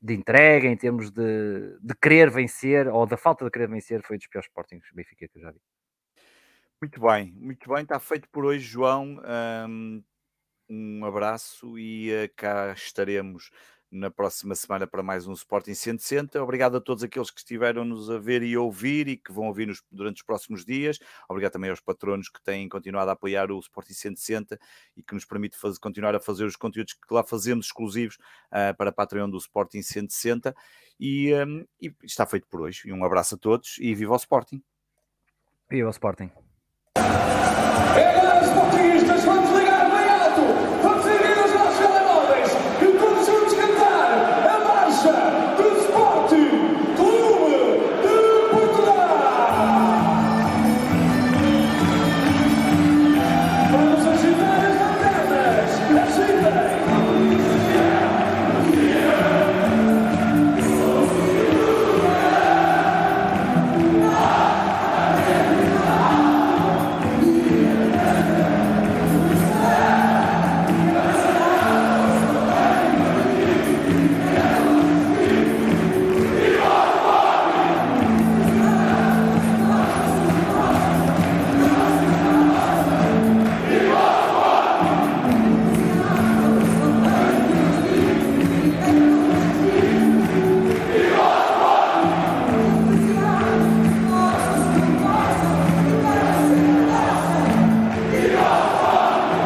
de 0.00 0.14
entrega, 0.14 0.68
em 0.68 0.76
termos 0.76 1.10
de, 1.10 1.78
de 1.80 1.94
querer 2.00 2.30
vencer, 2.30 2.86
ou 2.86 3.06
da 3.06 3.16
falta 3.16 3.44
de 3.44 3.50
querer 3.50 3.68
vencer, 3.68 4.02
foi 4.02 4.18
dos 4.18 4.26
piores 4.28 4.46
Sportings 4.46 4.86
Benfica 4.94 5.26
que 5.26 5.38
eu 5.38 5.42
já 5.42 5.50
vi. 5.50 5.60
Muito 6.80 7.00
bem, 7.00 7.32
muito 7.36 7.72
bem, 7.72 7.82
está 7.82 7.98
feito 7.98 8.28
por 8.30 8.44
hoje, 8.44 8.64
João. 8.64 9.20
Um, 9.68 10.02
um 10.72 11.04
abraço 11.04 11.78
e 11.78 12.10
uh, 12.10 12.30
cá 12.34 12.72
estaremos 12.72 13.50
na 13.90 14.10
próxima 14.10 14.54
semana 14.54 14.86
para 14.86 15.02
mais 15.02 15.26
um 15.26 15.34
Sporting 15.34 15.74
160. 15.74 16.42
Obrigado 16.42 16.78
a 16.78 16.80
todos 16.80 17.04
aqueles 17.04 17.30
que 17.30 17.40
estiveram 17.40 17.84
nos 17.84 18.08
a 18.08 18.16
ver 18.16 18.42
e 18.42 18.54
a 18.54 18.60
ouvir 18.60 19.06
e 19.06 19.18
que 19.18 19.30
vão 19.30 19.48
ouvir 19.48 19.66
nos, 19.66 19.82
durante 19.92 20.16
os 20.16 20.22
próximos 20.22 20.64
dias. 20.64 20.98
Obrigado 21.28 21.52
também 21.52 21.68
aos 21.68 21.80
patronos 21.80 22.30
que 22.30 22.42
têm 22.42 22.70
continuado 22.70 23.10
a 23.10 23.12
apoiar 23.12 23.52
o 23.52 23.58
Sporting 23.58 23.92
160 23.92 24.58
e 24.96 25.02
que 25.02 25.12
nos 25.12 25.26
permite 25.26 25.58
fazer, 25.58 25.78
continuar 25.78 26.14
a 26.14 26.20
fazer 26.20 26.46
os 26.46 26.56
conteúdos 26.56 26.94
que 26.94 27.12
lá 27.12 27.22
fazemos 27.22 27.66
exclusivos 27.66 28.16
uh, 28.50 28.74
para 28.78 28.88
a 28.88 28.92
Patreon 28.92 29.28
do 29.28 29.36
Sporting 29.36 29.82
160. 29.82 30.54
E, 30.98 31.34
um, 31.34 31.66
e 31.78 31.94
está 32.02 32.24
feito 32.24 32.46
por 32.48 32.62
hoje. 32.62 32.88
E 32.88 32.92
um 32.94 33.04
abraço 33.04 33.34
a 33.34 33.38
todos 33.38 33.76
e 33.78 33.94
viva 33.94 34.14
o 34.14 34.16
Sporting! 34.16 34.62
Viva 35.68 35.88
o 35.88 35.90
Sporting! 35.90 36.30